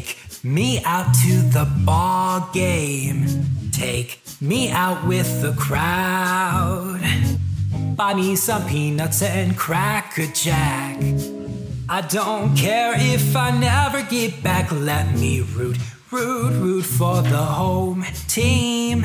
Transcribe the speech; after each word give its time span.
Take 0.00 0.16
me 0.42 0.82
out 0.84 1.12
to 1.26 1.42
the 1.52 1.68
ball 1.84 2.48
game. 2.54 3.26
Take 3.70 4.18
me 4.40 4.70
out 4.70 5.06
with 5.06 5.42
the 5.42 5.52
crowd. 5.52 7.02
Buy 7.96 8.14
me 8.14 8.34
some 8.34 8.66
peanuts 8.66 9.20
and 9.20 9.54
cracker 9.58 10.26
jack. 10.32 10.96
I 11.86 12.00
don't 12.00 12.56
care 12.56 12.94
if 12.96 13.36
I 13.36 13.50
never 13.50 14.02
get 14.02 14.42
back. 14.42 14.72
Let 14.72 15.12
me 15.14 15.42
root, 15.42 15.76
root, 16.10 16.52
root 16.52 16.86
for 16.86 17.20
the 17.20 17.44
home 17.60 18.06
team. 18.26 19.04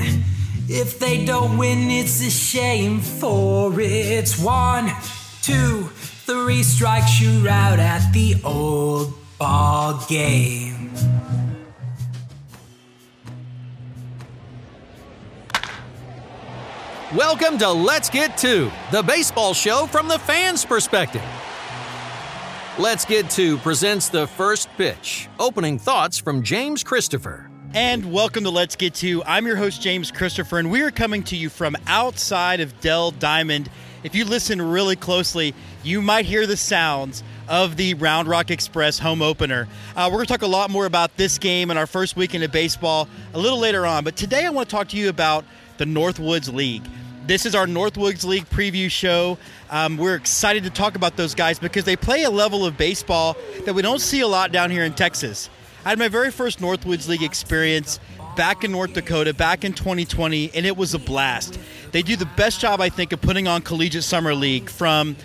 If 0.70 1.00
they 1.00 1.26
don't 1.26 1.58
win, 1.58 1.92
it's 1.92 2.26
a 2.26 2.30
shame, 2.30 3.02
for 3.02 3.74
it's 3.82 4.40
one, 4.40 4.90
two, 5.42 5.90
three 6.26 6.64
strikes 6.64 7.20
you're 7.20 7.50
out 7.50 7.80
at 7.80 8.14
the 8.14 8.36
old 8.46 9.14
ball 9.38 10.02
game. 10.08 10.65
Welcome 17.16 17.58
to 17.60 17.72
Let's 17.72 18.10
Get 18.10 18.38
Two, 18.38 18.72
the 18.92 19.02
baseball 19.02 19.54
show 19.54 19.86
from 19.88 20.08
the 20.08 20.20
fans' 20.20 20.66
perspective. 20.66 21.24
Let's 22.78 23.06
Get 23.06 23.30
Two 23.30 23.58
presents 23.60 24.10
the 24.10 24.28
first 24.28 24.68
pitch. 24.76 25.30
Opening 25.40 25.80
thoughts 25.80 26.18
from 26.18 26.44
James 26.44 26.84
Christopher. 26.84 27.50
And 27.74 28.12
welcome 28.12 28.44
to 28.44 28.50
Let's 28.50 28.76
Get 28.76 28.94
Two. 28.94 29.24
I'm 29.26 29.46
your 29.46 29.56
host, 29.56 29.82
James 29.82 30.12
Christopher, 30.12 30.60
and 30.60 30.70
we 30.70 30.82
are 30.82 30.92
coming 30.92 31.24
to 31.24 31.38
you 31.38 31.50
from 31.50 31.78
outside 31.88 32.60
of 32.60 32.78
Dell 32.82 33.12
Diamond. 33.12 33.70
If 34.04 34.14
you 34.14 34.26
listen 34.26 34.62
really 34.62 34.96
closely, 34.96 35.54
you 35.84 36.02
might 36.02 36.26
hear 36.26 36.46
the 36.46 36.58
sounds 36.58 37.24
of 37.48 37.78
the 37.78 37.94
Round 37.96 38.28
Rock 38.28 38.52
Express 38.52 39.00
home 39.00 39.22
opener. 39.22 39.68
Uh, 39.96 40.10
we're 40.12 40.18
going 40.18 40.28
to 40.28 40.34
talk 40.34 40.42
a 40.42 40.48
lot 40.48 40.70
more 40.70 40.86
about 40.86 41.16
this 41.18 41.38
game 41.38 41.70
and 41.70 41.78
our 41.78 41.88
first 41.88 42.16
weekend 42.16 42.44
of 42.44 42.52
baseball 42.52 43.08
a 43.34 43.40
little 43.40 43.60
later 43.60 43.86
on. 43.86 44.04
But 44.04 44.16
today 44.16 44.46
I 44.46 44.50
want 44.50 44.70
to 44.70 44.76
talk 44.76 44.90
to 44.90 44.98
you 44.98 45.10
about 45.10 45.46
the 45.78 45.86
Northwoods 45.86 46.54
League. 46.54 46.84
This 47.28 47.46
is 47.46 47.56
our 47.56 47.66
Northwoods 47.66 48.24
League 48.24 48.48
preview 48.50 48.90
show. 48.90 49.38
Um, 49.70 49.98
we're 49.98 50.16
excited 50.16 50.64
to 50.64 50.70
talk 50.70 50.96
about 50.96 51.18
those 51.18 51.34
guys 51.34 51.58
because 51.58 51.84
they 51.84 51.96
play 51.96 52.24
a 52.24 52.30
level 52.30 52.66
of 52.66 52.78
baseball 52.78 53.36
that 53.66 53.74
we 53.74 53.82
don't 53.82 54.02
see 54.02 54.22
a 54.22 54.28
lot 54.28 54.52
down 54.52 54.70
here 54.70 54.84
in 54.84 54.94
Texas. 54.94 55.50
I 55.84 55.90
had 55.90 56.00
my 56.00 56.08
very 56.08 56.32
first 56.32 56.60
Northwoods 56.60 57.08
League 57.08 57.24
experience 57.24 58.00
back 58.36 58.64
in 58.64 58.72
North 58.72 58.94
Dakota 58.94 59.34
back 59.34 59.64
in 59.64 59.74
2020, 59.74 60.52
and 60.54 60.66
it 60.66 60.76
was 60.76 60.94
a 60.94 61.00
blast. 61.00 61.60
They 61.92 62.02
do 62.02 62.16
the 62.16 62.26
best 62.26 62.60
job, 62.60 62.82
I 62.82 62.90
think, 62.90 63.12
of 63.12 63.22
putting 63.22 63.48
on 63.48 63.62
Collegiate 63.62 64.04
Summer 64.04 64.36
League 64.36 64.70
from 64.70 65.16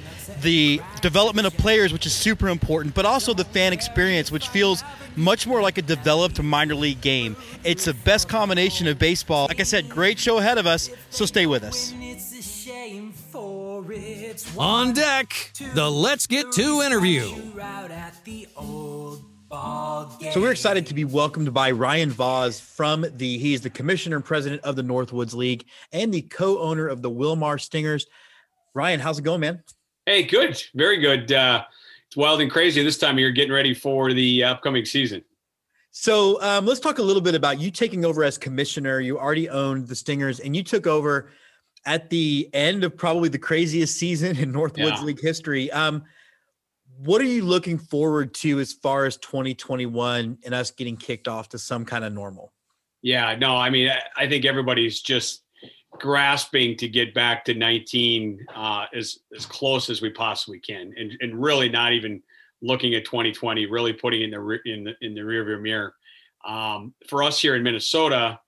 the 0.42 0.80
development 1.00 1.46
of 1.46 1.56
players, 1.56 1.92
which 1.92 2.06
is 2.06 2.12
super 2.12 2.48
important, 2.48 2.94
but 2.94 3.06
also 3.06 3.34
the 3.34 3.44
fan 3.44 3.72
experience, 3.72 4.30
which 4.30 4.48
feels 4.48 4.82
much 5.16 5.46
more 5.46 5.60
like 5.60 5.78
a 5.78 5.82
developed 5.82 6.42
minor 6.42 6.74
league 6.74 7.00
game. 7.00 7.36
It's 7.64 7.84
the 7.84 7.94
best 7.94 8.28
combination 8.28 8.86
of 8.86 8.98
baseball. 8.98 9.46
Like 9.48 9.60
I 9.60 9.64
said, 9.64 9.88
great 9.88 10.18
show 10.18 10.38
ahead 10.38 10.58
of 10.58 10.66
us, 10.66 10.90
so 11.10 11.26
stay 11.26 11.46
with 11.46 11.62
us. 11.64 11.92
On 14.56 14.92
deck, 14.92 15.52
the 15.74 15.90
Let's 15.90 16.26
Get 16.26 16.52
Two 16.52 16.82
interview. 16.82 17.34
So 19.50 20.40
we're 20.40 20.52
excited 20.52 20.86
to 20.86 20.94
be 20.94 21.04
welcomed 21.04 21.52
by 21.52 21.72
Ryan 21.72 22.10
Voz 22.10 22.60
from 22.60 23.04
the 23.16 23.38
he's 23.38 23.62
the 23.62 23.70
commissioner 23.70 24.14
and 24.16 24.24
president 24.24 24.62
of 24.62 24.76
the 24.76 24.82
Northwoods 24.82 25.34
League 25.34 25.64
and 25.92 26.14
the 26.14 26.22
co-owner 26.22 26.86
of 26.86 27.02
the 27.02 27.10
Willmar 27.10 27.60
Stingers. 27.60 28.06
Ryan, 28.74 29.00
how's 29.00 29.18
it 29.18 29.22
going, 29.22 29.40
man? 29.40 29.64
Hey, 30.06 30.22
good, 30.22 30.62
very 30.74 30.98
good. 30.98 31.30
Uh, 31.32 31.64
it's 32.06 32.16
wild 32.16 32.40
and 32.40 32.50
crazy 32.50 32.82
this 32.82 32.98
time 32.98 33.16
of 33.16 33.18
year, 33.20 33.30
getting 33.30 33.52
ready 33.52 33.74
for 33.74 34.12
the 34.12 34.42
upcoming 34.44 34.84
season. 34.84 35.22
So 35.92 36.40
um, 36.42 36.66
let's 36.66 36.80
talk 36.80 36.98
a 36.98 37.02
little 37.02 37.22
bit 37.22 37.34
about 37.34 37.60
you 37.60 37.70
taking 37.70 38.04
over 38.04 38.24
as 38.24 38.38
commissioner. 38.38 39.00
You 39.00 39.18
already 39.18 39.48
owned 39.48 39.88
the 39.88 39.94
Stingers, 39.94 40.40
and 40.40 40.54
you 40.54 40.62
took 40.62 40.86
over 40.86 41.30
at 41.86 42.10
the 42.10 42.48
end 42.52 42.84
of 42.84 42.96
probably 42.96 43.28
the 43.28 43.38
craziest 43.38 43.96
season 43.96 44.36
in 44.38 44.52
Northwoods 44.52 44.96
yeah. 44.96 45.02
League 45.02 45.20
history. 45.20 45.70
Um, 45.72 46.04
what 46.98 47.20
are 47.20 47.24
you 47.24 47.44
looking 47.44 47.78
forward 47.78 48.34
to 48.34 48.60
as 48.60 48.72
far 48.72 49.06
as 49.06 49.16
2021 49.18 50.38
and 50.44 50.54
us 50.54 50.70
getting 50.70 50.96
kicked 50.96 51.28
off 51.28 51.48
to 51.50 51.58
some 51.58 51.84
kind 51.84 52.04
of 52.04 52.12
normal? 52.12 52.52
Yeah, 53.02 53.34
no, 53.36 53.56
I 53.56 53.70
mean, 53.70 53.90
I 54.16 54.28
think 54.28 54.44
everybody's 54.44 55.00
just 55.00 55.44
grasping 55.92 56.76
to 56.76 56.88
get 56.88 57.14
back 57.14 57.44
to 57.44 57.54
19 57.54 58.46
uh, 58.54 58.86
as 58.94 59.20
as 59.36 59.46
close 59.46 59.90
as 59.90 60.00
we 60.00 60.10
possibly 60.10 60.58
can, 60.58 60.94
and 60.96 61.12
and 61.20 61.42
really 61.42 61.68
not 61.68 61.92
even 61.92 62.22
looking 62.62 62.94
at 62.94 63.04
2020, 63.04 63.66
really 63.66 63.92
putting 63.92 64.22
in 64.22 64.30
the 64.30 64.58
in 64.64 64.84
the 64.84 64.94
in 65.00 65.14
the 65.14 65.20
rearview 65.20 65.60
mirror. 65.60 65.94
Um, 66.44 66.94
for 67.08 67.22
us 67.22 67.40
here 67.40 67.54
in 67.54 67.62
Minnesota, 67.62 68.40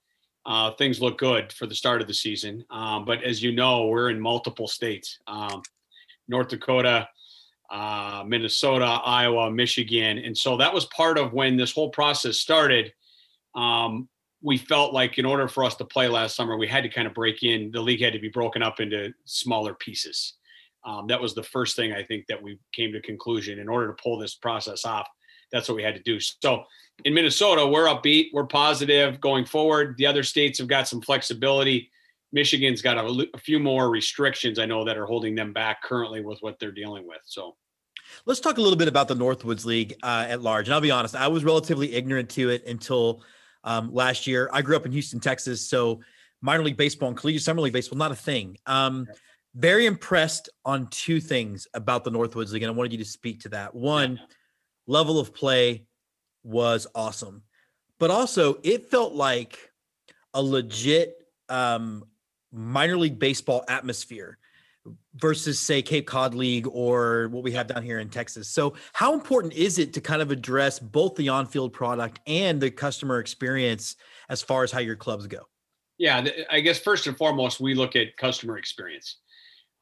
uh, 0.45 0.71
things 0.71 1.01
look 1.01 1.17
good 1.17 1.53
for 1.53 1.67
the 1.67 1.75
start 1.75 2.01
of 2.01 2.07
the 2.07 2.13
season. 2.13 2.65
Um, 2.69 3.05
but 3.05 3.23
as 3.23 3.41
you 3.43 3.51
know, 3.51 3.87
we're 3.87 4.09
in 4.09 4.19
multiple 4.19 4.67
states: 4.67 5.19
um, 5.27 5.61
North 6.27 6.47
Dakota, 6.49 7.07
uh, 7.69 8.23
Minnesota, 8.25 8.85
Iowa, 8.85 9.51
Michigan, 9.51 10.17
and 10.19 10.37
so 10.37 10.57
that 10.57 10.73
was 10.73 10.85
part 10.85 11.17
of 11.17 11.33
when 11.33 11.57
this 11.57 11.71
whole 11.71 11.89
process 11.89 12.37
started. 12.37 12.93
Um, 13.55 14.09
we 14.43 14.57
felt 14.57 14.93
like 14.93 15.17
in 15.17 15.25
order 15.25 15.47
for 15.47 15.63
us 15.63 15.75
to 15.75 15.85
play 15.85 16.07
last 16.07 16.35
summer, 16.35 16.57
we 16.57 16.67
had 16.67 16.83
to 16.83 16.89
kind 16.89 17.07
of 17.07 17.13
break 17.13 17.43
in. 17.43 17.71
The 17.71 17.81
league 17.81 18.01
had 18.01 18.13
to 18.13 18.19
be 18.19 18.27
broken 18.27 18.61
up 18.61 18.81
into 18.81 19.13
smaller 19.25 19.73
pieces. 19.73 20.33
Um, 20.85 21.07
that 21.07 21.21
was 21.21 21.33
the 21.33 21.43
first 21.43 21.77
thing 21.77 21.93
I 21.93 22.03
think 22.03 22.27
that 22.27 22.43
we 22.43 22.59
came 22.73 22.91
to 22.91 23.01
conclusion. 23.01 23.57
In 23.57 23.69
order 23.69 23.87
to 23.87 23.93
pull 23.93 24.17
this 24.17 24.35
process 24.35 24.83
off, 24.83 25.07
that's 25.51 25.69
what 25.69 25.75
we 25.75 25.83
had 25.83 25.95
to 25.95 26.01
do. 26.01 26.19
So 26.19 26.65
in 27.05 27.13
Minnesota, 27.13 27.65
we're 27.65 27.85
upbeat, 27.85 28.31
we're 28.33 28.45
positive 28.45 29.21
going 29.21 29.45
forward. 29.45 29.95
The 29.97 30.05
other 30.05 30.23
states 30.23 30.59
have 30.59 30.67
got 30.67 30.89
some 30.89 31.01
flexibility. 31.01 31.89
Michigan's 32.33 32.81
got 32.81 32.97
a, 32.97 33.27
a 33.33 33.37
few 33.37 33.59
more 33.59 33.89
restrictions 33.89 34.59
I 34.59 34.65
know 34.65 34.83
that 34.83 34.97
are 34.97 35.05
holding 35.05 35.35
them 35.35 35.53
back 35.53 35.81
currently 35.83 36.19
with 36.19 36.39
what 36.41 36.59
they're 36.59 36.71
dealing 36.71 37.07
with. 37.07 37.21
So 37.23 37.55
let's 38.25 38.41
talk 38.41 38.57
a 38.57 38.61
little 38.61 38.77
bit 38.77 38.89
about 38.89 39.07
the 39.07 39.15
Northwoods 39.15 39.63
League 39.63 39.95
uh, 40.03 40.25
at 40.27 40.41
large. 40.41 40.67
And 40.67 40.73
I'll 40.73 40.81
be 40.81 40.91
honest, 40.91 41.15
I 41.15 41.29
was 41.29 41.45
relatively 41.45 41.93
ignorant 41.93 42.29
to 42.31 42.49
it 42.49 42.65
until 42.67 43.23
um, 43.63 43.93
last 43.93 44.27
year. 44.27 44.49
I 44.53 44.61
grew 44.61 44.75
up 44.75 44.85
in 44.85 44.91
Houston, 44.91 45.19
Texas, 45.19 45.67
so 45.67 46.01
minor 46.41 46.63
league 46.63 46.77
baseball 46.77 47.09
and 47.09 47.17
collegiate 47.17 47.43
summer 47.43 47.61
league 47.61 47.73
baseball 47.73 47.97
not 47.97 48.11
a 48.11 48.15
thing. 48.15 48.57
Um, 48.65 49.07
very 49.55 49.85
impressed 49.85 50.49
on 50.65 50.87
two 50.87 51.19
things 51.19 51.67
about 51.73 52.03
the 52.03 52.11
Northwoods 52.11 52.51
League, 52.51 52.63
and 52.63 52.71
I 52.71 52.73
wanted 52.73 52.91
you 52.91 52.97
to 52.97 53.05
speak 53.05 53.41
to 53.41 53.49
that. 53.49 53.73
One, 53.75 54.19
level 54.87 55.19
of 55.19 55.33
play 55.33 55.85
was 56.43 56.87
awesome, 56.95 57.43
but 57.99 58.11
also 58.11 58.59
it 58.63 58.89
felt 58.89 59.13
like 59.13 59.71
a 60.33 60.41
legit 60.41 61.15
um, 61.49 62.03
minor 62.51 62.97
league 62.97 63.19
baseball 63.19 63.63
atmosphere 63.67 64.37
versus 65.15 65.59
say 65.59 65.81
Cape 65.81 66.07
Cod 66.07 66.35
League 66.35 66.67
or 66.67 67.29
what 67.29 67.43
we 67.43 67.51
have 67.51 67.67
down 67.67 67.83
here 67.83 67.99
in 67.99 68.09
Texas. 68.09 68.49
So 68.49 68.73
how 68.91 69.13
important 69.13 69.53
is 69.53 69.79
it 69.79 69.93
to 69.93 70.01
kind 70.01 70.21
of 70.21 70.31
address 70.31 70.79
both 70.79 71.15
the 71.15 71.29
on-field 71.29 71.73
product 71.73 72.19
and 72.27 72.59
the 72.59 72.71
customer 72.71 73.19
experience 73.19 73.95
as 74.29 74.41
far 74.41 74.63
as 74.63 74.71
how 74.71 74.79
your 74.79 74.95
clubs 74.95 75.27
go? 75.27 75.47
Yeah, 75.97 76.27
I 76.49 76.59
guess 76.59 76.79
first 76.79 77.07
and 77.07 77.15
foremost, 77.15 77.59
we 77.59 77.75
look 77.75 77.95
at 77.95 78.17
customer 78.17 78.57
experience. 78.57 79.17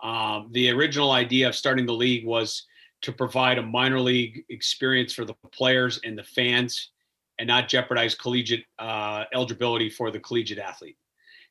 Um, 0.03 0.49
the 0.51 0.69
original 0.69 1.11
idea 1.11 1.47
of 1.47 1.55
starting 1.55 1.85
the 1.85 1.93
league 1.93 2.25
was 2.25 2.65
to 3.01 3.11
provide 3.11 3.57
a 3.57 3.63
minor 3.63 3.99
league 3.99 4.43
experience 4.49 5.13
for 5.13 5.25
the 5.25 5.33
players 5.51 5.99
and 6.03 6.17
the 6.17 6.23
fans 6.23 6.91
and 7.39 7.47
not 7.47 7.67
jeopardize 7.67 8.13
collegiate 8.13 8.65
uh, 8.77 9.23
eligibility 9.33 9.89
for 9.89 10.11
the 10.11 10.19
collegiate 10.19 10.59
athlete. 10.59 10.97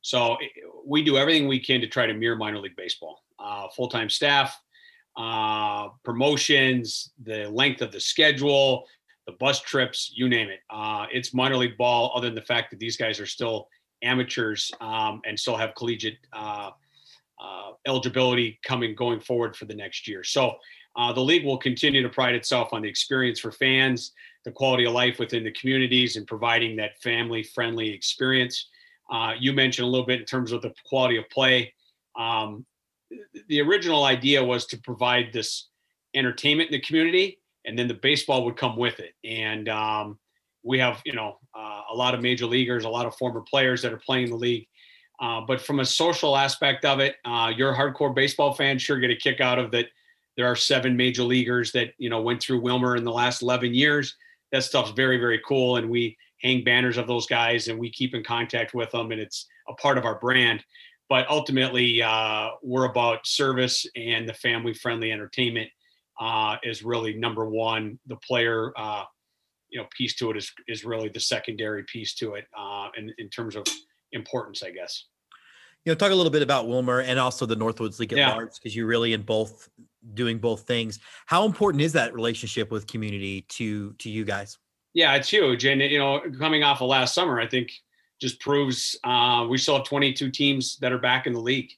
So 0.02 0.36
we 0.86 1.02
do 1.02 1.16
everything 1.16 1.48
we 1.48 1.58
can 1.58 1.80
to 1.80 1.86
try 1.86 2.06
to 2.06 2.14
mirror 2.14 2.36
minor 2.36 2.58
league 2.58 2.76
baseball 2.76 3.22
uh, 3.42 3.68
full 3.68 3.88
time 3.88 4.08
staff, 4.08 4.60
uh, 5.16 5.88
promotions, 6.04 7.12
the 7.24 7.48
length 7.50 7.82
of 7.82 7.92
the 7.92 8.00
schedule, 8.00 8.86
the 9.26 9.32
bus 9.32 9.60
trips, 9.60 10.12
you 10.14 10.28
name 10.28 10.48
it. 10.48 10.60
Uh, 10.70 11.06
it's 11.12 11.34
minor 11.34 11.56
league 11.56 11.76
ball, 11.76 12.12
other 12.14 12.28
than 12.28 12.34
the 12.34 12.42
fact 12.42 12.70
that 12.70 12.78
these 12.78 12.96
guys 12.96 13.20
are 13.20 13.26
still 13.26 13.68
amateurs 14.02 14.70
um, 14.80 15.20
and 15.24 15.38
still 15.38 15.56
have 15.56 15.74
collegiate 15.74 16.18
uh, 16.32 16.70
uh, 17.42 17.70
eligibility 17.86 18.58
coming 18.64 18.94
going 18.94 19.20
forward 19.20 19.56
for 19.56 19.64
the 19.64 19.74
next 19.74 20.08
year. 20.08 20.24
So 20.24 20.56
uh, 20.96 21.12
the 21.12 21.20
league 21.20 21.44
will 21.44 21.58
continue 21.58 22.02
to 22.02 22.08
pride 22.08 22.34
itself 22.34 22.72
on 22.72 22.82
the 22.82 22.88
experience 22.88 23.38
for 23.38 23.52
fans, 23.52 24.12
the 24.44 24.50
quality 24.50 24.84
of 24.84 24.92
life 24.92 25.18
within 25.18 25.44
the 25.44 25.52
communities, 25.52 26.16
and 26.16 26.26
providing 26.26 26.76
that 26.76 27.00
family 27.00 27.42
friendly 27.42 27.90
experience. 27.90 28.68
Uh, 29.10 29.32
you 29.38 29.52
mentioned 29.52 29.86
a 29.86 29.90
little 29.90 30.06
bit 30.06 30.20
in 30.20 30.26
terms 30.26 30.52
of 30.52 30.62
the 30.62 30.72
quality 30.84 31.16
of 31.16 31.28
play. 31.30 31.72
Um, 32.18 32.66
the 33.48 33.60
original 33.60 34.04
idea 34.04 34.42
was 34.42 34.66
to 34.66 34.78
provide 34.78 35.32
this 35.32 35.68
entertainment 36.14 36.70
in 36.70 36.72
the 36.72 36.80
community, 36.80 37.38
and 37.64 37.78
then 37.78 37.88
the 37.88 37.94
baseball 37.94 38.44
would 38.44 38.56
come 38.56 38.76
with 38.76 39.00
it. 39.00 39.14
And 39.24 39.68
um, 39.68 40.18
we 40.62 40.78
have, 40.78 41.00
you 41.04 41.14
know, 41.14 41.38
uh, 41.56 41.82
a 41.90 41.94
lot 41.94 42.14
of 42.14 42.22
major 42.22 42.46
leaguers, 42.46 42.84
a 42.84 42.88
lot 42.88 43.06
of 43.06 43.14
former 43.16 43.40
players 43.40 43.82
that 43.82 43.92
are 43.92 43.98
playing 43.98 44.30
the 44.30 44.36
league. 44.36 44.66
Uh, 45.20 45.42
but 45.46 45.60
from 45.60 45.80
a 45.80 45.84
social 45.84 46.36
aspect 46.36 46.84
of 46.84 47.00
it, 47.00 47.16
uh, 47.24 47.52
your 47.54 47.74
hardcore 47.74 48.14
baseball 48.14 48.54
fans 48.54 48.80
sure 48.80 48.98
get 48.98 49.10
a 49.10 49.16
kick 49.16 49.40
out 49.40 49.58
of 49.58 49.70
that. 49.72 49.86
There 50.36 50.46
are 50.46 50.56
seven 50.56 50.96
major 50.96 51.22
leaguers 51.22 51.72
that 51.72 51.92
you 51.98 52.08
know 52.08 52.22
went 52.22 52.40
through 52.40 52.62
Willmar 52.62 52.96
in 52.96 53.04
the 53.04 53.12
last 53.12 53.42
11 53.42 53.74
years. 53.74 54.16
that 54.52 54.64
stuff's 54.64 54.92
very 54.92 55.18
very 55.18 55.40
cool, 55.46 55.76
and 55.76 55.90
we 55.90 56.16
hang 56.40 56.64
banners 56.64 56.96
of 56.96 57.06
those 57.06 57.26
guys 57.26 57.68
and 57.68 57.78
we 57.78 57.90
keep 57.90 58.14
in 58.14 58.24
contact 58.24 58.72
with 58.72 58.90
them, 58.90 59.12
and 59.12 59.20
it's 59.20 59.46
a 59.68 59.74
part 59.74 59.98
of 59.98 60.04
our 60.04 60.18
brand. 60.18 60.64
But 61.10 61.28
ultimately, 61.28 62.00
uh, 62.00 62.50
we're 62.62 62.84
about 62.84 63.26
service 63.26 63.84
and 63.96 64.28
the 64.28 64.32
family 64.32 64.72
friendly 64.72 65.10
entertainment 65.10 65.68
uh, 66.20 66.56
is 66.62 66.84
really 66.84 67.14
number 67.14 67.50
one. 67.50 67.98
The 68.06 68.16
player, 68.16 68.72
uh, 68.76 69.02
you 69.70 69.80
know, 69.80 69.88
piece 69.90 70.14
to 70.16 70.30
it 70.30 70.36
is 70.36 70.52
is 70.68 70.84
really 70.84 71.08
the 71.08 71.18
secondary 71.18 71.82
piece 71.82 72.14
to 72.14 72.34
it, 72.34 72.46
uh, 72.56 72.88
in 72.96 73.12
in 73.18 73.28
terms 73.28 73.56
of 73.56 73.66
importance, 74.12 74.62
I 74.62 74.70
guess. 74.70 75.06
You 75.84 75.90
know, 75.90 75.96
talk 75.96 76.12
a 76.12 76.14
little 76.14 76.30
bit 76.30 76.42
about 76.42 76.66
Willmar 76.66 77.02
and 77.04 77.18
also 77.18 77.44
the 77.44 77.56
Northwoods 77.56 77.98
League 77.98 78.12
at 78.12 78.18
yeah. 78.18 78.34
large 78.34 78.54
because 78.54 78.76
you're 78.76 78.86
really 78.86 79.14
in 79.14 79.22
both, 79.22 79.68
doing 80.14 80.38
both 80.38 80.62
things. 80.62 81.00
How 81.26 81.46
important 81.46 81.82
is 81.82 81.92
that 81.94 82.14
relationship 82.14 82.70
with 82.70 82.86
community 82.86 83.46
to 83.48 83.94
to 83.94 84.08
you 84.08 84.24
guys? 84.24 84.58
Yeah, 84.94 85.14
it's 85.14 85.28
huge, 85.28 85.64
and 85.64 85.80
you 85.80 85.98
know, 85.98 86.20
coming 86.38 86.62
off 86.62 86.82
of 86.82 86.88
last 86.88 87.14
summer, 87.14 87.40
I 87.40 87.48
think 87.48 87.72
just 88.20 88.40
proves 88.40 88.98
uh, 89.04 89.46
we 89.48 89.58
still 89.58 89.76
have 89.76 89.84
22 89.84 90.30
teams 90.30 90.76
that 90.78 90.92
are 90.92 90.98
back 90.98 91.26
in 91.26 91.32
the 91.32 91.40
league. 91.40 91.70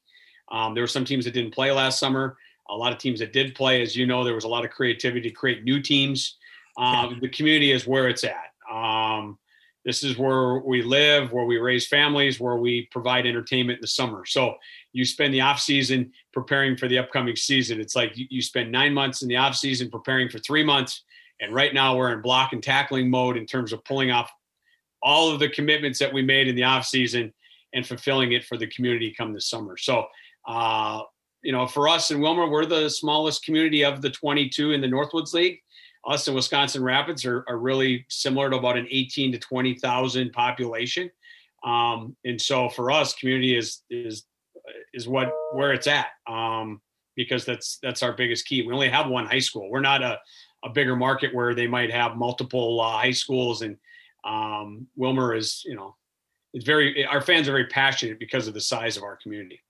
Um, 0.50 0.74
there 0.74 0.82
were 0.82 0.88
some 0.88 1.04
teams 1.04 1.24
that 1.24 1.34
didn't 1.34 1.54
play 1.54 1.72
last 1.72 1.98
summer 1.98 2.36
a 2.72 2.76
lot 2.76 2.92
of 2.92 2.98
teams 2.98 3.20
that 3.20 3.32
did 3.32 3.54
play. 3.54 3.82
As 3.82 3.94
you 3.94 4.06
know, 4.06 4.24
there 4.24 4.34
was 4.34 4.44
a 4.44 4.48
lot 4.48 4.64
of 4.64 4.70
creativity 4.70 5.28
to 5.28 5.34
create 5.34 5.64
new 5.64 5.80
teams. 5.80 6.38
Um, 6.78 7.18
the 7.20 7.28
community 7.28 7.70
is 7.70 7.86
where 7.86 8.08
it's 8.08 8.24
at. 8.24 8.52
Um, 8.70 9.38
this 9.84 10.02
is 10.02 10.16
where 10.16 10.58
we 10.60 10.80
live, 10.82 11.32
where 11.32 11.44
we 11.44 11.58
raise 11.58 11.86
families, 11.86 12.40
where 12.40 12.56
we 12.56 12.88
provide 12.90 13.26
entertainment 13.26 13.78
in 13.78 13.80
the 13.82 13.88
summer. 13.88 14.24
So 14.24 14.54
you 14.92 15.04
spend 15.04 15.34
the 15.34 15.40
off 15.40 15.60
season 15.60 16.12
preparing 16.32 16.76
for 16.76 16.88
the 16.88 16.98
upcoming 16.98 17.36
season. 17.36 17.80
It's 17.80 17.96
like 17.96 18.16
you, 18.16 18.26
you 18.30 18.40
spend 18.40 18.72
nine 18.72 18.94
months 18.94 19.22
in 19.22 19.28
the 19.28 19.36
off 19.36 19.56
season 19.56 19.90
preparing 19.90 20.28
for 20.28 20.38
three 20.38 20.64
months. 20.64 21.02
And 21.40 21.52
right 21.52 21.74
now 21.74 21.96
we're 21.96 22.12
in 22.12 22.22
block 22.22 22.52
and 22.52 22.62
tackling 22.62 23.10
mode 23.10 23.36
in 23.36 23.44
terms 23.44 23.72
of 23.72 23.84
pulling 23.84 24.12
off 24.12 24.30
all 25.02 25.32
of 25.32 25.40
the 25.40 25.48
commitments 25.48 25.98
that 25.98 26.12
we 26.12 26.22
made 26.22 26.48
in 26.48 26.54
the 26.54 26.64
off 26.64 26.86
season 26.86 27.32
and 27.74 27.86
fulfilling 27.86 28.32
it 28.32 28.44
for 28.44 28.56
the 28.56 28.66
community 28.66 29.14
come 29.16 29.32
this 29.32 29.48
summer. 29.48 29.76
So 29.76 30.06
uh, 30.46 31.02
you 31.42 31.52
know, 31.52 31.66
for 31.66 31.88
us 31.88 32.10
in 32.10 32.20
Willmar, 32.20 32.50
we're 32.50 32.66
the 32.66 32.88
smallest 32.88 33.44
community 33.44 33.84
of 33.84 34.00
the 34.00 34.10
22 34.10 34.72
in 34.72 34.80
the 34.80 34.86
Northwoods 34.86 35.34
League. 35.34 35.60
Us 36.06 36.26
and 36.26 36.34
Wisconsin 36.34 36.82
Rapids 36.82 37.24
are, 37.24 37.44
are 37.48 37.58
really 37.58 38.06
similar 38.08 38.50
to 38.50 38.56
about 38.56 38.76
an 38.76 38.86
18 38.90 39.32
to 39.32 39.38
20,000 39.38 40.32
population. 40.32 41.10
Um, 41.64 42.16
and 42.24 42.40
so 42.40 42.68
for 42.68 42.90
us, 42.90 43.14
community 43.14 43.56
is 43.56 43.82
is 43.88 44.24
is 44.94 45.06
what 45.06 45.32
where 45.52 45.72
it's 45.72 45.86
at 45.86 46.08
um, 46.28 46.80
because 47.14 47.44
that's 47.44 47.78
that's 47.82 48.02
our 48.02 48.12
biggest 48.12 48.46
key. 48.46 48.66
We 48.66 48.72
only 48.72 48.88
have 48.88 49.08
one 49.08 49.26
high 49.26 49.38
school. 49.38 49.70
We're 49.70 49.80
not 49.80 50.02
a 50.02 50.18
a 50.64 50.70
bigger 50.70 50.96
market 50.96 51.34
where 51.34 51.54
they 51.54 51.66
might 51.66 51.92
have 51.92 52.16
multiple 52.16 52.80
uh, 52.80 52.98
high 52.98 53.12
schools. 53.12 53.62
And 53.62 53.76
um, 54.24 54.86
Willmar 54.98 55.36
is, 55.36 55.62
you 55.64 55.74
know, 55.74 55.96
it's 56.54 56.64
very 56.64 57.04
our 57.06 57.20
fans 57.20 57.48
are 57.48 57.52
very 57.52 57.66
passionate 57.66 58.18
because 58.18 58.46
of 58.46 58.54
the 58.54 58.60
size 58.60 58.96
of 58.96 59.02
our 59.02 59.16
community. 59.16 59.60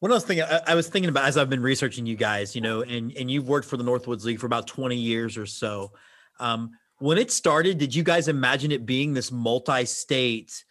One 0.00 0.12
else 0.12 0.24
thing 0.24 0.42
I, 0.42 0.60
I 0.66 0.74
was 0.74 0.88
thinking 0.88 1.08
about 1.08 1.24
as 1.26 1.36
I've 1.36 1.50
been 1.50 1.62
researching 1.62 2.06
you 2.06 2.16
guys, 2.16 2.54
you 2.54 2.60
know, 2.60 2.82
and 2.82 3.12
and 3.16 3.30
you've 3.30 3.48
worked 3.48 3.68
for 3.68 3.76
the 3.76 3.84
Northwoods 3.84 4.24
League 4.24 4.40
for 4.40 4.46
about 4.46 4.66
20 4.66 4.96
years 4.96 5.36
or 5.36 5.46
so. 5.46 5.92
Um, 6.40 6.72
when 6.98 7.18
it 7.18 7.30
started, 7.30 7.78
did 7.78 7.94
you 7.94 8.02
guys 8.02 8.28
imagine 8.28 8.72
it 8.72 8.86
being 8.86 9.12
this 9.12 9.30
multi-state? 9.30 10.64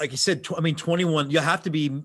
Like 0.00 0.10
you 0.12 0.16
said, 0.16 0.44
tw- 0.44 0.56
I 0.56 0.60
mean, 0.60 0.76
21. 0.76 1.30
You 1.30 1.40
have 1.40 1.62
to 1.62 1.70
be 1.70 2.02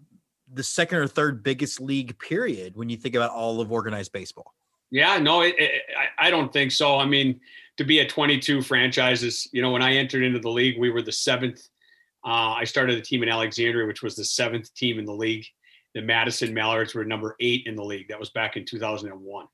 the 0.52 0.64
second 0.64 1.00
or 1.00 1.08
third 1.08 1.44
biggest 1.44 1.82
league 1.82 2.18
period 2.20 2.76
when 2.76 2.90
you 2.90 2.98
think 2.98 3.16
about 3.16 3.32
all 3.32 3.62
of 3.62 3.72
organized 3.72 4.12
baseball. 4.12 4.54
Yeah, 4.92 5.18
no, 5.18 5.42
it, 5.42 5.56
it, 5.58 5.82
I, 5.98 6.28
I 6.28 6.30
don't 6.30 6.54
think 6.54 6.72
so. 6.72 6.98
I 6.98 7.06
mean, 7.06 7.40
to 7.78 7.84
be 7.84 8.00
at 8.00 8.10
22 8.10 8.62
franchises, 8.62 9.48
you 9.52 9.62
know, 9.62 9.72
when 9.72 9.82
I 9.82 9.94
entered 9.94 10.24
into 10.24 10.40
the 10.40 10.50
league, 10.50 10.80
we 10.80 10.90
were 10.90 11.02
the 11.02 11.12
seventh. 11.12 11.62
Uh, 12.26 12.54
I 12.54 12.64
started 12.64 12.98
a 12.98 13.02
team 13.02 13.24
in 13.24 13.30
Alexandria, 13.30 13.88
which 13.88 14.04
was 14.04 14.16
the 14.16 14.26
seventh 14.26 14.74
team 14.76 15.00
in 15.00 15.06
the 15.06 15.14
league 15.14 15.46
the 15.94 16.02
Madison 16.02 16.54
Mallards 16.54 16.94
were 16.94 17.06
number 17.06 17.36
eight 17.40 17.68
in 17.68 17.76
the 17.76 17.84
league. 17.84 18.08
That 18.10 18.20
was 18.20 18.30
back 18.32 18.58
in 18.58 18.66
2001. 18.66 19.48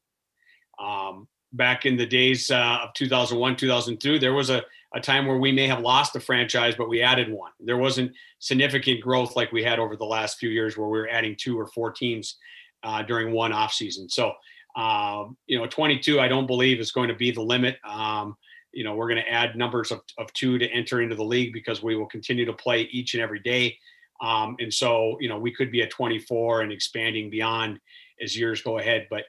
Um, 0.80 1.28
back 1.52 1.86
in 1.86 1.98
the 1.98 2.06
days 2.06 2.50
uh, 2.52 2.80
of 2.84 2.94
2001, 2.94 3.58
2002, 3.58 4.20
there 4.20 4.34
was 4.34 4.50
a, 4.50 4.64
a 4.94 5.02
time 5.02 5.26
where 5.26 5.38
we 5.38 5.52
may 5.52 5.68
have 5.68 5.82
lost 5.82 6.14
the 6.14 6.20
franchise, 6.20 6.76
but 6.78 6.90
we 6.90 7.02
added 7.02 7.32
one. 7.32 7.52
There 7.60 7.78
wasn't 7.78 8.14
significant 8.40 9.02
growth 9.02 9.36
like 9.36 9.52
we 9.52 9.64
had 9.64 9.80
over 9.80 9.96
the 9.96 10.06
last 10.06 10.38
few 10.38 10.50
years 10.50 10.78
where 10.78 10.88
we 10.88 11.00
were 11.00 11.10
adding 11.10 11.36
two 11.38 11.60
or 11.60 11.68
four 11.68 11.92
teams 11.92 12.38
uh, 12.84 13.04
during 13.04 13.34
one 13.34 13.52
off 13.52 13.74
season. 13.74 14.10
So, 14.10 14.34
um, 14.76 15.38
you 15.48 15.58
know, 15.58 15.66
22, 15.68 16.20
I 16.20 16.28
don't 16.28 16.48
believe 16.48 16.80
is 16.80 16.92
going 16.92 17.10
to 17.10 17.16
be 17.16 17.32
the 17.32 17.42
limit. 17.42 17.78
Um, 17.84 18.36
you 18.72 18.84
know, 18.84 18.96
we're 18.96 19.10
going 19.10 19.22
to 19.24 19.30
add 19.30 19.56
numbers 19.56 19.92
of, 19.92 20.02
of 20.18 20.32
two 20.34 20.58
to 20.60 20.68
enter 20.70 21.02
into 21.02 21.16
the 21.16 21.24
league 21.24 21.54
because 21.54 21.82
we 21.82 21.96
will 21.96 22.06
continue 22.06 22.46
to 22.46 22.54
play 22.54 22.82
each 22.92 23.14
and 23.14 23.22
every 23.22 23.40
day. 23.40 23.78
Um, 24.22 24.56
and 24.60 24.74
so, 24.74 25.18
you 25.20 25.30
know, 25.30 25.40
we 25.40 25.54
could 25.54 25.72
be 25.72 25.82
at 25.82 25.90
24 25.90 26.62
and 26.62 26.72
expanding 26.72 27.30
beyond 27.30 27.80
as 28.22 28.38
years 28.38 28.62
go 28.62 28.78
ahead. 28.78 29.08
But 29.10 29.24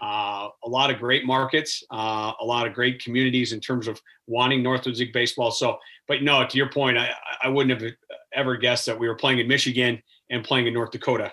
uh, 0.00 0.48
a 0.64 0.68
lot 0.68 0.90
of 0.90 0.98
great 0.98 1.24
markets, 1.24 1.82
uh, 1.90 2.32
a 2.40 2.44
lot 2.44 2.66
of 2.66 2.74
great 2.74 3.02
communities 3.02 3.52
in 3.52 3.60
terms 3.60 3.88
of 3.88 4.00
wanting 4.26 4.62
Northwoods 4.62 4.98
League 4.98 5.12
baseball. 5.12 5.50
So, 5.50 5.78
but 6.08 6.22
no, 6.22 6.46
to 6.46 6.56
your 6.56 6.68
point, 6.70 6.98
I, 6.98 7.10
I 7.42 7.48
wouldn't 7.48 7.80
have 7.80 7.92
ever 8.32 8.56
guessed 8.56 8.86
that 8.86 8.98
we 8.98 9.08
were 9.08 9.14
playing 9.14 9.38
in 9.38 9.48
Michigan 9.48 10.02
and 10.30 10.44
playing 10.44 10.66
in 10.66 10.74
North 10.74 10.90
Dakota 10.90 11.32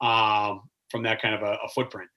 um, 0.00 0.62
from 0.90 1.02
that 1.02 1.20
kind 1.20 1.34
of 1.34 1.42
a, 1.42 1.58
a, 1.64 1.68
footprint. 1.74 2.08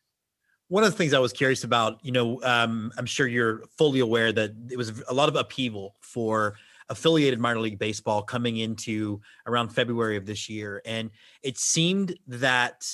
One 0.70 0.84
of 0.84 0.92
the 0.92 0.98
things 0.98 1.14
I 1.14 1.20
was 1.20 1.34
curious 1.34 1.64
about, 1.64 2.00
you 2.04 2.12
know, 2.12 2.42
um, 2.44 2.92
I'm 2.98 3.06
sure 3.06 3.28
you're 3.28 3.64
fully 3.78 4.00
aware 4.00 4.32
that 4.32 4.52
it 4.72 4.78
was 4.78 5.04
a 5.08 5.14
lot 5.14 5.30
of 5.30 5.36
upheaval 5.36 5.96
for 6.00 6.56
affiliated 6.90 7.40
minor 7.40 7.60
league 7.60 7.80
baseball 7.80 8.22
coming 8.22 8.58
into 8.58 9.22
around 9.46 9.70
February 9.70 10.16
of 10.16 10.26
this 10.26 10.50
year. 10.50 10.82
And 10.86 11.10
it 11.44 11.58
seemed 11.58 12.18
that 12.28 12.88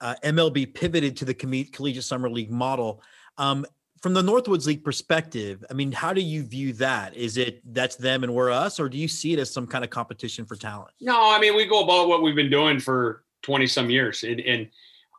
uh, 0.00 0.14
MLB 0.24 0.74
pivoted 0.74 1.16
to 1.18 1.24
the 1.24 1.34
collegiate 1.34 2.04
summer 2.04 2.28
league 2.28 2.50
model. 2.50 3.02
Um, 3.38 3.66
from 4.02 4.14
the 4.14 4.22
Northwoods 4.22 4.66
League 4.66 4.84
perspective, 4.84 5.64
I 5.70 5.74
mean, 5.74 5.90
how 5.90 6.12
do 6.12 6.20
you 6.20 6.44
view 6.44 6.72
that? 6.74 7.16
Is 7.16 7.38
it 7.38 7.60
that's 7.72 7.96
them 7.96 8.24
and 8.24 8.34
we're 8.34 8.50
us, 8.50 8.78
or 8.78 8.88
do 8.88 8.98
you 8.98 9.08
see 9.08 9.32
it 9.32 9.38
as 9.38 9.50
some 9.50 9.66
kind 9.66 9.82
of 9.84 9.90
competition 9.90 10.44
for 10.44 10.54
talent? 10.54 10.90
No, 11.00 11.34
I 11.34 11.40
mean, 11.40 11.56
we 11.56 11.64
go 11.64 11.82
about 11.82 12.08
what 12.08 12.22
we've 12.22 12.34
been 12.34 12.50
doing 12.50 12.78
for 12.78 13.24
20 13.42 13.66
some 13.66 13.90
years. 13.90 14.22
And, 14.22 14.40
and 14.40 14.68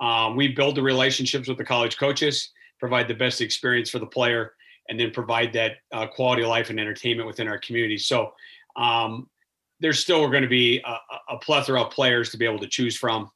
um, 0.01 0.35
we 0.35 0.49
build 0.49 0.75
the 0.75 0.81
relationships 0.81 1.47
with 1.47 1.57
the 1.57 1.63
college 1.63 1.97
coaches, 1.97 2.51
provide 2.79 3.07
the 3.07 3.13
best 3.13 3.41
experience 3.41 3.89
for 3.89 3.99
the 3.99 4.05
player 4.05 4.53
and 4.89 4.99
then 4.99 5.11
provide 5.11 5.51
that 5.53 5.77
uh, 5.91 6.07
quality 6.07 6.43
of 6.43 6.49
life 6.49 6.69
and 6.69 6.79
entertainment 6.79 7.27
within 7.27 7.47
our 7.47 7.59
community. 7.59 7.97
So 7.97 8.33
um, 8.75 9.29
there's 9.79 9.99
still 9.99 10.27
going 10.29 10.43
to 10.43 10.49
be 10.49 10.81
a, 10.85 11.33
a, 11.33 11.37
plethora 11.39 11.81
of 11.81 11.91
players 11.91 12.29
to 12.29 12.37
be 12.37 12.45
able 12.45 12.59
to 12.59 12.67
choose 12.67 12.95
from. 12.95 13.29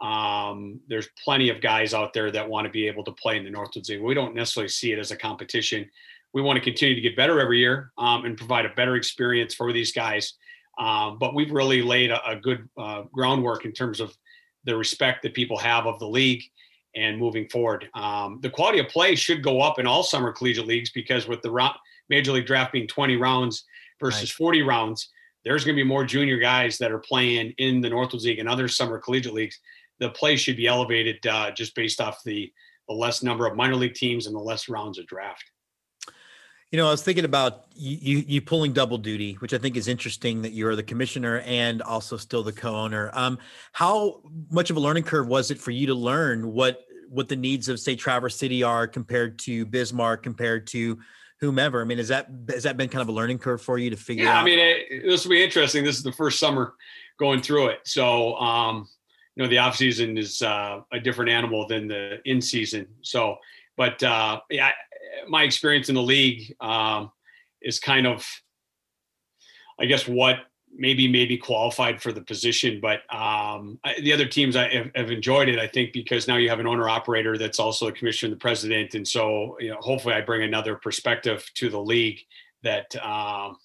Um, 0.00 0.80
there's 0.88 1.08
plenty 1.22 1.48
of 1.48 1.60
guys 1.60 1.94
out 1.94 2.12
there 2.12 2.30
that 2.30 2.48
want 2.48 2.66
to 2.66 2.70
be 2.70 2.86
able 2.86 3.04
to 3.04 3.12
play 3.12 3.36
in 3.36 3.44
the 3.44 3.50
Northwoods 3.50 3.88
League. 3.88 4.02
We 4.02 4.14
don't 4.14 4.34
necessarily 4.34 4.68
see 4.68 4.92
it 4.92 4.98
as 4.98 5.10
a 5.10 5.16
competition. 5.16 5.88
We 6.34 6.42
want 6.42 6.58
to 6.58 6.64
continue 6.64 6.94
to 6.94 7.00
get 7.00 7.16
better 7.16 7.40
every 7.40 7.58
year 7.58 7.92
um, 7.98 8.24
and 8.24 8.36
provide 8.36 8.66
a 8.66 8.70
better 8.70 8.96
experience 8.96 9.54
for 9.54 9.72
these 9.72 9.92
guys. 9.92 10.34
Um, 10.78 11.18
but 11.18 11.34
we've 11.34 11.52
really 11.52 11.82
laid 11.82 12.10
a, 12.10 12.30
a 12.30 12.36
good 12.36 12.68
uh, 12.78 13.02
groundwork 13.12 13.64
in 13.64 13.72
terms 13.72 14.00
of 14.00 14.16
the 14.64 14.76
respect 14.76 15.22
that 15.22 15.34
people 15.34 15.58
have 15.58 15.86
of 15.86 15.98
the 15.98 16.08
league 16.08 16.42
and 16.94 17.18
moving 17.18 17.48
forward. 17.48 17.88
Um, 17.94 18.38
the 18.42 18.50
quality 18.50 18.78
of 18.78 18.88
play 18.88 19.14
should 19.14 19.42
go 19.42 19.60
up 19.60 19.78
in 19.78 19.86
all 19.86 20.02
summer 20.02 20.32
collegiate 20.32 20.66
leagues 20.66 20.90
because 20.90 21.26
with 21.26 21.42
the 21.42 21.72
major 22.08 22.32
league 22.32 22.46
draft 22.46 22.72
being 22.72 22.86
20 22.86 23.16
rounds 23.16 23.64
versus 24.00 24.30
40 24.30 24.62
rounds, 24.62 25.08
there's 25.44 25.64
going 25.64 25.76
to 25.76 25.82
be 25.82 25.88
more 25.88 26.04
junior 26.04 26.38
guys 26.38 26.78
that 26.78 26.92
are 26.92 26.98
playing 26.98 27.54
in 27.58 27.80
the 27.80 27.88
Northwoods 27.88 28.24
League 28.24 28.38
and 28.38 28.48
other 28.48 28.68
summer 28.68 28.98
collegiate 28.98 29.34
leagues. 29.34 29.58
The 29.98 30.10
play 30.10 30.36
should 30.36 30.56
be 30.56 30.66
elevated 30.66 31.26
uh, 31.26 31.50
just 31.52 31.74
based 31.74 32.00
off 32.00 32.22
the, 32.24 32.52
the 32.88 32.94
less 32.94 33.22
number 33.22 33.46
of 33.46 33.56
minor 33.56 33.76
league 33.76 33.94
teams 33.94 34.26
and 34.26 34.34
the 34.34 34.40
less 34.40 34.68
rounds 34.68 34.98
of 34.98 35.06
draft. 35.06 35.50
You 36.72 36.78
know, 36.78 36.88
I 36.88 36.90
was 36.90 37.02
thinking 37.02 37.26
about 37.26 37.66
you, 37.74 38.24
you 38.26 38.40
pulling 38.40 38.72
double 38.72 38.96
duty, 38.96 39.34
which 39.34 39.52
I 39.52 39.58
think 39.58 39.76
is 39.76 39.88
interesting 39.88 40.40
that 40.40 40.52
you're 40.52 40.74
the 40.74 40.82
commissioner 40.82 41.40
and 41.40 41.82
also 41.82 42.16
still 42.16 42.42
the 42.42 42.52
co-owner. 42.52 43.10
Um, 43.12 43.38
how 43.72 44.22
much 44.50 44.70
of 44.70 44.78
a 44.78 44.80
learning 44.80 45.02
curve 45.02 45.28
was 45.28 45.50
it 45.50 45.58
for 45.58 45.70
you 45.70 45.86
to 45.88 45.94
learn 45.94 46.50
what 46.50 46.80
what 47.10 47.28
the 47.28 47.36
needs 47.36 47.68
of 47.68 47.78
say 47.78 47.94
Traverse 47.94 48.36
City 48.36 48.62
are 48.62 48.88
compared 48.88 49.38
to 49.40 49.66
Bismarck, 49.66 50.22
compared 50.22 50.66
to 50.68 50.98
whomever? 51.40 51.82
I 51.82 51.84
mean, 51.84 51.98
is 51.98 52.08
that 52.08 52.30
has 52.48 52.62
that 52.62 52.78
been 52.78 52.88
kind 52.88 53.02
of 53.02 53.08
a 53.10 53.12
learning 53.12 53.38
curve 53.38 53.60
for 53.60 53.76
you 53.76 53.90
to 53.90 53.96
figure 53.96 54.24
yeah, 54.24 54.38
out? 54.38 54.42
I 54.42 54.44
mean, 54.46 54.58
it, 54.58 55.02
this 55.04 55.26
will 55.26 55.32
be 55.32 55.44
interesting. 55.44 55.84
This 55.84 55.98
is 55.98 56.02
the 56.02 56.12
first 56.12 56.38
summer 56.38 56.72
going 57.18 57.42
through 57.42 57.66
it, 57.66 57.80
so 57.84 58.34
um, 58.36 58.88
you 59.36 59.42
know 59.42 59.48
the 59.50 59.58
off 59.58 59.76
season 59.76 60.16
is 60.16 60.40
uh, 60.40 60.80
a 60.90 60.98
different 60.98 61.30
animal 61.30 61.66
than 61.66 61.86
the 61.86 62.18
in 62.24 62.40
season. 62.40 62.86
So, 63.02 63.36
but 63.76 64.02
uh, 64.02 64.40
yeah 64.48 64.70
my 65.28 65.42
experience 65.42 65.88
in 65.88 65.94
the 65.94 66.02
league 66.02 66.54
um, 66.60 67.10
is 67.60 67.78
kind 67.78 68.06
of, 68.06 68.26
I 69.78 69.86
guess, 69.86 70.06
what 70.06 70.40
maybe 70.74 71.06
maybe 71.06 71.36
qualified 71.36 72.00
for 72.00 72.12
the 72.12 72.22
position. 72.22 72.80
But 72.80 73.00
um, 73.14 73.78
I, 73.84 73.94
the 74.00 74.12
other 74.12 74.26
teams 74.26 74.56
I 74.56 74.68
have, 74.68 74.90
have, 74.94 75.10
enjoyed 75.10 75.48
it, 75.48 75.58
I 75.58 75.66
think, 75.66 75.92
because 75.92 76.26
now 76.26 76.36
you 76.36 76.48
have 76.48 76.60
an 76.60 76.66
owner 76.66 76.88
operator 76.88 77.36
that's 77.36 77.58
also 77.58 77.86
the 77.86 77.92
commissioner 77.92 78.32
and 78.32 78.40
the 78.40 78.42
president, 78.42 78.94
and 78.94 79.06
so 79.06 79.56
you 79.60 79.70
know, 79.70 79.78
hopefully, 79.80 80.14
I 80.14 80.20
bring 80.20 80.42
another 80.42 80.76
perspective 80.76 81.48
to 81.54 81.68
the 81.68 81.80
league 81.80 82.20
that 82.62 82.94
um, 83.04 83.56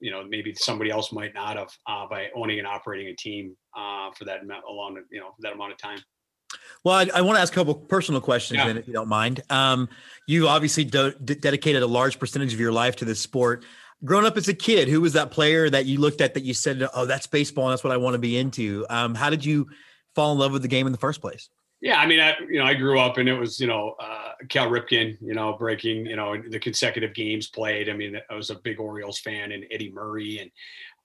you 0.00 0.10
know 0.10 0.24
maybe 0.24 0.54
somebody 0.54 0.90
else 0.90 1.12
might 1.12 1.34
not 1.34 1.56
have 1.56 1.70
uh, 1.86 2.06
by 2.08 2.28
owning 2.34 2.58
and 2.58 2.66
operating 2.66 3.08
a 3.08 3.14
team 3.14 3.56
uh, 3.76 4.10
for 4.12 4.24
that 4.24 4.42
amount, 4.42 4.64
along 4.68 4.98
you 5.10 5.20
know 5.20 5.30
that 5.40 5.52
amount 5.52 5.72
of 5.72 5.78
time. 5.78 6.00
Well, 6.84 6.94
I, 6.94 7.08
I 7.14 7.20
want 7.22 7.36
to 7.36 7.42
ask 7.42 7.52
a 7.52 7.56
couple 7.56 7.74
personal 7.74 8.20
questions, 8.20 8.58
yeah. 8.58 8.66
then, 8.66 8.78
if 8.78 8.86
you 8.86 8.94
don't 8.94 9.08
mind. 9.08 9.42
Um, 9.50 9.88
you 10.26 10.48
obviously 10.48 10.84
de- 10.84 11.12
dedicated 11.12 11.82
a 11.82 11.86
large 11.86 12.18
percentage 12.18 12.54
of 12.54 12.60
your 12.60 12.72
life 12.72 12.96
to 12.96 13.04
this 13.04 13.20
sport. 13.20 13.64
Growing 14.04 14.26
up 14.26 14.36
as 14.36 14.48
a 14.48 14.54
kid, 14.54 14.88
who 14.88 15.00
was 15.00 15.12
that 15.14 15.30
player 15.30 15.68
that 15.70 15.86
you 15.86 15.98
looked 15.98 16.20
at 16.20 16.34
that 16.34 16.44
you 16.44 16.54
said, 16.54 16.88
"Oh, 16.94 17.04
that's 17.04 17.26
baseball, 17.26 17.64
and 17.64 17.72
that's 17.72 17.82
what 17.82 17.92
I 17.92 17.96
want 17.96 18.14
to 18.14 18.18
be 18.18 18.38
into"? 18.38 18.86
Um, 18.88 19.14
how 19.14 19.28
did 19.28 19.44
you 19.44 19.68
fall 20.14 20.32
in 20.32 20.38
love 20.38 20.52
with 20.52 20.62
the 20.62 20.68
game 20.68 20.86
in 20.86 20.92
the 20.92 20.98
first 20.98 21.20
place? 21.20 21.48
Yeah, 21.80 22.00
I 22.00 22.06
mean, 22.06 22.18
I, 22.18 22.34
you 22.48 22.58
know, 22.58 22.64
I 22.64 22.74
grew 22.74 22.98
up 22.98 23.18
and 23.18 23.28
it 23.28 23.34
was, 23.34 23.60
you 23.60 23.68
know, 23.68 23.94
uh, 24.00 24.32
Cal 24.48 24.68
Ripken, 24.68 25.16
you 25.20 25.34
know, 25.34 25.52
breaking, 25.52 26.06
you 26.06 26.16
know, 26.16 26.36
the 26.36 26.58
consecutive 26.58 27.14
games 27.14 27.48
played. 27.48 27.88
I 27.88 27.92
mean, 27.92 28.18
I 28.28 28.34
was 28.34 28.50
a 28.50 28.56
big 28.56 28.80
Orioles 28.80 29.20
fan 29.20 29.52
and 29.52 29.64
Eddie 29.70 29.92
Murray 29.92 30.40
and 30.40 30.50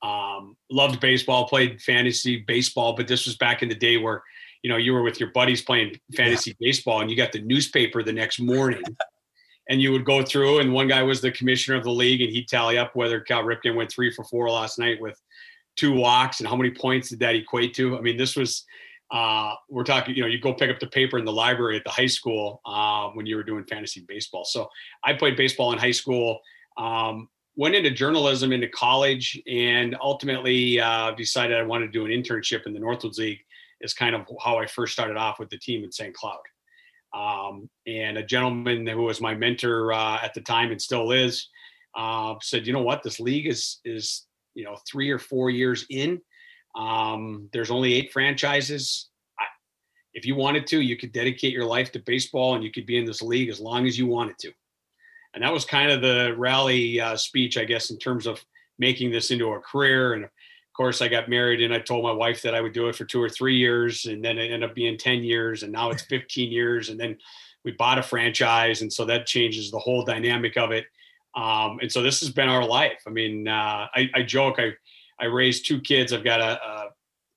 um, 0.01 0.57
loved 0.71 0.99
baseball, 0.99 1.47
played 1.47 1.79
fantasy 1.79 2.37
baseball, 2.47 2.93
but 2.93 3.07
this 3.07 3.27
was 3.27 3.35
back 3.35 3.61
in 3.61 3.69
the 3.69 3.75
day 3.75 3.97
where, 3.97 4.23
you 4.63 4.69
know, 4.69 4.77
you 4.77 4.93
were 4.93 5.03
with 5.03 5.19
your 5.19 5.29
buddies 5.31 5.61
playing 5.61 5.99
fantasy 6.15 6.51
yeah. 6.51 6.67
baseball 6.67 7.01
and 7.01 7.11
you 7.11 7.17
got 7.17 7.31
the 7.31 7.41
newspaper 7.41 8.01
the 8.01 8.13
next 8.13 8.39
morning 8.39 8.81
and 9.69 9.81
you 9.81 9.91
would 9.91 10.05
go 10.05 10.23
through 10.23 10.59
and 10.59 10.73
one 10.73 10.87
guy 10.87 11.03
was 11.03 11.21
the 11.21 11.31
commissioner 11.31 11.77
of 11.77 11.83
the 11.83 11.91
league 11.91 12.21
and 12.21 12.31
he'd 12.31 12.47
tally 12.47 12.77
up 12.77 12.95
whether 12.95 13.19
Cal 13.19 13.43
Ripken 13.43 13.75
went 13.75 13.91
three 13.91 14.11
for 14.11 14.23
four 14.23 14.49
last 14.49 14.79
night 14.79 14.99
with 14.99 15.21
two 15.75 15.93
walks 15.93 16.39
and 16.39 16.47
how 16.47 16.55
many 16.55 16.71
points 16.71 17.09
did 17.09 17.19
that 17.19 17.35
equate 17.35 17.73
to? 17.75 17.97
I 17.97 18.01
mean, 18.01 18.15
this 18.15 18.35
was, 18.35 18.65
uh, 19.11 19.53
we're 19.69 19.83
talking, 19.83 20.15
you 20.15 20.21
know, 20.21 20.27
you 20.27 20.39
go 20.39 20.53
pick 20.53 20.69
up 20.69 20.79
the 20.79 20.87
paper 20.87 21.17
in 21.17 21.25
the 21.25 21.31
library 21.31 21.75
at 21.75 21.83
the 21.83 21.89
high 21.89 22.07
school 22.07 22.61
uh, 22.65 23.09
when 23.09 23.25
you 23.25 23.35
were 23.35 23.43
doing 23.43 23.65
fantasy 23.65 24.05
baseball. 24.07 24.45
So 24.45 24.69
I 25.03 25.13
played 25.13 25.35
baseball 25.35 25.73
in 25.73 25.77
high 25.77 25.91
school, 25.91 26.39
um, 26.77 27.27
went 27.55 27.75
into 27.75 27.91
journalism 27.91 28.53
into 28.53 28.67
college, 28.69 29.39
and 29.45 29.95
ultimately 30.01 30.79
uh, 30.79 31.11
decided 31.11 31.57
I 31.57 31.63
wanted 31.63 31.87
to 31.87 31.91
do 31.91 32.05
an 32.05 32.11
internship 32.11 32.65
in 32.65 32.73
the 32.73 32.79
Northwoods 32.79 33.17
League. 33.17 33.39
Is 33.83 33.93
kind 33.93 34.15
of 34.15 34.25
how 34.43 34.57
I 34.57 34.65
first 34.65 34.93
started 34.93 35.17
off 35.17 35.39
with 35.39 35.49
the 35.49 35.57
team 35.57 35.83
in 35.83 35.91
St. 35.91 36.15
Cloud. 36.15 36.39
Um, 37.13 37.69
and 37.85 38.17
a 38.17 38.23
gentleman 38.23 38.87
who 38.87 39.03
was 39.03 39.21
my 39.21 39.35
mentor 39.35 39.93
uh, 39.93 40.17
at 40.23 40.33
the 40.33 40.41
time 40.41 40.71
and 40.71 40.81
still 40.81 41.11
is 41.11 41.47
uh, 41.95 42.35
said, 42.41 42.65
"You 42.65 42.73
know 42.73 42.81
what? 42.81 43.03
This 43.03 43.19
league 43.19 43.47
is 43.47 43.79
is 43.85 44.25
you 44.55 44.63
know 44.63 44.77
three 44.89 45.09
or 45.09 45.19
four 45.19 45.49
years 45.49 45.85
in." 45.89 46.21
Um, 46.75 47.49
there's 47.53 47.71
only 47.71 47.93
eight 47.93 48.11
franchises. 48.11 49.09
I, 49.39 49.43
if 50.13 50.25
you 50.25 50.35
wanted 50.35 50.65
to, 50.67 50.81
you 50.81 50.97
could 50.97 51.11
dedicate 51.11 51.53
your 51.53 51.65
life 51.65 51.91
to 51.91 51.99
baseball 51.99 52.55
and 52.55 52.63
you 52.63 52.71
could 52.71 52.85
be 52.85 52.97
in 52.97 53.05
this 53.05 53.21
league 53.21 53.49
as 53.49 53.59
long 53.59 53.85
as 53.85 53.97
you 53.97 54.07
wanted 54.07 54.37
to. 54.39 54.51
And 55.33 55.43
that 55.43 55.53
was 55.53 55.65
kind 55.65 55.91
of 55.91 56.01
the 56.01 56.35
rally 56.37 56.99
uh, 56.99 57.15
speech, 57.15 57.57
I 57.57 57.65
guess, 57.65 57.89
in 57.89 57.97
terms 57.97 58.27
of 58.27 58.43
making 58.77 59.11
this 59.11 59.31
into 59.31 59.53
a 59.53 59.59
career. 59.59 60.13
And 60.13 60.27
course, 60.73 61.01
I 61.01 61.07
got 61.07 61.29
married 61.29 61.61
and 61.61 61.73
I 61.73 61.79
told 61.79 62.03
my 62.03 62.11
wife 62.11 62.41
that 62.41 62.55
I 62.55 62.61
would 62.61 62.73
do 62.73 62.87
it 62.87 62.95
for 62.95 63.05
two 63.05 63.21
or 63.21 63.29
three 63.29 63.57
years. 63.57 64.05
And 64.05 64.23
then 64.23 64.37
it 64.37 64.51
ended 64.51 64.69
up 64.69 64.75
being 64.75 64.97
10 64.97 65.23
years. 65.23 65.63
And 65.63 65.71
now 65.71 65.89
it's 65.91 66.03
15 66.09 66.51
years. 66.51 66.89
And 66.89 66.99
then 66.99 67.17
we 67.63 67.71
bought 67.71 67.99
a 67.99 68.03
franchise. 68.03 68.81
And 68.81 68.91
so 68.91 69.05
that 69.05 69.25
changes 69.25 69.71
the 69.71 69.79
whole 69.79 70.03
dynamic 70.03 70.57
of 70.57 70.71
it. 70.71 70.85
Um, 71.35 71.79
and 71.81 71.91
so 71.91 72.01
this 72.01 72.19
has 72.19 72.29
been 72.29 72.49
our 72.49 72.65
life. 72.65 73.01
I 73.07 73.09
mean, 73.09 73.47
uh, 73.47 73.87
I, 73.93 74.09
I 74.13 74.21
joke, 74.23 74.59
I, 74.59 74.73
I 75.19 75.25
raised 75.25 75.65
two 75.65 75.79
kids. 75.81 76.13
I've 76.13 76.23
got 76.23 76.41
a, 76.41 76.61
a, 76.63 76.89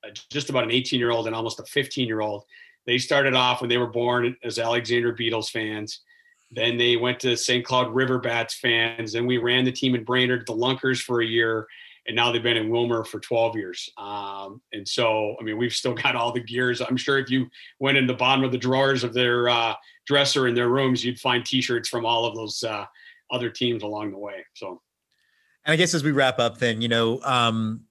a 0.05 0.13
just 0.31 0.51
about 0.51 0.65
an 0.65 0.71
18 0.71 0.99
year 0.99 1.11
old 1.11 1.27
and 1.27 1.35
almost 1.35 1.61
a 1.61 1.65
15 1.65 2.07
year 2.07 2.21
old. 2.21 2.45
They 2.87 2.99
started 2.99 3.35
off 3.35 3.61
when 3.61 3.71
they 3.71 3.79
were 3.79 3.87
born 3.87 4.37
as 4.45 4.59
Alexandria 4.59 5.15
Beetles 5.15 5.51
fans. 5.51 6.01
Then 6.53 6.77
they 6.77 6.97
went 6.97 7.19
to 7.21 7.37
St. 7.37 7.65
Cloud 7.65 7.95
River 7.95 8.19
Bats 8.19 8.55
fans. 8.55 9.13
Then 9.13 9.27
we 9.27 9.39
ran 9.39 9.65
the 9.65 9.73
team 9.73 9.95
in 9.95 10.05
Brainerd, 10.05 10.47
the 10.47 10.55
Lunkers, 10.55 11.01
for 11.01 11.21
a 11.21 11.27
year. 11.27 11.67
And 12.07 12.15
now 12.15 12.31
they've 12.31 12.43
been 12.43 12.57
in 12.57 12.71
Willmar 12.71 13.07
for 13.07 13.19
12 13.19 13.57
years. 13.57 13.91
Um, 13.99 14.61
and 14.73 14.87
so, 14.87 15.37
I 15.41 15.43
mean, 15.43 15.59
we've 15.59 15.73
still 15.73 15.95
got 15.95 16.15
all 16.15 16.33
the 16.33 16.43
gears. 16.43 16.81
I'm 16.81 16.97
sure 16.97 17.19
if 17.19 17.31
you 17.31 17.49
went 17.81 17.99
in 17.99 18.07
the 18.07 18.15
bottom 18.15 18.45
of 18.45 18.53
the 18.53 18.59
drawers 18.59 19.05
of 19.05 19.13
their 19.13 19.49
uh, 19.49 19.75
dresser 20.07 20.47
in 20.47 20.55
their 20.55 20.69
rooms, 20.69 21.05
you'd 21.05 21.19
find 21.19 21.45
t 21.45 21.61
shirts 21.61 21.89
from 21.89 22.07
all 22.07 22.25
of 22.25 22.35
those 22.35 22.63
uh, 22.63 22.85
other 23.31 23.51
teams 23.51 23.83
along 23.83 24.13
the 24.13 24.19
way. 24.19 24.45
So, 24.55 24.81
and 25.65 25.73
I 25.73 25.77
guess 25.77 25.95
as 25.95 26.05
we 26.05 26.13
wrap 26.13 26.39
up, 26.39 26.59
then 26.59 26.81
you 26.81 26.89
know, 26.89 27.21
um, 27.23 27.83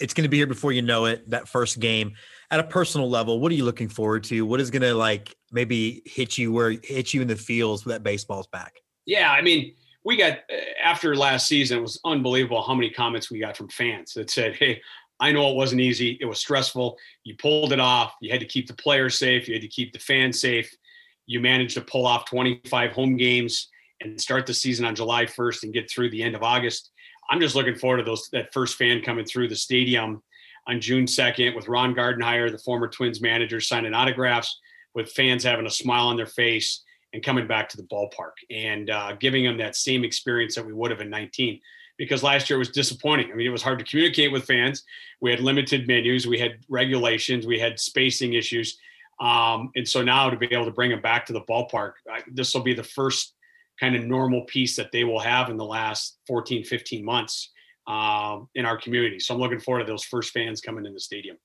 it's 0.00 0.14
going 0.14 0.24
to 0.24 0.28
be 0.28 0.38
here 0.38 0.46
before 0.46 0.72
you 0.72 0.82
know 0.82 1.04
it. 1.04 1.28
That 1.30 1.48
first 1.48 1.78
game, 1.78 2.14
at 2.50 2.60
a 2.60 2.64
personal 2.64 3.08
level, 3.08 3.40
what 3.40 3.52
are 3.52 3.54
you 3.54 3.64
looking 3.64 3.88
forward 3.88 4.24
to? 4.24 4.42
What 4.42 4.60
is 4.60 4.70
going 4.70 4.82
to 4.82 4.94
like 4.94 5.34
maybe 5.52 6.02
hit 6.04 6.38
you 6.38 6.52
where 6.52 6.70
hit 6.82 7.14
you 7.14 7.22
in 7.22 7.28
the 7.28 7.36
feels 7.36 7.84
that 7.84 8.02
baseball's 8.02 8.46
back? 8.46 8.74
Yeah, 9.04 9.30
I 9.30 9.42
mean, 9.42 9.74
we 10.04 10.16
got 10.16 10.32
uh, 10.32 10.56
after 10.82 11.14
last 11.16 11.46
season, 11.46 11.78
it 11.78 11.82
was 11.82 12.00
unbelievable 12.04 12.62
how 12.62 12.74
many 12.74 12.90
comments 12.90 13.30
we 13.30 13.40
got 13.40 13.56
from 13.56 13.68
fans 13.68 14.14
that 14.14 14.30
said, 14.30 14.56
"Hey, 14.56 14.80
I 15.20 15.30
know 15.30 15.48
it 15.50 15.56
wasn't 15.56 15.80
easy. 15.80 16.18
It 16.20 16.24
was 16.24 16.40
stressful. 16.40 16.98
You 17.24 17.36
pulled 17.36 17.72
it 17.72 17.80
off. 17.80 18.14
You 18.20 18.30
had 18.30 18.40
to 18.40 18.46
keep 18.46 18.66
the 18.66 18.74
players 18.74 19.18
safe. 19.18 19.46
You 19.46 19.54
had 19.54 19.62
to 19.62 19.68
keep 19.68 19.92
the 19.92 19.98
fans 19.98 20.40
safe. 20.40 20.74
You 21.26 21.40
managed 21.40 21.74
to 21.74 21.80
pull 21.82 22.06
off 22.06 22.24
25 22.24 22.90
home 22.90 23.16
games 23.16 23.68
and 24.00 24.20
start 24.20 24.46
the 24.46 24.54
season 24.54 24.84
on 24.84 24.96
July 24.96 25.26
1st 25.26 25.62
and 25.62 25.72
get 25.72 25.88
through 25.88 26.10
the 26.10 26.22
end 26.22 26.34
of 26.34 26.42
August. 26.42 26.90
I'm 27.30 27.40
just 27.40 27.54
looking 27.54 27.76
forward 27.76 27.98
to 27.98 28.02
those 28.02 28.28
that 28.32 28.52
first 28.52 28.76
fan 28.76 29.00
coming 29.00 29.24
through 29.24 29.46
the 29.46 29.54
stadium 29.54 30.22
on 30.66 30.80
June 30.80 31.06
2nd 31.06 31.54
with 31.54 31.68
Ron 31.68 31.94
Gardenhire, 31.94 32.50
the 32.50 32.58
former 32.58 32.88
Twins 32.88 33.20
manager, 33.20 33.60
signing 33.60 33.94
autographs, 33.94 34.58
with 34.94 35.12
fans 35.12 35.44
having 35.44 35.66
a 35.66 35.70
smile 35.70 36.08
on 36.08 36.16
their 36.16 36.26
face 36.26 36.82
and 37.12 37.22
coming 37.22 37.46
back 37.46 37.68
to 37.68 37.76
the 37.76 37.82
ballpark 37.84 38.32
and 38.50 38.90
uh, 38.90 39.12
giving 39.18 39.44
them 39.44 39.58
that 39.58 39.76
same 39.76 40.04
experience 40.04 40.54
that 40.54 40.66
we 40.66 40.72
would 40.72 40.90
have 40.90 41.00
in 41.00 41.10
19. 41.10 41.60
Because 41.98 42.22
last 42.22 42.48
year 42.48 42.58
was 42.58 42.70
disappointing. 42.70 43.30
I 43.30 43.34
mean, 43.34 43.46
it 43.46 43.50
was 43.50 43.62
hard 43.62 43.78
to 43.78 43.84
communicate 43.84 44.32
with 44.32 44.44
fans. 44.44 44.82
We 45.20 45.30
had 45.30 45.40
limited 45.40 45.86
menus, 45.86 46.26
we 46.26 46.38
had 46.38 46.58
regulations, 46.68 47.46
we 47.46 47.58
had 47.58 47.78
spacing 47.78 48.32
issues. 48.32 48.78
Um, 49.20 49.70
and 49.76 49.86
so 49.86 50.02
now 50.02 50.30
to 50.30 50.36
be 50.36 50.46
able 50.52 50.64
to 50.64 50.72
bring 50.72 50.90
them 50.90 51.02
back 51.02 51.26
to 51.26 51.32
the 51.32 51.42
ballpark, 51.42 51.92
this 52.32 52.54
will 52.54 52.62
be 52.62 52.74
the 52.74 52.82
first 52.82 53.34
kind 53.78 53.94
of 53.94 54.04
normal 54.04 54.42
piece 54.42 54.74
that 54.76 54.90
they 54.90 55.04
will 55.04 55.20
have 55.20 55.50
in 55.50 55.56
the 55.56 55.64
last 55.64 56.18
14, 56.26 56.64
15 56.64 57.04
months 57.04 57.50
um, 57.86 58.48
in 58.54 58.64
our 58.64 58.76
community. 58.76 59.18
So 59.18 59.34
I'm 59.34 59.40
looking 59.40 59.60
forward 59.60 59.80
to 59.80 59.86
those 59.86 60.04
first 60.04 60.30
fans 60.32 60.60
coming 60.60 60.86
in 60.86 60.94
the 60.94 61.00
stadium. 61.00 61.36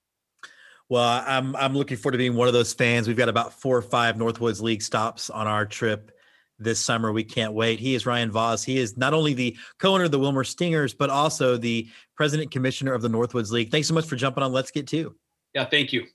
Well, 0.89 1.23
I'm 1.25 1.55
I'm 1.55 1.75
looking 1.75 1.97
forward 1.97 2.13
to 2.13 2.17
being 2.17 2.35
one 2.35 2.47
of 2.47 2.53
those 2.53 2.73
fans. 2.73 3.07
We've 3.07 3.17
got 3.17 3.29
about 3.29 3.53
four 3.53 3.77
or 3.77 3.81
five 3.81 4.15
Northwoods 4.15 4.61
League 4.61 4.81
stops 4.81 5.29
on 5.29 5.45
our 5.47 5.65
trip 5.65 6.11
this 6.59 6.79
summer. 6.79 7.11
We 7.11 7.23
can't 7.23 7.53
wait. 7.53 7.79
He 7.79 7.93
is 7.93 8.05
Ryan 8.05 8.31
Voz. 8.31 8.63
He 8.63 8.77
is 8.77 8.97
not 8.97 9.13
only 9.13 9.33
the 9.33 9.57
co-owner 9.79 10.05
of 10.05 10.11
the 10.11 10.19
Willmar 10.19 10.45
Stingers, 10.45 10.93
but 10.93 11.09
also 11.09 11.57
the 11.57 11.87
president 12.15 12.51
commissioner 12.51 12.93
of 12.93 13.01
the 13.01 13.09
Northwoods 13.09 13.51
League. 13.51 13.69
Thanks 13.69 13.87
so 13.87 13.93
much 13.93 14.05
for 14.05 14.15
jumping 14.15 14.43
on. 14.43 14.51
Let's 14.53 14.71
Get 14.71 14.87
Two. 14.87 15.15
Yeah, 15.53 15.65
thank 15.65 15.91
you. 15.91 16.05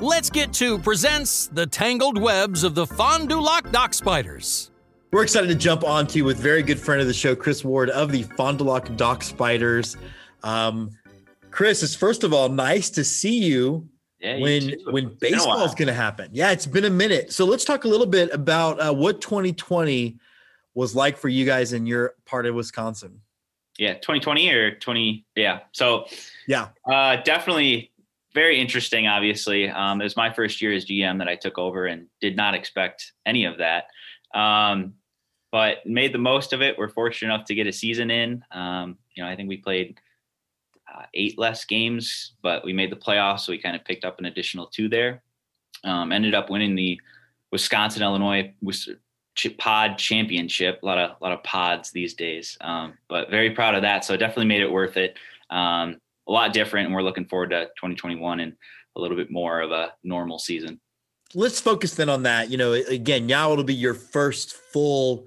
Let's 0.00 0.30
Get 0.30 0.52
Two 0.52 0.78
presents 0.78 1.48
the 1.48 1.66
tangled 1.66 2.20
webs 2.20 2.64
of 2.64 2.74
the 2.74 2.86
Fond 2.86 3.28
du 3.28 3.40
Lac 3.40 3.70
Dock 3.72 3.92
Spiders. 3.92 4.70
We're 5.12 5.24
excited 5.24 5.48
to 5.48 5.54
jump 5.54 5.84
on 5.84 6.06
to 6.08 6.22
with 6.22 6.38
very 6.38 6.62
good 6.62 6.78
friend 6.80 7.00
of 7.00 7.06
the 7.06 7.12
show, 7.12 7.36
Chris 7.36 7.64
Ward 7.64 7.90
of 7.90 8.12
the 8.12 8.22
Fond 8.22 8.58
du 8.58 8.64
Lac 8.64 8.96
Dock 8.96 9.22
Spiders. 9.22 9.96
Um, 10.42 10.90
Chris, 11.52 11.82
it's 11.82 11.94
first 11.94 12.24
of 12.24 12.32
all 12.32 12.48
nice 12.48 12.90
to 12.90 13.04
see 13.04 13.38
you 13.38 13.88
yeah, 14.18 14.38
when 14.38 14.62
you 14.62 14.78
when 14.90 15.16
baseball 15.20 15.64
is 15.64 15.74
going 15.74 15.88
to 15.88 15.94
happen. 15.94 16.30
Yeah, 16.32 16.50
it's 16.50 16.66
been 16.66 16.84
a 16.84 16.90
minute. 16.90 17.32
So 17.32 17.44
let's 17.44 17.64
talk 17.64 17.84
a 17.84 17.88
little 17.88 18.06
bit 18.06 18.32
about 18.32 18.80
uh, 18.80 18.92
what 18.92 19.20
2020 19.20 20.18
was 20.74 20.94
like 20.94 21.16
for 21.16 21.28
you 21.28 21.44
guys 21.44 21.72
in 21.72 21.86
your 21.86 22.14
part 22.24 22.46
of 22.46 22.54
Wisconsin. 22.54 23.20
Yeah, 23.78 23.94
2020 23.94 24.50
or 24.50 24.74
20. 24.76 25.26
Yeah. 25.36 25.60
So 25.72 26.06
yeah, 26.46 26.68
uh, 26.90 27.16
definitely 27.16 27.92
very 28.34 28.58
interesting. 28.58 29.06
Obviously, 29.06 29.68
um, 29.68 30.00
it 30.00 30.04
was 30.04 30.16
my 30.16 30.32
first 30.32 30.62
year 30.62 30.72
as 30.72 30.86
GM 30.86 31.18
that 31.18 31.28
I 31.28 31.36
took 31.36 31.58
over 31.58 31.86
and 31.86 32.06
did 32.20 32.36
not 32.36 32.54
expect 32.54 33.12
any 33.26 33.44
of 33.44 33.58
that. 33.58 33.84
Um, 34.34 34.94
but 35.50 35.84
made 35.84 36.14
the 36.14 36.18
most 36.18 36.54
of 36.54 36.62
it. 36.62 36.78
We're 36.78 36.88
fortunate 36.88 37.34
enough 37.34 37.46
to 37.46 37.54
get 37.54 37.66
a 37.66 37.72
season 37.72 38.10
in. 38.10 38.42
Um, 38.52 38.96
you 39.14 39.22
know, 39.22 39.28
I 39.28 39.36
think 39.36 39.50
we 39.50 39.58
played 39.58 39.98
uh, 40.94 41.04
eight 41.14 41.38
less 41.38 41.64
games, 41.64 42.34
but 42.42 42.64
we 42.64 42.72
made 42.72 42.90
the 42.90 42.96
playoffs, 42.96 43.40
so 43.40 43.52
we 43.52 43.58
kind 43.58 43.76
of 43.76 43.84
picked 43.84 44.04
up 44.04 44.18
an 44.18 44.26
additional 44.26 44.66
two 44.66 44.88
there. 44.88 45.22
Um, 45.84 46.12
ended 46.12 46.34
up 46.34 46.50
winning 46.50 46.74
the 46.74 47.00
Wisconsin 47.50 48.02
Illinois 48.02 48.52
pod 49.58 49.98
championship. 49.98 50.80
A 50.82 50.86
lot 50.86 50.98
of 50.98 51.10
a 51.10 51.24
lot 51.24 51.32
of 51.32 51.42
pods 51.42 51.90
these 51.90 52.14
days, 52.14 52.56
um, 52.60 52.94
but 53.08 53.30
very 53.30 53.50
proud 53.50 53.74
of 53.74 53.82
that. 53.82 54.04
So 54.04 54.16
definitely 54.16 54.46
made 54.46 54.62
it 54.62 54.70
worth 54.70 54.96
it. 54.96 55.16
Um, 55.50 55.98
a 56.28 56.32
lot 56.32 56.52
different, 56.52 56.86
and 56.86 56.94
we're 56.94 57.02
looking 57.02 57.26
forward 57.26 57.50
to 57.50 57.64
2021 57.76 58.40
and 58.40 58.52
a 58.96 59.00
little 59.00 59.16
bit 59.16 59.30
more 59.30 59.60
of 59.60 59.72
a 59.72 59.92
normal 60.04 60.38
season. 60.38 60.80
Let's 61.34 61.60
focus 61.60 61.94
then 61.94 62.08
on 62.08 62.24
that. 62.24 62.50
You 62.50 62.58
know, 62.58 62.72
again, 62.72 63.26
now 63.26 63.52
it'll 63.52 63.64
be 63.64 63.74
your 63.74 63.94
first 63.94 64.54
full 64.54 65.26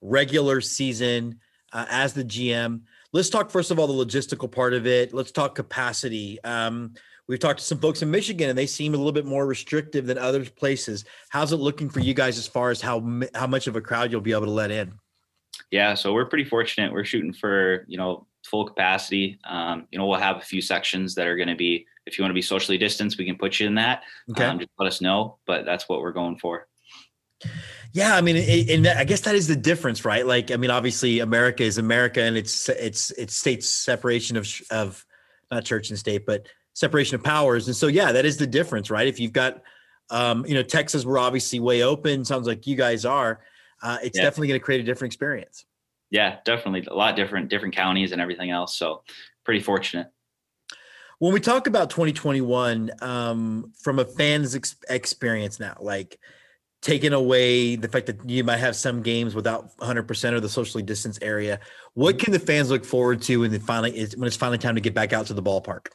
regular 0.00 0.60
season 0.60 1.40
uh, 1.72 1.86
as 1.90 2.14
the 2.14 2.24
GM. 2.24 2.82
Let's 3.12 3.28
talk 3.28 3.50
first 3.50 3.70
of 3.70 3.78
all 3.78 3.86
the 3.86 4.04
logistical 4.04 4.50
part 4.50 4.72
of 4.72 4.86
it. 4.86 5.12
Let's 5.12 5.32
talk 5.32 5.54
capacity. 5.56 6.42
Um, 6.44 6.94
we've 7.26 7.40
talked 7.40 7.58
to 7.58 7.64
some 7.64 7.78
folks 7.78 8.02
in 8.02 8.10
Michigan, 8.10 8.50
and 8.50 8.58
they 8.58 8.66
seem 8.66 8.94
a 8.94 8.96
little 8.96 9.12
bit 9.12 9.26
more 9.26 9.46
restrictive 9.46 10.06
than 10.06 10.16
other 10.16 10.44
places. 10.44 11.04
How's 11.28 11.52
it 11.52 11.56
looking 11.56 11.90
for 11.90 12.00
you 12.00 12.14
guys 12.14 12.38
as 12.38 12.46
far 12.46 12.70
as 12.70 12.80
how 12.80 13.00
how 13.34 13.48
much 13.48 13.66
of 13.66 13.74
a 13.74 13.80
crowd 13.80 14.12
you'll 14.12 14.20
be 14.20 14.32
able 14.32 14.44
to 14.44 14.52
let 14.52 14.70
in? 14.70 14.92
Yeah, 15.72 15.94
so 15.94 16.12
we're 16.12 16.26
pretty 16.26 16.44
fortunate. 16.44 16.92
We're 16.92 17.04
shooting 17.04 17.32
for 17.32 17.84
you 17.88 17.98
know 17.98 18.26
full 18.44 18.64
capacity. 18.64 19.38
Um, 19.48 19.88
you 19.90 19.98
know, 19.98 20.06
we'll 20.06 20.18
have 20.18 20.36
a 20.36 20.40
few 20.42 20.62
sections 20.62 21.14
that 21.16 21.26
are 21.26 21.36
going 21.36 21.48
to 21.48 21.56
be. 21.56 21.86
If 22.06 22.16
you 22.16 22.22
want 22.22 22.30
to 22.30 22.34
be 22.34 22.42
socially 22.42 22.78
distanced, 22.78 23.18
we 23.18 23.26
can 23.26 23.36
put 23.36 23.60
you 23.60 23.66
in 23.66 23.74
that. 23.74 24.02
Okay. 24.30 24.44
Um, 24.44 24.58
just 24.58 24.70
let 24.78 24.86
us 24.86 25.00
know. 25.00 25.38
But 25.46 25.64
that's 25.64 25.88
what 25.88 26.00
we're 26.00 26.12
going 26.12 26.38
for. 26.38 26.66
Yeah, 27.92 28.14
I 28.14 28.20
mean, 28.20 28.36
and 28.70 28.86
I 28.86 29.04
guess 29.04 29.22
that 29.22 29.34
is 29.34 29.48
the 29.48 29.56
difference, 29.56 30.04
right? 30.04 30.24
Like, 30.24 30.50
I 30.50 30.56
mean, 30.56 30.70
obviously, 30.70 31.18
America 31.20 31.64
is 31.64 31.78
America, 31.78 32.22
and 32.22 32.36
it's 32.36 32.68
it's 32.68 33.10
it's 33.12 33.34
states 33.34 33.68
separation 33.68 34.36
of 34.36 34.48
of 34.70 35.04
not 35.50 35.64
church 35.64 35.90
and 35.90 35.98
state, 35.98 36.24
but 36.24 36.46
separation 36.74 37.16
of 37.16 37.24
powers. 37.24 37.66
And 37.66 37.74
so, 37.74 37.88
yeah, 37.88 38.12
that 38.12 38.24
is 38.24 38.36
the 38.36 38.46
difference, 38.46 38.90
right? 38.90 39.08
If 39.08 39.18
you've 39.18 39.32
got, 39.32 39.62
um, 40.10 40.46
you 40.46 40.54
know, 40.54 40.62
Texas, 40.62 41.04
we're 41.04 41.18
obviously 41.18 41.58
way 41.58 41.82
open. 41.82 42.24
Sounds 42.24 42.46
like 42.46 42.66
you 42.66 42.76
guys 42.76 43.04
are. 43.04 43.40
Uh, 43.82 43.98
it's 44.02 44.16
Yeah. 44.16 44.24
definitely 44.24 44.48
going 44.48 44.60
to 44.60 44.64
create 44.64 44.80
a 44.80 44.84
different 44.84 45.12
experience. 45.12 45.64
Yeah, 46.10 46.38
definitely 46.44 46.86
a 46.88 46.94
lot 46.94 47.16
different, 47.16 47.48
different 47.48 47.74
counties 47.74 48.12
and 48.12 48.20
everything 48.20 48.50
else. 48.50 48.76
So 48.76 49.02
pretty 49.44 49.60
fortunate. 49.60 50.08
When 51.18 51.32
we 51.32 51.40
talk 51.40 51.66
about 51.66 51.90
2021, 51.90 52.90
um, 53.02 53.72
from 53.82 53.98
a 53.98 54.04
fan's 54.04 54.54
ex- 54.54 54.76
experience 54.88 55.58
now, 55.60 55.76
like 55.80 56.18
taking 56.82 57.12
away 57.12 57.76
the 57.76 57.88
fact 57.88 58.06
that 58.06 58.28
you 58.28 58.42
might 58.42 58.56
have 58.56 58.74
some 58.74 59.02
games 59.02 59.34
without 59.34 59.76
100% 59.78 60.34
of 60.34 60.42
the 60.42 60.48
socially 60.48 60.82
distanced 60.82 61.22
area, 61.22 61.60
what 61.94 62.18
can 62.18 62.32
the 62.32 62.38
fans 62.38 62.70
look 62.70 62.84
forward 62.84 63.20
to 63.22 63.40
when, 63.40 63.58
finally 63.60 64.06
when 64.16 64.26
it's 64.26 64.36
finally 64.36 64.58
time 64.58 64.74
to 64.74 64.80
get 64.80 64.94
back 64.94 65.12
out 65.12 65.26
to 65.26 65.34
the 65.34 65.42
ballpark? 65.42 65.88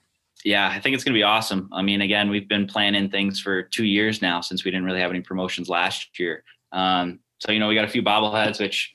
Yeah, 0.43 0.69
I 0.69 0.79
think 0.79 0.93
it's 0.93 1.03
going 1.03 1.13
to 1.13 1.17
be 1.17 1.23
awesome. 1.23 1.69
I 1.73 1.81
mean, 1.81 2.01
again, 2.01 2.29
we've 2.29 2.47
been 2.47 2.67
planning 2.67 3.09
things 3.09 3.39
for 3.39 3.63
two 3.63 3.85
years 3.85 4.21
now 4.21 4.41
since 4.41 4.63
we 4.63 4.69
didn't 4.69 4.85
really 4.85 4.99
have 4.99 5.09
any 5.09 5.21
promotions 5.21 5.69
last 5.69 6.19
year. 6.19 6.43
Um, 6.71 7.19
so, 7.39 7.51
you 7.51 7.59
know, 7.59 7.67
we 7.67 7.73
got 7.73 7.85
a 7.85 7.89
few 7.89 8.03
bobbleheads, 8.03 8.59
which 8.59 8.93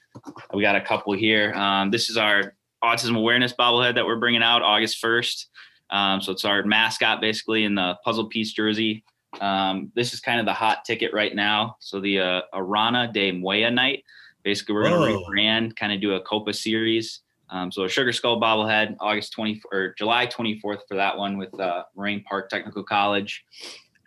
we 0.54 0.62
got 0.62 0.76
a 0.76 0.80
couple 0.80 1.12
here. 1.14 1.52
Um, 1.54 1.90
this 1.90 2.08
is 2.08 2.16
our 2.16 2.54
autism 2.84 3.16
awareness 3.16 3.52
bobblehead 3.52 3.96
that 3.96 4.06
we're 4.06 4.16
bringing 4.16 4.42
out 4.42 4.62
August 4.62 5.02
1st. 5.02 5.46
Um, 5.90 6.20
so 6.20 6.30
it's 6.30 6.44
our 6.44 6.62
mascot 6.62 7.20
basically 7.20 7.64
in 7.64 7.74
the 7.74 7.96
puzzle 8.04 8.26
piece 8.26 8.52
jersey. 8.52 9.04
Um, 9.40 9.92
this 9.94 10.12
is 10.12 10.20
kind 10.20 10.40
of 10.40 10.46
the 10.46 10.52
hot 10.52 10.84
ticket 10.84 11.12
right 11.12 11.34
now. 11.34 11.76
So 11.80 12.00
the 12.00 12.20
uh, 12.20 12.40
Arana 12.52 13.10
de 13.12 13.32
Moya 13.32 13.70
night. 13.70 14.04
Basically, 14.42 14.74
we're 14.74 14.88
going 14.88 15.12
to 15.12 15.18
Whoa. 15.18 15.24
rebrand, 15.24 15.76
kind 15.76 15.92
of 15.92 16.00
do 16.00 16.14
a 16.14 16.20
Copa 16.20 16.52
series. 16.52 17.20
Um, 17.50 17.70
so 17.70 17.84
a 17.84 17.88
Sugar 17.88 18.12
Skull 18.12 18.40
bobblehead, 18.40 18.96
August 19.00 19.32
20 19.32 19.62
or 19.72 19.94
July 19.98 20.26
24th 20.26 20.80
for 20.88 20.94
that 20.94 21.16
one 21.18 21.36
with 21.36 21.58
uh, 21.58 21.84
Moraine 21.96 22.22
Park 22.22 22.48
Technical 22.48 22.82
College. 22.82 23.44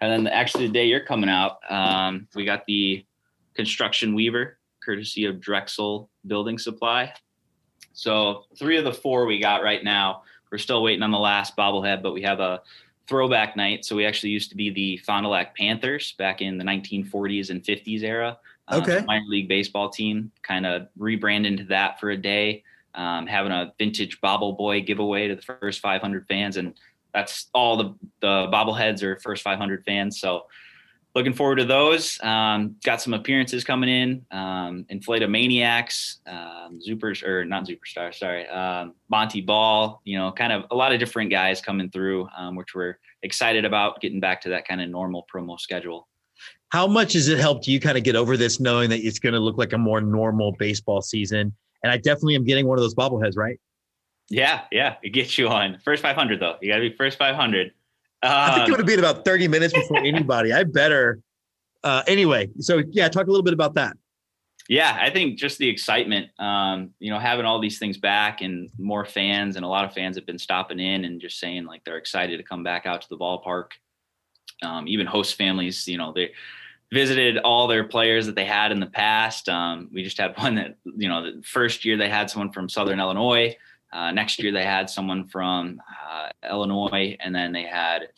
And 0.02 0.12
then 0.12 0.34
actually 0.34 0.68
the 0.68 0.74
day 0.74 0.86
you're 0.86 1.06
coming 1.06 1.30
out, 1.30 1.60
um, 1.70 2.28
we 2.36 2.46
got 2.46 2.66
the 2.66 3.06
Construction 3.54 4.16
Weaver, 4.16 4.58
courtesy 4.84 5.26
of 5.26 5.40
Drexel 5.40 6.10
Building 6.26 6.58
Supply. 6.58 7.14
So 7.94 8.46
three 8.58 8.78
of 8.78 8.86
the 8.86 8.94
four 8.94 9.26
we 9.26 9.40
got 9.40 9.62
right 9.62 9.84
now. 9.84 10.24
We're 10.52 10.58
still 10.58 10.84
waiting 10.84 11.04
on 11.04 11.12
the 11.12 11.20
last 11.20 11.56
bobblehead, 11.56 12.02
but 12.02 12.14
we 12.14 12.22
have 12.24 12.40
a 12.40 12.62
throwback 13.08 13.56
night. 13.56 13.86
So 13.86 13.96
we 13.96 14.06
actually 14.06 14.30
used 14.30 14.50
to 14.52 14.56
be 14.56 14.70
the 14.70 14.98
Fond 14.98 15.26
du 15.26 15.30
Lac 15.30 15.56
Panthers 15.58 16.14
back 16.14 16.42
in 16.42 16.58
the 16.58 16.64
1940s 16.64 17.50
and 17.50 17.64
50s 17.64 18.04
era. 18.04 18.38
Um, 18.70 18.82
Okay. 18.82 19.02
minor 19.06 19.26
league 19.28 19.50
baseball 19.50 19.90
team, 19.90 20.32
kind 20.42 20.66
of 20.66 20.88
rebrand 20.98 21.46
into 21.46 21.66
that 21.66 22.00
for 22.00 22.12
a 22.12 22.18
day, 22.18 22.64
um, 22.96 23.28
having 23.28 23.52
a 23.52 23.74
vintage 23.78 24.22
Bobble 24.22 24.54
Boy 24.54 24.82
giveaway 24.82 25.28
to 25.28 25.36
the 25.36 25.42
first 25.42 25.82
500 25.82 26.26
fans, 26.28 26.56
and 26.58 26.74
that's 27.14 27.48
all 27.54 27.76
the 27.78 27.94
the 28.22 28.48
bobbleheads 28.52 29.04
are 29.04 29.18
first 29.20 29.44
500 29.44 29.84
fans. 29.84 30.20
So 30.20 30.48
looking 31.16 31.34
forward 31.34 31.58
to 31.58 31.66
those. 31.66 32.20
Um, 32.24 32.76
got 32.84 33.02
some 33.02 33.14
appearances 33.14 33.64
coming 33.64 33.90
in. 33.90 34.26
Um, 34.32 34.86
Inflata 34.92 35.30
Maniacs, 35.30 36.20
um, 36.28 36.80
Super 36.82 37.14
or 37.26 37.46
not 37.46 37.68
Superstar, 37.68 38.14
sorry, 38.14 38.48
um, 38.48 38.94
Monty 39.10 39.42
Ball. 39.42 40.02
You 40.06 40.18
know, 40.18 40.32
kind 40.32 40.52
of 40.52 40.66
a 40.72 40.76
lot 40.76 40.94
of 40.94 41.00
different 41.00 41.30
guys 41.30 41.62
coming 41.62 41.90
through, 41.90 42.28
um, 42.38 42.56
which 42.56 42.74
we're 42.74 42.98
excited 43.22 43.66
about 43.66 44.02
getting 44.02 44.20
back 44.20 44.42
to 44.42 44.50
that 44.50 44.68
kind 44.68 44.82
of 44.82 44.90
normal 44.90 45.26
promo 45.34 45.60
schedule. 45.60 46.08
How 46.70 46.88
much 46.88 47.14
has 47.14 47.28
it 47.28 47.40
helped 47.40 47.68
you 47.68 47.80
kind 47.80 47.98
of 47.98 48.04
get 48.04 48.16
over 48.16 48.36
this, 48.36 48.60
knowing 48.60 48.90
that 48.90 49.06
it's 49.06 49.20
going 49.20 49.34
to 49.34 49.40
look 49.40 49.58
like 49.58 49.74
a 49.74 49.78
more 49.78 50.02
normal 50.02 50.54
baseball 50.54 51.02
season? 51.02 51.54
And 51.84 51.92
I 51.92 51.98
definitely 51.98 52.36
am 52.36 52.46
getting 52.46 52.66
one 52.66 52.78
of 52.78 52.84
those 52.84 52.96
bobbleheads, 52.96 53.38
right? 53.38 53.60
Yeah, 54.30 54.62
yeah, 54.72 54.96
it 55.04 55.10
gets 55.10 55.38
you 55.38 55.50
on 55.50 55.78
first 55.84 56.02
500 56.02 56.40
though. 56.40 56.56
You 56.62 56.72
got 56.72 56.78
to 56.78 56.90
be 56.90 56.96
first 56.96 57.20
500. 57.20 57.74
I 58.24 58.56
think 58.56 58.58
it 58.58 58.64
Um, 58.66 58.72
would 58.72 58.80
have 58.80 58.88
been 58.88 59.00
about 59.00 59.26
30 59.26 59.48
minutes 59.50 59.74
before 59.74 60.00
anybody. 60.00 60.54
I 60.54 60.64
better. 60.64 61.20
Uh, 61.84 62.02
anyway, 62.08 62.50
so 62.60 62.82
yeah, 62.92 63.10
talk 63.10 63.28
a 63.28 63.30
little 63.30 63.44
bit 63.44 63.54
about 63.54 63.76
that. 63.76 63.98
yeah 64.70 64.98
i 65.02 65.10
think 65.10 65.38
just 65.38 65.58
the 65.58 65.68
excitement 65.68 66.28
um, 66.40 66.92
you 67.00 67.12
know 67.12 67.20
having 67.20 67.46
all 67.46 67.60
these 67.60 67.80
things 67.80 67.98
back 67.98 68.40
and 68.42 68.70
more 68.80 69.04
fans 69.04 69.58
and 69.58 69.66
a 69.66 69.68
lot 69.68 69.84
of 69.84 69.92
fans 69.94 70.16
have 70.16 70.26
been 70.26 70.40
stopping 70.40 70.80
in 70.80 71.04
and 71.04 71.20
just 71.20 71.38
saying 71.38 71.66
like 71.66 71.84
they're 71.84 71.98
excited 71.98 72.38
to 72.38 72.44
come 72.44 72.64
back 72.64 72.86
out 72.86 73.02
to 73.02 73.10
the 73.10 73.18
ballpark 73.18 73.72
um, 74.62 74.88
even 74.88 75.06
host 75.06 75.36
families 75.36 75.86
you 75.86 75.98
know 75.98 76.14
they 76.14 76.32
visited 76.94 77.40
all 77.40 77.68
their 77.68 77.84
players 77.84 78.26
that 78.26 78.36
they 78.36 78.46
had 78.46 78.72
in 78.72 78.80
the 78.80 78.86
past 78.88 79.50
um, 79.50 79.90
we 79.92 80.02
just 80.02 80.18
had 80.18 80.34
one 80.38 80.56
that 80.56 80.78
you 80.96 81.10
know 81.10 81.22
the 81.24 81.42
first 81.44 81.84
year 81.84 81.98
they 81.98 82.08
had 82.10 82.30
someone 82.30 82.52
from 82.54 82.70
southern 82.70 83.02
illinois 83.02 83.54
uh, 83.94 84.12
next 84.12 84.42
year 84.42 84.52
they 84.52 84.66
had 84.66 84.90
someone 84.90 85.28
from 85.28 85.80
uh, 86.12 86.30
illinois 86.50 87.16
and 87.20 87.34
then 87.34 87.52
they 87.52 87.64
had 87.64 88.10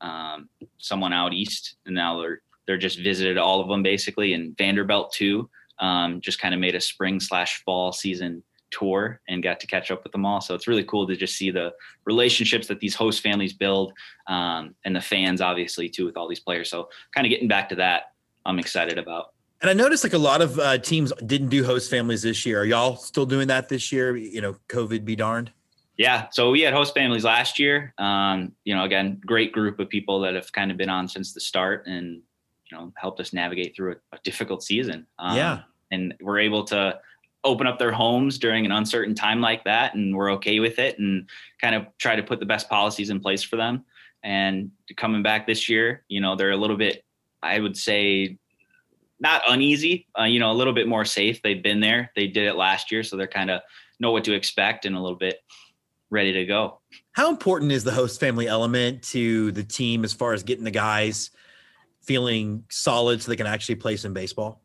um, 0.00 0.48
someone 0.78 1.12
out 1.12 1.32
east 1.32 1.76
and 1.86 1.94
now 1.94 2.20
they're 2.20 2.40
they're 2.66 2.78
just 2.78 3.00
visited 3.00 3.36
all 3.36 3.60
of 3.60 3.68
them 3.68 3.82
basically 3.82 4.32
and 4.32 4.56
vanderbilt 4.56 5.12
too 5.12 5.48
um, 5.80 6.20
just 6.20 6.40
kind 6.40 6.54
of 6.54 6.60
made 6.60 6.74
a 6.74 6.80
spring 6.80 7.20
slash 7.20 7.62
fall 7.64 7.92
season 7.92 8.42
tour 8.70 9.20
and 9.28 9.42
got 9.42 9.60
to 9.60 9.66
catch 9.66 9.90
up 9.90 10.02
with 10.02 10.12
them 10.12 10.26
all. 10.26 10.40
So 10.40 10.54
it's 10.54 10.66
really 10.66 10.84
cool 10.84 11.06
to 11.06 11.16
just 11.16 11.36
see 11.36 11.50
the 11.50 11.72
relationships 12.04 12.66
that 12.68 12.80
these 12.80 12.94
host 12.94 13.22
families 13.22 13.52
build 13.52 13.92
um, 14.26 14.74
and 14.84 14.94
the 14.94 15.00
fans, 15.00 15.40
obviously, 15.40 15.88
too, 15.88 16.06
with 16.06 16.16
all 16.16 16.28
these 16.28 16.40
players. 16.40 16.70
So 16.70 16.88
kind 17.14 17.26
of 17.26 17.30
getting 17.30 17.48
back 17.48 17.68
to 17.70 17.76
that, 17.76 18.12
I'm 18.44 18.58
excited 18.58 18.98
about. 18.98 19.33
And 19.64 19.70
I 19.70 19.72
noticed 19.82 20.04
like 20.04 20.12
a 20.12 20.18
lot 20.18 20.42
of 20.42 20.58
uh, 20.58 20.76
teams 20.76 21.10
didn't 21.24 21.48
do 21.48 21.64
host 21.64 21.88
families 21.88 22.20
this 22.20 22.44
year. 22.44 22.60
Are 22.60 22.66
y'all 22.66 22.96
still 22.96 23.24
doing 23.24 23.48
that 23.48 23.70
this 23.70 23.90
year? 23.90 24.14
You 24.14 24.42
know, 24.42 24.56
COVID 24.68 25.06
be 25.06 25.16
darned. 25.16 25.52
Yeah, 25.96 26.26
so 26.32 26.50
we 26.50 26.60
had 26.60 26.74
host 26.74 26.92
families 26.92 27.24
last 27.24 27.58
year. 27.58 27.94
Um, 27.96 28.52
you 28.64 28.76
know, 28.76 28.84
again, 28.84 29.22
great 29.24 29.52
group 29.52 29.80
of 29.80 29.88
people 29.88 30.20
that 30.20 30.34
have 30.34 30.52
kind 30.52 30.70
of 30.70 30.76
been 30.76 30.90
on 30.90 31.08
since 31.08 31.32
the 31.32 31.40
start 31.40 31.86
and 31.86 32.20
you 32.70 32.76
know 32.76 32.92
helped 32.98 33.20
us 33.20 33.32
navigate 33.32 33.74
through 33.74 33.92
a, 33.92 34.16
a 34.16 34.18
difficult 34.22 34.62
season. 34.62 35.06
Um, 35.18 35.34
Yeah. 35.38 35.60
and 35.90 36.12
we're 36.20 36.40
able 36.40 36.64
to 36.64 37.00
open 37.42 37.66
up 37.66 37.78
their 37.78 37.92
homes 37.92 38.36
during 38.36 38.66
an 38.66 38.72
uncertain 38.72 39.14
time 39.14 39.40
like 39.40 39.64
that, 39.64 39.94
and 39.94 40.14
we're 40.14 40.32
okay 40.32 40.60
with 40.60 40.78
it, 40.78 40.98
and 40.98 41.26
kind 41.58 41.74
of 41.74 41.86
try 41.96 42.16
to 42.16 42.22
put 42.22 42.38
the 42.38 42.44
best 42.44 42.68
policies 42.68 43.08
in 43.08 43.18
place 43.18 43.42
for 43.42 43.56
them. 43.56 43.82
And 44.22 44.72
coming 44.98 45.22
back 45.22 45.46
this 45.46 45.70
year, 45.70 46.04
you 46.08 46.20
know, 46.20 46.36
they're 46.36 46.50
a 46.50 46.56
little 46.58 46.76
bit, 46.76 47.02
I 47.42 47.60
would 47.60 47.78
say, 47.78 48.36
not 49.20 49.42
uneasy, 49.48 50.06
uh, 50.18 50.24
you 50.24 50.40
know, 50.40 50.50
a 50.50 50.54
little 50.54 50.72
bit 50.72 50.88
more 50.88 51.04
safe. 51.04 51.40
They've 51.42 51.62
been 51.62 51.80
there, 51.80 52.10
they 52.16 52.26
did 52.26 52.46
it 52.46 52.56
last 52.56 52.90
year, 52.90 53.02
so 53.02 53.16
they're 53.16 53.26
kind 53.26 53.50
of 53.50 53.60
know 54.00 54.10
what 54.10 54.24
to 54.24 54.32
expect 54.32 54.84
and 54.86 54.96
a 54.96 55.00
little 55.00 55.18
bit 55.18 55.38
ready 56.10 56.32
to 56.32 56.44
go. 56.44 56.80
How 57.12 57.30
important 57.30 57.72
is 57.72 57.84
the 57.84 57.92
host 57.92 58.20
family 58.20 58.46
element 58.46 59.02
to 59.04 59.52
the 59.52 59.64
team 59.64 60.04
as 60.04 60.12
far 60.12 60.32
as 60.32 60.42
getting 60.42 60.64
the 60.64 60.70
guys 60.70 61.30
feeling 62.02 62.64
solid 62.70 63.22
so 63.22 63.30
they 63.30 63.36
can 63.36 63.46
actually 63.46 63.76
play 63.76 63.96
some 63.96 64.12
baseball? 64.12 64.62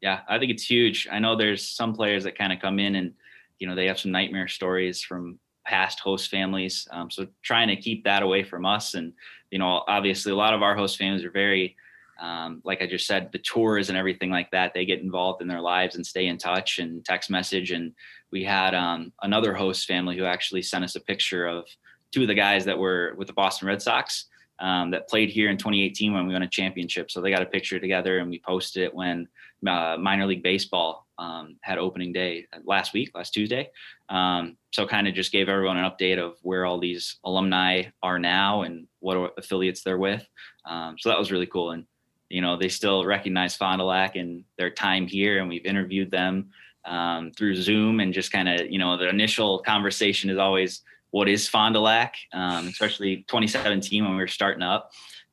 Yeah, 0.00 0.20
I 0.28 0.38
think 0.38 0.50
it's 0.50 0.68
huge. 0.68 1.08
I 1.10 1.18
know 1.18 1.36
there's 1.36 1.66
some 1.66 1.94
players 1.94 2.24
that 2.24 2.38
kind 2.38 2.52
of 2.52 2.60
come 2.60 2.78
in 2.78 2.96
and, 2.96 3.14
you 3.58 3.66
know, 3.66 3.74
they 3.74 3.86
have 3.86 3.98
some 3.98 4.12
nightmare 4.12 4.48
stories 4.48 5.02
from 5.02 5.38
past 5.66 6.00
host 6.00 6.30
families. 6.30 6.88
Um, 6.90 7.10
so 7.10 7.26
trying 7.42 7.68
to 7.68 7.76
keep 7.76 8.04
that 8.04 8.22
away 8.22 8.44
from 8.44 8.64
us. 8.64 8.94
And, 8.94 9.12
you 9.50 9.58
know, 9.58 9.84
obviously 9.86 10.32
a 10.32 10.36
lot 10.36 10.54
of 10.54 10.62
our 10.62 10.74
host 10.74 10.96
families 10.98 11.24
are 11.24 11.30
very, 11.30 11.76
um, 12.18 12.60
like 12.64 12.82
I 12.82 12.86
just 12.86 13.06
said, 13.06 13.30
the 13.32 13.38
tours 13.38 13.88
and 13.88 13.98
everything 13.98 14.30
like 14.30 14.50
that, 14.50 14.74
they 14.74 14.84
get 14.84 15.00
involved 15.00 15.40
in 15.40 15.48
their 15.48 15.60
lives 15.60 15.96
and 15.96 16.06
stay 16.06 16.26
in 16.26 16.38
touch 16.38 16.78
and 16.78 17.04
text 17.04 17.30
message. 17.30 17.70
And 17.70 17.92
we 18.32 18.44
had 18.44 18.74
um, 18.74 19.12
another 19.22 19.54
host 19.54 19.86
family 19.86 20.16
who 20.16 20.24
actually 20.24 20.62
sent 20.62 20.84
us 20.84 20.96
a 20.96 21.00
picture 21.00 21.46
of 21.46 21.64
two 22.12 22.22
of 22.22 22.28
the 22.28 22.34
guys 22.34 22.64
that 22.64 22.78
were 22.78 23.14
with 23.16 23.28
the 23.28 23.34
Boston 23.34 23.68
Red 23.68 23.82
Sox 23.82 24.26
um, 24.58 24.90
that 24.90 25.08
played 25.08 25.30
here 25.30 25.50
in 25.50 25.56
2018 25.56 26.12
when 26.12 26.26
we 26.26 26.32
won 26.32 26.42
a 26.42 26.48
championship. 26.48 27.10
So 27.10 27.20
they 27.20 27.30
got 27.30 27.42
a 27.42 27.46
picture 27.46 27.78
together 27.78 28.18
and 28.18 28.28
we 28.28 28.42
posted 28.44 28.82
it 28.82 28.94
when 28.94 29.28
uh, 29.66 29.96
minor 29.98 30.26
league 30.26 30.42
baseball 30.42 31.06
um, 31.18 31.56
had 31.60 31.78
opening 31.78 32.12
day 32.12 32.46
last 32.64 32.92
week, 32.92 33.10
last 33.14 33.30
Tuesday. 33.30 33.70
Um, 34.08 34.56
so 34.72 34.86
kind 34.86 35.06
of 35.06 35.14
just 35.14 35.32
gave 35.32 35.48
everyone 35.48 35.76
an 35.76 35.88
update 35.88 36.18
of 36.18 36.36
where 36.42 36.64
all 36.64 36.80
these 36.80 37.18
alumni 37.24 37.84
are 38.02 38.18
now 38.18 38.62
and 38.62 38.88
what 39.00 39.34
affiliates 39.36 39.82
they're 39.82 39.98
with. 39.98 40.26
Um, 40.64 40.96
so 40.98 41.08
that 41.08 41.18
was 41.18 41.30
really 41.30 41.46
cool. 41.46 41.70
And, 41.70 41.84
you 42.28 42.40
know, 42.40 42.56
they 42.56 42.68
still 42.68 43.04
recognize 43.04 43.56
Fond 43.56 43.80
du 43.80 43.84
Lac 43.84 44.16
and 44.16 44.44
their 44.56 44.70
time 44.70 45.06
here. 45.06 45.38
And 45.38 45.48
we've 45.48 45.64
interviewed 45.64 46.10
them 46.10 46.50
um, 46.84 47.32
through 47.32 47.56
Zoom 47.56 48.00
and 48.00 48.12
just 48.12 48.32
kind 48.32 48.48
of, 48.48 48.70
you 48.70 48.78
know, 48.78 48.96
the 48.96 49.08
initial 49.08 49.60
conversation 49.60 50.30
is 50.30 50.38
always, 50.38 50.82
what 51.10 51.28
is 51.28 51.48
Fond 51.48 51.74
du 51.74 51.80
Lac, 51.80 52.14
um, 52.32 52.68
especially 52.68 53.24
2017 53.28 54.04
when 54.04 54.12
we 54.12 54.18
were 54.18 54.26
starting 54.26 54.62
up. 54.62 54.90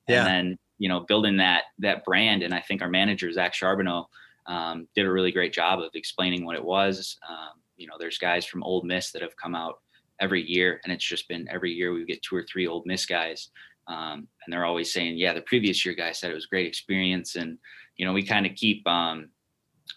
Yeah. 0.08 0.19
And 0.19 0.27
then, 0.27 0.58
you 0.77 0.89
know, 0.89 1.01
building 1.01 1.38
that 1.38 1.63
that 1.79 2.05
brand. 2.05 2.43
And 2.43 2.53
I 2.53 2.62
think 2.62 2.81
our 2.81 2.89
manager, 2.89 3.31
Zach 3.31 3.53
Charbonneau, 3.53 4.08
um, 4.45 4.88
did 4.95 5.05
a 5.05 5.12
really 5.12 5.31
great 5.31 5.53
job 5.53 5.79
of 5.79 5.89
explaining 5.93 6.45
what 6.45 6.55
it 6.55 6.63
was. 6.63 7.17
Um, 7.27 7.62
you 7.77 7.88
know, 7.88 7.95
there's 7.99 8.17
guys 8.17 8.45
from 8.45 8.63
Ole 8.63 8.84
Miss 8.84 9.12
that 9.12 9.21
have 9.21 9.36
come 9.36 9.55
out 9.55 9.79
every 10.19 10.43
year, 10.43 10.79
and 10.84 10.93
it's 10.93 11.03
just 11.03 11.27
been 11.27 11.47
every 11.49 11.71
year 11.71 11.93
we 11.93 12.05
get 12.05 12.21
two 12.21 12.36
or 12.36 12.43
three 12.43 12.67
Ole 12.67 12.84
Miss 12.86 13.05
guys, 13.05 13.49
um, 13.88 14.28
and 14.45 14.52
they're 14.54 14.65
always 14.65 14.91
saying, 14.91 15.17
"Yeah, 15.17 15.34
the 15.34 15.41
previous 15.41 15.86
year 15.86 15.95
guy 15.95 16.12
said 16.12 16.32
it 16.32 16.36
was 16.36 16.45
great 16.45 16.67
experience," 16.67 17.36
and 17.36 17.58
you 17.98 18.06
know, 18.06 18.13
we 18.13 18.24
kind 18.24 18.45
of 18.45 18.56
keep 18.56 18.88
um, 18.88 19.30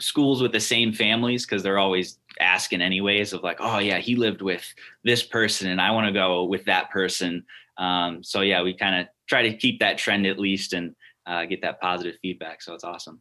schools 0.00 0.40
with 0.40 0.52
the 0.52 0.60
same 0.60 0.92
families 0.92 1.44
because 1.44 1.62
they're 1.62 1.78
always 1.78 2.18
asking 2.40 2.80
anyways 2.80 3.32
of 3.32 3.42
like 3.42 3.56
oh 3.60 3.78
yeah 3.78 3.98
he 3.98 4.14
lived 4.14 4.42
with 4.42 4.62
this 5.02 5.24
person 5.24 5.70
and 5.70 5.80
i 5.80 5.90
want 5.90 6.06
to 6.06 6.12
go 6.12 6.44
with 6.44 6.64
that 6.66 6.90
person. 6.90 7.44
Um, 7.78 8.24
so 8.24 8.40
yeah 8.40 8.62
we 8.62 8.74
kind 8.74 9.00
of 9.00 9.06
try 9.28 9.42
to 9.42 9.56
keep 9.56 9.78
that 9.80 9.98
trend 9.98 10.26
at 10.26 10.38
least 10.38 10.72
and 10.72 10.96
uh, 11.26 11.44
get 11.44 11.62
that 11.62 11.80
positive 11.80 12.16
feedback 12.20 12.60
so 12.60 12.74
it's 12.74 12.84
awesome 12.84 13.20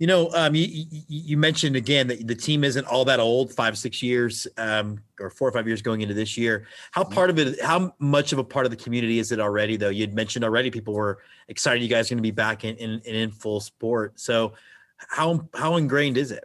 you 0.00 0.06
know, 0.06 0.30
um, 0.32 0.54
you, 0.54 0.86
you, 1.08 1.36
mentioned 1.36 1.76
again 1.76 2.06
that 2.06 2.26
the 2.26 2.34
team 2.34 2.64
isn't 2.64 2.86
all 2.86 3.04
that 3.04 3.20
old, 3.20 3.52
five, 3.52 3.76
six 3.76 4.02
years, 4.02 4.46
um, 4.56 4.98
or 5.20 5.28
four 5.28 5.46
or 5.46 5.52
five 5.52 5.66
years 5.66 5.82
going 5.82 6.00
into 6.00 6.14
this 6.14 6.38
year. 6.38 6.66
How 6.92 7.02
mm-hmm. 7.02 7.12
part 7.12 7.28
of 7.28 7.38
it, 7.38 7.60
how 7.60 7.94
much 7.98 8.32
of 8.32 8.38
a 8.38 8.44
part 8.44 8.64
of 8.64 8.70
the 8.70 8.78
community 8.78 9.18
is 9.18 9.30
it 9.30 9.38
already, 9.38 9.76
though? 9.76 9.90
You'd 9.90 10.14
mentioned 10.14 10.42
already 10.42 10.70
people 10.70 10.94
were 10.94 11.18
excited 11.48 11.82
you 11.82 11.88
guys 11.88 12.10
are 12.10 12.14
going 12.14 12.18
to 12.18 12.22
be 12.22 12.30
back 12.30 12.64
in, 12.64 12.76
in, 12.76 13.00
in 13.00 13.30
full 13.30 13.60
sport. 13.60 14.18
So, 14.18 14.54
how 14.96 15.46
how 15.52 15.76
ingrained 15.76 16.16
is 16.16 16.30
it? 16.30 16.44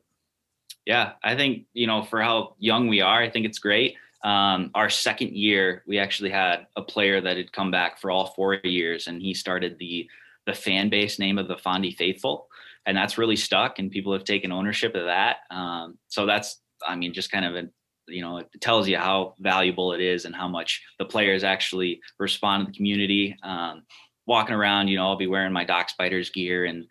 Yeah, 0.85 1.13
I 1.23 1.37
think 1.37 1.65
you 1.73 1.87
know 1.87 2.03
for 2.03 2.21
how 2.21 2.55
young 2.59 2.89
we 2.89 2.99
are, 2.99 3.23
I 3.23 3.29
think 3.29 3.45
it's 3.45 3.59
great. 3.59 3.95
Um, 4.25 4.71
our 4.75 4.89
second 4.89 5.31
year, 5.31 5.81
we 5.87 5.97
actually 5.97 6.31
had 6.31 6.67
a 6.75 6.81
player 6.81 7.21
that 7.21 7.37
had 7.37 7.53
come 7.53 7.71
back 7.71 8.01
for 8.01 8.11
all 8.11 8.33
four 8.35 8.55
years, 8.55 9.07
and 9.07 9.21
he 9.21 9.33
started 9.33 9.79
the 9.79 10.09
the 10.45 10.53
fan 10.53 10.89
base 10.89 11.19
name 11.19 11.37
of 11.37 11.47
the 11.47 11.55
Fondy 11.55 11.95
Faithful 11.95 12.49
and 12.85 12.95
that's 12.95 13.17
really 13.17 13.35
stuck 13.35 13.79
and 13.79 13.91
people 13.91 14.13
have 14.13 14.23
taken 14.23 14.51
ownership 14.51 14.95
of 14.95 15.05
that. 15.05 15.37
Um, 15.51 15.97
so 16.07 16.25
that's 16.25 16.61
i 16.85 16.95
mean 16.95 17.13
just 17.13 17.31
kind 17.31 17.45
of 17.45 17.55
a 17.55 17.63
you 18.07 18.21
know 18.21 18.37
it 18.37 18.47
tells 18.59 18.87
you 18.87 18.97
how 18.97 19.33
valuable 19.39 19.93
it 19.93 20.01
is 20.01 20.25
and 20.25 20.35
how 20.35 20.47
much 20.47 20.81
the 20.99 21.05
players 21.05 21.43
actually 21.43 21.99
respond 22.19 22.65
to 22.65 22.71
the 22.71 22.77
community. 22.77 23.35
Um, 23.43 23.83
walking 24.27 24.55
around 24.55 24.87
you 24.87 24.97
know 24.97 25.05
i'll 25.05 25.15
be 25.15 25.27
wearing 25.27 25.53
my 25.53 25.63
dock 25.63 25.87
spiders 25.87 26.31
gear 26.31 26.65
and 26.65 26.85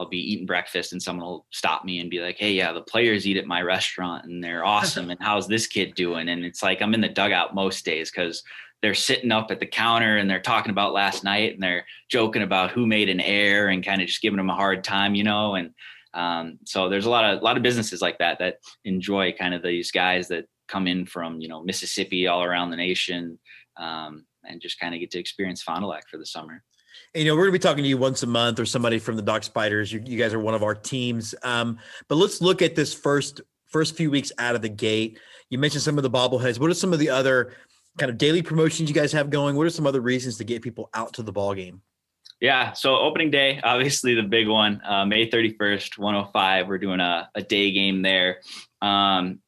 I'll 0.00 0.08
be 0.08 0.32
eating 0.32 0.46
breakfast 0.46 0.92
and 0.92 1.02
someone 1.02 1.26
will 1.26 1.46
stop 1.50 1.84
me 1.84 2.00
and 2.00 2.10
be 2.10 2.20
like, 2.20 2.38
Hey, 2.38 2.52
yeah, 2.52 2.72
the 2.72 2.80
players 2.80 3.26
eat 3.26 3.36
at 3.36 3.46
my 3.46 3.60
restaurant 3.60 4.24
and 4.24 4.42
they're 4.42 4.64
awesome. 4.64 5.10
and 5.10 5.20
how's 5.22 5.46
this 5.46 5.66
kid 5.66 5.94
doing? 5.94 6.28
And 6.30 6.44
it's 6.44 6.62
like 6.62 6.80
I'm 6.80 6.94
in 6.94 7.00
the 7.00 7.08
dugout 7.08 7.54
most 7.54 7.84
days 7.84 8.10
because 8.10 8.42
they're 8.82 8.94
sitting 8.94 9.30
up 9.30 9.50
at 9.50 9.60
the 9.60 9.66
counter 9.66 10.16
and 10.16 10.28
they're 10.28 10.40
talking 10.40 10.70
about 10.70 10.94
last 10.94 11.22
night 11.22 11.54
and 11.54 11.62
they're 11.62 11.84
joking 12.08 12.42
about 12.42 12.70
who 12.70 12.86
made 12.86 13.08
an 13.08 13.20
error 13.20 13.68
and 13.68 13.84
kind 13.84 14.00
of 14.00 14.08
just 14.08 14.22
giving 14.22 14.38
them 14.38 14.50
a 14.50 14.54
hard 14.54 14.82
time, 14.82 15.14
you 15.14 15.22
know. 15.22 15.54
And 15.54 15.74
um, 16.14 16.58
so 16.64 16.88
there's 16.88 17.06
a 17.06 17.10
lot 17.10 17.24
of 17.24 17.40
a 17.40 17.44
lot 17.44 17.56
of 17.56 17.62
businesses 17.62 18.00
like 18.00 18.18
that 18.18 18.38
that 18.38 18.56
enjoy 18.84 19.32
kind 19.32 19.54
of 19.54 19.62
these 19.62 19.90
guys 19.90 20.28
that 20.28 20.46
come 20.66 20.86
in 20.86 21.04
from 21.04 21.40
you 21.40 21.48
know 21.48 21.62
Mississippi 21.62 22.26
all 22.26 22.42
around 22.42 22.70
the 22.70 22.76
nation 22.76 23.38
um, 23.76 24.24
and 24.44 24.60
just 24.60 24.80
kind 24.80 24.94
of 24.94 25.00
get 25.00 25.10
to 25.12 25.18
experience 25.18 25.62
Fond 25.62 25.82
du 25.82 25.86
Lac 25.86 26.08
for 26.08 26.16
the 26.16 26.26
summer. 26.26 26.62
You 27.14 27.24
know, 27.24 27.34
we're 27.34 27.42
gonna 27.42 27.52
be 27.52 27.58
talking 27.58 27.82
to 27.82 27.88
you 27.88 27.98
once 27.98 28.22
a 28.22 28.26
month 28.26 28.60
or 28.60 28.66
somebody 28.66 28.98
from 28.98 29.16
the 29.16 29.22
Dock 29.22 29.42
Spiders. 29.42 29.92
You, 29.92 30.00
you 30.04 30.16
guys 30.16 30.32
are 30.32 30.38
one 30.38 30.54
of 30.54 30.62
our 30.62 30.74
teams. 30.74 31.34
Um, 31.42 31.78
but 32.08 32.16
let's 32.16 32.40
look 32.40 32.62
at 32.62 32.76
this 32.76 32.94
first 32.94 33.40
first 33.66 33.96
few 33.96 34.10
weeks 34.10 34.30
out 34.38 34.54
of 34.54 34.62
the 34.62 34.68
gate. 34.68 35.18
You 35.48 35.58
mentioned 35.58 35.82
some 35.82 35.96
of 35.96 36.02
the 36.02 36.10
bobbleheads. 36.10 36.60
What 36.60 36.70
are 36.70 36.74
some 36.74 36.92
of 36.92 36.98
the 36.98 37.10
other 37.10 37.52
kind 37.98 38.10
of 38.10 38.18
daily 38.18 38.42
promotions 38.42 38.88
you 38.88 38.94
guys 38.94 39.12
have 39.12 39.30
going? 39.30 39.56
What 39.56 39.66
are 39.66 39.70
some 39.70 39.86
other 39.86 40.00
reasons 40.00 40.36
to 40.38 40.44
get 40.44 40.62
people 40.62 40.88
out 40.94 41.12
to 41.14 41.22
the 41.22 41.32
ball 41.32 41.54
game? 41.54 41.82
Yeah, 42.40 42.72
so 42.72 42.96
opening 42.96 43.30
day, 43.30 43.60
obviously 43.62 44.14
the 44.14 44.22
big 44.22 44.48
one, 44.48 44.80
uh, 44.84 45.04
May 45.04 45.28
31st, 45.28 45.98
105. 45.98 46.68
We're 46.68 46.78
doing 46.78 47.00
a, 47.00 47.28
a 47.34 47.42
day 47.42 47.70
game 47.70 48.00
there. 48.00 48.38
Um, 48.80 49.40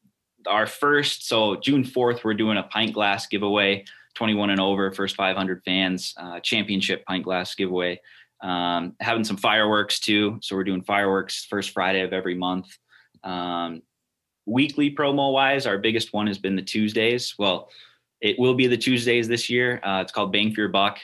our 0.46 0.66
first, 0.66 1.26
so 1.26 1.56
June 1.56 1.84
4th, 1.84 2.22
we're 2.22 2.34
doing 2.34 2.58
a 2.58 2.64
pint 2.64 2.92
glass 2.92 3.26
giveaway, 3.28 3.84
21 4.14 4.50
and 4.50 4.60
over, 4.60 4.90
first 4.92 5.16
500 5.16 5.62
fans, 5.64 6.14
uh, 6.16 6.40
championship 6.40 7.04
pint 7.06 7.24
glass 7.24 7.54
giveaway. 7.54 8.00
Um, 8.40 8.96
having 9.00 9.24
some 9.24 9.36
fireworks 9.36 10.00
too. 10.00 10.38
So 10.42 10.56
we're 10.56 10.64
doing 10.64 10.82
fireworks 10.82 11.44
first 11.44 11.70
Friday 11.70 12.00
of 12.00 12.12
every 12.12 12.34
month. 12.34 12.66
Um, 13.22 13.82
weekly 14.46 14.94
promo 14.94 15.32
wise, 15.32 15.66
our 15.66 15.78
biggest 15.78 16.12
one 16.12 16.26
has 16.26 16.38
been 16.38 16.56
the 16.56 16.62
Tuesdays. 16.62 17.34
Well, 17.38 17.70
it 18.20 18.38
will 18.38 18.54
be 18.54 18.66
the 18.66 18.76
Tuesdays 18.76 19.28
this 19.28 19.48
year. 19.48 19.80
Uh, 19.84 20.00
it's 20.02 20.12
called 20.12 20.32
Bang 20.32 20.52
for 20.52 20.60
Your 20.60 20.70
Buck. 20.70 20.98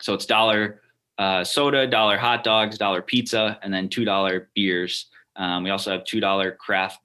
So 0.00 0.14
it's 0.14 0.26
dollar 0.26 0.82
uh, 1.18 1.42
soda, 1.42 1.86
dollar 1.86 2.16
hot 2.16 2.44
dogs, 2.44 2.78
dollar 2.78 3.02
pizza, 3.02 3.58
and 3.62 3.72
then 3.72 3.88
two 3.88 4.04
dollar 4.04 4.48
beers. 4.54 5.06
Um, 5.38 5.62
we 5.62 5.70
also 5.70 5.92
have 5.92 6.04
two 6.04 6.20
dollar 6.20 6.52
craft 6.52 7.00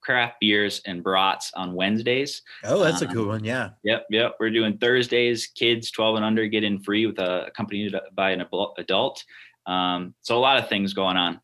craft 0.00 0.40
beers 0.40 0.80
and 0.86 1.02
brats 1.02 1.52
on 1.54 1.74
Wednesdays. 1.74 2.42
Oh, 2.64 2.82
that's 2.82 3.02
um, 3.02 3.08
a 3.08 3.12
cool 3.12 3.26
one. 3.28 3.44
Yeah. 3.44 3.70
Yep, 3.84 4.06
yep. 4.10 4.36
We're 4.40 4.50
doing 4.50 4.78
Thursdays. 4.78 5.46
Kids 5.46 5.90
12 5.90 6.16
and 6.16 6.24
under 6.24 6.46
get 6.46 6.64
in 6.64 6.82
free 6.82 7.06
with 7.06 7.18
a 7.18 7.46
accompanied 7.46 7.94
by 8.14 8.30
an 8.30 8.44
adult. 8.78 9.24
Um, 9.66 10.14
so 10.22 10.36
a 10.36 10.40
lot 10.40 10.58
of 10.58 10.68
things 10.68 10.94
going 10.94 11.16
on 11.16 11.40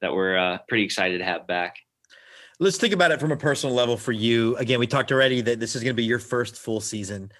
that 0.00 0.12
we're 0.12 0.38
uh, 0.38 0.58
pretty 0.68 0.84
excited 0.84 1.18
to 1.18 1.24
have 1.24 1.46
back 1.46 1.76
let's 2.60 2.78
think 2.78 2.92
about 2.92 3.10
it 3.10 3.20
from 3.20 3.32
a 3.32 3.36
personal 3.36 3.74
level 3.74 3.96
for 3.96 4.12
you. 4.12 4.56
Again, 4.56 4.78
we 4.78 4.86
talked 4.86 5.12
already 5.12 5.40
that 5.42 5.60
this 5.60 5.76
is 5.76 5.82
going 5.82 5.94
to 5.94 5.96
be 5.96 6.04
your 6.04 6.18
first 6.18 6.56
full 6.56 6.80
season. 6.80 7.32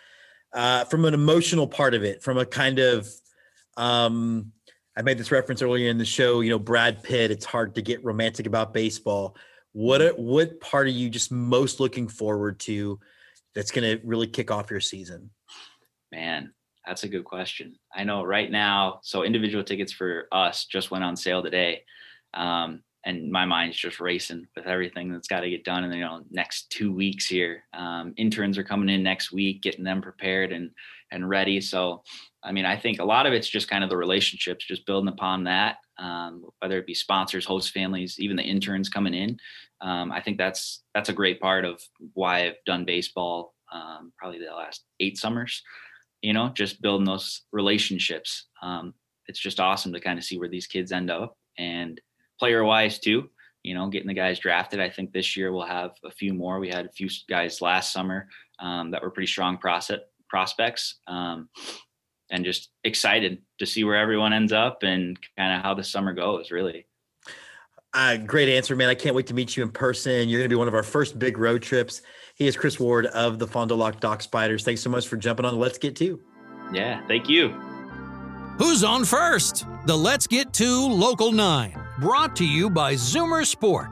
Uh, 0.52 0.84
from 0.84 1.04
an 1.04 1.12
emotional 1.12 1.66
part 1.66 1.92
of 1.92 2.02
it, 2.02 2.22
from 2.22 2.38
a 2.38 2.46
kind 2.46 2.78
of, 2.78 3.06
um, 3.76 4.52
I 4.98 5.02
made 5.02 5.16
this 5.16 5.30
reference 5.30 5.62
earlier 5.62 5.88
in 5.90 5.96
the 5.96 6.04
show. 6.04 6.40
You 6.40 6.50
know, 6.50 6.58
Brad 6.58 7.04
Pitt. 7.04 7.30
It's 7.30 7.44
hard 7.44 7.76
to 7.76 7.82
get 7.82 8.04
romantic 8.04 8.46
about 8.46 8.74
baseball. 8.74 9.36
What 9.70 10.18
what 10.18 10.60
part 10.60 10.86
are 10.86 10.90
you 10.90 11.08
just 11.08 11.30
most 11.30 11.78
looking 11.78 12.08
forward 12.08 12.58
to? 12.60 12.98
That's 13.54 13.70
going 13.70 13.98
to 13.98 14.04
really 14.04 14.26
kick 14.26 14.50
off 14.50 14.72
your 14.72 14.80
season. 14.80 15.30
Man, 16.10 16.52
that's 16.84 17.04
a 17.04 17.08
good 17.08 17.24
question. 17.24 17.76
I 17.94 18.02
know 18.02 18.24
right 18.24 18.50
now. 18.50 18.98
So 19.04 19.22
individual 19.22 19.62
tickets 19.62 19.92
for 19.92 20.26
us 20.32 20.64
just 20.64 20.90
went 20.90 21.04
on 21.04 21.16
sale 21.16 21.44
today. 21.44 21.82
Um, 22.34 22.82
and 23.04 23.30
my 23.30 23.44
mind's 23.44 23.76
just 23.76 24.00
racing 24.00 24.48
with 24.56 24.66
everything 24.66 25.12
that's 25.12 25.28
got 25.28 25.40
to 25.40 25.50
get 25.50 25.64
done 25.64 25.84
in 25.84 25.90
the 25.90 25.96
you 25.96 26.04
know, 26.04 26.24
next 26.30 26.70
two 26.70 26.92
weeks 26.92 27.26
here. 27.26 27.62
Um, 27.72 28.14
interns 28.16 28.58
are 28.58 28.64
coming 28.64 28.88
in 28.88 29.04
next 29.04 29.30
week, 29.30 29.62
getting 29.62 29.84
them 29.84 30.02
prepared 30.02 30.52
and 30.52 30.70
and 31.10 31.28
ready. 31.28 31.60
So, 31.60 32.02
I 32.42 32.52
mean, 32.52 32.64
I 32.64 32.76
think 32.76 32.98
a 32.98 33.04
lot 33.04 33.26
of 33.26 33.32
it's 33.32 33.48
just 33.48 33.68
kind 33.68 33.82
of 33.82 33.90
the 33.90 33.96
relationships, 33.96 34.66
just 34.66 34.86
building 34.86 35.12
upon 35.12 35.44
that. 35.44 35.76
Um, 35.98 36.44
whether 36.60 36.78
it 36.78 36.86
be 36.86 36.94
sponsors, 36.94 37.44
host 37.44 37.72
families, 37.72 38.16
even 38.20 38.36
the 38.36 38.42
interns 38.42 38.88
coming 38.88 39.14
in. 39.14 39.36
Um, 39.80 40.12
I 40.12 40.20
think 40.20 40.38
that's 40.38 40.82
that's 40.94 41.08
a 41.08 41.14
great 41.14 41.40
part 41.40 41.64
of 41.64 41.80
why 42.14 42.46
I've 42.46 42.64
done 42.66 42.84
baseball 42.84 43.54
um, 43.72 44.12
probably 44.16 44.38
the 44.38 44.46
last 44.46 44.84
eight 45.00 45.18
summers. 45.18 45.62
You 46.22 46.32
know, 46.32 46.48
just 46.48 46.82
building 46.82 47.06
those 47.06 47.42
relationships. 47.52 48.46
Um, 48.62 48.94
it's 49.26 49.38
just 49.38 49.60
awesome 49.60 49.92
to 49.92 50.00
kind 50.00 50.18
of 50.18 50.24
see 50.24 50.38
where 50.38 50.48
these 50.48 50.66
kids 50.66 50.90
end 50.90 51.10
up 51.10 51.36
and 51.58 52.00
player 52.38 52.64
wise 52.64 52.98
too. 52.98 53.30
You 53.62 53.74
know, 53.74 53.88
getting 53.88 54.08
the 54.08 54.14
guys 54.14 54.38
drafted. 54.38 54.80
I 54.80 54.88
think 54.88 55.12
this 55.12 55.36
year 55.36 55.52
we'll 55.52 55.66
have 55.66 55.92
a 56.04 56.10
few 56.10 56.32
more. 56.32 56.58
We 56.58 56.70
had 56.70 56.86
a 56.86 56.92
few 56.92 57.08
guys 57.28 57.60
last 57.60 57.92
summer 57.92 58.28
um, 58.58 58.90
that 58.90 59.02
were 59.02 59.10
pretty 59.10 59.26
strong 59.26 59.58
process, 59.58 60.00
prospects, 60.28 61.00
um, 61.06 61.48
and 62.30 62.44
just 62.44 62.70
excited 62.84 63.42
to 63.58 63.66
see 63.66 63.84
where 63.84 63.96
everyone 63.96 64.32
ends 64.32 64.52
up 64.52 64.82
and 64.82 65.18
kind 65.36 65.54
of 65.54 65.62
how 65.62 65.74
the 65.74 65.84
summer 65.84 66.12
goes. 66.12 66.50
Really. 66.50 66.86
Uh, 67.94 68.18
great 68.18 68.48
answer, 68.48 68.76
man. 68.76 68.88
I 68.88 68.94
can't 68.94 69.14
wait 69.14 69.26
to 69.28 69.34
meet 69.34 69.56
you 69.56 69.62
in 69.62 69.70
person. 69.70 70.28
You're 70.28 70.40
going 70.40 70.48
to 70.50 70.54
be 70.54 70.58
one 70.58 70.68
of 70.68 70.74
our 70.74 70.82
first 70.82 71.18
big 71.18 71.38
road 71.38 71.62
trips. 71.62 72.02
He 72.34 72.46
is 72.46 72.56
Chris 72.56 72.78
Ward 72.78 73.06
of 73.06 73.38
the 73.38 73.46
Fond 73.46 73.70
du 73.70 73.74
Lac 73.74 73.98
Dock 73.98 74.20
Spiders. 74.20 74.62
Thanks 74.62 74.82
so 74.82 74.90
much 74.90 75.08
for 75.08 75.16
jumping 75.16 75.46
on. 75.46 75.58
Let's 75.58 75.78
Get 75.78 75.96
Two. 75.96 76.20
Yeah, 76.72 77.04
thank 77.08 77.28
you. 77.28 77.48
Who's 78.58 78.84
on 78.84 79.04
first? 79.04 79.64
The 79.86 79.96
Let's 79.96 80.26
Get 80.26 80.52
Two 80.52 80.86
Local 80.88 81.32
9 81.32 81.80
brought 82.00 82.36
to 82.36 82.44
you 82.44 82.68
by 82.68 82.94
Zoomer 82.94 83.46
Sport. 83.46 83.88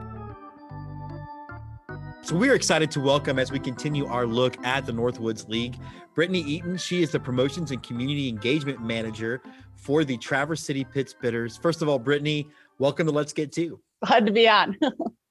So 2.27 2.35
we 2.35 2.51
are 2.51 2.55
excited 2.55 2.91
to 2.91 3.01
welcome 3.01 3.39
as 3.39 3.53
we 3.53 3.61
continue 3.61 4.05
our 4.07 4.27
look 4.27 4.57
at 4.67 4.85
the 4.85 4.91
Northwoods 4.91 5.49
League, 5.49 5.77
Britani 6.17 6.45
Eaton. 6.45 6.77
She 6.77 7.01
is 7.01 7.13
the 7.13 7.21
promotions 7.21 7.71
and 7.71 7.81
community 7.85 8.29
engagement 8.29 8.83
manager 8.83 9.41
for 9.77 10.03
the 10.03 10.17
Traverse 10.17 10.61
City 10.61 10.83
Pit 10.83 11.15
Spitters. 11.17 11.57
First 11.63 11.83
of 11.83 11.89
all, 11.89 12.01
Brittany, 12.01 12.49
welcome 12.81 13.07
to 13.07 13.13
Let's 13.13 13.33
Get 13.33 13.53
Two. 13.53 13.79
Glad 14.05 14.27
to 14.27 14.33
be 14.33 14.49
on. 14.49 14.77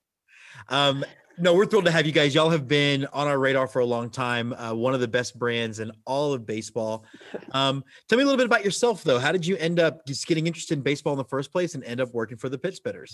um, 0.69 1.03
no, 1.37 1.53
we're 1.53 1.65
thrilled 1.65 1.83
to 1.83 1.91
have 1.91 2.05
you 2.05 2.13
guys. 2.13 2.33
Y'all 2.33 2.49
have 2.49 2.65
been 2.65 3.05
on 3.11 3.27
our 3.27 3.39
radar 3.39 3.67
for 3.67 3.79
a 3.79 3.85
long 3.85 4.09
time. 4.09 4.53
Uh, 4.53 4.73
one 4.73 4.93
of 4.93 5.01
the 5.01 5.07
best 5.09 5.37
brands 5.37 5.81
in 5.81 5.91
all 6.05 6.31
of 6.31 6.45
baseball. 6.45 7.03
Um, 7.51 7.83
tell 8.07 8.17
me 8.17 8.23
a 8.23 8.25
little 8.25 8.37
bit 8.37 8.45
about 8.45 8.63
yourself, 8.63 9.03
though. 9.03 9.19
How 9.19 9.33
did 9.33 9.45
you 9.45 9.57
end 9.57 9.81
up 9.81 10.05
just 10.07 10.25
getting 10.27 10.47
interested 10.47 10.77
in 10.77 10.81
baseball 10.81 11.11
in 11.11 11.17
the 11.17 11.25
first 11.25 11.51
place 11.51 11.75
and 11.75 11.83
end 11.83 11.99
up 11.99 12.13
working 12.13 12.37
for 12.37 12.47
the 12.47 12.57
Pit 12.57 12.79
Spitters? 12.81 13.13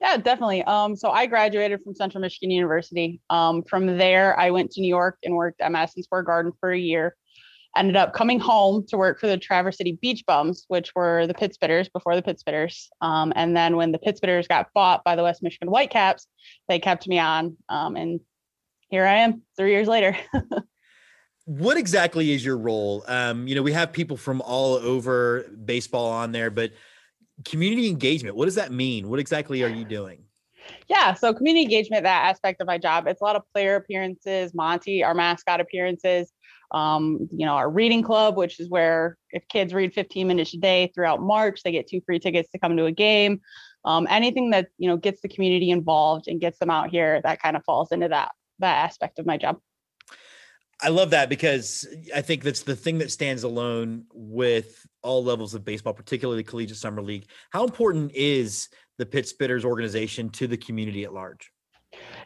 Yeah, 0.00 0.16
definitely. 0.16 0.62
Um, 0.62 0.94
so 0.94 1.10
I 1.10 1.26
graduated 1.26 1.82
from 1.82 1.94
Central 1.94 2.20
Michigan 2.20 2.50
University. 2.50 3.20
Um, 3.30 3.64
from 3.64 3.98
there, 3.98 4.38
I 4.38 4.50
went 4.50 4.70
to 4.72 4.80
New 4.80 4.88
York 4.88 5.18
and 5.24 5.34
worked 5.34 5.60
at 5.60 5.72
Madison 5.72 6.02
Square 6.02 6.22
Garden 6.22 6.52
for 6.60 6.70
a 6.70 6.78
year. 6.78 7.16
ended 7.76 7.96
up 7.96 8.12
coming 8.12 8.38
home 8.38 8.84
to 8.88 8.96
work 8.96 9.18
for 9.18 9.26
the 9.26 9.36
Traverse 9.36 9.76
City 9.76 9.98
Beach 10.00 10.24
Bums, 10.24 10.66
which 10.68 10.94
were 10.94 11.26
the 11.26 11.34
Pit 11.34 11.56
Spitters 11.60 11.92
before 11.92 12.14
the 12.14 12.22
Pit 12.22 12.40
Spitters. 12.44 12.86
Um, 13.00 13.32
and 13.34 13.56
then 13.56 13.76
when 13.76 13.90
the 13.90 13.98
Pit 13.98 14.20
Spitters 14.22 14.46
got 14.46 14.68
bought 14.72 15.02
by 15.02 15.16
the 15.16 15.24
West 15.24 15.42
Michigan 15.42 15.68
Whitecaps, 15.68 16.28
they 16.68 16.78
kept 16.78 17.08
me 17.08 17.18
on. 17.18 17.56
Um, 17.68 17.96
and 17.96 18.20
here 18.90 19.04
I 19.04 19.16
am 19.16 19.42
three 19.56 19.72
years 19.72 19.88
later. 19.88 20.16
what 21.44 21.76
exactly 21.76 22.30
is 22.32 22.44
your 22.44 22.56
role? 22.56 23.04
Um, 23.08 23.48
you 23.48 23.56
know, 23.56 23.62
we 23.62 23.72
have 23.72 23.92
people 23.92 24.16
from 24.16 24.42
all 24.42 24.74
over 24.74 25.44
baseball 25.64 26.08
on 26.10 26.30
there, 26.30 26.50
but 26.50 26.70
community 27.44 27.88
engagement, 27.88 28.36
what 28.36 28.46
does 28.46 28.56
that 28.56 28.72
mean? 28.72 29.08
What 29.08 29.20
exactly 29.20 29.62
are 29.62 29.68
you 29.68 29.84
doing? 29.84 30.24
Yeah, 30.88 31.14
so 31.14 31.32
community 31.32 31.62
engagement, 31.62 32.02
that 32.04 32.26
aspect 32.26 32.60
of 32.60 32.66
my 32.66 32.78
job, 32.78 33.06
it's 33.06 33.20
a 33.20 33.24
lot 33.24 33.36
of 33.36 33.42
player 33.52 33.76
appearances, 33.76 34.54
Monty, 34.54 35.02
our 35.02 35.14
mascot 35.14 35.60
appearances, 35.60 36.32
um, 36.72 37.28
you 37.32 37.46
know, 37.46 37.54
our 37.54 37.70
reading 37.70 38.02
club, 38.02 38.36
which 38.36 38.60
is 38.60 38.68
where 38.68 39.16
if 39.30 39.46
kids 39.48 39.72
read 39.72 39.94
15 39.94 40.26
minutes 40.26 40.54
a 40.54 40.58
day 40.58 40.90
throughout 40.94 41.22
March, 41.22 41.62
they 41.62 41.72
get 41.72 41.88
two 41.88 42.00
free 42.04 42.18
tickets 42.18 42.50
to 42.50 42.58
come 42.58 42.76
to 42.76 42.84
a 42.84 42.92
game. 42.92 43.40
Um, 43.84 44.06
anything 44.10 44.50
that 44.50 44.68
you 44.76 44.88
know 44.88 44.96
gets 44.96 45.20
the 45.22 45.28
community 45.28 45.70
involved 45.70 46.28
and 46.28 46.40
gets 46.40 46.58
them 46.58 46.68
out 46.68 46.90
here, 46.90 47.20
that 47.22 47.40
kind 47.40 47.56
of 47.56 47.64
falls 47.64 47.92
into 47.92 48.08
that 48.08 48.32
that 48.58 48.84
aspect 48.84 49.18
of 49.18 49.26
my 49.26 49.36
job. 49.36 49.58
I 50.80 50.88
love 50.88 51.10
that 51.10 51.28
because 51.28 51.86
I 52.14 52.20
think 52.20 52.44
that's 52.44 52.62
the 52.62 52.76
thing 52.76 52.98
that 52.98 53.10
stands 53.10 53.42
alone 53.42 54.04
with 54.12 54.86
all 55.02 55.24
levels 55.24 55.54
of 55.54 55.64
baseball, 55.64 55.92
particularly 55.92 56.44
collegiate 56.44 56.76
summer 56.76 57.02
league. 57.02 57.26
How 57.50 57.64
important 57.64 58.12
is 58.14 58.68
the 58.96 59.06
Pit 59.06 59.26
Spitters 59.26 59.64
organization 59.64 60.30
to 60.30 60.46
the 60.46 60.56
community 60.56 61.04
at 61.04 61.12
large? 61.12 61.50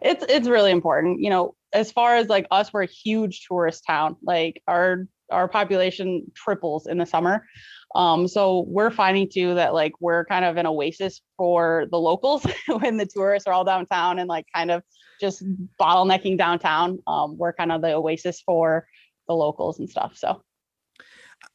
It's 0.01 0.25
it's 0.29 0.49
really 0.49 0.71
important. 0.71 1.21
You 1.21 1.31
know, 1.31 1.55
as 1.73 1.93
far 1.93 2.17
as 2.17 2.29
like 2.29 2.47
us, 2.51 2.73
we're 2.73 2.83
a 2.83 2.87
huge 2.87 3.47
tourist 3.47 3.85
town. 3.87 4.17
Like 4.23 4.63
our 4.67 5.07
our 5.31 5.49
population 5.49 6.31
triples 6.35 6.87
in 6.87 6.99
the 6.99 7.07
summer. 7.07 7.47
Um, 7.95 8.27
so 8.27 8.65
we're 8.69 8.91
finding 8.91 9.29
too 9.29 9.55
that 9.55 9.75
like 9.75 9.93
we're 10.01 10.25
kind 10.25 10.45
of 10.45 10.57
an 10.57 10.67
oasis 10.67 11.21
for 11.37 11.87
the 11.91 11.99
locals 11.99 12.47
when 12.67 12.97
the 12.97 13.07
tourists 13.07 13.47
are 13.47 13.53
all 13.53 13.65
downtown 13.65 14.19
and 14.19 14.29
like 14.29 14.47
kind 14.55 14.71
of 14.71 14.83
just 15.21 15.45
bottlenecking 15.81 16.39
downtown. 16.39 16.99
Um, 17.07 17.37
we're 17.37 17.53
kind 17.53 17.71
of 17.71 17.83
the 17.83 17.93
oasis 17.93 18.41
for 18.41 18.87
the 19.29 19.35
locals 19.35 19.79
and 19.79 19.89
stuff. 19.89 20.17
So 20.17 20.43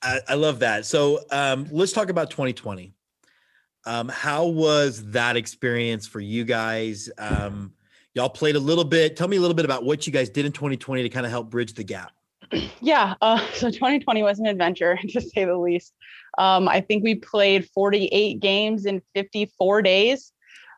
I, 0.02 0.19
I 0.28 0.34
love 0.36 0.60
that. 0.60 0.86
So 0.86 1.19
um, 1.32 1.67
let's 1.71 1.91
talk 1.91 2.10
about 2.10 2.30
2020. 2.30 2.93
Um, 3.86 4.10
how 4.10 4.45
was 4.45 5.12
that 5.12 5.38
experience 5.38 6.08
for 6.08 6.19
you 6.19 6.43
guys? 6.43 7.10
Um, 7.17 7.73
y'all 8.13 8.30
played 8.30 8.56
a 8.56 8.60
little 8.60 8.84
bit. 8.84 9.15
Tell 9.15 9.28
me 9.28 9.38
a 9.38 9.39
little 9.41 9.56
bit 9.56 9.65
about 9.65 9.86
what 9.86 10.06
you 10.06 10.13
guys 10.13 10.30
did 10.30 10.45
in 10.45 10.52
2020 10.52 11.04
to 11.04 11.10
kind 11.10 11.26
of 11.26 11.32
help 11.32 11.50
bridge 11.50 11.73
the 11.73 11.84
gap. 11.84 12.12
Yeah, 12.81 13.15
uh, 13.21 13.39
so 13.53 13.69
2020 13.69 14.23
was 14.23 14.39
an 14.39 14.45
adventure 14.45 14.97
to 15.10 15.21
say 15.21 15.45
the 15.45 15.57
least. 15.57 15.93
Um, 16.38 16.67
I 16.67 16.81
think 16.81 17.03
we 17.03 17.15
played 17.15 17.67
48 17.69 18.39
games 18.39 18.86
in 18.86 19.01
54 19.15 19.81
days. 19.81 20.31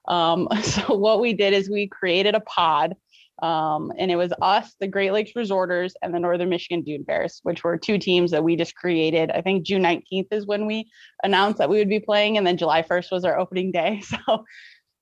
Um, 0.07 0.47
so 0.63 0.95
what 0.95 1.19
we 1.19 1.33
did 1.33 1.53
is 1.53 1.69
we 1.69 1.87
created 1.87 2.35
a 2.35 2.39
pod, 2.41 2.95
um, 3.41 3.91
and 3.97 4.11
it 4.11 4.15
was 4.15 4.33
us, 4.41 4.75
the 4.79 4.87
Great 4.87 5.11
Lakes 5.11 5.31
Resorters, 5.35 5.93
and 6.01 6.13
the 6.13 6.19
Northern 6.19 6.49
Michigan 6.49 6.81
Dune 6.83 7.03
Bears, 7.03 7.39
which 7.43 7.63
were 7.63 7.77
two 7.77 7.97
teams 7.97 8.31
that 8.31 8.43
we 8.43 8.55
just 8.55 8.75
created. 8.75 9.31
I 9.31 9.41
think 9.41 9.65
June 9.65 9.83
19th 9.83 10.27
is 10.31 10.45
when 10.45 10.65
we 10.65 10.89
announced 11.23 11.59
that 11.59 11.69
we 11.69 11.77
would 11.77 11.89
be 11.89 11.99
playing, 11.99 12.37
and 12.37 12.45
then 12.45 12.57
July 12.57 12.81
1st 12.81 13.11
was 13.11 13.25
our 13.25 13.39
opening 13.39 13.71
day. 13.71 14.01
So 14.01 14.45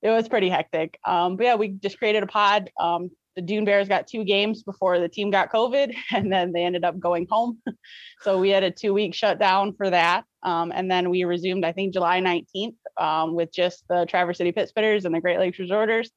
it 0.00 0.10
was 0.10 0.28
pretty 0.28 0.48
hectic. 0.48 0.96
Um, 1.04 1.36
but 1.36 1.44
yeah, 1.44 1.54
we 1.56 1.68
just 1.68 1.98
created 1.98 2.22
a 2.22 2.26
pod. 2.28 2.70
Um, 2.80 3.10
the 3.38 3.42
Dune 3.42 3.64
Bears 3.64 3.86
got 3.86 4.08
two 4.08 4.24
games 4.24 4.64
before 4.64 4.98
the 4.98 5.08
team 5.08 5.30
got 5.30 5.52
COVID, 5.52 5.94
and 6.12 6.32
then 6.32 6.50
they 6.50 6.64
ended 6.64 6.84
up 6.84 6.98
going 6.98 7.24
home. 7.30 7.58
so 8.22 8.40
we 8.40 8.50
had 8.50 8.64
a 8.64 8.70
two 8.70 8.92
week 8.92 9.14
shutdown 9.14 9.74
for 9.76 9.88
that. 9.88 10.24
Um, 10.42 10.72
and 10.74 10.90
then 10.90 11.08
we 11.08 11.22
resumed, 11.22 11.64
I 11.64 11.70
think, 11.70 11.92
July 11.92 12.20
19th 12.20 12.74
um, 13.00 13.36
with 13.36 13.52
just 13.52 13.84
the 13.88 14.06
Traverse 14.06 14.38
City 14.38 14.50
Pit 14.50 14.72
Spitters 14.74 15.04
and 15.04 15.14
the 15.14 15.20
Great 15.20 15.38
Lakes 15.38 15.58
Resorters. 15.58 16.08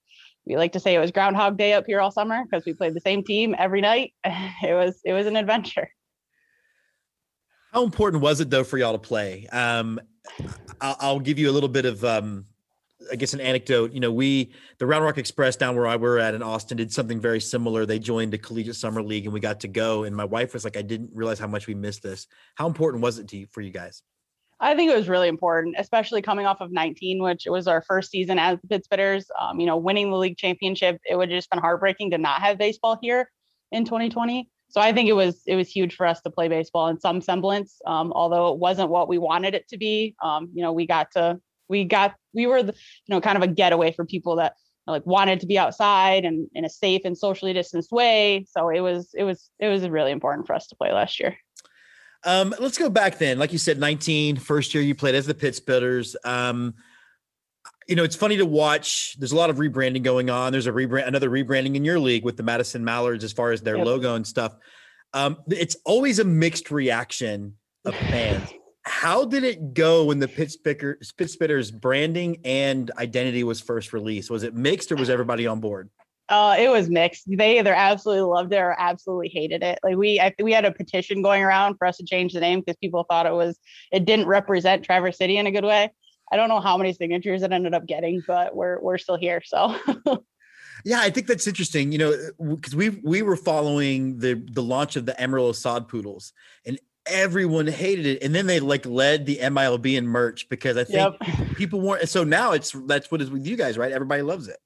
We 0.47 0.57
like 0.57 0.71
to 0.71 0.79
say 0.79 0.95
it 0.95 0.99
was 0.99 1.12
Groundhog 1.12 1.60
Day 1.60 1.73
up 1.73 1.86
here 1.86 2.01
all 2.01 2.10
summer 2.10 2.43
because 2.43 2.65
we 2.65 2.73
played 2.73 2.95
the 2.95 3.01
same 3.01 3.23
team 3.23 3.55
every 3.57 3.81
night. 3.81 4.13
It 4.63 4.73
was 4.73 4.99
it 5.05 5.13
was 5.13 5.27
an 5.27 5.36
adventure. 5.36 5.89
How 7.71 7.84
important 7.84 8.23
was 8.23 8.41
it 8.41 8.49
though 8.49 8.63
for 8.63 8.79
y'all 8.79 8.93
to 8.93 8.99
play? 8.99 9.47
Um, 9.51 9.99
I'll, 10.81 10.95
I'll, 10.99 11.19
give 11.19 11.38
you 11.38 11.49
a 11.49 11.53
little 11.53 11.69
bit 11.69 11.86
of 11.86 12.03
um, 12.03 12.45
I 13.11 13.15
guess 13.15 13.33
an 13.33 13.41
anecdote. 13.41 13.93
You 13.93 13.99
know, 13.99 14.11
we 14.11 14.51
the 14.77 14.85
Round 14.85 15.03
Rock 15.03 15.17
Express 15.17 15.55
down 15.55 15.75
where 15.75 15.87
I 15.87 15.95
were 15.95 16.19
at 16.19 16.33
in 16.33 16.43
Austin 16.43 16.77
did 16.77 16.91
something 16.91 17.19
very 17.19 17.39
similar. 17.39 17.85
They 17.85 17.99
joined 17.99 18.33
a 18.33 18.37
collegiate 18.37 18.75
summer 18.75 19.01
league, 19.01 19.25
and 19.25 19.33
we 19.33 19.39
got 19.39 19.61
to 19.61 19.67
go. 19.67 20.03
And 20.03 20.15
my 20.15 20.25
wife 20.25 20.53
was 20.53 20.63
like, 20.63 20.77
"I 20.77 20.81
didn't 20.81 21.11
realize 21.13 21.39
how 21.39 21.47
much 21.47 21.67
we 21.67 21.73
missed 21.73 22.03
this. 22.03 22.27
How 22.55 22.67
important 22.67 23.03
was 23.03 23.19
it 23.19 23.27
to 23.29 23.37
you 23.37 23.47
for 23.51 23.61
you 23.61 23.71
guys?" 23.71 24.03
I 24.59 24.75
think 24.75 24.91
it 24.91 24.95
was 24.95 25.09
really 25.09 25.27
important, 25.27 25.75
especially 25.79 26.21
coming 26.21 26.45
off 26.45 26.61
of 26.61 26.71
19, 26.71 27.23
which 27.23 27.45
was 27.47 27.67
our 27.67 27.81
first 27.81 28.11
season 28.11 28.37
as 28.37 28.59
the 28.61 28.67
Pit 28.67 28.85
Spitters. 28.89 29.25
Um, 29.39 29.59
you 29.59 29.65
know, 29.65 29.77
winning 29.77 30.11
the 30.11 30.17
league 30.17 30.37
championship, 30.37 31.01
it 31.09 31.15
would 31.15 31.31
have 31.31 31.37
just 31.37 31.49
been 31.49 31.59
heartbreaking 31.59 32.11
to 32.11 32.19
not 32.19 32.41
have 32.41 32.59
baseball 32.59 32.99
here 33.01 33.31
in 33.71 33.85
2020. 33.85 34.47
So 34.69 34.79
I 34.79 34.93
think 34.93 35.09
it 35.09 35.13
was 35.13 35.41
it 35.47 35.55
was 35.55 35.67
huge 35.67 35.95
for 35.95 36.05
us 36.05 36.21
to 36.21 36.29
play 36.29 36.47
baseball 36.47 36.87
in 36.87 36.99
some 36.99 37.19
semblance, 37.21 37.81
um, 37.85 38.13
although 38.13 38.53
it 38.53 38.59
wasn't 38.59 38.89
what 38.89 39.09
we 39.09 39.17
wanted 39.17 39.53
it 39.55 39.67
to 39.69 39.77
be. 39.77 40.15
Um, 40.23 40.49
you 40.53 40.61
know, 40.61 40.71
we 40.71 40.85
got 40.85 41.11
to 41.11 41.41
we 41.67 41.83
got 41.83 42.15
we 42.34 42.48
were 42.48 42.63
the, 42.63 42.74
you 42.74 43.15
know 43.15 43.22
kind 43.22 43.38
of 43.38 43.44
a 43.44 43.48
getaway 43.48 43.91
for 43.91 44.06
people 44.06 44.38
that 44.38 44.56
like 44.88 45.06
wanted 45.06 45.39
to 45.39 45.46
be 45.46 45.58
outside 45.58 46.26
and 46.26 46.50
in 46.54 46.65
a 46.65 46.70
safe 46.70 47.02
and 47.06 47.17
socially 47.17 47.54
distanced 47.54 47.91
way 47.91 48.46
so 48.50 48.70
it 48.70 48.82
was 48.82 49.10
it 49.13 49.24
was 49.24 49.50
it 49.60 49.67
was 49.67 49.88
really 49.88 50.12
important 50.12 50.46
for 50.46 50.54
us 50.54 50.67
to 50.67 50.76
play 50.76 50.91
last 50.91 51.20
year 51.20 51.38
um 52.26 52.54
let's 52.60 52.78
go 52.78 52.89
back 52.89 53.17
then 53.17 53.39
like 53.39 53.52
you 53.54 53.58
said 53.58 53.80
19 53.80 54.38
first 54.38 54.74
year 54.74 54.84
you 54.84 54.96
played 54.96 55.15
as 55.15 55.26
the 55.26 55.34
pit 55.34 55.54
spitters 55.54 56.15
um 56.26 56.74
you 57.88 57.96
know, 57.96 58.04
it's 58.04 58.15
funny 58.15 58.38
to 58.38 58.46
watch. 58.46 59.17
There's 59.20 59.34
a 59.34 59.36
lot 59.36 59.50
of 59.50 59.58
rebranding 59.58 60.04
going 60.04 60.30
on. 60.30 60.54
There's 60.54 60.67
a 60.67 60.72
rebrand, 60.72 61.08
another 61.08 61.30
rebranding 61.30 61.76
in 61.76 61.84
your 61.84 62.00
league 62.00 62.24
with 62.24 62.38
the 62.38 62.44
Madison 62.44 62.86
Mallards 62.86 63.24
as 63.24 63.34
far 63.34 63.52
as 63.52 63.62
their 63.62 63.76
yep. 63.76 63.86
logo 63.86 64.15
and 64.15 64.26
stuff. 64.26 64.56
Um, 65.13 65.38
it's 65.50 65.76
always 65.84 66.20
a 66.20 66.24
mixed 66.24 66.72
reaction 66.72 67.58
of 67.84 67.94
fans 68.10 68.54
how 68.84 69.26
did 69.26 69.44
it 69.44 69.74
go 69.74 70.06
when 70.06 70.20
the 70.20 70.28
Pit, 70.28 70.52
Spitter, 70.52 71.63
branding 71.74 72.39
and 72.44 72.89
identity 72.98 73.44
was 73.44 73.62
first 73.62 73.94
released? 73.94 74.30
Was 74.30 74.44
it 74.44 74.56
mixed 74.56 74.91
or 74.91 74.96
was 74.96 75.10
everybody 75.10 75.46
on 75.48 75.60
board? 75.60 75.89
Uh, 76.30 76.56
it 76.58 76.70
was 76.70 76.89
mixed. 76.89 77.26
They 77.28 77.60
either 77.60 77.74
absolutely 77.74 78.24
loved 78.24 78.54
it 78.54 78.58
or 78.58 78.76
absolutely 78.80 79.28
hated 79.28 79.63
it. 79.63 79.80
Like 79.84 79.98
we, 79.98 80.20
I, 80.20 80.34
we 80.41 80.54
had 80.54 80.65
a 80.65 80.72
petition 80.72 81.22
going 81.22 81.44
around 81.44 81.76
for 81.76 81.86
us 81.86 81.98
to 81.98 82.06
change 82.06 82.34
the 82.34 82.39
name 82.39 82.62
because 82.62 82.78
people 82.78 83.06
thought 83.08 83.26
it 83.26 83.34
was, 83.34 83.60
it 83.91 84.06
didn't 84.06 84.28
represent 84.28 84.84
Traverse 84.84 85.17
City 85.17 85.38
in 85.38 85.46
a 85.46 85.52
good 85.52 85.65
way. 85.65 85.91
I 86.32 86.38
don't 86.38 86.50
know 86.50 86.62
how 86.62 86.78
many 86.78 86.94
signatures 86.94 87.44
it 87.44 87.52
ended 87.52 87.74
up 87.74 87.86
getting, 87.86 88.24
but 88.26 88.56
we're 88.56 88.80
we're 88.80 88.98
still 88.98 89.17
here. 89.17 89.41
So. 89.44 89.76
yeah, 90.86 91.02
I 91.02 91.10
think 91.10 91.28
that's 91.28 91.46
interesting. 91.46 91.91
You 91.91 91.98
know, 91.98 92.17
because 92.56 92.74
we 92.74 92.89
we 92.89 93.22
were 93.22 93.36
following 93.36 94.17
the 94.17 94.36
the 94.36 94.63
launch 94.63 94.96
of 94.96 95.06
the 95.06 95.22
Amarillo 95.22 95.52
Sod 95.52 95.89
Poodles, 95.89 96.32
and 96.65 96.80
everyone 97.05 97.67
hated 97.67 98.05
it. 98.05 98.23
And 98.23 98.33
then 98.33 98.47
they 98.47 98.59
like 98.59 98.85
led 98.85 99.25
the 99.25 99.37
milb 99.37 99.91
in 99.91 100.07
merch 100.07 100.49
because 100.49 100.77
i 100.77 100.83
think 100.83 100.97
yep. 100.97 101.19
people, 101.19 101.55
people 101.55 101.81
weren't 101.81 102.09
so 102.09 102.23
now 102.23 102.51
it's 102.51 102.71
that's 102.85 103.11
what 103.11 103.21
is 103.21 103.29
with 103.29 103.45
you 103.45 103.55
guys 103.55 103.77
right? 103.77 103.91
Everybody 103.91 104.21
loves 104.21 104.47
it. 104.47 104.57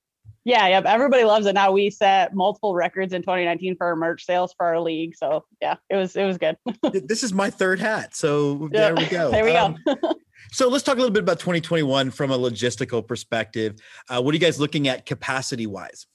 Yeah 0.44 0.68
yep. 0.68 0.86
Everybody 0.86 1.24
loves 1.24 1.46
it. 1.46 1.54
Now 1.54 1.72
we 1.72 1.90
set 1.90 2.34
multiple 2.36 2.76
records 2.76 3.14
in 3.14 3.22
2019 3.22 3.78
for 3.78 3.88
our 3.88 3.96
merch 3.96 4.26
sales 4.26 4.54
for 4.58 4.66
our 4.66 4.80
league. 4.80 5.16
So 5.16 5.46
yeah 5.62 5.76
it 5.90 5.96
was 5.96 6.16
it 6.16 6.26
was 6.26 6.38
good. 6.38 6.58
This 7.08 7.24
is 7.24 7.34
my 7.34 7.50
third 7.50 7.80
hat. 7.80 8.16
So 8.16 8.70
yep. 8.72 8.72
there 8.72 8.96
we 8.96 9.06
go. 9.06 9.32
There 9.36 9.46
we 9.46 9.56
um, 9.56 9.78
go 9.86 10.16
so 10.52 10.70
let's 10.70 10.84
talk 10.84 10.96
a 10.96 11.00
little 11.00 11.14
bit 11.14 11.24
about 11.24 11.40
2021 11.40 12.12
from 12.12 12.32
a 12.32 12.38
logistical 12.38 13.06
perspective. 13.06 13.76
Uh, 14.10 14.22
what 14.22 14.32
are 14.32 14.36
you 14.36 14.40
guys 14.40 14.60
looking 14.60 14.88
at 14.88 15.06
capacity 15.06 15.68
wise 15.68 16.06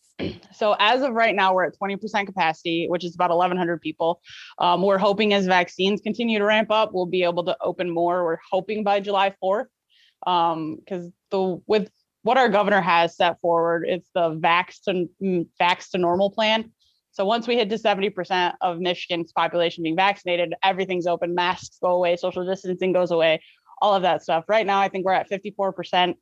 so 0.53 0.77
as 0.79 1.03
of 1.03 1.13
right 1.13 1.35
now, 1.35 1.55
we're 1.55 1.65
at 1.65 1.79
20% 1.79 2.27
capacity, 2.27 2.87
which 2.89 3.05
is 3.05 3.15
about 3.15 3.31
1,100 3.31 3.81
people. 3.81 4.21
Um, 4.59 4.83
we're 4.83 4.99
hoping 4.99 5.33
as 5.33 5.47
vaccines 5.47 6.01
continue 6.01 6.39
to 6.39 6.45
ramp 6.45 6.71
up, 6.71 6.93
we'll 6.93 7.07
be 7.07 7.23
able 7.23 7.45
to 7.45 7.57
open 7.61 7.91
more. 7.91 8.25
We're 8.25 8.39
hoping 8.51 8.85
by 8.85 9.01
July 9.01 9.35
4th, 9.43 9.67
because 10.21 11.05
um, 11.05 11.13
the 11.31 11.61
with 11.67 11.91
what 12.23 12.37
our 12.37 12.49
governor 12.49 12.81
has 12.81 13.17
set 13.17 13.41
forward, 13.41 13.85
it's 13.89 14.11
the 14.15 14.31
vax 14.37 14.83
to 14.85 15.09
mm, 15.23 15.47
vax 15.61 15.91
to 15.91 15.99
normal 15.99 16.31
plan. 16.31 16.71
So 17.13 17.25
once 17.25 17.49
we 17.49 17.57
hit 17.57 17.71
to 17.71 17.77
70% 17.77 18.55
of 18.61 18.79
Michigan's 18.79 19.33
population 19.33 19.83
being 19.83 19.97
vaccinated, 19.97 20.55
everything's 20.63 21.07
open, 21.07 21.35
masks 21.35 21.79
go 21.83 21.93
away, 21.93 22.17
social 22.17 22.47
distancing 22.47 22.93
goes 22.93 23.11
away, 23.11 23.43
all 23.83 23.95
of 23.95 24.03
that 24.03 24.23
stuff. 24.23 24.45
Right 24.49 24.67
now, 24.67 24.81
I 24.81 24.89
think 24.89 25.05
we're 25.05 25.15
at 25.15 25.29
54%, 25.29 26.15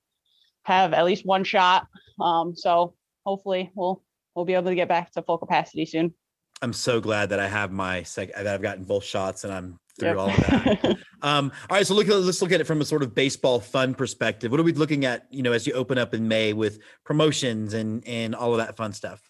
have 0.62 0.94
at 0.94 1.04
least 1.04 1.26
one 1.26 1.44
shot. 1.44 1.86
Um, 2.20 2.54
so 2.56 2.94
hopefully 3.28 3.70
we'll 3.74 4.02
we'll 4.34 4.46
be 4.46 4.54
able 4.54 4.70
to 4.70 4.74
get 4.74 4.88
back 4.88 5.12
to 5.12 5.22
full 5.22 5.38
capacity 5.38 5.84
soon. 5.84 6.14
I'm 6.62 6.72
so 6.72 7.00
glad 7.00 7.28
that 7.28 7.38
I 7.38 7.46
have 7.46 7.70
my 7.70 8.02
sec 8.02 8.34
that 8.34 8.46
I've 8.46 8.62
gotten 8.62 8.84
both 8.84 9.04
shots 9.04 9.44
and 9.44 9.52
I'm 9.52 9.78
through 9.98 10.08
yep. 10.08 10.16
all 10.16 10.30
of 10.30 10.36
that. 10.36 10.98
um, 11.22 11.52
all 11.68 11.76
right, 11.76 11.86
so 11.86 11.94
look 11.94 12.08
let's 12.08 12.40
look 12.40 12.52
at 12.52 12.60
it 12.60 12.64
from 12.64 12.80
a 12.80 12.84
sort 12.84 13.02
of 13.02 13.14
baseball 13.14 13.60
fun 13.60 13.94
perspective. 13.94 14.50
What 14.50 14.58
are 14.58 14.64
we 14.64 14.72
looking 14.72 15.04
at, 15.04 15.26
you 15.30 15.42
know, 15.42 15.52
as 15.52 15.66
you 15.66 15.74
open 15.74 15.98
up 15.98 16.14
in 16.14 16.26
May 16.26 16.52
with 16.52 16.78
promotions 17.04 17.74
and 17.74 18.06
and 18.06 18.34
all 18.34 18.52
of 18.52 18.58
that 18.58 18.76
fun 18.76 18.92
stuff? 18.92 19.20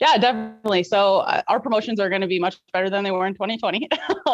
Yeah, 0.00 0.16
definitely. 0.16 0.84
So 0.84 1.18
uh, 1.18 1.42
our 1.48 1.60
promotions 1.60 2.00
are 2.00 2.08
going 2.08 2.22
to 2.22 2.26
be 2.26 2.38
much 2.38 2.56
better 2.72 2.88
than 2.88 3.04
they 3.04 3.10
were 3.10 3.26
in 3.26 3.34
2020. 3.34 3.88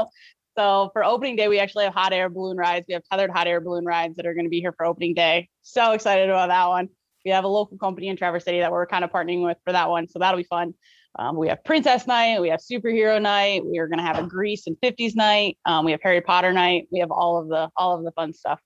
So 0.59 0.91
for 0.93 1.05
opening 1.05 1.37
day, 1.37 1.47
we 1.47 1.61
actually 1.61 1.85
have 1.85 1.95
hot 1.95 2.13
air 2.13 2.29
balloon 2.29 2.57
rides. 2.57 2.85
We 2.89 2.95
have 2.95 3.05
tethered 3.05 3.31
hot 3.31 3.47
air 3.47 3.61
balloon 3.61 3.85
rides 3.85 4.17
that 4.17 4.27
are 4.27 4.35
going 4.35 4.47
to 4.47 4.51
be 4.51 4.59
here 4.59 4.73
for 4.73 4.87
opening 4.87 5.15
day. 5.15 5.49
So 5.63 5.93
excited 5.93 6.29
about 6.29 6.49
that 6.49 6.67
one. 6.67 6.89
We 7.25 7.31
have 7.31 7.45
a 7.45 7.49
local 7.49 7.79
company 7.79 8.09
in 8.09 8.17
Traverse 8.17 8.45
City 8.45 8.61
that 8.61 8.71
we're 8.73 8.87
kind 8.87 9.05
of 9.05 9.11
partnering 9.11 9.45
with 9.45 9.59
for 9.65 9.73
that 9.73 9.89
one. 9.89 10.09
So 10.09 10.19
that'll 10.19 10.39
be 10.39 10.45
fun. 10.45 10.75
Um, 11.19 11.37
we 11.37 11.49
have 11.49 11.65
Princess 11.65 12.07
Night, 12.07 12.41
we 12.41 12.49
have 12.49 12.61
Superhero 12.61 13.21
Night, 13.21 13.65
we 13.65 13.79
are 13.79 13.89
going 13.89 13.99
to 13.99 14.05
have 14.05 14.19
a 14.19 14.23
Grease 14.23 14.67
and 14.67 14.77
50s 14.81 15.17
night. 15.17 15.59
Um, 15.65 15.85
we 15.85 15.91
have 15.91 16.01
Harry 16.03 16.21
Potter 16.21 16.53
Night. 16.53 16.87
We 16.93 17.01
have 17.01 17.11
all 17.11 17.39
of 17.39 17.49
the 17.49 17.71
all 17.77 17.97
of 17.97 18.05
the 18.05 18.13
fun 18.13 18.33
stuff. 18.33 18.61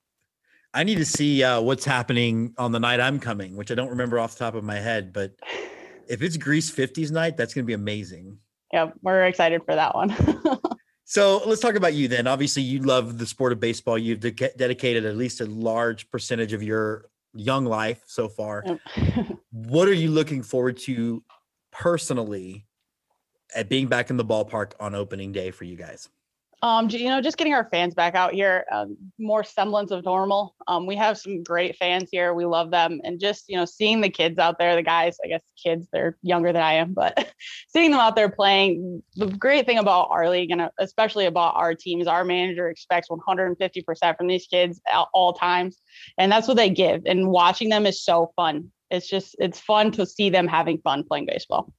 I 0.73 0.83
need 0.83 0.97
to 0.97 1.05
see 1.05 1.43
uh, 1.43 1.61
what's 1.61 1.85
happening 1.85 2.53
on 2.57 2.71
the 2.71 2.79
night 2.79 2.99
I'm 2.99 3.19
coming, 3.19 3.55
which 3.55 3.71
I 3.71 3.75
don't 3.75 3.89
remember 3.89 4.19
off 4.19 4.33
the 4.33 4.39
top 4.39 4.55
of 4.55 4.63
my 4.63 4.75
head. 4.75 5.13
But 5.13 5.33
if 6.07 6.21
it's 6.21 6.37
Grease 6.37 6.71
50s 6.71 7.11
night, 7.11 7.37
that's 7.37 7.53
going 7.53 7.63
to 7.63 7.67
be 7.67 7.73
amazing. 7.73 8.37
Yeah, 8.71 8.89
we're 9.01 9.25
excited 9.25 9.61
for 9.65 9.75
that 9.75 9.93
one. 9.93 10.15
so 11.05 11.43
let's 11.45 11.61
talk 11.61 11.75
about 11.75 11.93
you 11.93 12.07
then. 12.07 12.25
Obviously, 12.25 12.63
you 12.63 12.79
love 12.79 13.19
the 13.19 13.27
sport 13.27 13.51
of 13.51 13.59
baseball. 13.59 13.99
You've 13.99 14.19
de- 14.19 14.31
dedicated 14.31 15.05
at 15.05 15.15
least 15.15 15.41
a 15.41 15.45
large 15.45 16.09
percentage 16.09 16.53
of 16.53 16.63
your 16.63 17.05
young 17.33 17.65
life 17.65 18.03
so 18.05 18.27
far. 18.27 18.63
What 19.51 19.87
are 19.87 19.93
you 19.93 20.09
looking 20.09 20.41
forward 20.41 20.77
to 20.79 21.23
personally 21.71 22.65
at 23.55 23.69
being 23.69 23.87
back 23.87 24.09
in 24.09 24.17
the 24.17 24.25
ballpark 24.25 24.73
on 24.79 24.95
opening 24.95 25.31
day 25.31 25.51
for 25.51 25.63
you 25.63 25.75
guys? 25.75 26.09
Um, 26.63 26.89
you 26.89 27.09
know, 27.09 27.19
just 27.19 27.35
getting 27.35 27.53
our 27.53 27.67
fans 27.71 27.93
back 27.93 28.15
out 28.15 28.31
here, 28.31 28.63
um, 28.71 28.95
more 29.19 29.43
semblance 29.43 29.91
of 29.91 30.05
normal. 30.05 30.55
Um, 30.65 30.85
we 30.85 30.95
have 30.95 31.17
some 31.17 31.43
great 31.43 31.75
fans 31.75 32.07
here. 32.09 32.33
We 32.33 32.45
love 32.45 32.71
them, 32.71 33.01
and 33.03 33.19
just 33.19 33.49
you 33.49 33.57
know, 33.57 33.65
seeing 33.65 33.99
the 33.99 34.09
kids 34.09 34.39
out 34.39 34.57
there, 34.57 34.73
the 34.73 34.81
guys, 34.81 35.17
I 35.25 35.27
guess 35.27 35.41
kids, 35.61 35.89
they're 35.91 36.17
younger 36.21 36.53
than 36.53 36.61
I 36.61 36.75
am, 36.75 36.93
but 36.93 37.33
seeing 37.67 37.91
them 37.91 37.99
out 37.99 38.15
there 38.15 38.29
playing. 38.29 39.03
The 39.15 39.27
great 39.27 39.65
thing 39.65 39.77
about 39.77 40.07
our 40.09 40.29
league, 40.29 40.51
and 40.51 40.61
uh, 40.61 40.69
especially 40.79 41.25
about 41.25 41.57
our 41.57 41.75
team, 41.75 41.99
is 41.99 42.07
our 42.07 42.23
manager 42.23 42.69
expects 42.69 43.09
150% 43.09 44.17
from 44.17 44.27
these 44.27 44.47
kids 44.47 44.79
at 44.89 45.05
all 45.13 45.33
times, 45.33 45.81
and 46.17 46.31
that's 46.31 46.47
what 46.47 46.55
they 46.55 46.69
give. 46.69 47.01
And 47.05 47.27
watching 47.27 47.67
them 47.67 47.85
is 47.85 48.01
so 48.01 48.31
fun. 48.37 48.71
It's 48.89 49.09
just 49.09 49.35
it's 49.37 49.59
fun 49.59 49.91
to 49.91 50.05
see 50.05 50.29
them 50.29 50.47
having 50.47 50.77
fun 50.77 51.03
playing 51.03 51.25
baseball 51.25 51.73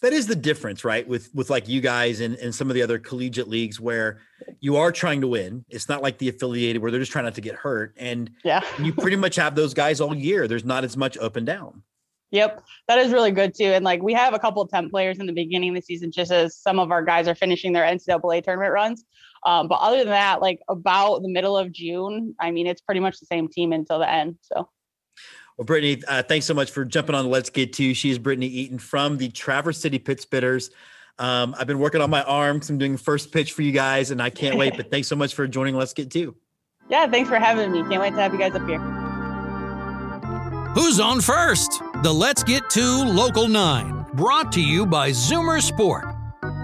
that 0.00 0.12
is 0.12 0.26
the 0.26 0.36
difference 0.36 0.84
right 0.84 1.06
with 1.06 1.30
with 1.34 1.50
like 1.50 1.68
you 1.68 1.80
guys 1.80 2.20
and, 2.20 2.36
and 2.36 2.54
some 2.54 2.70
of 2.70 2.74
the 2.74 2.82
other 2.82 2.98
collegiate 2.98 3.48
leagues 3.48 3.80
where 3.80 4.20
you 4.60 4.76
are 4.76 4.90
trying 4.90 5.20
to 5.20 5.28
win 5.28 5.64
it's 5.68 5.88
not 5.88 6.02
like 6.02 6.18
the 6.18 6.28
affiliated 6.28 6.80
where 6.80 6.90
they're 6.90 7.00
just 7.00 7.12
trying 7.12 7.24
not 7.24 7.34
to 7.34 7.40
get 7.40 7.54
hurt 7.54 7.94
and 7.96 8.30
yeah 8.44 8.62
you 8.82 8.92
pretty 8.92 9.16
much 9.16 9.36
have 9.36 9.54
those 9.54 9.74
guys 9.74 10.00
all 10.00 10.14
year 10.14 10.48
there's 10.48 10.64
not 10.64 10.84
as 10.84 10.96
much 10.96 11.16
up 11.18 11.36
and 11.36 11.46
down 11.46 11.82
Yep, 12.30 12.62
that 12.88 12.98
is 12.98 13.12
really 13.12 13.30
good 13.30 13.54
too. 13.54 13.64
And 13.64 13.84
like 13.84 14.02
we 14.02 14.12
have 14.12 14.34
a 14.34 14.38
couple 14.38 14.60
of 14.60 14.68
temp 14.68 14.90
players 14.90 15.18
in 15.18 15.26
the 15.26 15.32
beginning 15.32 15.70
of 15.70 15.76
the 15.76 15.82
season, 15.82 16.12
just 16.12 16.30
as 16.30 16.56
some 16.56 16.78
of 16.78 16.90
our 16.90 17.02
guys 17.02 17.26
are 17.26 17.34
finishing 17.34 17.72
their 17.72 17.84
NCAA 17.84 18.42
tournament 18.42 18.72
runs. 18.72 19.04
Um, 19.46 19.68
but 19.68 19.76
other 19.76 19.98
than 19.98 20.08
that, 20.08 20.42
like 20.42 20.58
about 20.68 21.22
the 21.22 21.28
middle 21.28 21.56
of 21.56 21.72
June, 21.72 22.34
I 22.38 22.50
mean, 22.50 22.66
it's 22.66 22.82
pretty 22.82 23.00
much 23.00 23.18
the 23.18 23.26
same 23.26 23.48
team 23.48 23.72
until 23.72 23.98
the 23.98 24.10
end. 24.10 24.36
So 24.42 24.68
well, 25.58 25.66
Britani, 25.66 26.02
uh, 26.06 26.22
thanks 26.22 26.46
so 26.46 26.54
much 26.54 26.70
for 26.70 26.84
jumping 26.84 27.16
on 27.16 27.28
Let's 27.28 27.50
Get 27.50 27.72
Two. 27.72 27.92
She's 27.92 28.16
Britani 28.16 28.44
Eaton 28.44 28.78
from 28.78 29.18
the 29.18 29.28
Traverse 29.28 29.78
City 29.78 29.98
Pit 29.98 30.24
Spitters. 30.24 30.70
Um, 31.18 31.56
I've 31.58 31.66
been 31.66 31.80
working 31.80 32.00
on 32.00 32.10
my 32.10 32.22
arms. 32.22 32.70
I'm 32.70 32.78
doing 32.78 32.96
first 32.96 33.32
pitch 33.32 33.52
for 33.52 33.62
you 33.62 33.72
guys, 33.72 34.12
and 34.12 34.22
I 34.22 34.30
can't 34.30 34.56
wait. 34.56 34.76
But 34.76 34.88
thanks 34.88 35.08
so 35.08 35.16
much 35.16 35.34
for 35.34 35.48
joining 35.48 35.74
Let's 35.74 35.92
Get 35.92 36.12
Two. 36.12 36.36
Yeah, 36.88 37.08
thanks 37.08 37.28
for 37.28 37.40
having 37.40 37.72
me. 37.72 37.80
Can't 37.80 38.00
wait 38.00 38.10
to 38.10 38.20
have 38.20 38.32
you 38.32 38.38
guys 38.38 38.54
up 38.54 38.66
here. 38.68 38.78
Who's 40.74 41.00
on 41.00 41.20
first? 41.20 41.82
The 42.04 42.12
Let's 42.12 42.44
Get 42.44 42.70
Two 42.70 43.04
Local 43.04 43.48
9, 43.48 44.06
brought 44.14 44.52
to 44.52 44.62
you 44.62 44.86
by 44.86 45.10
Zoomer 45.10 45.60
Sport. 45.60 46.04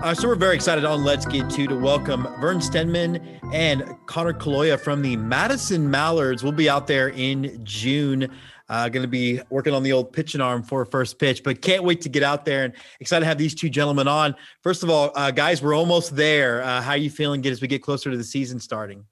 Uh, 0.05 0.15
so 0.15 0.29
we're 0.29 0.37
very 0.37 0.55
excited 0.55 0.85
on 0.85 1.03
Let's 1.03 1.27
Get 1.27 1.51
Two 1.51 1.67
to 1.67 1.77
welcome 1.77 2.29
Vern 2.41 2.59
Stenman 2.59 3.41
and 3.53 3.83
Conor 4.07 4.35
Caloia 4.35 4.79
from 4.79 5.03
the 5.03 5.17
Madison 5.17 5.91
Mallards. 5.91 6.45
We'll 6.45 6.53
be 6.53 6.69
out 6.69 6.87
there 6.87 7.09
in 7.09 7.59
June. 7.65 8.31
Uh, 8.69 8.89
going 8.89 9.03
to 9.03 9.09
be 9.09 9.41
working 9.51 9.75
on 9.75 9.83
the 9.83 9.93
old 9.93 10.13
pitching 10.13 10.41
arm 10.41 10.63
for 10.63 10.85
first 10.87 11.19
pitch, 11.19 11.43
but 11.43 11.61
can't 11.61 11.85
wait 11.85 12.01
to 12.01 12.09
get 12.09 12.23
out 12.23 12.45
there 12.45 12.65
and 12.65 12.73
excited 12.99 13.21
to 13.21 13.27
have 13.27 13.37
these 13.37 13.55
two 13.55 13.69
gentlemen 13.69 14.09
on. 14.09 14.35
First 14.63 14.83
of 14.83 14.89
all, 14.89 15.13
uh, 15.15 15.31
guys, 15.31 15.63
we're 15.63 15.75
almost 15.75 16.17
there. 16.17 16.63
Uh, 16.63 16.81
how 16.81 16.93
are 16.93 16.97
you 16.97 17.11
feeling 17.11 17.45
as 17.47 17.61
we 17.61 17.69
get 17.69 17.83
closer 17.83 18.11
to 18.11 18.17
the 18.17 18.25
season 18.25 18.59
starting? 18.59 19.05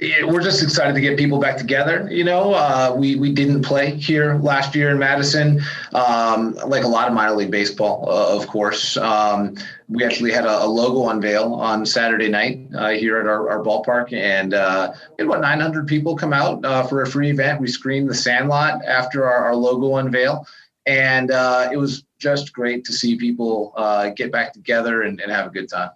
We're 0.00 0.42
just 0.42 0.62
excited 0.62 0.94
to 0.94 1.00
get 1.00 1.18
people 1.18 1.38
back 1.38 1.56
together. 1.56 2.08
You 2.10 2.22
know, 2.22 2.54
uh, 2.54 2.94
we 2.96 3.16
we 3.16 3.32
didn't 3.32 3.62
play 3.62 3.96
here 3.96 4.36
last 4.36 4.74
year 4.74 4.90
in 4.90 4.98
Madison, 4.98 5.60
um, 5.92 6.54
like 6.66 6.84
a 6.84 6.88
lot 6.88 7.08
of 7.08 7.14
minor 7.14 7.34
league 7.34 7.50
baseball, 7.50 8.08
uh, 8.08 8.36
of 8.36 8.46
course. 8.46 8.96
Um, 8.96 9.56
we 9.88 10.04
actually 10.04 10.30
had 10.32 10.44
a, 10.44 10.64
a, 10.64 10.66
logo 10.66 11.08
unveil 11.08 11.54
on 11.54 11.84
Saturday 11.84 12.28
night 12.28 12.60
uh, 12.76 12.90
here 12.90 13.18
at 13.18 13.26
our, 13.26 13.50
our 13.50 13.64
ballpark, 13.64 14.12
and 14.12 14.54
uh, 14.54 14.92
we 15.18 15.24
had 15.24 15.30
about 15.30 15.40
900 15.40 15.86
people 15.86 16.14
come 16.14 16.32
out 16.32 16.64
uh, 16.64 16.84
for 16.84 17.02
a 17.02 17.06
free 17.06 17.30
event. 17.30 17.60
We 17.60 17.68
screened 17.68 18.08
the 18.08 18.14
Sandlot 18.14 18.84
after 18.84 19.26
our, 19.26 19.46
our 19.46 19.56
logo 19.56 19.96
unveil, 19.96 20.46
and 20.86 21.32
uh, 21.32 21.70
it 21.72 21.76
was 21.76 22.04
just 22.18 22.52
great 22.52 22.84
to 22.84 22.92
see 22.92 23.16
people 23.16 23.72
get 24.16 24.30
back 24.30 24.52
together 24.52 25.02
and, 25.02 25.20
and 25.20 25.32
have 25.32 25.46
a 25.46 25.50
good 25.50 25.68
time. 25.68 25.90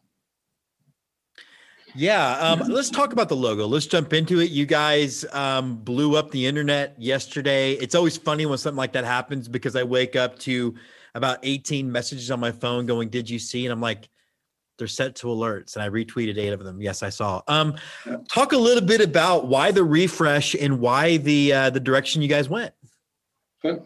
Yeah, 1.94 2.38
um, 2.38 2.60
let's 2.68 2.90
talk 2.90 3.12
about 3.12 3.28
the 3.28 3.36
logo. 3.36 3.66
Let's 3.66 3.86
jump 3.86 4.12
into 4.12 4.40
it. 4.40 4.50
You 4.50 4.64
guys 4.64 5.24
um, 5.32 5.76
blew 5.76 6.16
up 6.16 6.30
the 6.30 6.46
internet 6.46 6.94
yesterday. 6.98 7.72
It's 7.72 7.94
always 7.94 8.16
funny 8.16 8.46
when 8.46 8.56
something 8.58 8.78
like 8.78 8.92
that 8.92 9.04
happens 9.04 9.48
because 9.48 9.76
I 9.76 9.82
wake 9.82 10.16
up 10.16 10.38
to 10.40 10.74
about 11.14 11.38
18 11.42 11.90
messages 11.90 12.30
on 12.30 12.40
my 12.40 12.50
phone 12.50 12.86
going, 12.86 13.10
"Did 13.10 13.28
you 13.28 13.38
see?" 13.38 13.66
And 13.66 13.72
I'm 13.72 13.80
like, 13.80 14.08
"They're 14.78 14.86
set 14.86 15.16
to 15.16 15.26
alerts," 15.26 15.74
and 15.74 15.82
I 15.82 15.90
retweeted 15.90 16.38
eight 16.38 16.52
of 16.54 16.64
them. 16.64 16.80
Yes, 16.80 17.02
I 17.02 17.10
saw. 17.10 17.42
Um, 17.46 17.74
talk 18.30 18.52
a 18.52 18.58
little 18.58 18.84
bit 18.84 19.02
about 19.02 19.46
why 19.46 19.70
the 19.70 19.84
refresh 19.84 20.54
and 20.54 20.80
why 20.80 21.18
the 21.18 21.52
uh, 21.52 21.70
the 21.70 21.80
direction 21.80 22.22
you 22.22 22.28
guys 22.28 22.48
went. 22.48 22.72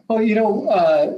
Well, 0.09 0.23
you 0.23 0.37
know, 0.37 0.69
uh, 0.69 1.13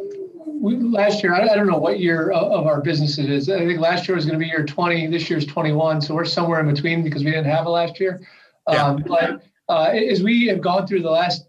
we, 0.61 0.77
last 0.77 1.23
year, 1.23 1.35
I, 1.35 1.49
I, 1.49 1.57
don't 1.57 1.67
know 1.67 1.79
what 1.79 2.01
year 2.01 2.31
of 2.31 2.67
our 2.67 2.81
business 2.81 3.19
it 3.19 3.31
is. 3.31 3.49
I 3.49 3.59
think 3.59 3.81
last 3.81 4.09
year 4.09 4.17
was 4.17 4.25
going 4.25 4.39
to 4.39 4.45
be 4.45 4.49
year 4.49 4.65
20. 4.65 5.07
This 5.09 5.31
year's 5.31 5.47
21. 5.47 6.01
So 6.01 6.15
we're 6.15 6.25
somewhere 6.25 6.61
in 6.61 6.73
between 6.73 7.03
because 7.03 7.25
we 7.25 7.31
didn't 7.31 7.51
have 7.51 7.67
it 7.67 7.71
last 7.71 8.01
year. 8.01 8.21
Yeah. 8.69 8.85
Um, 8.85 9.05
but 9.07 9.43
uh, 9.69 9.91
as 9.91 10.23
we 10.23 10.47
have 10.47 10.61
gone 10.61 10.87
through 10.87 11.03
the 11.03 11.11
last 11.11 11.47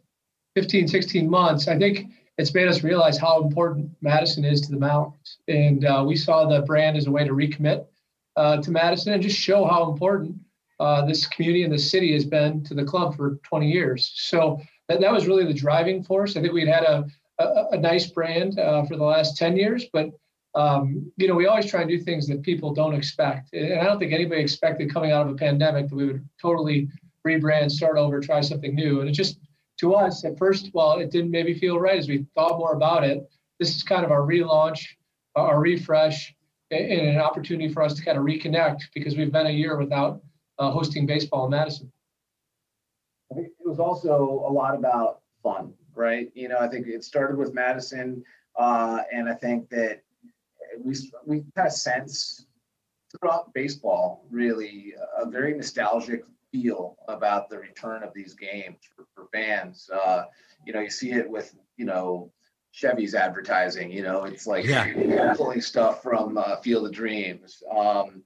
15, 0.55 0.87
16 0.87 1.29
months, 1.29 1.67
I 1.67 1.77
think 1.77 2.07
it's 2.37 2.53
made 2.53 2.67
us 2.67 2.83
realize 2.83 3.17
how 3.17 3.41
important 3.41 3.91
Madison 4.01 4.45
is 4.45 4.61
to 4.61 4.71
the 4.71 4.77
Mallards. 4.77 5.37
And 5.47 5.85
uh, 5.85 6.03
we 6.07 6.15
saw 6.15 6.47
the 6.47 6.61
brand 6.61 6.97
as 6.97 7.07
a 7.07 7.11
way 7.11 7.25
to 7.25 7.31
recommit 7.31 7.85
uh, 8.35 8.61
to 8.61 8.71
Madison 8.71 9.13
and 9.13 9.21
just 9.21 9.37
show 9.37 9.65
how 9.65 9.91
important 9.91 10.37
uh, 10.79 11.05
this 11.05 11.27
community 11.27 11.63
and 11.63 11.73
the 11.73 11.79
city 11.79 12.13
has 12.13 12.25
been 12.25 12.63
to 12.63 12.73
the 12.73 12.85
club 12.85 13.15
for 13.17 13.39
20 13.43 13.69
years. 13.69 14.13
So 14.15 14.61
that, 14.87 15.01
that 15.01 15.11
was 15.11 15.27
really 15.27 15.45
the 15.45 15.53
driving 15.53 16.03
force. 16.03 16.37
I 16.37 16.41
think 16.41 16.53
we'd 16.53 16.67
had 16.67 16.83
a 16.83 17.05
a, 17.39 17.67
a 17.71 17.77
nice 17.77 18.07
brand 18.07 18.59
uh, 18.59 18.85
for 18.85 18.97
the 18.97 19.03
last 19.03 19.37
10 19.37 19.57
years, 19.57 19.85
but 19.91 20.11
um, 20.55 21.11
you 21.17 21.27
know, 21.27 21.35
we 21.35 21.45
always 21.45 21.67
try 21.67 21.81
and 21.81 21.89
do 21.89 21.99
things 21.99 22.27
that 22.27 22.41
people 22.41 22.73
don't 22.73 22.95
expect. 22.95 23.53
And 23.53 23.79
I 23.79 23.83
don't 23.83 23.99
think 23.99 24.13
anybody 24.13 24.41
expected 24.41 24.91
coming 24.91 25.11
out 25.11 25.27
of 25.27 25.31
a 25.31 25.35
pandemic 25.35 25.87
that 25.89 25.95
we 25.95 26.07
would 26.07 26.27
totally 26.41 26.89
rebrand, 27.25 27.71
start 27.71 27.97
over, 27.97 28.19
try 28.19 28.41
something 28.41 28.73
new. 28.73 29.01
And 29.01 29.09
it 29.09 29.13
just, 29.13 29.39
to 29.79 29.93
us, 29.93 30.25
at 30.25 30.37
first, 30.37 30.69
while 30.71 30.99
it 30.99 31.11
didn't 31.11 31.31
maybe 31.31 31.53
feel 31.53 31.79
right 31.79 31.97
as 31.97 32.07
we 32.07 32.25
thought 32.35 32.57
more 32.57 32.73
about 32.73 33.03
it, 33.03 33.29
this 33.59 33.75
is 33.75 33.83
kind 33.83 34.03
of 34.03 34.11
our 34.11 34.21
relaunch, 34.21 34.83
our 35.35 35.59
refresh, 35.59 36.33
and 36.71 37.07
an 37.07 37.17
opportunity 37.17 37.71
for 37.71 37.83
us 37.83 37.93
to 37.93 38.03
kind 38.03 38.17
of 38.17 38.23
reconnect 38.23 38.81
because 38.93 39.15
we've 39.15 39.31
been 39.31 39.47
a 39.47 39.51
year 39.51 39.77
without 39.77 40.21
uh, 40.57 40.71
hosting 40.71 41.05
baseball 41.05 41.45
in 41.45 41.51
Madison. 41.51 41.91
I 43.31 43.35
think 43.35 43.47
it 43.47 43.67
was 43.67 43.79
also 43.79 44.45
a 44.47 44.51
lot 44.51 44.75
about 44.75 45.21
fun 45.43 45.73
right? 45.99 46.31
You 46.33 46.47
know, 46.47 46.57
I 46.59 46.67
think 46.69 46.87
it 46.87 47.03
started 47.03 47.37
with 47.37 47.53
Madison, 47.53 48.23
uh, 48.57 49.01
and 49.11 49.29
I 49.29 49.33
think 49.33 49.69
that 49.69 50.01
we 50.79 50.95
we 51.25 51.43
kind 51.55 51.67
of 51.67 51.73
sense 51.73 52.45
throughout 53.11 53.53
baseball 53.53 54.25
really 54.29 54.93
a 55.17 55.29
very 55.29 55.53
nostalgic 55.53 56.23
feel 56.51 56.95
about 57.07 57.49
the 57.49 57.57
return 57.57 58.03
of 58.03 58.13
these 58.13 58.33
games 58.33 58.77
for, 58.95 59.05
for 59.13 59.27
fans. 59.33 59.89
Uh, 59.93 60.23
you 60.65 60.73
know, 60.73 60.79
you 60.79 60.89
see 60.89 61.11
it 61.11 61.29
with 61.29 61.53
you 61.75 61.85
know 61.85 62.31
Chevy's 62.71 63.13
advertising. 63.13 63.91
You 63.91 64.03
know, 64.03 64.23
it's 64.23 64.47
like 64.47 64.65
yeah. 64.65 65.33
pulling 65.35 65.61
stuff 65.61 66.01
from 66.01 66.37
uh, 66.37 66.57
Field 66.57 66.85
of 66.85 66.93
Dreams. 66.93 67.61
Um, 67.75 68.23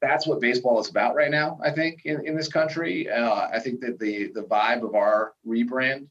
that's 0.00 0.26
what 0.26 0.40
baseball 0.40 0.80
is 0.80 0.88
about 0.88 1.14
right 1.14 1.30
now. 1.30 1.58
I 1.62 1.70
think 1.70 2.02
in, 2.04 2.26
in 2.26 2.36
this 2.36 2.48
country, 2.48 3.10
uh, 3.10 3.48
I 3.52 3.58
think 3.58 3.80
that 3.80 3.98
the 3.98 4.28
the 4.32 4.42
vibe 4.42 4.84
of 4.84 4.94
our 4.94 5.34
rebrand 5.46 6.06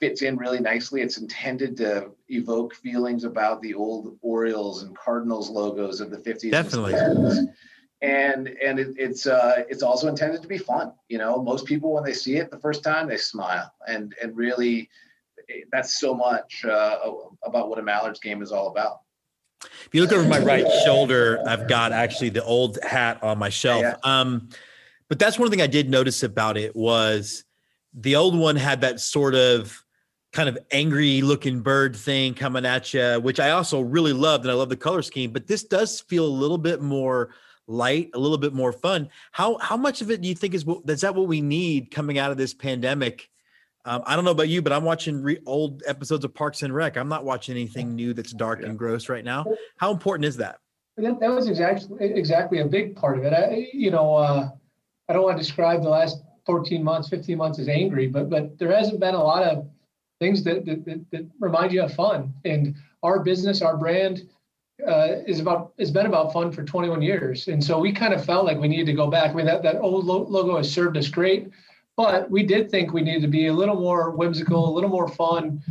fits 0.00 0.22
in 0.22 0.36
really 0.36 0.60
nicely. 0.60 1.00
It's 1.02 1.18
intended 1.18 1.76
to 1.78 2.10
evoke 2.28 2.74
feelings 2.74 3.24
about 3.24 3.62
the 3.62 3.74
old 3.74 4.18
Orioles 4.22 4.82
and 4.82 4.96
Cardinals 4.96 5.50
logos 5.50 6.00
of 6.00 6.10
the 6.10 6.18
50s. 6.18 6.50
Definitely. 6.50 6.94
And 6.94 7.50
and, 8.02 8.48
and 8.48 8.78
it, 8.78 8.94
it's 8.98 9.26
uh, 9.26 9.64
it's 9.70 9.82
also 9.82 10.08
intended 10.08 10.42
to 10.42 10.48
be 10.48 10.58
fun. 10.58 10.92
You 11.08 11.18
know, 11.18 11.42
most 11.42 11.64
people 11.64 11.92
when 11.94 12.04
they 12.04 12.12
see 12.12 12.36
it 12.36 12.50
the 12.50 12.58
first 12.58 12.84
time 12.84 13.08
they 13.08 13.16
smile 13.16 13.72
and 13.88 14.14
and 14.22 14.36
really 14.36 14.90
that's 15.72 15.98
so 15.98 16.14
much 16.14 16.64
uh, 16.64 16.98
about 17.44 17.68
what 17.68 17.78
a 17.78 17.82
Mallards 17.82 18.20
game 18.20 18.42
is 18.42 18.52
all 18.52 18.68
about. 18.68 19.00
If 19.64 19.90
you 19.92 20.02
look 20.02 20.12
over 20.12 20.28
my 20.28 20.38
right 20.40 20.66
shoulder, 20.84 21.42
I've 21.46 21.68
got 21.68 21.92
actually 21.92 22.30
the 22.30 22.44
old 22.44 22.78
hat 22.82 23.22
on 23.22 23.38
my 23.38 23.48
shelf. 23.48 23.82
Yeah. 23.82 23.96
Um, 24.02 24.48
but 25.08 25.18
that's 25.18 25.38
one 25.38 25.50
thing 25.50 25.62
I 25.62 25.66
did 25.66 25.88
notice 25.88 26.22
about 26.22 26.56
it 26.56 26.74
was 26.74 27.44
the 27.94 28.16
old 28.16 28.38
one 28.38 28.56
had 28.56 28.82
that 28.82 29.00
sort 29.00 29.34
of 29.34 29.82
kind 30.36 30.50
of 30.50 30.58
angry 30.70 31.22
looking 31.22 31.60
bird 31.60 31.96
thing 31.96 32.34
coming 32.34 32.66
at 32.66 32.92
you, 32.92 33.18
which 33.22 33.40
I 33.40 33.52
also 33.52 33.80
really 33.80 34.12
loved, 34.12 34.44
and 34.44 34.52
I 34.52 34.54
love 34.54 34.68
the 34.68 34.76
color 34.76 35.00
scheme. 35.00 35.30
But 35.30 35.46
this 35.46 35.64
does 35.64 36.02
feel 36.02 36.26
a 36.26 36.28
little 36.28 36.58
bit 36.58 36.82
more 36.82 37.30
light, 37.66 38.10
a 38.12 38.18
little 38.18 38.36
bit 38.36 38.52
more 38.52 38.70
fun. 38.70 39.08
How 39.32 39.56
how 39.58 39.78
much 39.78 40.02
of 40.02 40.10
it 40.10 40.20
do 40.20 40.28
you 40.28 40.34
think 40.34 40.52
is 40.52 40.66
is 40.86 41.00
that 41.00 41.14
what 41.14 41.26
we 41.26 41.40
need 41.40 41.90
coming 41.90 42.18
out 42.18 42.30
of 42.30 42.36
this 42.36 42.52
pandemic? 42.52 43.30
Um, 43.86 44.02
I 44.04 44.14
don't 44.14 44.26
know 44.26 44.30
about 44.30 44.50
you, 44.50 44.60
but 44.60 44.74
I'm 44.74 44.84
watching 44.84 45.22
re- 45.22 45.40
old 45.46 45.82
episodes 45.86 46.22
of 46.22 46.34
Parks 46.34 46.62
and 46.62 46.74
Rec. 46.74 46.98
I'm 46.98 47.08
not 47.08 47.24
watching 47.24 47.56
anything 47.56 47.94
new 47.94 48.12
that's 48.12 48.32
dark 48.32 48.62
and 48.62 48.76
gross 48.76 49.08
right 49.08 49.24
now. 49.24 49.46
How 49.78 49.90
important 49.90 50.26
is 50.26 50.36
that? 50.36 50.58
That, 50.98 51.18
that 51.18 51.30
was 51.30 51.48
exactly 51.48 51.96
exactly 52.00 52.58
a 52.58 52.66
big 52.66 52.94
part 52.94 53.16
of 53.16 53.24
it. 53.24 53.32
I, 53.32 53.68
you 53.72 53.90
know, 53.90 54.16
uh, 54.16 54.50
I 55.08 55.14
don't 55.14 55.22
want 55.22 55.38
to 55.38 55.42
describe 55.42 55.82
the 55.82 55.88
last 55.88 56.18
14 56.44 56.84
months, 56.84 57.08
15 57.08 57.38
months 57.38 57.58
as 57.58 57.68
angry, 57.68 58.06
but 58.06 58.28
but 58.28 58.58
there 58.58 58.76
hasn't 58.76 59.00
been 59.00 59.14
a 59.14 59.24
lot 59.24 59.42
of 59.42 59.66
things 60.20 60.42
that 60.44 60.64
that, 60.66 61.04
that, 61.10 61.26
remind 61.40 61.72
you 61.72 61.82
of 61.82 61.94
fun. 61.94 62.32
And 62.44 62.74
our 63.02 63.20
business, 63.20 63.62
our 63.62 63.76
brand, 63.76 64.28
uh, 64.86 65.22
is 65.26 65.40
about 65.40 65.72
has 65.78 65.90
been 65.90 66.06
about 66.06 66.32
fun 66.32 66.52
for 66.52 66.62
21 66.62 67.02
years, 67.02 67.48
and 67.48 67.62
so 67.62 67.78
we 67.78 67.92
kind 67.92 68.12
of 68.12 68.24
felt 68.24 68.44
like 68.44 68.58
we 68.58 68.68
needed 68.68 68.86
to 68.86 68.92
go 68.92 69.08
back. 69.08 69.30
I 69.30 69.34
mean, 69.34 69.46
that 69.46 69.62
that 69.62 69.76
old 69.76 70.06
logo 70.06 70.56
has 70.56 70.70
served 70.70 70.96
us 70.96 71.08
great, 71.08 71.50
but 71.96 72.30
we 72.30 72.42
did 72.42 72.70
think 72.70 72.92
we 72.92 73.02
needed 73.02 73.22
to 73.22 73.28
be 73.28 73.46
a 73.46 73.52
little 73.52 73.80
more 73.80 74.10
whimsical, 74.10 74.68
a 74.68 74.74
little 74.74 74.90
more 74.90 75.08
fun. 75.08 75.62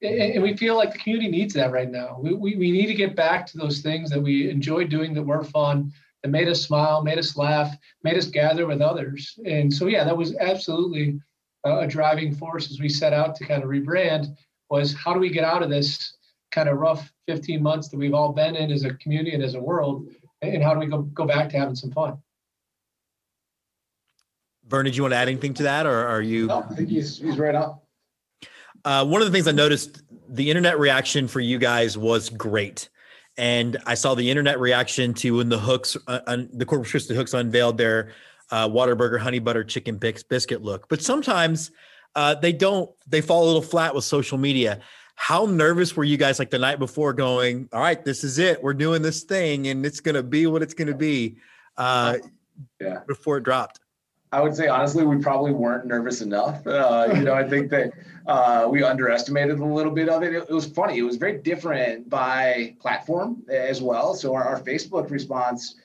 And 0.00 0.42
we 0.42 0.56
feel 0.56 0.76
like 0.76 0.92
the 0.92 0.98
community 0.98 1.30
needs 1.30 1.54
that 1.54 1.70
right 1.70 1.88
now. 1.88 2.18
We, 2.20 2.34
we, 2.34 2.56
we 2.56 2.72
need 2.72 2.86
to 2.86 2.94
get 2.94 3.14
back 3.14 3.46
to 3.46 3.58
those 3.58 3.82
things 3.82 4.10
that 4.10 4.20
we 4.20 4.50
enjoyed 4.50 4.88
doing 4.88 5.14
that 5.14 5.22
were 5.22 5.44
fun, 5.44 5.92
that 6.22 6.28
made 6.28 6.48
us 6.48 6.62
smile, 6.62 7.02
made 7.04 7.18
us 7.18 7.36
laugh, 7.36 7.72
made 8.02 8.16
us 8.16 8.26
gather 8.26 8.66
with 8.66 8.80
others. 8.80 9.38
And 9.46 9.72
so, 9.72 9.86
yeah, 9.86 10.02
that 10.02 10.16
was 10.16 10.36
absolutely 10.36 11.20
a, 11.64 11.80
a 11.80 11.86
driving 11.86 12.34
force 12.34 12.70
as 12.70 12.80
we 12.80 12.88
set 12.88 13.12
out 13.12 13.34
to 13.36 13.46
kind 13.46 13.62
of 13.62 13.68
rebrand 13.68 14.36
was 14.70 14.94
how 14.94 15.12
do 15.12 15.20
we 15.20 15.30
get 15.30 15.44
out 15.44 15.62
of 15.62 15.70
this 15.70 16.16
kind 16.50 16.68
of 16.68 16.78
rough 16.78 17.12
15 17.28 17.62
months 17.62 17.88
that 17.88 17.96
we've 17.96 18.14
all 18.14 18.32
been 18.32 18.56
in 18.56 18.70
as 18.70 18.84
a 18.84 18.94
community 18.94 19.34
and 19.34 19.42
as 19.42 19.54
a 19.54 19.60
world, 19.60 20.06
and 20.42 20.62
how 20.62 20.74
do 20.74 20.80
we 20.80 20.86
go, 20.86 21.02
go 21.02 21.24
back 21.24 21.48
to 21.50 21.58
having 21.58 21.74
some 21.74 21.90
fun? 21.90 22.18
Vern, 24.66 24.84
did 24.84 24.96
you 24.96 25.02
want 25.02 25.12
to 25.12 25.16
add 25.16 25.28
anything 25.28 25.54
to 25.54 25.64
that, 25.64 25.86
or 25.86 26.06
are 26.06 26.22
you? 26.22 26.46
No, 26.46 26.64
I 26.70 26.74
think 26.74 26.88
he's 26.88 27.18
he's 27.18 27.38
right 27.38 27.54
on. 27.54 27.78
Uh, 28.84 29.04
one 29.04 29.20
of 29.20 29.26
the 29.26 29.32
things 29.32 29.46
I 29.46 29.52
noticed, 29.52 30.02
the 30.28 30.48
internet 30.48 30.78
reaction 30.78 31.28
for 31.28 31.40
you 31.40 31.58
guys 31.58 31.98
was 31.98 32.30
great, 32.30 32.88
and 33.36 33.76
I 33.86 33.94
saw 33.94 34.14
the 34.14 34.30
internet 34.30 34.58
reaction 34.60 35.14
to 35.14 35.36
when 35.36 35.48
the 35.48 35.58
hooks, 35.58 35.96
uh, 36.06 36.20
un, 36.26 36.48
the 36.52 36.64
Corpus 36.64 36.90
Christi 36.90 37.14
hooks 37.14 37.34
unveiled 37.34 37.76
their 37.76 38.12
uh, 38.52 38.68
Whataburger 38.68 39.18
honey 39.18 39.40
butter 39.40 39.64
chicken 39.64 39.98
Bix 39.98 40.22
biscuit 40.26 40.62
look. 40.62 40.88
But 40.88 41.02
sometimes 41.02 41.72
uh, 42.14 42.36
they 42.36 42.52
don't; 42.52 42.88
they 43.08 43.20
fall 43.20 43.42
a 43.42 43.46
little 43.46 43.62
flat 43.62 43.94
with 43.94 44.04
social 44.04 44.38
media. 44.38 44.78
How 45.16 45.46
nervous 45.46 45.96
were 45.96 46.04
you 46.04 46.16
guys 46.16 46.38
like 46.38 46.50
the 46.50 46.58
night 46.58 46.78
before, 46.78 47.12
going, 47.12 47.68
"All 47.72 47.80
right, 47.80 48.04
this 48.04 48.22
is 48.22 48.38
it. 48.38 48.62
We're 48.62 48.74
doing 48.74 49.02
this 49.02 49.24
thing, 49.24 49.66
and 49.66 49.84
it's 49.84 49.98
going 49.98 50.14
to 50.14 50.22
be 50.22 50.46
what 50.46 50.62
it's 50.62 50.74
going 50.74 50.88
to 50.88 50.94
be." 50.94 51.38
Uh, 51.76 52.18
Yeah. 52.80 53.00
Before 53.08 53.38
it 53.38 53.44
dropped. 53.44 53.80
I 54.30 54.40
would 54.40 54.54
say 54.54 54.68
honestly, 54.68 55.04
we 55.04 55.18
probably 55.18 55.52
weren't 55.52 55.86
nervous 55.86 56.20
enough. 56.20 56.66
Uh, 56.66 57.08
you 57.14 57.22
know, 57.22 57.34
I 57.34 57.46
think 57.48 57.70
that 57.70 57.92
uh, 58.26 58.66
we 58.70 58.82
underestimated 58.82 59.58
a 59.58 59.64
little 59.64 59.92
bit 59.92 60.08
of 60.08 60.22
it. 60.22 60.32
it. 60.34 60.44
It 60.48 60.52
was 60.52 60.66
funny. 60.66 60.98
It 60.98 61.02
was 61.02 61.16
very 61.16 61.38
different 61.38 62.08
by 62.08 62.74
platform 62.80 63.42
as 63.50 63.82
well. 63.82 64.14
So 64.14 64.34
our, 64.34 64.44
our 64.44 64.60
Facebook 64.60 65.10
response 65.10 65.76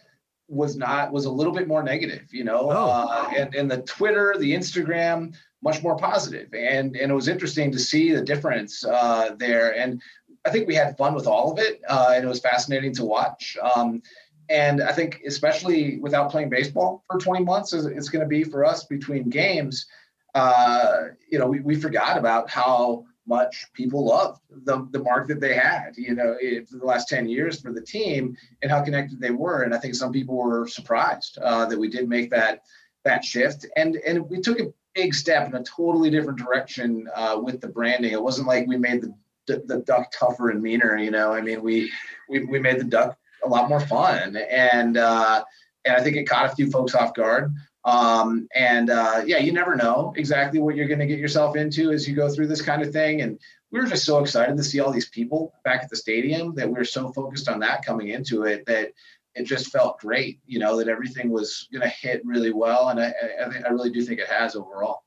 was 0.47 0.77
not 0.77 1.11
was 1.11 1.25
a 1.25 1.31
little 1.31 1.53
bit 1.53 1.67
more 1.67 1.83
negative. 1.83 2.33
You 2.33 2.43
know, 2.43 2.71
Oh. 2.71 2.89
uh, 2.89 3.29
and 3.35 3.53
and 3.55 3.69
the 3.69 3.81
Twitter, 3.83 4.35
the 4.37 4.53
Instagram, 4.53 5.35
much 5.61 5.83
more. 5.83 5.97
And 6.03 6.95
and 6.95 7.11
it 7.11 7.15
was 7.15 7.27
interesting 7.27 7.71
to 7.71 7.79
see 7.79 8.13
the 8.13 8.21
difference 8.21 8.85
uh, 8.85 9.35
there. 9.37 9.75
And 9.77 10.01
I 10.45 10.49
think 10.49 10.67
we 10.67 10.75
had 10.75 10.97
fun 10.97 11.13
with 11.13 11.27
all 11.27 11.51
of 11.51 11.59
it, 11.59 11.81
uh, 11.89 12.13
and 12.15 12.23
it 12.23 12.27
was 12.27 12.39
fascinating 12.39 12.93
to 12.95 13.05
watch. 13.05 13.57
Um, 13.75 14.01
and 14.49 14.81
I 14.81 14.93
think, 14.93 15.21
especially 15.27 15.99
without 15.99 16.31
playing 16.31 16.49
baseball 16.49 17.03
for 17.11 17.19
20 17.19 17.43
months, 17.43 17.73
as 17.73 17.85
it's 17.85 18.07
going 18.07 18.21
to 18.21 18.27
be 18.27 18.45
for 18.45 18.63
us 18.63 18.85
between 18.85 19.29
games, 19.29 19.87
uh, 20.35 21.07
you 21.29 21.37
know, 21.37 21.47
we, 21.47 21.59
we 21.59 21.75
forgot 21.75 22.17
about 22.17 22.49
how 22.49 23.03
much 23.27 23.67
people 23.73 24.05
loved 24.05 24.41
the, 24.63 24.87
the 24.91 24.99
mark 24.99 25.27
that 25.27 25.39
they 25.39 25.53
had, 25.53 25.91
you 25.97 26.15
know, 26.15 26.37
for 26.69 26.77
the 26.77 26.85
last 26.85 27.09
10 27.09 27.27
years 27.27 27.61
for 27.61 27.71
the 27.71 27.81
team 27.81 28.35
and 28.61 28.71
how 28.71 28.83
connected 28.83 29.19
they 29.19 29.31
were. 29.31 29.63
And 29.63 29.73
I 29.73 29.77
think 29.77 29.95
some 29.95 30.11
people 30.11 30.35
were 30.35 30.67
surprised 30.67 31.37
uh, 31.39 31.65
that 31.65 31.79
we 31.79 31.89
did 31.89 32.09
make 32.09 32.29
that 32.31 32.63
that 33.03 33.23
shift. 33.23 33.65
And 33.75 33.97
and 33.97 34.29
we 34.29 34.39
took 34.39 34.59
a 34.59 34.73
big 34.93 35.13
step 35.13 35.47
in 35.47 35.55
a 35.55 35.63
totally 35.63 36.09
different 36.09 36.39
direction 36.39 37.07
uh, 37.15 37.39
with 37.41 37.61
the 37.61 37.67
branding. 37.67 38.11
It 38.11 38.21
wasn't 38.21 38.47
like 38.47 38.67
we 38.67 38.77
made 38.77 39.01
the, 39.01 39.13
the, 39.45 39.63
the 39.65 39.77
duck 39.81 40.11
tougher 40.11 40.49
and 40.49 40.61
meaner, 40.61 40.97
you 40.97 41.11
know, 41.11 41.31
I 41.31 41.41
mean, 41.41 41.61
we, 41.61 41.91
we, 42.27 42.43
we 42.45 42.59
made 42.59 42.79
the 42.79 42.83
duck 42.83 43.15
a 43.43 43.47
lot 43.47 43.69
more 43.69 43.79
fun 43.79 44.35
and 44.35 44.97
uh, 44.97 45.43
and 45.85 45.95
I 45.95 46.03
think 46.03 46.17
it 46.17 46.27
caught 46.27 46.51
a 46.51 46.55
few 46.55 46.69
folks 46.69 46.95
off 46.95 47.13
guard. 47.13 47.53
Um, 47.87 48.49
and 48.53 48.89
uh, 48.89 49.23
yeah, 49.25 49.37
you 49.37 49.53
never 49.53 49.73
know 49.73 50.13
exactly 50.17 50.59
what 50.59 50.75
you're 50.75 50.89
going 50.89 50.99
to 50.99 51.07
get 51.07 51.19
yourself 51.19 51.55
into 51.55 51.91
as 51.91 52.05
you 52.05 52.15
go 52.15 52.27
through 52.27 52.47
this 52.47 52.61
kind 52.61 52.81
of 52.81 52.91
thing. 52.91 53.21
And 53.21 53.39
we 53.71 53.79
were 53.79 53.85
just 53.85 54.03
so 54.03 54.19
excited 54.19 54.57
to 54.57 54.63
see 54.63 54.81
all 54.81 54.91
these 54.91 55.07
people 55.07 55.53
back 55.63 55.83
at 55.83 55.89
the 55.89 55.95
stadium 55.95 56.53
that 56.55 56.67
we 56.67 56.73
were 56.73 56.83
so 56.83 57.13
focused 57.13 57.47
on 57.47 57.61
that 57.61 57.85
coming 57.85 58.09
into 58.09 58.43
it 58.43 58.65
that 58.65 58.91
it 59.35 59.45
just 59.45 59.71
felt 59.71 59.99
great. 59.99 60.39
You 60.45 60.59
know 60.59 60.75
that 60.77 60.89
everything 60.89 61.29
was 61.29 61.69
going 61.71 61.83
to 61.83 61.87
hit 61.87 62.25
really 62.25 62.51
well, 62.51 62.89
and 62.89 62.99
I, 62.99 63.13
I, 63.41 63.67
I 63.67 63.69
really 63.69 63.89
do 63.89 64.01
think 64.01 64.19
it 64.19 64.27
has 64.27 64.55
overall. 64.57 65.03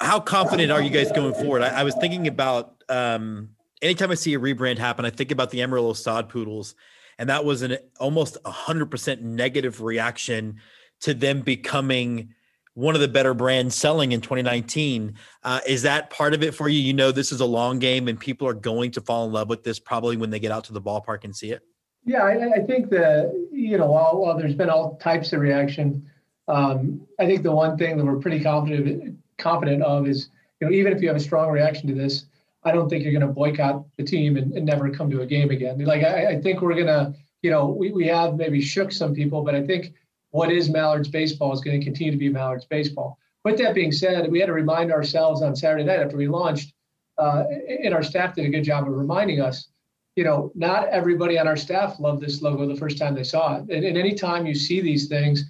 how 0.00 0.20
confident 0.20 0.72
are 0.72 0.80
you 0.80 0.90
guys 0.90 1.12
going 1.12 1.34
forward? 1.34 1.62
I, 1.62 1.80
I 1.80 1.82
was 1.82 1.94
thinking 1.96 2.28
about 2.28 2.82
um, 2.88 3.50
anytime 3.82 4.10
I 4.10 4.14
see 4.14 4.32
a 4.32 4.38
rebrand 4.38 4.78
happen, 4.78 5.04
I 5.04 5.10
think 5.10 5.32
about 5.32 5.50
the 5.50 5.60
Amarillo 5.62 5.92
Sod 5.92 6.30
Poodles, 6.30 6.74
and 7.18 7.28
that 7.28 7.44
was 7.44 7.62
an 7.62 7.78
almost 7.98 8.36
hundred 8.44 8.90
percent 8.90 9.22
negative 9.22 9.80
reaction 9.80 10.56
to 11.00 11.14
them 11.14 11.40
becoming 11.40 12.34
one 12.74 12.94
of 12.94 13.00
the 13.00 13.08
better 13.08 13.32
brands 13.32 13.74
selling 13.74 14.12
in 14.12 14.20
2019. 14.20 15.14
Uh, 15.42 15.60
is 15.66 15.82
that 15.82 16.10
part 16.10 16.34
of 16.34 16.42
it 16.42 16.54
for 16.54 16.68
you? 16.68 16.78
You 16.78 16.92
know, 16.92 17.10
this 17.10 17.32
is 17.32 17.40
a 17.40 17.46
long 17.46 17.78
game, 17.78 18.06
and 18.06 18.20
people 18.20 18.46
are 18.46 18.54
going 18.54 18.90
to 18.92 19.00
fall 19.00 19.26
in 19.26 19.32
love 19.32 19.48
with 19.48 19.64
this 19.64 19.78
probably 19.78 20.16
when 20.16 20.28
they 20.30 20.38
get 20.38 20.52
out 20.52 20.64
to 20.64 20.74
the 20.74 20.80
ballpark 20.80 21.24
and 21.24 21.34
see 21.34 21.52
it. 21.52 21.62
Yeah, 22.04 22.22
I, 22.22 22.60
I 22.60 22.66
think 22.66 22.90
that 22.90 23.32
you 23.50 23.78
know 23.78 23.90
while, 23.90 24.18
while 24.18 24.38
there's 24.38 24.54
been 24.54 24.70
all 24.70 24.96
types 24.96 25.32
of 25.32 25.40
reaction, 25.40 26.08
um, 26.48 27.00
I 27.18 27.26
think 27.26 27.42
the 27.42 27.52
one 27.52 27.76
thing 27.76 27.96
that 27.96 28.04
we're 28.04 28.20
pretty 28.20 28.40
confident 28.40 29.18
confident 29.38 29.82
of 29.82 30.06
is 30.06 30.28
you 30.60 30.68
know 30.68 30.72
even 30.72 30.92
if 30.92 31.02
you 31.02 31.08
have 31.08 31.16
a 31.16 31.20
strong 31.20 31.50
reaction 31.50 31.88
to 31.88 31.94
this, 31.94 32.26
I 32.66 32.72
don't 32.72 32.88
think 32.88 33.04
you're 33.04 33.12
going 33.12 33.26
to 33.26 33.32
boycott 33.32 33.84
the 33.96 34.04
team 34.04 34.36
and, 34.36 34.52
and 34.52 34.66
never 34.66 34.90
come 34.90 35.10
to 35.10 35.22
a 35.22 35.26
game 35.26 35.50
again. 35.50 35.78
Like 35.78 36.02
I, 36.02 36.32
I 36.32 36.40
think 36.40 36.60
we're 36.60 36.74
going 36.74 36.86
to 36.86 37.14
you 37.42 37.50
know 37.50 37.66
we, 37.66 37.92
we 37.92 38.06
have 38.08 38.36
maybe 38.36 38.60
shook 38.60 38.92
some 38.92 39.14
people, 39.14 39.42
but 39.42 39.54
I 39.54 39.64
think 39.64 39.94
what 40.30 40.50
is 40.50 40.68
Mallards 40.68 41.08
baseball 41.08 41.52
is 41.52 41.60
going 41.60 41.78
to 41.78 41.84
continue 41.84 42.12
to 42.12 42.18
be 42.18 42.28
Mallards 42.28 42.66
baseball. 42.66 43.18
With 43.44 43.58
that 43.58 43.74
being 43.74 43.92
said, 43.92 44.30
we 44.30 44.40
had 44.40 44.46
to 44.46 44.52
remind 44.52 44.92
ourselves 44.92 45.40
on 45.40 45.54
Saturday 45.54 45.84
night 45.84 46.00
after 46.00 46.16
we 46.16 46.26
launched, 46.26 46.74
uh, 47.16 47.44
and 47.84 47.94
our 47.94 48.02
staff 48.02 48.34
did 48.34 48.44
a 48.44 48.48
good 48.48 48.64
job 48.64 48.88
of 48.88 48.94
reminding 48.94 49.40
us 49.40 49.68
you 50.16 50.24
know, 50.24 50.50
not 50.54 50.88
everybody 50.88 51.38
on 51.38 51.46
our 51.46 51.56
staff 51.56 52.00
loved 52.00 52.22
this 52.22 52.40
logo 52.40 52.66
the 52.66 52.74
first 52.74 52.96
time 52.96 53.14
they 53.14 53.22
saw 53.22 53.56
it. 53.56 53.68
And, 53.68 53.84
and 53.84 53.98
anytime 53.98 54.46
you 54.46 54.54
see 54.54 54.80
these 54.80 55.08
things, 55.08 55.44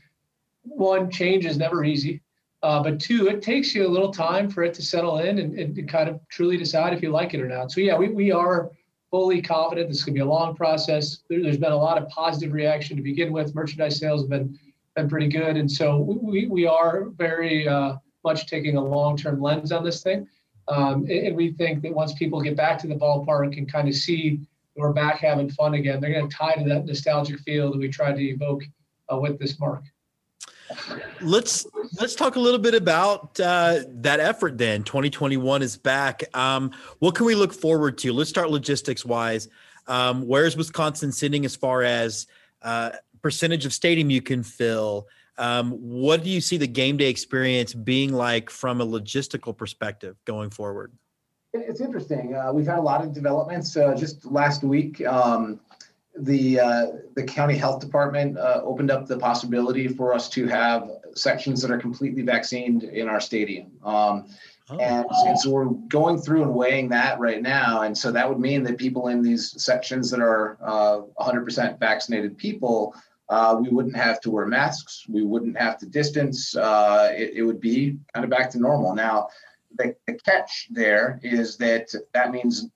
one, 0.64 1.08
change 1.08 1.46
is 1.46 1.56
never 1.56 1.84
easy. 1.84 2.20
Uh, 2.62 2.82
but 2.82 2.98
two, 2.98 3.28
it 3.28 3.42
takes 3.42 3.74
you 3.74 3.86
a 3.86 3.88
little 3.88 4.10
time 4.10 4.50
for 4.50 4.64
it 4.64 4.74
to 4.74 4.82
settle 4.82 5.18
in 5.18 5.38
and, 5.38 5.58
and 5.58 5.88
kind 5.88 6.08
of 6.08 6.20
truly 6.28 6.56
decide 6.56 6.92
if 6.92 7.02
you 7.02 7.10
like 7.10 7.34
it 7.34 7.40
or 7.40 7.48
not. 7.48 7.70
So, 7.70 7.80
yeah, 7.80 7.96
we, 7.96 8.08
we 8.08 8.32
are 8.32 8.70
fully 9.10 9.40
confident 9.40 9.88
this 9.88 9.98
is 9.98 10.04
going 10.04 10.14
to 10.14 10.18
be 10.18 10.22
a 10.22 10.30
long 10.30 10.56
process. 10.56 11.22
There, 11.28 11.42
has 11.44 11.58
been 11.58 11.72
a 11.72 11.76
lot 11.76 12.00
of 12.00 12.08
positive 12.08 12.52
reaction 12.52 12.96
to 12.96 13.02
begin 13.02 13.32
with. 13.32 13.54
Merchandise 13.54 13.98
sales 13.98 14.22
have 14.22 14.30
been, 14.30 14.58
been 14.94 15.08
pretty 15.08 15.28
good. 15.28 15.56
And 15.56 15.70
so 15.70 15.98
we, 15.98 16.46
we 16.46 16.66
are 16.66 17.10
very 17.10 17.68
uh, 17.68 17.96
much 18.24 18.46
taking 18.46 18.76
a 18.76 18.84
long 18.84 19.16
term 19.16 19.40
lens 19.40 19.70
on 19.70 19.84
this 19.84 20.02
thing. 20.02 20.26
Um, 20.68 21.06
and, 21.08 21.36
we 21.36 21.52
think 21.52 21.82
that 21.82 21.94
once 21.94 22.12
people 22.14 22.40
get 22.40 22.56
back 22.56 22.78
to 22.80 22.88
the 22.88 22.96
ballpark 22.96 23.56
and 23.56 23.70
kind 23.70 23.86
of 23.86 23.94
see 23.94 24.40
we're 24.74 24.92
back 24.92 25.20
having 25.20 25.48
fun 25.50 25.74
again. 25.74 26.00
They're 26.00 26.12
going 26.12 26.28
to 26.28 26.36
tie 26.36 26.54
to 26.54 26.68
that 26.68 26.84
nostalgic 26.84 27.40
feel 27.40 27.72
that 27.72 27.78
we 27.78 27.88
tried 27.88 28.16
to 28.16 28.22
evoke 28.22 28.62
uh, 29.10 29.16
with 29.16 29.38
this 29.38 29.58
mark. 29.58 29.84
Let's 31.20 31.66
let's 32.00 32.14
talk 32.14 32.36
a 32.36 32.40
little 32.40 32.58
bit 32.58 32.74
about 32.74 33.38
uh, 33.40 33.80
that 33.88 34.20
effort. 34.20 34.58
Then 34.58 34.82
2021 34.82 35.62
is 35.62 35.76
back. 35.76 36.24
Um, 36.36 36.72
what 36.98 37.14
can 37.14 37.26
we 37.26 37.34
look 37.34 37.52
forward 37.52 37.98
to? 37.98 38.12
Let's 38.12 38.30
start 38.30 38.50
logistics 38.50 39.04
wise. 39.04 39.48
Um, 39.86 40.26
where's 40.26 40.56
Wisconsin 40.56 41.12
sitting 41.12 41.44
as 41.44 41.54
far 41.54 41.82
as 41.82 42.26
uh, 42.62 42.90
percentage 43.22 43.64
of 43.64 43.72
stadium 43.72 44.10
you 44.10 44.22
can 44.22 44.42
fill? 44.42 45.06
Um, 45.38 45.72
what 45.72 46.24
do 46.24 46.30
you 46.30 46.40
see 46.40 46.56
the 46.56 46.66
game 46.66 46.96
day 46.96 47.08
experience 47.08 47.72
being 47.72 48.12
like 48.12 48.50
from 48.50 48.80
a 48.80 48.86
logistical 48.86 49.56
perspective 49.56 50.16
going 50.24 50.50
forward? 50.50 50.92
It's 51.52 51.80
interesting. 51.80 52.34
Uh, 52.34 52.52
we've 52.52 52.66
had 52.66 52.78
a 52.78 52.82
lot 52.82 53.02
of 53.02 53.12
developments. 53.12 53.72
Just 53.74 54.26
last 54.26 54.62
week, 54.62 55.04
um, 55.06 55.60
the 56.20 56.60
uh, 56.60 56.86
the 57.14 57.22
county 57.22 57.56
health 57.56 57.80
department 57.80 58.38
uh, 58.38 58.60
opened 58.64 58.90
up 58.90 59.06
the 59.06 59.18
possibility 59.18 59.88
for 59.88 60.14
us 60.14 60.28
to 60.30 60.46
have 60.46 60.88
sections 61.14 61.62
that 61.62 61.70
are 61.70 61.78
completely 61.78 62.22
vaccinated 62.22 62.84
in 62.84 63.08
our 63.08 63.20
stadium. 63.20 63.72
Um, 63.84 64.26
oh. 64.70 64.78
and, 64.78 65.06
and, 65.26 65.38
so 65.38 65.50
we're 65.50 65.64
going 65.64 66.18
through 66.18 66.42
and 66.42 66.54
weighing 66.54 66.88
that 66.90 67.18
right 67.18 67.40
now. 67.40 67.82
And 67.82 67.96
so 67.96 68.12
that 68.12 68.28
would 68.28 68.38
mean 68.38 68.62
that 68.64 68.78
people 68.78 69.08
in 69.08 69.22
these 69.22 69.62
sections 69.62 70.10
that 70.10 70.20
are 70.20 70.58
100% 71.18 71.74
uh, 71.74 71.76
vaccinated 71.78 72.36
people, 72.36 72.94
uh, 73.28 73.56
we 73.60 73.68
wouldn't 73.68 73.96
have 73.96 74.20
to 74.20 74.30
wear 74.30 74.46
masks. 74.46 75.04
We 75.08 75.22
wouldn't 75.22 75.58
have 75.58 75.78
to 75.78 75.86
distance. 75.86 76.54
Uh, 76.54 77.10
it, 77.12 77.34
it 77.36 77.42
would 77.42 77.60
be 77.60 77.98
kind 78.14 78.24
of 78.24 78.30
back 78.30 78.50
to 78.50 78.58
normal. 78.58 78.94
Now, 78.94 79.28
the, 79.78 79.94
the 80.06 80.14
catch 80.14 80.68
there 80.70 81.20
is 81.22 81.56
that 81.58 81.88
that 82.14 82.30
means 82.30 82.68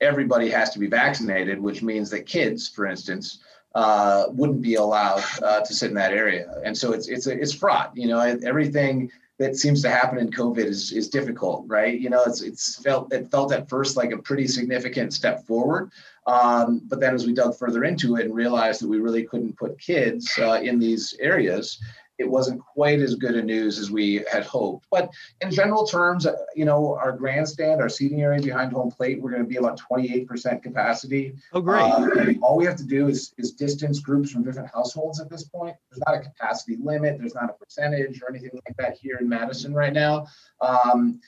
everybody 0.00 0.48
has 0.50 0.70
to 0.70 0.78
be 0.78 0.86
vaccinated, 0.86 1.60
which 1.60 1.82
means 1.82 2.10
that 2.10 2.26
kids, 2.26 2.68
for 2.68 2.86
instance, 2.86 3.38
uh, 3.74 4.26
wouldn't 4.30 4.62
be 4.62 4.74
allowed 4.74 5.22
uh, 5.42 5.60
to 5.60 5.74
sit 5.74 5.88
in 5.88 5.94
that 5.94 6.12
area. 6.12 6.60
And 6.64 6.76
so 6.76 6.92
it's 6.92 7.08
it's 7.08 7.26
it's 7.26 7.52
fraught. 7.52 7.92
You 7.94 8.08
know, 8.08 8.20
everything 8.20 9.10
that 9.38 9.56
seems 9.56 9.82
to 9.82 9.90
happen 9.90 10.18
in 10.18 10.30
COVID 10.30 10.64
is 10.64 10.92
is 10.92 11.08
difficult, 11.08 11.64
right? 11.66 11.98
You 11.98 12.10
know, 12.10 12.22
it's 12.24 12.42
it's 12.42 12.82
felt 12.82 13.12
it 13.12 13.30
felt 13.30 13.52
at 13.52 13.68
first 13.68 13.96
like 13.96 14.12
a 14.12 14.18
pretty 14.18 14.46
significant 14.46 15.12
step 15.12 15.46
forward, 15.46 15.90
um, 16.26 16.82
but 16.88 17.00
then 17.00 17.14
as 17.14 17.26
we 17.26 17.32
dug 17.32 17.56
further 17.56 17.84
into 17.84 18.16
it 18.16 18.24
and 18.24 18.34
realized 18.34 18.82
that 18.82 18.88
we 18.88 18.98
really 18.98 19.24
couldn't 19.24 19.56
put 19.56 19.78
kids 19.78 20.38
uh, 20.38 20.60
in 20.62 20.78
these 20.78 21.14
areas, 21.20 21.78
it 22.18 22.28
wasn't 22.28 22.60
quite 22.60 23.00
as 23.00 23.14
good 23.14 23.36
a 23.36 23.42
news 23.42 23.78
as 23.78 23.90
we 23.90 24.24
had 24.30 24.44
hoped. 24.44 24.86
But 24.90 25.10
in 25.40 25.50
general 25.50 25.86
terms, 25.86 26.26
you 26.54 26.64
know, 26.64 26.96
our 26.96 27.12
grandstand, 27.12 27.80
our 27.80 27.88
seating 27.88 28.22
area 28.22 28.42
behind 28.42 28.72
home 28.72 28.90
plate, 28.90 29.20
we're 29.20 29.30
going 29.30 29.42
to 29.42 29.48
be 29.48 29.56
about 29.56 29.80
28% 29.80 30.62
capacity. 30.62 31.34
Oh, 31.52 31.60
great. 31.60 31.80
Uh, 31.80 32.34
all 32.42 32.56
we 32.56 32.64
have 32.64 32.76
to 32.76 32.84
do 32.84 33.08
is, 33.08 33.32
is 33.38 33.52
distance 33.52 34.00
groups 34.00 34.30
from 34.30 34.42
different 34.42 34.70
households 34.72 35.20
at 35.20 35.30
this 35.30 35.44
point. 35.44 35.76
There's 35.90 36.02
not 36.06 36.16
a 36.16 36.20
capacity 36.20 36.76
limit, 36.82 37.18
there's 37.18 37.34
not 37.34 37.50
a 37.50 37.52
percentage 37.52 38.20
or 38.20 38.30
anything 38.30 38.50
like 38.66 38.76
that 38.78 38.96
here 38.96 39.18
in 39.20 39.28
Madison 39.28 39.72
right 39.72 39.92
now. 39.92 40.26
Um, 40.60 41.20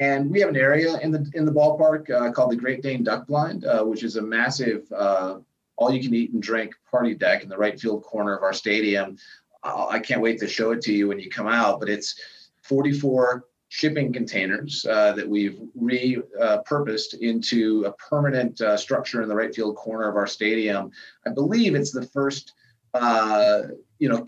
and 0.00 0.30
we 0.30 0.40
have 0.40 0.48
an 0.48 0.56
area 0.56 0.96
in 1.00 1.10
the 1.10 1.28
in 1.34 1.44
the 1.44 1.50
ballpark 1.50 2.08
uh, 2.08 2.30
called 2.30 2.52
the 2.52 2.56
Great 2.56 2.82
Dane 2.82 3.02
Duck 3.02 3.26
Blind, 3.26 3.64
uh, 3.64 3.82
which 3.82 4.04
is 4.04 4.14
a 4.14 4.22
massive 4.22 4.90
uh, 4.92 5.38
all 5.78 5.92
you 5.92 6.02
can 6.02 6.14
eat 6.14 6.32
and 6.32 6.42
drink 6.42 6.74
party 6.90 7.14
deck 7.14 7.42
in 7.42 7.48
the 7.48 7.56
right 7.56 7.80
field 7.80 8.02
corner 8.02 8.36
of 8.36 8.42
our 8.42 8.52
stadium. 8.52 9.16
I 9.62 9.98
can't 9.98 10.20
wait 10.20 10.38
to 10.40 10.48
show 10.48 10.72
it 10.72 10.82
to 10.82 10.92
you 10.92 11.08
when 11.08 11.18
you 11.18 11.30
come 11.30 11.48
out. 11.48 11.80
But 11.80 11.88
it's 11.88 12.14
44 12.62 13.44
shipping 13.68 14.12
containers 14.12 14.86
uh, 14.86 15.12
that 15.12 15.28
we've 15.28 15.60
repurposed 15.78 17.14
uh, 17.14 17.18
into 17.20 17.84
a 17.84 17.92
permanent 17.92 18.60
uh, 18.60 18.76
structure 18.76 19.22
in 19.22 19.28
the 19.28 19.34
right 19.34 19.54
field 19.54 19.76
corner 19.76 20.08
of 20.08 20.16
our 20.16 20.26
stadium. 20.26 20.90
I 21.26 21.30
believe 21.30 21.74
it's 21.74 21.92
the 21.92 22.06
first, 22.06 22.54
uh, 22.94 23.62
you 23.98 24.08
know, 24.08 24.24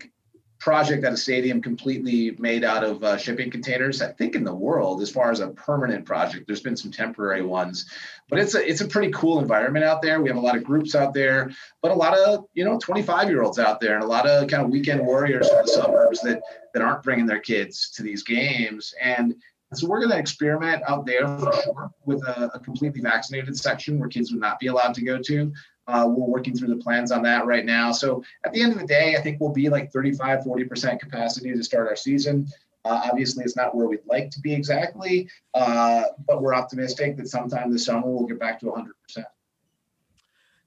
project 0.61 1.03
at 1.03 1.11
a 1.11 1.17
stadium 1.17 1.59
completely 1.59 2.31
made 2.37 2.63
out 2.63 2.83
of 2.83 3.03
uh, 3.03 3.17
shipping 3.17 3.49
containers. 3.49 3.99
I 3.99 4.11
think 4.13 4.35
in 4.35 4.43
the 4.43 4.53
world, 4.53 5.01
as 5.01 5.09
far 5.09 5.31
as 5.31 5.39
a 5.39 5.49
permanent 5.49 6.05
project, 6.05 6.45
there's 6.45 6.61
been 6.61 6.77
some 6.77 6.91
temporary 6.91 7.41
ones, 7.41 7.87
but 8.29 8.37
it's 8.37 8.53
a 8.53 8.69
it's 8.69 8.81
a 8.81 8.87
pretty 8.87 9.11
cool 9.11 9.39
environment 9.39 9.83
out 9.83 10.03
there. 10.03 10.21
We 10.21 10.29
have 10.29 10.37
a 10.37 10.41
lot 10.41 10.55
of 10.55 10.63
groups 10.63 10.93
out 10.93 11.15
there, 11.15 11.51
but 11.81 11.91
a 11.91 11.95
lot 11.95 12.15
of 12.15 12.45
you 12.53 12.63
know 12.63 12.77
25 12.77 13.27
year 13.27 13.41
olds 13.41 13.57
out 13.57 13.81
there, 13.81 13.95
and 13.95 14.03
a 14.03 14.07
lot 14.07 14.29
of 14.29 14.47
kind 14.47 14.63
of 14.63 14.69
weekend 14.69 15.01
warriors 15.01 15.49
from 15.49 15.65
the 15.65 15.71
suburbs 15.71 16.21
that 16.21 16.41
that 16.73 16.83
aren't 16.83 17.03
bringing 17.03 17.25
their 17.25 17.39
kids 17.39 17.89
to 17.95 18.03
these 18.03 18.23
games 18.23 18.93
and. 19.01 19.35
So 19.73 19.87
we're 19.87 19.99
going 19.99 20.11
to 20.11 20.17
experiment 20.17 20.83
out 20.85 21.05
there 21.05 21.25
for 21.37 21.53
sure 21.63 21.91
with 22.03 22.21
a, 22.27 22.51
a 22.53 22.59
completely 22.59 22.99
vaccinated 22.99 23.57
section 23.57 23.99
where 23.99 24.09
kids 24.09 24.29
would 24.29 24.41
not 24.41 24.59
be 24.59 24.67
allowed 24.67 24.93
to 24.95 25.01
go 25.01 25.17
to. 25.17 25.53
Uh, 25.91 26.07
we're 26.07 26.25
working 26.25 26.55
through 26.55 26.69
the 26.69 26.77
plans 26.77 27.11
on 27.11 27.21
that 27.23 27.45
right 27.45 27.65
now. 27.65 27.91
So 27.91 28.23
at 28.45 28.53
the 28.53 28.61
end 28.61 28.71
of 28.71 28.79
the 28.79 28.87
day, 28.87 29.15
I 29.17 29.21
think 29.21 29.41
we'll 29.41 29.51
be 29.51 29.67
like 29.67 29.91
35, 29.91 30.39
40% 30.39 30.99
capacity 30.99 31.51
to 31.51 31.63
start 31.63 31.87
our 31.87 31.97
season. 31.97 32.47
Uh, 32.85 33.01
obviously, 33.05 33.43
it's 33.43 33.57
not 33.57 33.75
where 33.75 33.87
we'd 33.87 33.99
like 34.07 34.31
to 34.31 34.39
be 34.39 34.53
exactly, 34.53 35.29
uh, 35.53 36.03
but 36.25 36.41
we're 36.41 36.55
optimistic 36.55 37.17
that 37.17 37.27
sometime 37.27 37.71
this 37.71 37.85
summer 37.85 38.09
we'll 38.09 38.25
get 38.25 38.39
back 38.39 38.59
to 38.61 38.67
100%. 38.67 38.87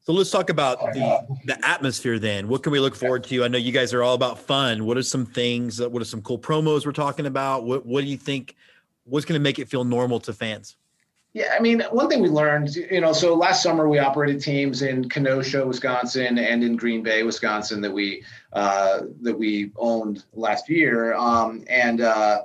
So 0.00 0.12
let's 0.12 0.30
talk 0.30 0.50
about 0.50 0.78
the 0.92 1.26
the 1.46 1.66
atmosphere 1.66 2.18
then. 2.18 2.46
What 2.46 2.62
can 2.62 2.72
we 2.72 2.78
look 2.78 2.94
forward 2.94 3.24
to? 3.24 3.42
I 3.42 3.48
know 3.48 3.56
you 3.56 3.72
guys 3.72 3.94
are 3.94 4.02
all 4.02 4.12
about 4.12 4.38
fun. 4.38 4.84
What 4.84 4.98
are 4.98 5.02
some 5.02 5.24
things? 5.24 5.80
What 5.80 6.02
are 6.02 6.04
some 6.04 6.20
cool 6.20 6.38
promos 6.38 6.84
we're 6.84 6.92
talking 6.92 7.24
about? 7.24 7.64
What 7.64 7.86
What 7.86 8.02
do 8.02 8.06
you 8.06 8.18
think? 8.18 8.54
What's 9.04 9.24
going 9.24 9.40
to 9.40 9.42
make 9.42 9.58
it 9.58 9.70
feel 9.70 9.82
normal 9.82 10.20
to 10.20 10.34
fans? 10.34 10.76
Yeah, 11.34 11.52
I 11.52 11.60
mean, 11.60 11.82
one 11.90 12.08
thing 12.08 12.22
we 12.22 12.28
learned, 12.28 12.76
you 12.76 13.00
know, 13.00 13.12
so 13.12 13.34
last 13.34 13.60
summer 13.60 13.88
we 13.88 13.98
operated 13.98 14.40
teams 14.40 14.82
in 14.82 15.08
Kenosha, 15.08 15.66
Wisconsin, 15.66 16.38
and 16.38 16.62
in 16.62 16.76
Green 16.76 17.02
Bay, 17.02 17.24
Wisconsin, 17.24 17.80
that 17.80 17.90
we 17.92 18.24
uh, 18.52 19.00
that 19.22 19.36
we 19.36 19.72
owned 19.74 20.22
last 20.32 20.68
year, 20.68 21.12
um, 21.14 21.64
and 21.68 22.00
uh, 22.02 22.42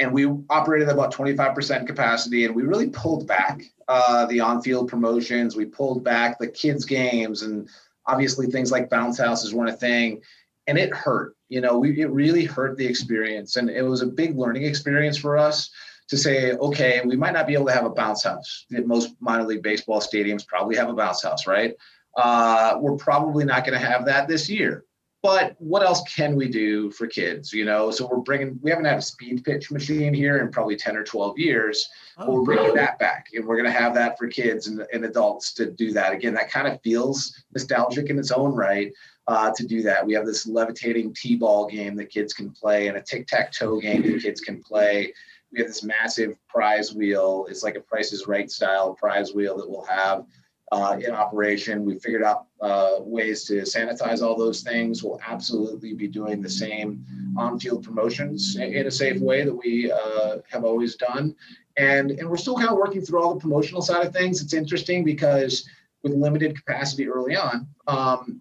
and 0.00 0.12
we 0.12 0.26
operated 0.50 0.88
about 0.88 1.14
25% 1.14 1.86
capacity, 1.86 2.44
and 2.44 2.54
we 2.54 2.64
really 2.64 2.90
pulled 2.90 3.28
back 3.28 3.62
uh, 3.86 4.26
the 4.26 4.40
on-field 4.40 4.88
promotions. 4.88 5.54
We 5.54 5.64
pulled 5.64 6.02
back 6.02 6.40
the 6.40 6.48
kids' 6.48 6.84
games, 6.84 7.42
and 7.42 7.68
obviously 8.06 8.48
things 8.48 8.72
like 8.72 8.90
bounce 8.90 9.18
houses 9.18 9.54
weren't 9.54 9.70
a 9.70 9.76
thing, 9.76 10.20
and 10.66 10.76
it 10.76 10.92
hurt. 10.92 11.36
You 11.48 11.60
know, 11.60 11.78
we 11.78 12.00
it 12.00 12.10
really 12.10 12.44
hurt 12.44 12.76
the 12.76 12.86
experience, 12.86 13.54
and 13.54 13.70
it 13.70 13.82
was 13.82 14.02
a 14.02 14.06
big 14.06 14.36
learning 14.36 14.64
experience 14.64 15.16
for 15.16 15.38
us 15.38 15.70
to 16.08 16.16
say, 16.16 16.52
okay, 16.52 17.02
we 17.04 17.16
might 17.16 17.32
not 17.32 17.46
be 17.46 17.54
able 17.54 17.66
to 17.66 17.72
have 17.72 17.84
a 17.84 17.90
bounce 17.90 18.24
house. 18.24 18.66
Most 18.70 19.14
minor 19.20 19.44
league 19.44 19.62
baseball 19.62 20.00
stadiums 20.00 20.46
probably 20.46 20.76
have 20.76 20.88
a 20.88 20.94
bounce 20.94 21.22
house, 21.22 21.46
right? 21.46 21.74
Uh, 22.16 22.78
we're 22.80 22.96
probably 22.96 23.44
not 23.44 23.64
going 23.64 23.78
to 23.78 23.86
have 23.86 24.04
that 24.06 24.28
this 24.28 24.48
year. 24.48 24.84
But 25.22 25.56
what 25.58 25.82
else 25.82 26.02
can 26.02 26.36
we 26.36 26.48
do 26.48 26.90
for 26.92 27.08
kids? 27.08 27.52
You 27.52 27.64
know, 27.64 27.90
so 27.90 28.06
we're 28.06 28.18
bringing. 28.18 28.60
We 28.62 28.70
haven't 28.70 28.84
had 28.84 28.98
a 28.98 29.02
speed 29.02 29.42
pitch 29.42 29.72
machine 29.72 30.14
here 30.14 30.38
in 30.38 30.52
probably 30.52 30.76
ten 30.76 30.96
or 30.96 31.02
twelve 31.02 31.36
years. 31.36 31.88
Oh, 32.16 32.30
we're 32.30 32.42
bringing 32.42 32.74
that 32.76 32.98
back, 33.00 33.26
and 33.34 33.44
we're 33.44 33.56
going 33.56 33.72
to 33.72 33.76
have 33.76 33.92
that 33.94 34.16
for 34.16 34.28
kids 34.28 34.68
and, 34.68 34.86
and 34.92 35.04
adults 35.04 35.52
to 35.54 35.72
do 35.72 35.90
that 35.92 36.12
again. 36.12 36.34
That 36.34 36.50
kind 36.50 36.68
of 36.68 36.80
feels 36.82 37.34
nostalgic 37.52 38.08
in 38.08 38.18
its 38.18 38.30
own 38.30 38.52
right. 38.54 38.92
Uh, 39.28 39.50
to 39.56 39.66
do 39.66 39.82
that. 39.82 40.06
We 40.06 40.14
have 40.14 40.24
this 40.24 40.46
levitating 40.46 41.12
t-ball 41.12 41.66
game 41.66 41.96
that 41.96 42.10
kids 42.10 42.32
can 42.32 42.48
play 42.52 42.86
and 42.86 42.96
a 42.96 43.02
tic-tac-toe 43.02 43.80
game 43.80 44.02
that 44.02 44.22
kids 44.22 44.40
can 44.40 44.62
play 44.62 45.12
we 45.52 45.60
have 45.60 45.68
this 45.68 45.82
massive 45.82 46.36
prize 46.48 46.94
wheel. 46.94 47.46
It's 47.48 47.62
like 47.62 47.76
a 47.76 47.80
Price 47.80 48.12
is 48.12 48.26
Right 48.26 48.50
style 48.50 48.94
prize 48.94 49.32
wheel 49.34 49.56
that 49.56 49.68
we'll 49.68 49.84
have 49.84 50.26
uh, 50.72 50.98
in 51.00 51.12
operation. 51.12 51.84
We 51.84 51.98
figured 51.98 52.24
out 52.24 52.46
uh, 52.60 52.96
ways 53.00 53.44
to 53.44 53.62
sanitize 53.62 54.22
all 54.22 54.36
those 54.36 54.62
things. 54.62 55.02
We'll 55.02 55.20
absolutely 55.26 55.94
be 55.94 56.08
doing 56.08 56.42
the 56.42 56.50
same 56.50 57.04
on-field 57.36 57.84
promotions 57.84 58.56
in 58.56 58.86
a 58.86 58.90
safe 58.90 59.20
way 59.20 59.44
that 59.44 59.54
we 59.54 59.92
uh, 59.92 60.38
have 60.50 60.64
always 60.64 60.96
done. 60.96 61.36
And, 61.76 62.10
and 62.10 62.28
we're 62.28 62.36
still 62.38 62.56
kind 62.56 62.70
of 62.70 62.76
working 62.76 63.02
through 63.02 63.22
all 63.22 63.34
the 63.34 63.40
promotional 63.40 63.82
side 63.82 64.04
of 64.04 64.12
things. 64.12 64.42
It's 64.42 64.54
interesting 64.54 65.04
because 65.04 65.68
with 66.02 66.14
limited 66.14 66.56
capacity 66.56 67.06
early 67.08 67.36
on, 67.36 67.68
um, 67.86 68.40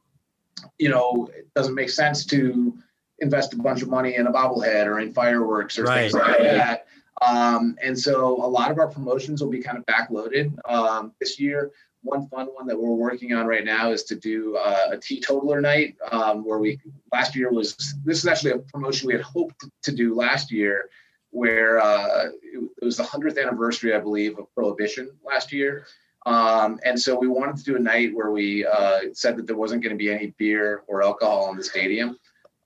you 0.79 0.89
know, 0.89 1.29
it 1.35 1.53
doesn't 1.53 1.75
make 1.75 1.89
sense 1.89 2.25
to 2.27 2.77
invest 3.19 3.53
a 3.53 3.57
bunch 3.57 3.81
of 3.81 3.89
money 3.89 4.15
in 4.15 4.27
a 4.27 4.31
bobblehead 4.31 4.87
or 4.87 4.99
in 4.99 5.13
fireworks 5.13 5.77
or 5.77 5.83
right. 5.83 6.11
things 6.11 6.13
like 6.13 6.39
that. 6.39 6.87
Um, 7.21 7.77
and 7.81 7.97
so 7.97 8.35
a 8.43 8.47
lot 8.47 8.71
of 8.71 8.79
our 8.79 8.87
promotions 8.87 9.41
will 9.41 9.49
be 9.49 9.61
kind 9.61 9.77
of 9.77 9.85
backloaded 9.85 10.53
um, 10.69 11.13
this 11.19 11.39
year. 11.39 11.71
One 12.01 12.27
fun 12.27 12.47
one 12.47 12.67
that 12.67 12.79
we're 12.79 12.91
working 12.91 13.33
on 13.33 13.47
right 13.47 13.65
now 13.65 13.91
is 13.91 14.03
to 14.03 14.15
do 14.15 14.57
uh, 14.57 14.89
a 14.91 14.97
teetotaler 14.97 15.59
night 15.59 15.95
um, 16.11 16.45
where 16.45 16.59
we 16.59 16.79
last 17.11 17.35
year 17.35 17.51
was 17.51 17.95
this 18.03 18.19
is 18.19 18.27
actually 18.27 18.51
a 18.51 18.59
promotion 18.59 19.07
we 19.07 19.13
had 19.13 19.23
hoped 19.23 19.65
to 19.83 19.91
do 19.91 20.13
last 20.13 20.51
year 20.51 20.89
where 21.31 21.81
uh, 21.81 22.27
it, 22.43 22.63
it 22.81 22.85
was 22.85 22.97
the 22.97 23.03
100th 23.03 23.41
anniversary, 23.41 23.93
I 23.93 23.99
believe, 23.99 24.39
of 24.39 24.53
Prohibition 24.53 25.09
last 25.25 25.51
year. 25.51 25.85
Um, 26.25 26.79
and 26.83 26.99
so 26.99 27.19
we 27.19 27.27
wanted 27.27 27.57
to 27.57 27.63
do 27.63 27.75
a 27.75 27.79
night 27.79 28.15
where 28.15 28.31
we 28.31 28.65
uh, 28.65 29.01
said 29.13 29.35
that 29.37 29.45
there 29.45 29.57
wasn't 29.57 29.83
going 29.83 29.93
to 29.93 29.97
be 29.97 30.11
any 30.11 30.27
beer 30.37 30.83
or 30.87 31.03
alcohol 31.03 31.51
in 31.51 31.57
the 31.57 31.63
stadium. 31.63 32.17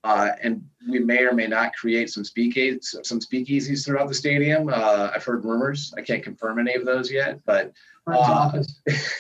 Uh, 0.04 0.30
and 0.42 0.64
we 0.90 1.00
may 1.00 1.24
or 1.24 1.34
may 1.34 1.48
not 1.48 1.74
create 1.74 2.10
some 2.10 2.24
speakeasies, 2.24 3.06
some 3.06 3.20
speakeasies 3.20 3.86
throughout 3.86 4.08
the 4.08 4.14
stadium. 4.14 4.70
Uh, 4.70 5.12
I've 5.14 5.24
heard 5.24 5.44
rumors. 5.44 5.94
I 5.98 6.02
can't 6.02 6.24
confirm 6.24 6.58
any 6.58 6.74
of 6.76 6.86
those 6.86 7.12
yet, 7.12 7.42
but 7.46 7.74
uh, 8.08 8.52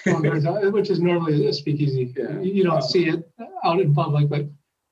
which 0.05 0.89
is 0.89 0.99
normally 0.99 1.47
a 1.47 1.53
speakeasy. 1.53 2.13
Yeah. 2.17 2.39
You 2.39 2.63
don't 2.63 2.81
see 2.81 3.09
it 3.09 3.29
out 3.63 3.81
in 3.81 3.93
public, 3.93 4.29
but 4.29 4.45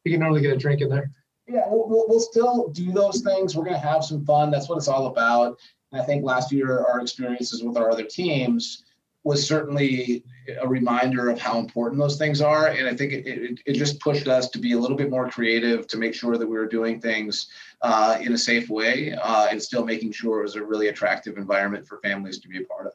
you 0.03 0.11
can 0.11 0.19
normally 0.19 0.41
get 0.41 0.53
a 0.53 0.57
drink 0.57 0.81
in 0.81 0.89
there. 0.89 1.11
Yeah, 1.47 1.63
we'll, 1.67 2.05
we'll 2.07 2.19
still 2.19 2.67
do 2.69 2.91
those 2.91 3.21
things. 3.21 3.55
We're 3.55 3.63
going 3.63 3.81
to 3.81 3.87
have 3.87 4.03
some 4.03 4.25
fun. 4.25 4.51
That's 4.51 4.67
what 4.67 4.77
it's 4.77 4.89
all 4.89 5.07
about. 5.07 5.57
And 5.91 6.01
I 6.01 6.05
think 6.05 6.25
last 6.25 6.51
year 6.51 6.85
our 6.85 6.99
experiences 6.99 7.63
with 7.63 7.77
our 7.77 7.89
other 7.89 8.03
teams 8.03 8.83
was 9.27 9.45
certainly 9.45 10.23
a 10.61 10.67
reminder 10.67 11.29
of 11.29 11.39
how 11.39 11.59
important 11.59 11.99
those 11.99 12.17
things 12.17 12.41
are. 12.41 12.67
And 12.67 12.87
I 12.87 12.95
think 12.95 13.11
it, 13.11 13.27
it, 13.27 13.59
it, 13.65 13.73
just 13.73 13.99
pushed 13.99 14.27
us 14.27 14.49
to 14.51 14.59
be 14.59 14.71
a 14.71 14.77
little 14.79 14.95
bit 14.95 15.09
more 15.09 15.29
creative 15.29 15.87
to 15.87 15.97
make 15.97 16.13
sure 16.13 16.37
that 16.37 16.47
we 16.47 16.57
were 16.57 16.67
doing 16.67 17.01
things 17.01 17.47
uh, 17.81 18.17
in 18.21 18.31
a 18.31 18.37
safe 18.37 18.69
way 18.69 19.13
uh, 19.13 19.47
and 19.51 19.61
still 19.61 19.83
making 19.85 20.13
sure 20.13 20.39
it 20.39 20.43
was 20.43 20.55
a 20.55 20.63
really 20.63 20.87
attractive 20.87 21.37
environment 21.37 21.85
for 21.85 21.99
families 21.99 22.39
to 22.39 22.47
be 22.47 22.63
a 22.63 22.65
part 22.65 22.87
of. 22.87 22.93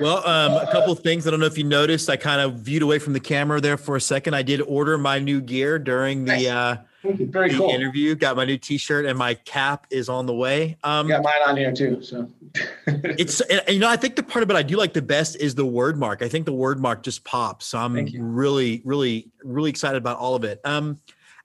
Well, 0.00 0.26
um, 0.26 0.52
a 0.52 0.70
couple 0.70 0.92
of 0.92 1.00
things. 1.00 1.26
I 1.26 1.30
don't 1.30 1.40
know 1.40 1.46
if 1.46 1.58
you 1.58 1.64
noticed. 1.64 2.08
I 2.10 2.16
kind 2.16 2.40
of 2.40 2.54
viewed 2.56 2.82
away 2.82 2.98
from 2.98 3.14
the 3.14 3.20
camera 3.20 3.60
there 3.60 3.76
for 3.76 3.96
a 3.96 4.00
second. 4.00 4.34
I 4.34 4.42
did 4.42 4.60
order 4.62 4.98
my 4.98 5.18
new 5.18 5.40
gear 5.40 5.78
during 5.78 6.24
the, 6.24 6.32
Nice. 6.32 6.46
uh, 6.46 6.76
Very 7.02 7.50
cool. 7.50 7.70
interview. 7.70 8.14
Got 8.14 8.36
my 8.36 8.44
new 8.44 8.58
T-shirt 8.58 9.06
and 9.06 9.16
my 9.16 9.34
cap 9.34 9.86
is 9.90 10.08
on 10.08 10.26
the 10.26 10.34
way. 10.34 10.76
Um, 10.82 11.06
Got 11.08 11.22
mine 11.22 11.34
on 11.46 11.56
here 11.56 11.72
too. 11.72 12.02
So 12.02 12.28
it's 12.86 13.40
you 13.68 13.78
know 13.78 13.88
I 13.88 13.96
think 13.96 14.16
the 14.16 14.22
part 14.22 14.42
of 14.42 14.50
it 14.50 14.56
I 14.56 14.62
do 14.62 14.76
like 14.76 14.92
the 14.92 15.02
best 15.02 15.36
is 15.36 15.54
the 15.54 15.66
word 15.66 15.96
mark. 15.96 16.22
I 16.22 16.28
think 16.28 16.44
the 16.44 16.52
word 16.52 16.80
mark 16.80 17.02
just 17.02 17.24
pops. 17.24 17.66
So 17.66 17.78
I'm 17.78 17.94
really, 18.18 18.82
really, 18.84 19.30
really 19.44 19.70
excited 19.70 19.98
about 19.98 20.18
all 20.18 20.34
of 20.34 20.44
it. 20.44 20.60
Um, 20.64 20.98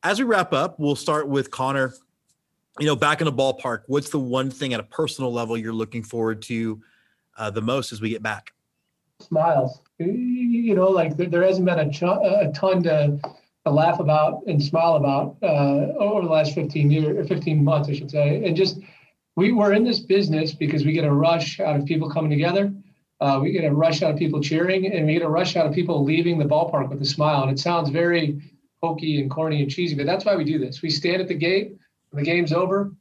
as 0.04 0.20
we 0.20 0.26
wrap 0.26 0.54
up, 0.54 0.80
we'll 0.80 0.96
start 0.96 1.28
with 1.28 1.52
Conor. 1.52 1.94
You 2.80 2.88
know, 2.88 2.96
back 2.96 3.22
in 3.22 3.26
the 3.26 3.32
ballpark, 3.32 3.84
what's 3.86 4.10
the 4.10 4.20
one 4.20 4.50
thing 4.50 4.74
at 4.74 4.80
a 4.80 4.84
personal 4.84 5.32
level 5.32 5.56
you're 5.56 5.74
looking 5.74 6.02
forward 6.02 6.42
to 6.44 6.82
uh, 7.38 7.52
the 7.52 7.62
most 7.62 7.92
as 7.92 8.02
we 8.02 8.10
get 8.10 8.24
back? 8.24 8.54
smiles. 9.24 9.80
You 10.00 10.76
know, 10.76 10.90
like 10.90 11.18
there, 11.18 11.28
there 11.28 11.44
hasn't 11.44 11.66
been 11.66 11.80
a, 11.80 11.92
ch- 11.92 12.04
a 12.04 12.52
ton 12.54 12.84
to, 12.84 13.20
to 13.66 13.72
laugh 13.72 14.00
about 14.00 14.44
and 14.48 14.62
smile 14.62 14.96
about 14.96 15.38
uh, 15.42 15.94
over 15.98 16.22
the 16.22 16.32
last 16.32 16.54
15 16.54 16.92
years, 16.92 17.28
15 17.28 17.64
months, 17.64 17.90
I 17.90 17.94
should 17.94 18.12
say. 18.12 18.44
And 18.46 18.56
just 18.56 18.80
we 19.36 19.52
we're 19.52 19.74
in 19.74 19.84
this 19.84 20.00
business 20.00 20.54
because 20.54 20.86
we 20.86 20.92
get 20.92 21.06
a 21.06 21.12
rush 21.12 21.60
out 21.60 21.76
of 21.80 21.86
people 21.86 22.10
coming 22.10 22.30
together. 22.30 22.74
Uh, 23.22 23.40
we 23.42 23.52
get 23.52 23.64
a 23.64 23.74
rush 23.74 24.02
out 24.02 24.12
of 24.12 24.18
people 24.18 24.42
cheering, 24.42 24.92
and 24.92 25.06
we 25.06 25.14
get 25.14 25.22
a 25.22 25.30
rush 25.30 25.56
out 25.56 25.66
of 25.66 25.74
people 25.74 26.04
leaving 26.04 26.38
the 26.38 26.46
ballpark 26.46 26.90
with 26.90 27.02
a 27.02 27.06
smile. 27.06 27.44
And 27.44 27.52
it 27.52 27.60
sounds 27.60 27.90
very 27.90 28.42
hokey 28.82 29.22
and 29.22 29.32
corny 29.32 29.62
and 29.62 29.72
cheesy, 29.72 29.96
but 29.96 30.06
that's 30.06 30.26
why 30.26 30.36
we 30.36 30.44
do 30.44 30.60
this. 30.60 30.82
We 30.82 30.90
stand 30.90 31.22
at 31.22 31.30
the 31.30 31.34
gate 31.34 31.78
when 32.10 32.22
the 32.22 32.30
game's 32.30 32.52
over. 32.52 32.92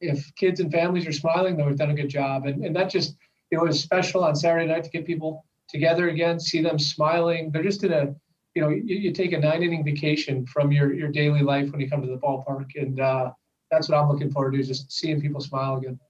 If 0.00 0.34
kids 0.36 0.60
and 0.60 0.72
families 0.72 1.06
are 1.06 1.12
smiling, 1.12 1.56
then 1.56 1.66
we've 1.66 1.76
done 1.76 1.90
a 1.90 1.94
good 1.94 2.08
job. 2.08 2.46
And, 2.46 2.64
and 2.64 2.74
that 2.76 2.88
just, 2.88 3.16
it 3.50 3.60
was 3.60 3.78
special 3.78 4.24
on 4.24 4.34
Saturday 4.34 4.66
night 4.66 4.84
to 4.84 4.90
get 4.90 5.04
people 5.04 5.44
together 5.68 6.08
again, 6.08 6.40
see 6.40 6.62
them 6.62 6.78
smiling. 6.78 7.50
They're 7.52 7.62
just 7.62 7.84
in 7.84 7.92
a, 7.92 8.14
you 8.58 8.64
know, 8.64 8.70
you, 8.70 8.96
you 8.96 9.12
take 9.12 9.32
a 9.32 9.38
nine 9.38 9.62
inning 9.62 9.84
vacation 9.84 10.44
from 10.44 10.72
your, 10.72 10.92
your 10.92 11.12
daily 11.12 11.42
life 11.42 11.70
when 11.70 11.80
you 11.80 11.88
come 11.88 12.02
to 12.02 12.08
the 12.08 12.18
ballpark. 12.18 12.70
And 12.74 12.98
uh, 12.98 13.30
that's 13.70 13.88
what 13.88 13.96
I'm 13.96 14.08
looking 14.08 14.32
forward 14.32 14.54
to, 14.54 14.58
is 14.58 14.66
just 14.66 14.90
seeing 14.90 15.20
people 15.20 15.40
smile 15.40 15.76
again 15.76 16.00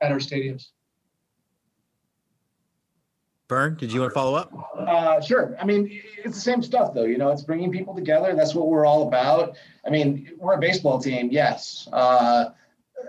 at 0.00 0.12
our 0.12 0.18
stadiums. 0.18 0.68
Vern, 3.48 3.76
did 3.76 3.92
you 3.92 4.00
want 4.00 4.12
to 4.12 4.14
follow 4.14 4.36
up? 4.36 4.52
Uh, 4.78 5.20
sure. 5.20 5.56
I 5.60 5.64
mean, 5.64 6.00
it's 6.24 6.36
the 6.36 6.40
same 6.40 6.62
stuff, 6.62 6.94
though. 6.94 7.04
You 7.04 7.18
know, 7.18 7.30
it's 7.30 7.42
bringing 7.42 7.72
people 7.72 7.96
together. 7.96 8.32
That's 8.36 8.54
what 8.54 8.68
we're 8.68 8.86
all 8.86 9.08
about. 9.08 9.56
I 9.84 9.90
mean, 9.90 10.30
we're 10.38 10.54
a 10.54 10.60
baseball 10.60 11.00
team, 11.00 11.30
yes, 11.32 11.88
uh, 11.92 12.50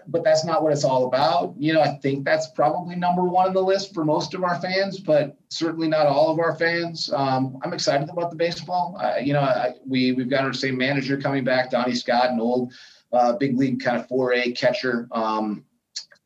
but 0.08 0.24
that's 0.24 0.45
not 0.45 0.64
what 0.64 0.72
it's 0.72 0.84
all 0.84 1.08
about. 1.08 1.54
You 1.58 1.74
know, 1.74 1.82
I 1.82 1.95
think 1.97 2.26
that's 2.26 2.47
probably 2.50 2.95
number 2.95 3.24
one 3.24 3.47
on 3.47 3.54
the 3.54 3.62
list 3.62 3.93
for 3.93 4.06
most 4.06 4.34
of 4.34 4.43
our 4.43 4.60
fans, 4.62 5.00
but 5.00 5.38
certainly 5.50 5.88
not 5.88 6.08
all 6.08 6.32
of 6.32 6.39
our 6.39 6.56
fans. 6.56 7.12
Um, 7.12 7.60
I'm 7.64 7.74
excited 7.74 8.10
about 8.10 8.30
the 8.30 8.36
baseball. 8.36 8.97
Uh, 9.00 9.18
you 9.18 9.34
know, 9.34 9.41
I, 9.41 9.74
we 9.86 10.12
we've 10.12 10.30
got 10.30 10.43
our 10.43 10.54
same 10.54 10.78
manager 10.78 11.18
coming 11.18 11.43
back, 11.43 11.72
Donnie 11.72 11.95
Scott, 11.95 12.32
an 12.32 12.39
old 12.39 12.74
uh, 13.12 13.34
big 13.34 13.58
league 13.58 13.82
kind 13.82 13.97
of 13.97 14.08
4A 14.08 14.58
catcher. 14.58 15.08
Um, 15.12 15.66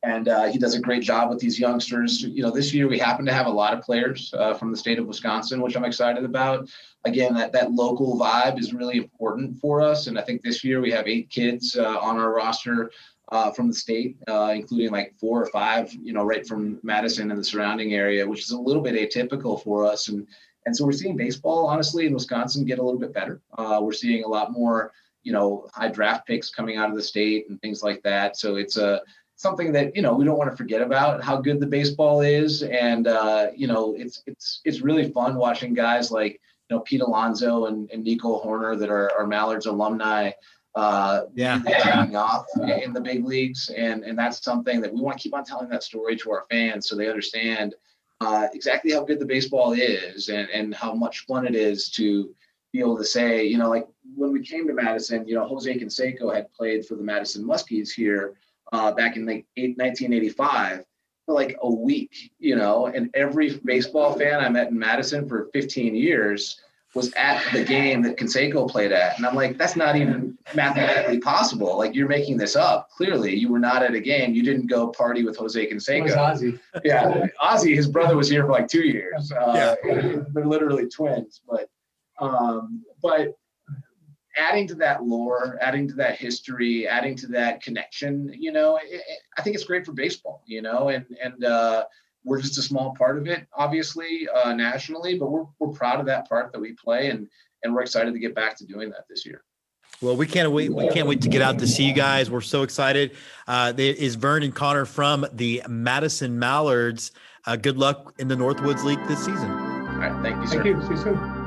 and 0.03 0.27
uh, 0.27 0.45
he 0.45 0.59
does 0.59 0.75
a 0.75 0.81
great 0.81 1.01
job 1.01 1.29
with 1.29 1.39
these 1.39 1.57
youngsters. 1.57 2.21
You 2.21 2.43
know, 2.43 2.51
this 2.51 2.73
year 2.73 2.89
we 2.89 2.99
happen 2.99 3.25
to 3.25 3.33
have 3.33 3.45
a 3.45 3.51
lot 3.51 3.73
of 3.73 3.81
players 3.81 4.33
uh, 4.37 4.53
from 4.53 4.69
the 4.69 4.77
state 4.77 4.99
of 4.99 5.07
Wisconsin, 5.07 5.61
which 5.61 5.77
I'm 5.77 5.85
excited 5.85 6.25
about. 6.25 6.67
Again, 7.05 7.33
that, 7.35 7.53
that 7.53 7.71
local 7.71 8.19
vibe 8.19 8.59
is 8.59 8.73
really 8.73 8.97
important 8.97 9.57
for 9.59 9.81
us. 9.81 10.07
And 10.07 10.19
I 10.19 10.21
think 10.21 10.41
this 10.41 10.61
year 10.61 10.81
we 10.81 10.91
have 10.91 11.07
eight 11.07 11.29
kids 11.29 11.77
uh, 11.77 11.99
on 11.99 12.17
our 12.17 12.33
roster 12.33 12.91
uh, 13.29 13.51
from 13.51 13.67
the 13.67 13.73
state, 13.73 14.17
uh, 14.27 14.51
including 14.55 14.91
like 14.91 15.13
four 15.19 15.41
or 15.41 15.47
five, 15.47 15.93
you 15.93 16.13
know, 16.13 16.23
right 16.23 16.47
from 16.47 16.79
Madison 16.83 17.31
and 17.31 17.39
the 17.39 17.43
surrounding 17.43 17.93
area, 17.93 18.27
which 18.27 18.41
is 18.41 18.51
a 18.51 18.59
little 18.59 18.81
bit 18.81 18.95
atypical 18.95 19.61
for 19.63 19.85
us. 19.85 20.09
And 20.09 20.27
and 20.65 20.75
so 20.75 20.85
we're 20.85 20.93
seeing 20.93 21.17
baseball, 21.17 21.67
honestly, 21.67 22.05
in 22.05 22.13
Wisconsin 22.13 22.65
get 22.65 22.79
a 22.79 22.83
little 22.83 22.99
bit 22.99 23.13
better. 23.13 23.41
Uh, 23.57 23.79
we're 23.81 23.91
seeing 23.91 24.23
a 24.23 24.27
lot 24.27 24.53
more, 24.53 24.93
you 25.23 25.33
know, 25.33 25.67
high 25.73 25.89
draft 25.89 26.25
picks 26.25 26.49
coming 26.49 26.77
out 26.77 26.89
of 26.89 26.95
the 26.95 27.03
state 27.03 27.49
and 27.49 27.59
things 27.61 27.83
like 27.83 28.01
that. 28.03 28.37
So 28.37 28.55
it's 28.55 28.77
a 28.77 29.01
something 29.35 29.73
that 29.73 29.95
you 29.95 30.01
know 30.01 30.13
we 30.13 30.25
don't 30.25 30.37
want 30.37 30.49
to 30.49 30.55
forget 30.55 30.81
about 30.81 31.23
how 31.23 31.37
good 31.37 31.59
the 31.59 31.67
baseball 31.67 32.21
is 32.21 32.63
and 32.63 33.07
uh, 33.07 33.47
you 33.55 33.67
know 33.67 33.95
it's 33.97 34.23
it's 34.25 34.61
it's 34.63 34.81
really 34.81 35.11
fun 35.11 35.35
watching 35.35 35.73
guys 35.73 36.11
like 36.11 36.39
you 36.69 36.75
know 36.75 36.79
Pete 36.81 37.01
Alonso 37.01 37.65
and, 37.65 37.89
and 37.91 38.03
Nico 38.03 38.41
Hoerner 38.43 38.77
that 38.79 38.89
are, 38.89 39.11
are 39.17 39.27
Mallard's 39.27 39.65
alumni 39.65 40.31
uh, 40.75 41.23
Yeah. 41.35 41.59
taking 41.65 42.15
off 42.15 42.45
in 42.83 42.93
the 42.93 43.01
big 43.01 43.25
leagues 43.25 43.69
and 43.75 44.03
and 44.03 44.17
that's 44.17 44.43
something 44.43 44.81
that 44.81 44.93
we 44.93 45.01
want 45.01 45.17
to 45.17 45.23
keep 45.23 45.35
on 45.35 45.43
telling 45.43 45.69
that 45.69 45.83
story 45.83 46.15
to 46.17 46.31
our 46.31 46.45
fans 46.49 46.87
so 46.87 46.95
they 46.95 47.07
understand 47.09 47.75
uh, 48.21 48.47
exactly 48.53 48.91
how 48.91 49.03
good 49.03 49.19
the 49.19 49.25
baseball 49.25 49.73
is 49.73 50.29
and 50.29 50.49
and 50.49 50.73
how 50.73 50.93
much 50.93 51.25
fun 51.25 51.45
it 51.45 51.55
is 51.55 51.89
to 51.89 52.33
be 52.71 52.79
able 52.79 52.97
to 52.97 53.03
say 53.05 53.43
you 53.45 53.57
know 53.57 53.69
like 53.69 53.87
when 54.15 54.31
we 54.31 54.41
came 54.41 54.67
to 54.67 54.73
Madison 54.73 55.27
you 55.27 55.35
know 55.35 55.47
Jose 55.47 55.71
Canseco 55.77 56.33
had 56.33 56.51
played 56.53 56.85
for 56.85 56.95
the 56.95 57.03
Madison 57.03 57.45
Muskies 57.45 57.91
here 57.91 58.35
uh, 58.71 58.91
back 58.91 59.15
in 59.15 59.25
like 59.25 59.45
eight, 59.57 59.77
1985 59.77 60.85
for 61.25 61.35
like 61.35 61.55
a 61.61 61.69
week, 61.69 62.31
you 62.39 62.55
know, 62.55 62.87
and 62.87 63.09
every 63.13 63.57
baseball 63.63 64.13
fan 64.17 64.39
I 64.41 64.49
met 64.49 64.69
in 64.69 64.77
Madison 64.79 65.27
for 65.29 65.49
15 65.53 65.95
years 65.95 66.61
was 66.95 67.11
at 67.13 67.41
the 67.53 67.63
game 67.63 68.03
that 68.03 68.17
Canseco 68.17 68.69
played 68.69 68.91
at. 68.91 69.17
And 69.17 69.25
I'm 69.25 69.35
like, 69.35 69.57
that's 69.57 69.75
not 69.75 69.95
even 69.95 70.37
mathematically 70.53 71.19
possible. 71.19 71.75
Like 71.77 71.95
you're 71.95 72.07
making 72.07 72.37
this 72.37 72.55
up. 72.55 72.89
Clearly 72.91 73.35
you 73.35 73.51
were 73.51 73.59
not 73.59 73.81
at 73.81 73.95
a 73.95 73.99
game. 73.99 74.33
You 74.35 74.43
didn't 74.43 74.67
go 74.67 74.89
party 74.89 75.23
with 75.23 75.35
Jose 75.37 75.59
It 75.61 75.73
was 75.73 75.85
Canseco. 75.87 76.15
Ozzie. 76.17 76.59
Yeah. 76.83 77.25
Ozzie, 77.41 77.75
his 77.75 77.87
brother 77.87 78.15
was 78.15 78.29
here 78.29 78.43
for 78.45 78.51
like 78.51 78.67
two 78.67 78.83
years. 78.85 79.31
Uh, 79.31 79.75
They're 79.83 80.45
literally 80.45 80.87
twins, 80.87 81.41
but, 81.49 81.67
um, 82.19 82.83
but 83.01 83.29
adding 84.37 84.67
to 84.67 84.75
that 84.75 85.03
lore, 85.03 85.57
adding 85.61 85.87
to 85.87 85.93
that 85.95 86.15
history, 86.17 86.87
adding 86.87 87.15
to 87.17 87.27
that 87.27 87.61
connection, 87.61 88.31
you 88.37 88.51
know, 88.51 88.77
it, 88.77 88.83
it- 88.91 89.01
I 89.37 89.41
think 89.41 89.55
it's 89.55 89.65
great 89.65 89.85
for 89.85 89.93
baseball, 89.93 90.43
you 90.45 90.61
know, 90.61 90.89
and, 90.89 91.05
and, 91.23 91.43
uh, 91.43 91.85
we're 92.23 92.41
just 92.41 92.57
a 92.57 92.61
small 92.61 92.95
part 92.97 93.17
of 93.17 93.27
it, 93.27 93.45
obviously, 93.53 94.27
uh, 94.29 94.53
nationally, 94.53 95.17
but 95.17 95.29
we're, 95.29 95.45
we're 95.59 95.69
proud 95.69 95.99
of 95.99 96.05
that 96.07 96.27
part 96.27 96.51
that 96.51 96.59
we 96.59 96.73
play 96.73 97.09
and, 97.09 97.27
and 97.63 97.73
we're 97.73 97.81
excited 97.81 98.13
to 98.13 98.19
get 98.19 98.35
back 98.35 98.57
to 98.57 98.65
doing 98.65 98.89
that 98.89 99.05
this 99.09 99.25
year. 99.25 99.43
Well, 100.01 100.17
we 100.17 100.27
can't 100.27 100.51
wait. 100.51 100.73
We 100.73 100.89
can't 100.89 101.07
wait 101.07 101.21
to 101.21 101.29
get 101.29 101.41
out 101.41 101.59
to 101.59 101.67
see 101.67 101.85
you 101.85 101.93
guys. 101.93 102.29
We're 102.29 102.41
so 102.41 102.63
excited. 102.63 103.15
Uh, 103.47 103.71
there 103.71 103.93
is 103.93 104.15
Vern 104.15 104.43
and 104.43 104.53
Conor 104.53 104.85
from 104.85 105.25
the 105.31 105.63
Madison 105.69 106.37
Mallards. 106.37 107.11
Uh, 107.45 107.55
good 107.55 107.77
luck 107.77 108.13
in 108.19 108.27
the 108.27 108.35
Northwoods 108.35 108.83
League 108.83 108.99
this 109.07 109.19
season. 109.19 109.49
All 109.49 109.99
right. 109.99 110.21
Thank 110.21 110.41
you, 110.41 110.47
sir. 110.47 110.63
Thank 110.63 110.75
you. 110.77 110.81
See 110.83 110.93
you 110.93 110.97
soon. 110.97 111.43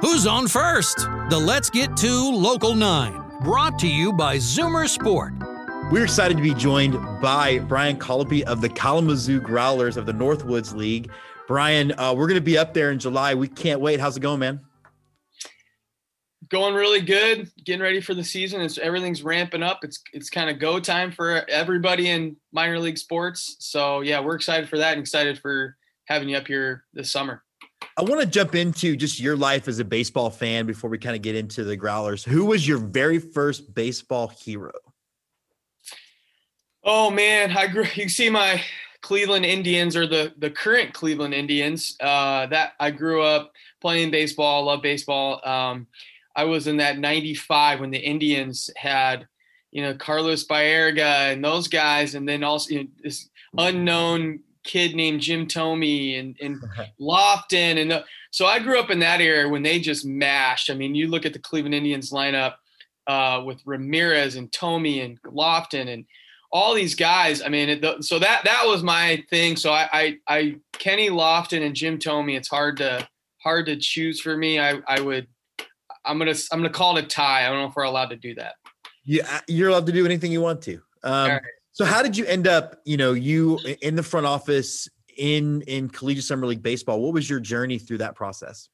Who's 0.00 0.26
on 0.26 0.46
first? 0.46 0.98
The 1.30 1.38
Let's 1.38 1.70
Get 1.70 1.96
Two 1.96 2.30
Local 2.30 2.74
9, 2.74 3.40
brought 3.42 3.78
to 3.80 3.88
you 3.88 4.12
by 4.12 4.36
Zoomer 4.36 4.88
Sport. 4.88 5.32
We're 5.88 6.02
excited 6.02 6.36
to 6.36 6.42
be 6.42 6.52
joined 6.52 6.94
by 7.20 7.60
Brian 7.60 7.96
Colopy 7.96 8.42
of 8.42 8.60
the 8.60 8.68
Kalamazoo 8.68 9.40
Growlers 9.40 9.96
of 9.96 10.04
the 10.04 10.12
Northwoods 10.12 10.74
League. 10.74 11.12
Brian, 11.46 11.92
uh, 11.92 12.12
we're 12.12 12.26
going 12.26 12.40
to 12.40 12.44
be 12.44 12.58
up 12.58 12.74
there 12.74 12.90
in 12.90 12.98
July. 12.98 13.34
We 13.34 13.46
can't 13.46 13.80
wait. 13.80 14.00
How's 14.00 14.16
it 14.16 14.20
going, 14.20 14.40
man? 14.40 14.60
going 16.48 16.74
really 16.74 17.00
good 17.00 17.50
getting 17.64 17.82
ready 17.82 18.00
for 18.00 18.14
the 18.14 18.22
season 18.22 18.60
it's 18.60 18.78
everything's 18.78 19.22
ramping 19.22 19.64
up 19.64 19.80
it's 19.82 20.00
it's 20.12 20.30
kind 20.30 20.48
of 20.48 20.60
go 20.60 20.78
time 20.78 21.10
for 21.10 21.44
everybody 21.48 22.10
in 22.10 22.36
minor 22.52 22.78
league 22.78 22.98
sports 22.98 23.56
so 23.58 24.00
yeah 24.00 24.20
we're 24.20 24.36
excited 24.36 24.68
for 24.68 24.78
that 24.78 24.92
and 24.92 25.00
excited 25.00 25.38
for 25.40 25.76
having 26.04 26.28
you 26.28 26.36
up 26.36 26.46
here 26.46 26.84
this 26.94 27.10
summer 27.10 27.42
I 27.96 28.02
want 28.02 28.20
to 28.20 28.26
jump 28.26 28.54
into 28.54 28.96
just 28.96 29.18
your 29.18 29.36
life 29.36 29.66
as 29.68 29.78
a 29.78 29.84
baseball 29.84 30.30
fan 30.30 30.66
before 30.66 30.88
we 30.88 30.98
kind 30.98 31.16
of 31.16 31.22
get 31.22 31.34
into 31.34 31.64
the 31.64 31.76
Growlers. 31.76 32.24
Who 32.24 32.44
was 32.44 32.66
your 32.66 32.78
very 32.78 33.18
first 33.18 33.74
baseball 33.74 34.28
hero? 34.28 34.72
Oh 36.88 37.10
man 37.10 37.50
i 37.56 37.66
grew 37.66 37.84
you 37.94 38.08
see 38.08 38.30
my 38.30 38.62
cleveland 39.02 39.44
indians 39.44 39.96
or 39.96 40.06
the 40.06 40.32
the 40.38 40.50
current 40.50 40.94
cleveland 40.94 41.34
indians 41.34 41.96
uh 42.00 42.46
that 42.46 42.74
i 42.78 42.92
grew 42.92 43.22
up 43.22 43.52
playing 43.80 44.12
baseball 44.12 44.64
love 44.64 44.82
baseball. 44.82 45.46
Um 45.46 45.88
i 46.36 46.44
was 46.44 46.68
in 46.68 46.76
that 46.76 46.98
95 46.98 47.80
when 47.80 47.90
the 47.90 47.98
indians 47.98 48.70
had 48.76 49.26
you 49.72 49.82
know 49.82 49.94
carlos 49.94 50.46
baerga 50.46 51.32
and 51.32 51.44
those 51.44 51.66
guys 51.66 52.14
and 52.14 52.26
then 52.28 52.44
also 52.44 52.74
you 52.74 52.84
know, 52.84 52.88
this 53.02 53.30
unknown 53.58 54.38
kid 54.62 54.94
named 54.94 55.20
jim 55.20 55.46
thome 55.46 55.82
and, 56.16 56.36
and 56.40 56.62
lofton 57.00 57.82
and 57.82 57.90
the, 57.90 58.04
so 58.30 58.46
i 58.46 58.60
grew 58.60 58.78
up 58.78 58.90
in 58.90 59.00
that 59.00 59.20
era 59.20 59.48
when 59.48 59.64
they 59.64 59.80
just 59.80 60.06
mashed. 60.06 60.70
I 60.70 60.74
mean 60.74 60.94
you 60.94 61.08
look 61.08 61.26
at 61.26 61.32
the 61.32 61.40
cleveland 61.40 61.74
indians 61.74 62.12
lineup 62.12 62.54
uh, 63.08 63.42
with 63.44 63.60
ramirez 63.66 64.36
and 64.36 64.52
thome 64.52 65.00
and 65.00 65.20
lofton 65.22 65.92
and 65.92 66.04
all 66.52 66.74
these 66.74 66.94
guys. 66.94 67.42
I 67.42 67.48
mean, 67.48 67.68
it, 67.68 68.04
so 68.04 68.18
that 68.18 68.42
that 68.44 68.62
was 68.64 68.82
my 68.82 69.22
thing. 69.30 69.56
So 69.56 69.72
I, 69.72 69.88
I, 69.92 70.18
I 70.28 70.56
Kenny 70.72 71.10
Lofton 71.10 71.64
and 71.64 71.74
Jim 71.74 71.98
Thome. 71.98 72.36
It's 72.36 72.48
hard 72.48 72.76
to 72.78 73.06
hard 73.42 73.66
to 73.66 73.76
choose 73.76 74.20
for 74.20 74.36
me. 74.36 74.58
I, 74.58 74.80
I 74.86 75.00
would. 75.00 75.26
I'm 76.04 76.18
gonna 76.18 76.34
I'm 76.52 76.60
gonna 76.60 76.70
call 76.70 76.96
it 76.96 77.04
a 77.04 77.06
tie. 77.06 77.46
I 77.46 77.48
don't 77.48 77.58
know 77.58 77.68
if 77.68 77.76
we're 77.76 77.84
allowed 77.84 78.10
to 78.10 78.16
do 78.16 78.34
that. 78.36 78.54
Yeah, 79.04 79.40
you're 79.48 79.70
allowed 79.70 79.86
to 79.86 79.92
do 79.92 80.04
anything 80.04 80.32
you 80.32 80.40
want 80.40 80.62
to. 80.62 80.80
Um, 81.02 81.30
right. 81.30 81.42
So, 81.72 81.84
how 81.84 82.02
did 82.02 82.16
you 82.16 82.24
end 82.26 82.46
up? 82.46 82.80
You 82.84 82.96
know, 82.96 83.12
you 83.12 83.58
in 83.82 83.96
the 83.96 84.02
front 84.02 84.26
office 84.26 84.88
in 85.16 85.62
in 85.62 85.88
collegiate 85.88 86.24
summer 86.24 86.46
league 86.46 86.62
baseball. 86.62 87.00
What 87.00 87.12
was 87.12 87.28
your 87.28 87.40
journey 87.40 87.78
through 87.78 87.98
that 87.98 88.14
process? 88.14 88.68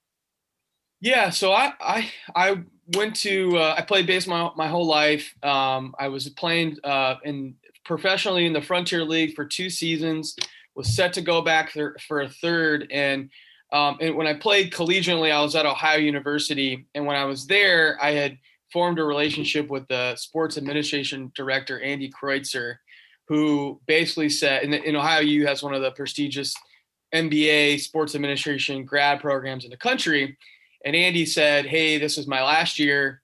Yeah, 1.01 1.31
so 1.31 1.53
I 1.53 1.73
I 1.81 2.11
I 2.35 2.63
went 2.95 3.17
to 3.17 3.57
uh, 3.59 3.75
I 3.77 3.83
played 3.83 4.07
baseball 4.07 4.55
my, 4.57 4.67
my 4.67 4.71
whole 4.71 4.87
life. 4.87 5.35
Um, 5.43 5.95
I 5.99 6.09
was 6.09 6.29
playing 6.31 6.79
uh, 6.85 7.17
in 7.25 7.55
professionally 7.85 8.47
in 8.47 8.53
the 8.53 8.63
Frontier 8.63 9.05
League 9.05 9.35
for 9.35 9.45
two 9.45 9.71
seasons. 9.71 10.37
Was 10.75 10.97
set 10.97 11.13
to 11.15 11.21
go 11.21 11.43
back 11.43 11.73
for, 11.73 11.97
for 12.09 12.23
a 12.23 12.31
third, 12.31 12.89
and 12.91 13.29
um, 13.73 13.97
and 14.01 14.17
when 14.17 14.27
I 14.27 14.35
played 14.35 14.73
collegiately, 14.73 15.33
I 15.33 15.41
was 15.43 15.55
at 15.55 15.67
Ohio 15.67 15.99
University, 15.99 16.87
and 16.95 17.07
when 17.07 17.17
I 17.17 17.25
was 17.25 17.47
there, 17.47 17.99
I 18.03 18.13
had 18.13 18.39
formed 18.71 18.99
a 18.99 19.05
relationship 19.05 19.69
with 19.69 19.87
the 19.89 20.15
sports 20.17 20.59
administration 20.59 21.33
director 21.35 21.81
Andy 21.81 22.11
Kreutzer, 22.11 22.77
who 23.29 23.81
basically 23.87 24.29
said, 24.29 24.65
in, 24.65 24.75
in 24.75 24.97
Ohio 24.97 25.21
U 25.21 25.47
has 25.47 25.63
one 25.63 25.75
of 25.75 25.83
the 25.83 25.91
prestigious 25.93 26.55
MBA 27.15 27.81
sports 27.81 28.15
administration 28.15 28.85
grad 28.85 29.21
programs 29.21 29.65
in 29.65 29.71
the 29.71 29.77
country. 29.77 30.37
And 30.85 30.97
Andy 30.97 31.27
said, 31.27 31.67
Hey, 31.67 31.99
this 31.99 32.19
is 32.19 32.27
my 32.27 32.43
last 32.43 32.79
year. 32.79 33.22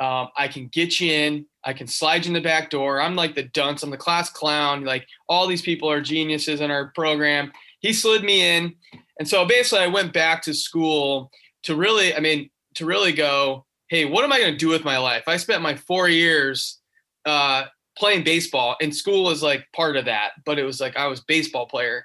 Um, 0.00 0.28
I 0.36 0.48
can 0.48 0.68
get 0.68 1.00
you 1.00 1.12
in. 1.12 1.46
I 1.64 1.72
can 1.72 1.86
slide 1.86 2.24
you 2.24 2.30
in 2.30 2.34
the 2.34 2.40
back 2.40 2.70
door. 2.70 3.00
I'm 3.00 3.16
like 3.16 3.34
the 3.34 3.44
dunce. 3.44 3.82
I'm 3.82 3.90
the 3.90 3.96
class 3.96 4.30
clown. 4.30 4.84
Like 4.84 5.06
all 5.28 5.46
these 5.46 5.62
people 5.62 5.90
are 5.90 6.00
geniuses 6.00 6.60
in 6.60 6.70
our 6.70 6.88
program. 6.94 7.52
He 7.80 7.92
slid 7.92 8.24
me 8.24 8.56
in. 8.56 8.74
And 9.18 9.28
so 9.28 9.46
basically, 9.46 9.84
I 9.84 9.88
went 9.88 10.12
back 10.12 10.42
to 10.42 10.54
school 10.54 11.30
to 11.62 11.76
really, 11.76 12.14
I 12.14 12.20
mean, 12.20 12.50
to 12.74 12.86
really 12.86 13.12
go, 13.12 13.66
Hey, 13.88 14.04
what 14.04 14.24
am 14.24 14.32
I 14.32 14.40
going 14.40 14.52
to 14.52 14.58
do 14.58 14.68
with 14.68 14.84
my 14.84 14.98
life? 14.98 15.24
I 15.26 15.36
spent 15.36 15.62
my 15.62 15.76
four 15.76 16.08
years 16.08 16.80
uh, 17.24 17.64
playing 17.96 18.24
baseball, 18.24 18.76
and 18.80 18.94
school 18.94 19.24
was 19.24 19.42
like 19.42 19.66
part 19.74 19.96
of 19.96 20.06
that, 20.06 20.30
but 20.44 20.58
it 20.58 20.64
was 20.64 20.80
like 20.80 20.96
I 20.96 21.06
was 21.06 21.20
baseball 21.20 21.66
player. 21.66 22.04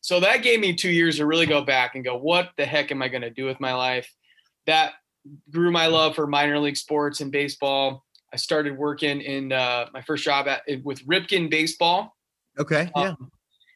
So 0.00 0.20
that 0.20 0.42
gave 0.42 0.60
me 0.60 0.74
two 0.74 0.90
years 0.90 1.16
to 1.16 1.26
really 1.26 1.46
go 1.46 1.62
back 1.62 1.94
and 1.94 2.04
go, 2.04 2.16
what 2.16 2.50
the 2.56 2.66
heck 2.66 2.92
am 2.92 3.02
I 3.02 3.08
going 3.08 3.22
to 3.22 3.30
do 3.30 3.46
with 3.46 3.58
my 3.58 3.72
life? 3.72 4.12
That 4.66 4.92
grew 5.50 5.70
my 5.70 5.86
love 5.86 6.14
for 6.14 6.26
minor 6.26 6.58
league 6.58 6.76
sports 6.76 7.20
and 7.20 7.32
baseball. 7.32 8.04
I 8.32 8.36
started 8.36 8.76
working 8.76 9.20
in 9.20 9.52
uh, 9.52 9.86
my 9.92 10.02
first 10.02 10.24
job 10.24 10.48
at 10.48 10.62
with 10.82 11.06
Ripken 11.06 11.50
Baseball. 11.50 12.14
Okay. 12.58 12.90
Yeah. 12.96 13.10
Um, 13.10 13.30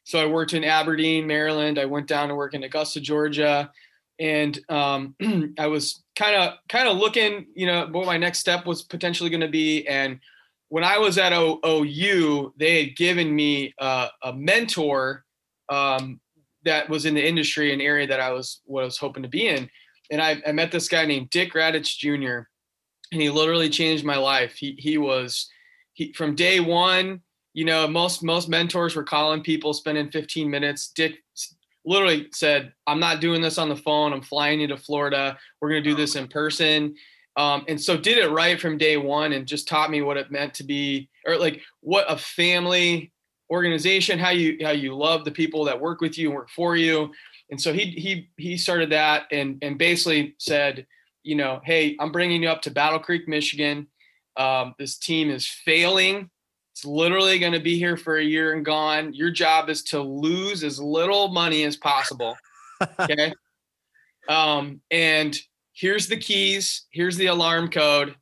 so 0.05 0.19
I 0.19 0.27
worked 0.27 0.55
in 0.55 0.65
Aberdeen, 0.65 1.27
Maryland. 1.27 1.79
I 1.79 1.85
went 1.85 2.07
down 2.07 2.29
to 2.29 2.35
work 2.35 2.55
in 2.55 2.65
Augusta, 2.65 3.01
Georgia, 3.01 3.71
and 4.19 4.59
um, 4.69 5.15
I 5.59 5.67
was 5.67 6.03
kind 6.17 6.35
of 6.35 6.55
kind 6.69 6.89
of 6.89 6.97
looking, 6.97 7.47
you 7.55 7.67
know, 7.67 7.87
what 7.91 8.07
my 8.07 8.17
next 8.17 8.39
step 8.39 8.67
was 8.67 8.83
potentially 8.83 9.31
going 9.31 9.43
to 9.43 9.49
be. 9.49 9.87
And 9.87 10.19
when 10.69 10.83
I 10.83 10.99
was 10.99 11.19
at 11.19 11.33
o- 11.33 11.61
OU, 11.65 12.55
they 12.57 12.85
had 12.85 12.97
given 12.97 13.35
me 13.35 13.75
uh, 13.79 14.09
a 14.23 14.33
mentor 14.33 15.25
um, 15.69 16.21
that 16.65 16.89
was 16.89 17.05
in 17.05 17.15
the 17.15 17.27
industry, 17.27 17.73
an 17.73 17.81
area 17.81 18.07
that 18.07 18.21
I 18.21 18.33
was 18.33 18.61
what 18.65 18.83
I 18.83 18.85
was 18.87 18.99
hoping 18.99 19.23
to 19.23 19.29
be 19.29 19.47
in. 19.47 19.69
And 20.11 20.21
I, 20.21 20.41
I 20.47 20.53
met 20.53 20.73
this 20.73 20.89
guy 20.89 21.05
named 21.07 21.31
Dick 21.31 21.55
Radatz 21.55 21.97
Jr. 21.97 22.49
and 23.13 23.21
he 23.21 23.31
literally 23.31 23.69
changed 23.69 24.05
my 24.05 24.17
life. 24.17 24.55
He 24.55 24.77
he 24.79 24.99
was 24.99 25.49
he 25.93 26.13
from 26.13 26.35
day 26.35 26.61
one. 26.61 27.21
You 27.55 27.65
know, 27.65 27.89
most 27.89 28.23
most 28.23 28.49
mentors 28.49 28.95
were 28.95 29.05
calling 29.05 29.43
people, 29.43 29.73
spending 29.73 30.11
15 30.11 30.51
minutes. 30.51 30.93
Dick 30.95 31.17
literally 31.85 32.29
said, 32.33 32.73
"I'm 32.87 33.01
not 33.01 33.21
doing 33.21 33.43
this 33.43 33.59
on 33.59 33.69
the 33.69 33.77
phone. 33.77 34.13
I'm 34.13 34.23
flying 34.23 34.61
you 34.61 34.69
to 34.69 34.77
Florida. 34.77 35.39
We're 35.61 35.71
to 35.71 35.81
do 35.81 35.95
this 35.95 36.17
in 36.17 36.29
person." 36.29 36.95
Um, 37.37 37.65
and 37.69 37.81
so 37.81 37.97
did 37.97 38.19
it 38.19 38.31
right 38.31 38.61
from 38.61 38.79
day 38.79 38.97
one 38.97 39.33
and 39.33 39.47
just 39.47 39.69
taught 39.69 39.93
me 39.93 40.03
what 40.03 40.17
it 40.17 40.33
meant 40.33 40.55
to 40.55 40.65
be 40.65 41.09
or 41.25 41.37
like 41.39 41.63
what 41.81 42.05
a 42.11 42.19
family 42.19 43.13
organization 43.49 44.19
how 44.19 44.31
you 44.31 44.59
how 44.61 44.73
you 44.73 44.95
love 44.95 45.25
the 45.25 45.31
people 45.31 45.65
that 45.65 45.81
work 45.81 46.01
with 46.01 46.19
you 46.19 46.29
and 46.29 46.37
work 46.37 46.51
for 46.51 46.77
you 46.77 47.13
and 47.51 47.61
so 47.61 47.73
he 47.73 47.87
he 47.87 48.31
he 48.37 48.57
started 48.57 48.91
that 48.91 49.25
and 49.33 49.59
and 49.63 49.79
basically 49.79 50.35
said 50.39 50.87
you 51.23 51.35
know 51.35 51.61
hey 51.65 51.97
i'm 52.01 52.13
bringing 52.13 52.43
you 52.43 52.49
up 52.49 52.63
to 52.63 52.71
battle 52.71 52.99
creek 52.99 53.29
michigan. 53.29 53.87
Um, 54.39 54.75
this 54.79 54.97
team 54.97 55.31
is 55.31 55.47
failing. 55.47 56.31
It's 56.73 56.85
literally 56.85 57.41
going 57.41 57.55
to 57.55 57.61
be 57.61 57.77
here 57.77 57.97
for 57.97 58.19
a 58.19 58.25
year 58.25 58.53
and 58.55 58.65
gone. 58.65 59.13
Your 59.13 59.33
job 59.33 59.69
is 59.69 59.83
to 59.85 60.01
lose 60.01 60.63
as 60.63 60.79
little 60.79 61.29
money 61.29 61.65
as 61.65 61.77
possible. 61.77 62.37
Okay? 63.01 63.33
Um, 64.29 64.81
and 64.93 65.37
here's 65.73 66.07
the 66.07 66.17
keys, 66.17 66.87
here's 66.93 67.17
the 67.17 67.27
alarm 67.27 67.71
code. 67.71 68.15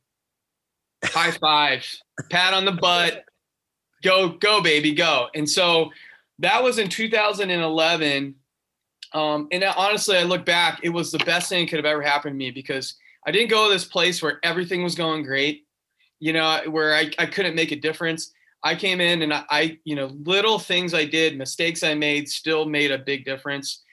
High 1.03 1.29
five, 1.29 1.85
pat 2.31 2.55
on 2.55 2.65
the 2.65 2.71
butt, 2.71 3.23
go, 4.01 4.29
go, 4.29 4.59
baby, 4.59 4.93
go. 4.93 5.27
And 5.35 5.47
so 5.47 5.91
that 6.39 6.63
was 6.63 6.79
in 6.79 6.89
2011. 6.89 8.33
Um, 9.13 9.47
and 9.51 9.63
honestly, 9.63 10.17
I 10.17 10.23
look 10.23 10.45
back, 10.45 10.79
it 10.83 10.89
was 10.89 11.11
the 11.11 11.19
best 11.19 11.49
thing 11.49 11.65
that 11.65 11.69
could 11.69 11.77
have 11.77 11.85
ever 11.85 12.01
happened 12.01 12.33
to 12.33 12.37
me 12.37 12.51
because 12.51 12.95
I 13.25 13.31
didn't 13.31 13.49
go 13.49 13.67
to 13.67 13.73
this 13.73 13.85
place 13.85 14.21
where 14.21 14.39
everything 14.43 14.83
was 14.83 14.95
going 14.95 15.23
great, 15.23 15.65
you 16.19 16.33
know, 16.33 16.61
where 16.69 16.93
I, 16.93 17.11
I 17.17 17.25
couldn't 17.25 17.55
make 17.55 17.71
a 17.71 17.75
difference. 17.75 18.31
I 18.63 18.75
came 18.75 18.99
in 18.99 19.21
and 19.21 19.33
I, 19.33 19.43
I, 19.49 19.79
you 19.83 19.95
know, 19.95 20.07
little 20.23 20.59
things 20.59 20.93
I 20.93 21.05
did, 21.05 21.37
mistakes 21.37 21.83
I 21.83 21.93
made 21.93 22.27
still 22.27 22.65
made 22.65 22.91
a 22.91 22.97
big 22.97 23.25
difference 23.25 23.83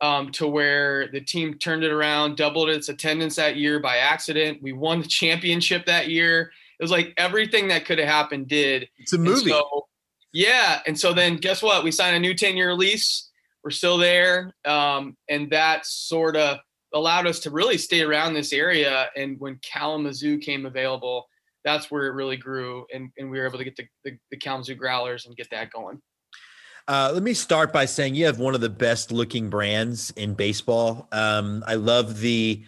um, 0.00 0.30
to 0.32 0.46
where 0.46 1.08
the 1.08 1.20
team 1.20 1.54
turned 1.54 1.84
it 1.84 1.90
around, 1.90 2.36
doubled 2.36 2.68
its 2.68 2.88
attendance 2.88 3.36
that 3.36 3.56
year 3.56 3.80
by 3.80 3.98
accident. 3.98 4.62
We 4.62 4.72
won 4.72 5.00
the 5.00 5.08
championship 5.08 5.86
that 5.86 6.08
year. 6.08 6.52
It 6.78 6.82
was 6.82 6.90
like 6.90 7.14
everything 7.16 7.68
that 7.68 7.84
could 7.84 7.98
have 7.98 8.08
happened 8.08 8.48
did. 8.48 8.88
It's 8.98 9.12
a 9.12 9.18
movie. 9.18 9.50
So, 9.50 9.86
yeah. 10.32 10.80
And 10.86 10.98
so 10.98 11.12
then 11.12 11.36
guess 11.36 11.62
what? 11.62 11.84
We 11.84 11.90
signed 11.90 12.16
a 12.16 12.20
new 12.20 12.34
10 12.34 12.56
year 12.56 12.74
lease. 12.74 13.30
We're 13.64 13.70
still 13.70 13.96
there. 13.96 14.54
Um, 14.66 15.16
and 15.28 15.50
that 15.50 15.86
sort 15.86 16.36
of 16.36 16.58
allowed 16.92 17.26
us 17.26 17.40
to 17.40 17.50
really 17.50 17.78
stay 17.78 18.02
around 18.02 18.34
this 18.34 18.52
area. 18.52 19.08
And 19.16 19.40
when 19.40 19.58
Kalamazoo 19.62 20.38
came 20.38 20.66
available, 20.66 21.26
that's 21.64 21.90
where 21.90 22.06
it 22.06 22.12
really 22.12 22.36
grew. 22.36 22.84
And, 22.92 23.10
and 23.16 23.30
we 23.30 23.38
were 23.40 23.46
able 23.46 23.58
to 23.58 23.64
get 23.64 23.76
the, 23.76 23.86
the, 24.04 24.18
the 24.30 24.36
Kalamazoo 24.36 24.74
Growlers 24.74 25.26
and 25.26 25.34
get 25.34 25.48
that 25.50 25.70
going. 25.70 26.00
Uh, 26.86 27.10
let 27.14 27.22
me 27.22 27.32
start 27.32 27.72
by 27.72 27.86
saying 27.86 28.14
you 28.14 28.26
have 28.26 28.38
one 28.38 28.54
of 28.54 28.60
the 28.60 28.68
best 28.68 29.10
looking 29.10 29.48
brands 29.48 30.10
in 30.16 30.34
baseball. 30.34 31.08
Um, 31.10 31.64
I 31.66 31.76
love 31.76 32.20
the, 32.20 32.62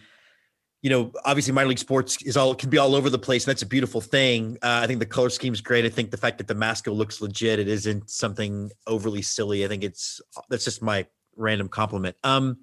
you 0.81 0.89
know, 0.89 1.11
obviously 1.25 1.53
minor 1.53 1.69
league 1.69 1.79
sports 1.79 2.21
is 2.21 2.37
all 2.37 2.53
can 2.53 2.69
be 2.69 2.77
all 2.77 2.95
over 2.95 3.09
the 3.09 3.17
place, 3.17 3.45
and 3.45 3.51
that's 3.51 3.63
a 3.63 3.67
beautiful 3.67 4.01
thing. 4.01 4.57
Uh, 4.61 4.81
I 4.83 4.87
think 4.87 4.99
the 4.99 5.05
color 5.05 5.29
scheme 5.29 5.53
is 5.53 5.61
great. 5.61 5.85
I 5.85 5.89
think 5.89 6.11
the 6.11 6.17
fact 6.17 6.37
that 6.37 6.47
the 6.47 6.55
mascot 6.55 6.93
looks 6.93 7.19
legit, 7.21 7.59
it 7.59 7.67
isn't 7.67 8.09
something 8.09 8.71
overly 8.85 9.21
silly. 9.21 9.65
I 9.65 9.67
think 9.67 9.83
it's 9.83 10.21
that's 10.49 10.65
just 10.65 10.81
my 10.81 11.05
random 11.35 11.67
compliment. 11.67 12.15
Um, 12.23 12.59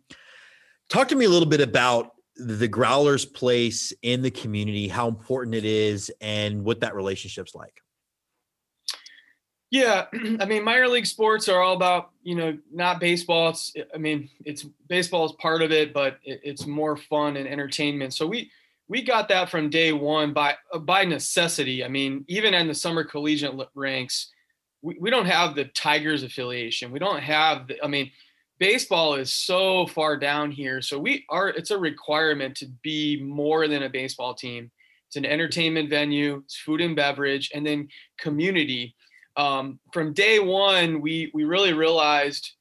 talk 0.88 1.08
to 1.08 1.16
me 1.16 1.24
a 1.24 1.28
little 1.28 1.48
bit 1.48 1.60
about 1.60 2.12
the 2.36 2.68
growlers 2.68 3.24
place 3.24 3.92
in 4.02 4.20
the 4.22 4.30
community 4.30 4.88
how 4.88 5.06
important 5.06 5.54
it 5.54 5.64
is 5.64 6.10
and 6.20 6.64
what 6.64 6.80
that 6.80 6.96
relationship's 6.96 7.54
like 7.54 7.80
yeah, 9.70 10.06
I 10.40 10.44
mean, 10.44 10.64
minor 10.64 10.88
league 10.88 11.06
sports 11.06 11.48
are 11.48 11.60
all 11.60 11.74
about 11.74 12.10
you 12.22 12.34
know 12.34 12.58
not 12.72 13.00
baseball. 13.00 13.50
It's 13.50 13.74
I 13.94 13.98
mean, 13.98 14.28
it's 14.44 14.64
baseball 14.88 15.26
is 15.26 15.32
part 15.32 15.62
of 15.62 15.72
it, 15.72 15.92
but 15.92 16.18
it, 16.24 16.40
it's 16.42 16.66
more 16.66 16.96
fun 16.96 17.36
and 17.36 17.48
entertainment. 17.48 18.14
So 18.14 18.26
we 18.26 18.50
we 18.88 19.02
got 19.02 19.28
that 19.28 19.48
from 19.48 19.70
day 19.70 19.92
one 19.92 20.32
by 20.32 20.56
uh, 20.72 20.78
by 20.78 21.04
necessity. 21.04 21.84
I 21.84 21.88
mean, 21.88 22.24
even 22.28 22.54
in 22.54 22.68
the 22.68 22.74
summer 22.74 23.04
collegiate 23.04 23.54
ranks, 23.74 24.32
we, 24.82 24.96
we 25.00 25.10
don't 25.10 25.26
have 25.26 25.54
the 25.54 25.64
Tigers 25.66 26.22
affiliation. 26.22 26.92
We 26.92 26.98
don't 26.98 27.20
have 27.20 27.68
the, 27.68 27.82
I 27.82 27.88
mean, 27.88 28.10
baseball 28.58 29.14
is 29.14 29.32
so 29.32 29.86
far 29.86 30.16
down 30.16 30.50
here. 30.50 30.82
So 30.82 30.98
we 30.98 31.24
are 31.30 31.48
it's 31.48 31.70
a 31.70 31.78
requirement 31.78 32.56
to 32.58 32.66
be 32.82 33.20
more 33.22 33.66
than 33.68 33.82
a 33.84 33.88
baseball 33.88 34.34
team. 34.34 34.70
It's 35.08 35.16
an 35.16 35.26
entertainment 35.26 35.90
venue, 35.90 36.42
it's 36.44 36.56
food 36.56 36.80
and 36.80 36.96
beverage, 36.96 37.50
and 37.54 37.64
then 37.66 37.88
community 38.18 38.94
um, 39.36 39.80
from 39.92 40.12
day 40.12 40.38
one, 40.38 41.00
we 41.00 41.30
we 41.34 41.44
really 41.44 41.72
realized 41.72 42.52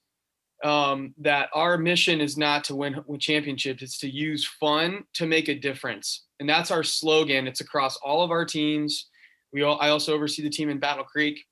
um, 0.64 1.14
that 1.20 1.50
our 1.54 1.78
mission 1.78 2.22
is 2.22 2.38
not 2.38 2.64
to 2.66 2.76
win, 2.76 2.96
win 3.06 3.20
championships; 3.20 3.84
it's 3.84 4.00
to 4.00 4.10
use 4.10 4.46
fun 4.46 5.04
to 5.14 5.28
make 5.28 5.50
a 5.50 5.56
difference, 5.56 6.26
and 6.40 6.50
that's 6.50 6.72
our 6.72 6.84
slogan. 6.84 7.48
It's 7.48 7.62
across 7.62 7.98
all 7.98 8.24
of 8.24 8.32
our 8.32 8.46
teams. 8.46 9.10
We 9.52 9.62
all, 9.62 9.80
I 9.80 9.90
also 9.90 10.14
oversee 10.14 10.42
the 10.42 10.50
team 10.50 10.70
in 10.70 10.80
Battle 10.80 11.04
Creek. 11.04 11.46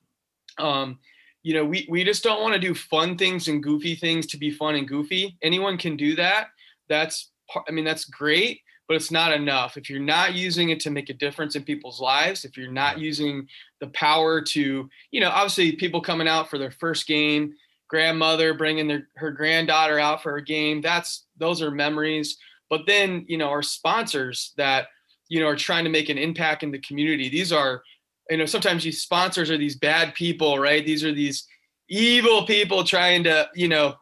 Um, 0.58 0.98
you 1.44 1.54
know, 1.54 1.66
we 1.66 1.86
we 1.90 2.04
just 2.04 2.24
don't 2.24 2.42
want 2.42 2.54
to 2.54 2.60
do 2.60 2.74
fun 2.74 3.18
things 3.18 3.48
and 3.48 3.62
goofy 3.62 3.96
things 3.96 4.26
to 4.28 4.38
be 4.38 4.50
fun 4.50 4.76
and 4.76 4.88
goofy. 4.88 5.38
Anyone 5.44 5.78
can 5.78 5.96
do 5.98 6.16
that. 6.16 6.48
That's 6.90 7.32
I 7.68 7.72
mean 7.72 7.86
that's 7.86 8.06
great 8.06 8.62
but 8.92 8.96
it's 8.96 9.10
not 9.10 9.32
enough. 9.32 9.78
If 9.78 9.90
you're 9.90 10.02
not 10.02 10.34
using 10.34 10.72
it 10.72 10.82
to 10.82 10.90
make 10.90 11.10
a 11.10 11.14
difference 11.14 11.56
in 11.56 11.64
people's 11.64 12.02
lives, 12.02 12.44
if 12.44 12.58
you're 12.58 12.70
not 12.70 13.00
using 13.00 13.48
the 13.82 13.88
power 13.88 14.40
to, 14.40 14.90
you 15.12 15.20
know, 15.20 15.30
obviously 15.30 15.74
people 15.74 16.00
coming 16.00 16.28
out 16.28 16.50
for 16.50 16.58
their 16.58 16.72
first 16.72 17.08
game, 17.08 17.54
grandmother 17.90 18.54
bringing 18.54 18.88
their 18.88 19.10
her 19.18 19.32
granddaughter 19.32 20.00
out 20.00 20.24
for 20.24 20.38
a 20.38 20.44
game, 20.44 20.80
that's 20.80 21.26
those 21.38 21.62
are 21.62 21.72
memories. 21.72 22.38
But 22.70 22.82
then, 22.88 23.26
you 23.28 23.38
know, 23.38 23.50
our 23.50 23.64
sponsors 23.64 24.54
that, 24.56 24.88
you 25.28 25.42
know, 25.42 25.48
are 25.48 25.58
trying 25.58 25.84
to 25.84 25.90
make 25.90 26.08
an 26.08 26.18
impact 26.18 26.64
in 26.64 26.72
the 26.72 26.80
community. 26.80 27.28
These 27.28 27.52
are, 27.52 27.82
you 28.30 28.38
know, 28.38 28.46
sometimes 28.46 28.84
these 28.84 29.02
sponsors 29.02 29.52
are 29.52 29.58
these 29.58 29.76
bad 29.76 30.14
people, 30.14 30.58
right? 30.58 30.86
These 30.86 31.04
are 31.04 31.14
these 31.14 31.46
evil 31.90 32.46
people 32.46 32.86
trying 32.86 33.26
to, 33.26 33.50
you 33.56 33.68
know, 33.68 33.96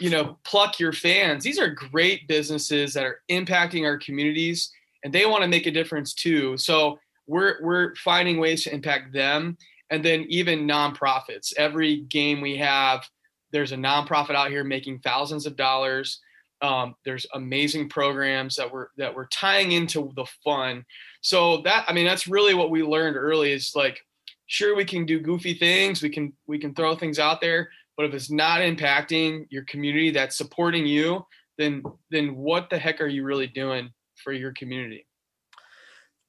you 0.00 0.10
know, 0.10 0.38
pluck 0.44 0.78
your 0.78 0.92
fans. 0.92 1.42
These 1.42 1.58
are 1.58 1.68
great 1.68 2.28
businesses 2.28 2.94
that 2.94 3.04
are 3.04 3.20
impacting 3.30 3.84
our 3.84 3.98
communities 3.98 4.72
and 5.04 5.12
they 5.12 5.26
want 5.26 5.42
to 5.42 5.48
make 5.48 5.66
a 5.66 5.70
difference 5.70 6.14
too. 6.14 6.56
So 6.56 6.98
we're 7.28 7.62
we're 7.62 7.94
finding 7.96 8.38
ways 8.38 8.64
to 8.64 8.74
impact 8.74 9.12
them 9.12 9.56
and 9.90 10.04
then 10.04 10.26
even 10.28 10.66
nonprofits. 10.66 11.52
Every 11.56 12.00
game 12.02 12.40
we 12.40 12.56
have, 12.56 13.06
there's 13.52 13.72
a 13.72 13.76
nonprofit 13.76 14.34
out 14.34 14.50
here 14.50 14.64
making 14.64 15.00
thousands 15.00 15.46
of 15.46 15.56
dollars. 15.56 16.20
Um, 16.60 16.94
there's 17.04 17.26
amazing 17.34 17.88
programs 17.88 18.56
that 18.56 18.72
we're 18.72 18.88
that 18.96 19.14
we're 19.14 19.28
tying 19.28 19.72
into 19.72 20.10
the 20.16 20.26
fun. 20.42 20.84
So 21.20 21.58
that 21.62 21.84
I 21.86 21.92
mean 21.92 22.06
that's 22.06 22.26
really 22.26 22.54
what 22.54 22.70
we 22.70 22.82
learned 22.82 23.16
early 23.16 23.52
is 23.52 23.72
like 23.76 24.00
sure 24.46 24.74
we 24.74 24.84
can 24.84 25.06
do 25.06 25.20
goofy 25.20 25.54
things, 25.54 26.02
we 26.02 26.10
can 26.10 26.32
we 26.46 26.58
can 26.58 26.74
throw 26.74 26.96
things 26.96 27.18
out 27.18 27.40
there, 27.40 27.70
but 27.96 28.06
if 28.06 28.14
it's 28.14 28.30
not 28.30 28.60
impacting 28.60 29.46
your 29.50 29.64
community 29.64 30.10
that's 30.10 30.36
supporting 30.36 30.86
you, 30.86 31.24
then 31.58 31.82
then 32.10 32.34
what 32.34 32.70
the 32.70 32.78
heck 32.78 33.00
are 33.00 33.06
you 33.06 33.22
really 33.24 33.46
doing 33.46 33.90
for 34.16 34.32
your 34.32 34.52
community? 34.52 35.07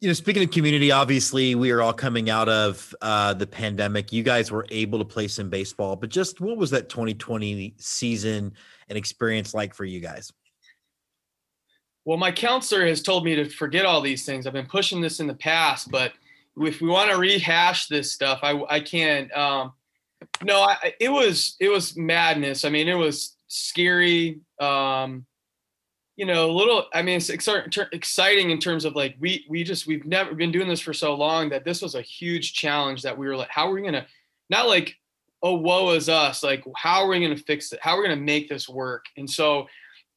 You 0.02 0.08
know, 0.08 0.14
speaking 0.14 0.44
of 0.44 0.52
community, 0.52 0.92
obviously 0.92 1.56
we 1.56 1.72
are 1.72 1.82
all 1.82 1.92
coming 1.92 2.30
out 2.30 2.48
of 2.48 2.96
uh, 3.02 3.34
the 3.34 3.46
pandemic. 3.46 4.14
You 4.14 4.24
guys 4.24 4.50
were 4.50 4.66
able 4.70 4.98
to 5.00 5.06
play 5.06 5.28
some 5.28 5.50
baseball, 5.50 5.98
but 5.98 6.10
just 6.10 6.40
what 6.40 6.56
was 6.56 6.70
that 6.72 6.88
2020 6.88 7.74
season 7.78 8.54
and 8.88 8.98
experience 8.98 9.54
like 9.54 9.74
for 9.74 9.84
you 9.84 10.00
guys? 10.00 10.32
Well, 12.06 12.18
my 12.18 12.32
counselor 12.32 12.88
has 12.88 13.04
told 13.04 13.26
me 13.26 13.36
to 13.36 13.46
forget 13.46 13.86
all 13.86 14.00
these 14.00 14.26
things. 14.26 14.48
I've 14.48 14.54
been 14.54 14.66
pushing 14.66 15.02
this 15.02 15.20
in 15.20 15.28
the 15.28 15.34
past, 15.34 15.92
but 15.92 16.14
if 16.58 16.82
we 16.82 16.88
want 16.88 17.12
to 17.12 17.18
rehash 17.18 17.88
this 17.88 18.12
stuff, 18.12 18.40
I 18.42 18.62
I 18.70 18.80
can't. 18.80 19.32
Um, 19.36 19.74
no, 20.44 20.62
I, 20.62 20.94
it 21.00 21.10
was 21.10 21.56
it 21.60 21.70
was 21.70 21.98
madness. 21.98 22.66
I 22.66 22.70
mean, 22.70 22.88
it 22.88 22.96
was 22.96 23.36
scary. 23.48 24.40
Um, 24.60 25.26
you 26.20 26.26
know, 26.26 26.52
a 26.52 26.52
little. 26.52 26.86
I 26.94 27.02
mean, 27.02 27.16
it's 27.16 27.30
exciting 27.30 28.50
in 28.50 28.60
terms 28.60 28.84
of 28.84 28.94
like 28.94 29.16
we 29.22 29.46
we 29.48 29.64
just 29.64 29.88
we've 29.88 30.06
never 30.06 30.36
been 30.36 30.52
doing 30.52 30.68
this 30.68 30.82
for 30.82 30.92
so 30.92 31.16
long 31.16 31.48
that 31.52 31.64
this 31.64 31.82
was 31.82 31.96
a 31.96 32.02
huge 32.02 32.52
challenge 32.52 33.04
that 33.04 33.18
we 33.18 33.26
were 33.26 33.38
like, 33.38 33.48
how 33.50 33.70
are 33.70 33.74
we 33.74 33.84
gonna, 33.84 34.06
not 34.50 34.68
like, 34.68 34.98
oh 35.42 35.54
woe 35.54 35.92
is 35.92 36.10
us, 36.10 36.44
like 36.44 36.62
how 36.76 37.04
are 37.04 37.08
we 37.08 37.22
gonna 37.22 37.38
fix 37.38 37.72
it? 37.72 37.80
How 37.82 37.96
are 37.96 38.02
we 38.02 38.10
gonna 38.10 38.20
make 38.20 38.50
this 38.50 38.68
work? 38.68 39.06
And 39.16 39.30
so, 39.30 39.68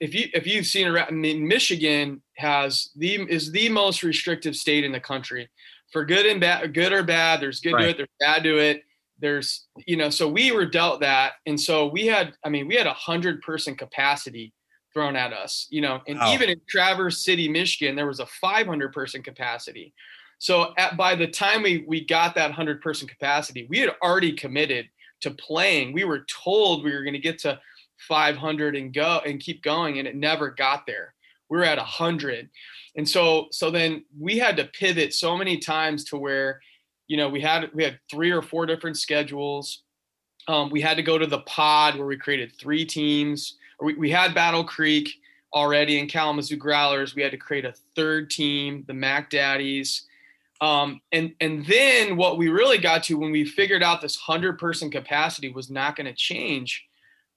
if 0.01 0.13
you 0.13 0.27
if 0.35 0.45
you've 0.45 0.67
seen 0.67 0.89
around, 0.89 1.07
I 1.07 1.13
mean, 1.13 1.47
Michigan 1.47 2.21
has 2.37 2.91
the 2.97 3.23
is 3.31 3.53
the 3.53 3.69
most 3.69 4.03
restrictive 4.03 4.57
state 4.57 4.83
in 4.83 4.91
the 4.91 4.99
country 4.99 5.49
for 5.93 6.05
good 6.05 6.27
and 6.27 6.41
bad, 6.41 6.75
good 6.75 6.93
or 6.93 7.05
bad. 7.05 7.41
There's 7.41 7.61
good 7.61 7.75
right. 7.75 7.85
to 7.85 7.91
it, 7.91 7.97
there's 7.99 8.09
bad 8.19 8.43
to 8.43 8.59
it. 8.59 8.83
There's 9.21 9.69
you 9.87 9.97
know, 9.97 10.11
so 10.11 10.29
we 10.29 10.51
were 10.51 10.67
dealt 10.67 11.03
that, 11.03 11.35
and 11.47 11.61
so 11.61 11.87
we 11.87 12.07
had, 12.07 12.33
I 12.45 12.49
mean, 12.49 12.67
we 12.67 12.75
had 12.75 12.89
a 12.89 12.93
hundred 12.93 13.41
person 13.43 13.77
capacity 13.77 14.53
thrown 14.93 15.17
at 15.17 15.33
us, 15.33 15.67
you 15.71 15.81
know, 15.81 16.01
and 16.07 16.19
wow. 16.19 16.33
even 16.33 16.51
in 16.51 16.61
Traverse 16.69 17.25
City, 17.25 17.49
Michigan, 17.49 17.97
there 17.97 18.07
was 18.07 18.21
a 18.21 18.27
500 18.27 18.93
person 18.93 19.23
capacity. 19.23 19.93
So 20.39 20.73
at, 20.77 20.97
by 20.97 21.15
the 21.15 21.29
time 21.29 21.63
we 21.63 21.85
we 21.87 22.05
got 22.05 22.35
that 22.35 22.49
100 22.49 22.81
person 22.81 23.07
capacity, 23.09 23.67
we 23.69 23.79
had 23.79 23.91
already 24.03 24.33
committed 24.33 24.89
to 25.21 25.31
playing. 25.31 25.93
We 25.93 26.05
were 26.05 26.27
told 26.29 26.85
we 26.85 26.93
were 26.93 27.03
going 27.03 27.15
to 27.15 27.21
get 27.21 27.39
to 27.41 27.61
500 28.09 28.75
and 28.75 28.93
go 28.93 29.21
and 29.25 29.41
keep 29.41 29.63
going, 29.63 29.99
and 29.99 30.09
it 30.09 30.17
never 30.17 30.51
got 30.51 30.87
there. 30.87 31.15
We 31.49 31.59
were 31.59 31.65
at 31.65 31.79
100, 31.79 32.49
and 32.97 33.09
so 33.09 33.47
so 33.51 33.71
then 33.71 34.05
we 34.19 34.39
had 34.39 34.57
to 34.57 34.65
pivot 34.65 35.15
so 35.15 35.37
many 35.37 35.59
times 35.59 36.05
to 36.07 36.17
where, 36.17 36.61
you 37.07 37.17
know, 37.17 37.29
we 37.29 37.41
had 37.41 37.71
we 37.73 37.85
had 37.85 37.99
three 38.11 38.31
or 38.31 38.43
four 38.43 38.67
different 38.67 38.97
schedules. 38.97 39.83
Um, 40.49 40.71
we 40.71 40.81
had 40.81 40.97
to 40.97 41.05
go 41.05 41.19
to 41.19 41.27
the 41.27 41.43
pod 41.43 41.97
where 41.97 42.07
we 42.07 42.17
created 42.17 42.53
three 42.59 42.85
teams 42.85 43.59
we, 43.83 43.95
we 43.95 44.11
had 44.11 44.35
Battle 44.35 44.65
Creek 44.65 45.11
already 45.53 45.99
in 45.99 46.07
Kalamazoo 46.09 46.57
Growlers. 46.57 47.15
We 47.15 47.23
had 47.23 47.33
to 47.33 47.37
create 47.37 47.65
a 47.65 47.75
third 47.95 48.31
team, 48.31 48.85
the 48.87 48.95
Mac 48.95 49.31
Daddies. 49.31 50.07
Um, 50.61 51.01
and 51.11 51.35
and 51.41 51.67
then 51.67 52.17
what 52.17 52.39
we 52.39 52.49
really 52.49 52.79
got 52.79 53.03
to 53.05 53.19
when 53.19 53.33
we 53.33 53.45
figured 53.45 53.83
out 53.83 54.01
this 54.01 54.17
hundred 54.17 54.59
person 54.59 54.91
capacity 54.91 55.51
was 55.51 55.69
not 55.71 55.97
going 55.97 56.07
to 56.07 56.15
change, 56.15 56.87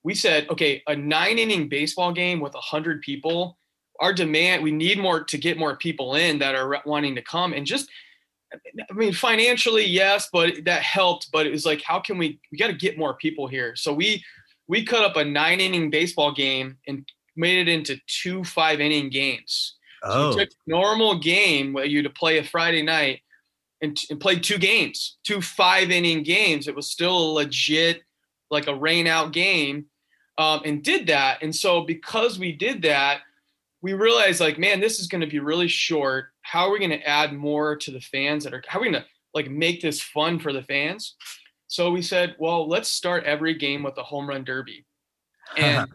we 0.03 0.13
said, 0.13 0.47
okay, 0.49 0.83
a 0.87 0.95
nine 0.95 1.39
inning 1.39 1.67
baseball 1.67 2.13
game 2.13 2.39
with 2.39 2.53
hundred 2.53 3.01
people, 3.01 3.57
our 3.99 4.13
demand, 4.13 4.61
we 4.61 4.71
need 4.71 4.99
more 4.99 5.23
to 5.23 5.37
get 5.39 5.57
more 5.57 5.75
people 5.75 6.13
in 6.15 6.37
that 6.37 6.53
are 6.53 6.81
wanting 6.85 7.15
to 7.15 7.21
come, 7.23 7.53
and 7.53 7.65
just, 7.65 7.89
I 8.53 8.93
mean, 8.93 9.11
financially, 9.11 9.85
yes, 9.85 10.29
but 10.31 10.63
that 10.65 10.83
helped. 10.83 11.31
But 11.31 11.47
it 11.47 11.51
was 11.51 11.65
like, 11.65 11.81
how 11.81 11.99
can 11.99 12.19
we? 12.19 12.39
We 12.51 12.59
got 12.59 12.67
to 12.67 12.73
get 12.73 12.95
more 12.95 13.15
people 13.15 13.47
here. 13.47 13.75
So 13.75 13.91
we 13.91 14.23
we 14.68 14.86
cut 14.86 15.03
up 15.03 15.16
a 15.16 15.24
nine 15.24 15.59
inning 15.59 15.89
baseball 15.89 16.34
game 16.34 16.78
and 16.88 17.07
made 17.36 17.68
it 17.68 17.72
into 17.72 17.97
two 18.07 18.43
five 18.43 18.80
inning 18.80 19.09
games. 19.09 19.76
Oh. 20.03 20.32
So 20.32 20.38
we 20.38 20.45
took 20.45 20.53
normal 20.68 21.20
game 21.20 21.74
where 21.74 21.86
you 21.86 22.01
to 22.03 22.09
play 22.09 22.38
a 22.38 22.43
Friday 22.43 22.82
night 22.82 23.22
and, 23.82 23.97
and 24.09 24.20
played 24.20 24.43
two 24.43 24.57
games, 24.57 25.18
two 25.24 25.41
five 25.41 25.91
inning 25.91 26.24
games. 26.24 26.68
It 26.68 26.76
was 26.76 26.88
still 26.88 27.18
a 27.18 27.34
legit, 27.34 28.01
like 28.49 28.68
a 28.68 28.76
rain 28.76 29.07
out 29.07 29.34
game, 29.34 29.86
um, 30.38 30.61
and 30.66 30.84
did 30.84 31.07
that. 31.07 31.41
And 31.41 31.55
so 31.55 31.82
because 31.82 32.39
we 32.39 32.51
did 32.51 32.82
that, 32.84 33.20
we 33.82 33.93
realized 33.93 34.39
like, 34.39 34.57
man, 34.57 34.80
this 34.80 34.99
is 34.99 35.07
going 35.07 35.22
to 35.22 35.28
be 35.28 35.39
really 35.39 35.68
short. 35.68 36.28
How 36.41 36.68
are 36.68 36.72
we 36.72 36.80
going 36.80 36.91
to 36.91 37.07
add 37.07 37.34
more 37.34 37.76
to 37.76 37.91
the 37.91 38.01
fans 38.01 38.43
that 38.43 38.53
are? 38.53 38.63
How 38.68 38.80
are 38.80 38.82
we 38.82 38.89
going 38.89 39.03
to 39.03 39.07
like 39.34 39.49
make 39.49 39.82
this 39.82 40.01
fun 40.01 40.39
for 40.39 40.53
the 40.53 40.63
fans? 40.63 41.16
So 41.68 41.91
we 41.91 42.01
said, 42.01 42.36
well, 42.39 42.68
let's 42.68 42.89
start 42.89 43.24
every 43.24 43.53
game 43.53 43.84
with 43.84 43.97
a 43.97 44.03
home 44.03 44.28
run 44.28 44.43
derby. 44.43 44.86
And 45.57 45.88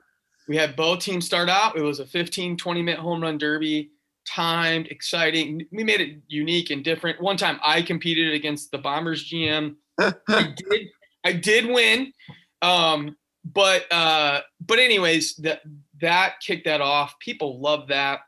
we 0.48 0.56
had 0.56 0.76
both 0.76 1.00
teams 1.00 1.26
start 1.26 1.48
out. 1.48 1.76
It 1.76 1.82
was 1.82 2.00
a 2.00 2.06
15, 2.06 2.56
20 2.56 2.82
minute 2.82 3.00
home 3.00 3.20
run 3.20 3.36
derby, 3.36 3.90
timed, 4.26 4.86
exciting. 4.88 5.66
We 5.72 5.84
made 5.84 6.00
it 6.00 6.18
unique 6.28 6.70
and 6.70 6.84
different. 6.84 7.20
One 7.20 7.36
time 7.36 7.58
I 7.64 7.82
competed 7.82 8.32
against 8.32 8.70
the 8.70 8.78
Bombers 8.78 9.28
GM. 9.28 9.74
I 10.00 10.54
did 10.56 10.88
I 11.24 11.32
did 11.32 11.66
win. 11.66 12.12
Um, 12.62 13.16
but 13.44 13.90
uh, 13.92 14.40
but 14.64 14.78
anyways, 14.78 15.36
that 15.36 15.62
that 16.00 16.34
kicked 16.40 16.64
that 16.66 16.80
off. 16.80 17.18
People 17.20 17.60
love 17.60 17.88
that. 17.88 18.20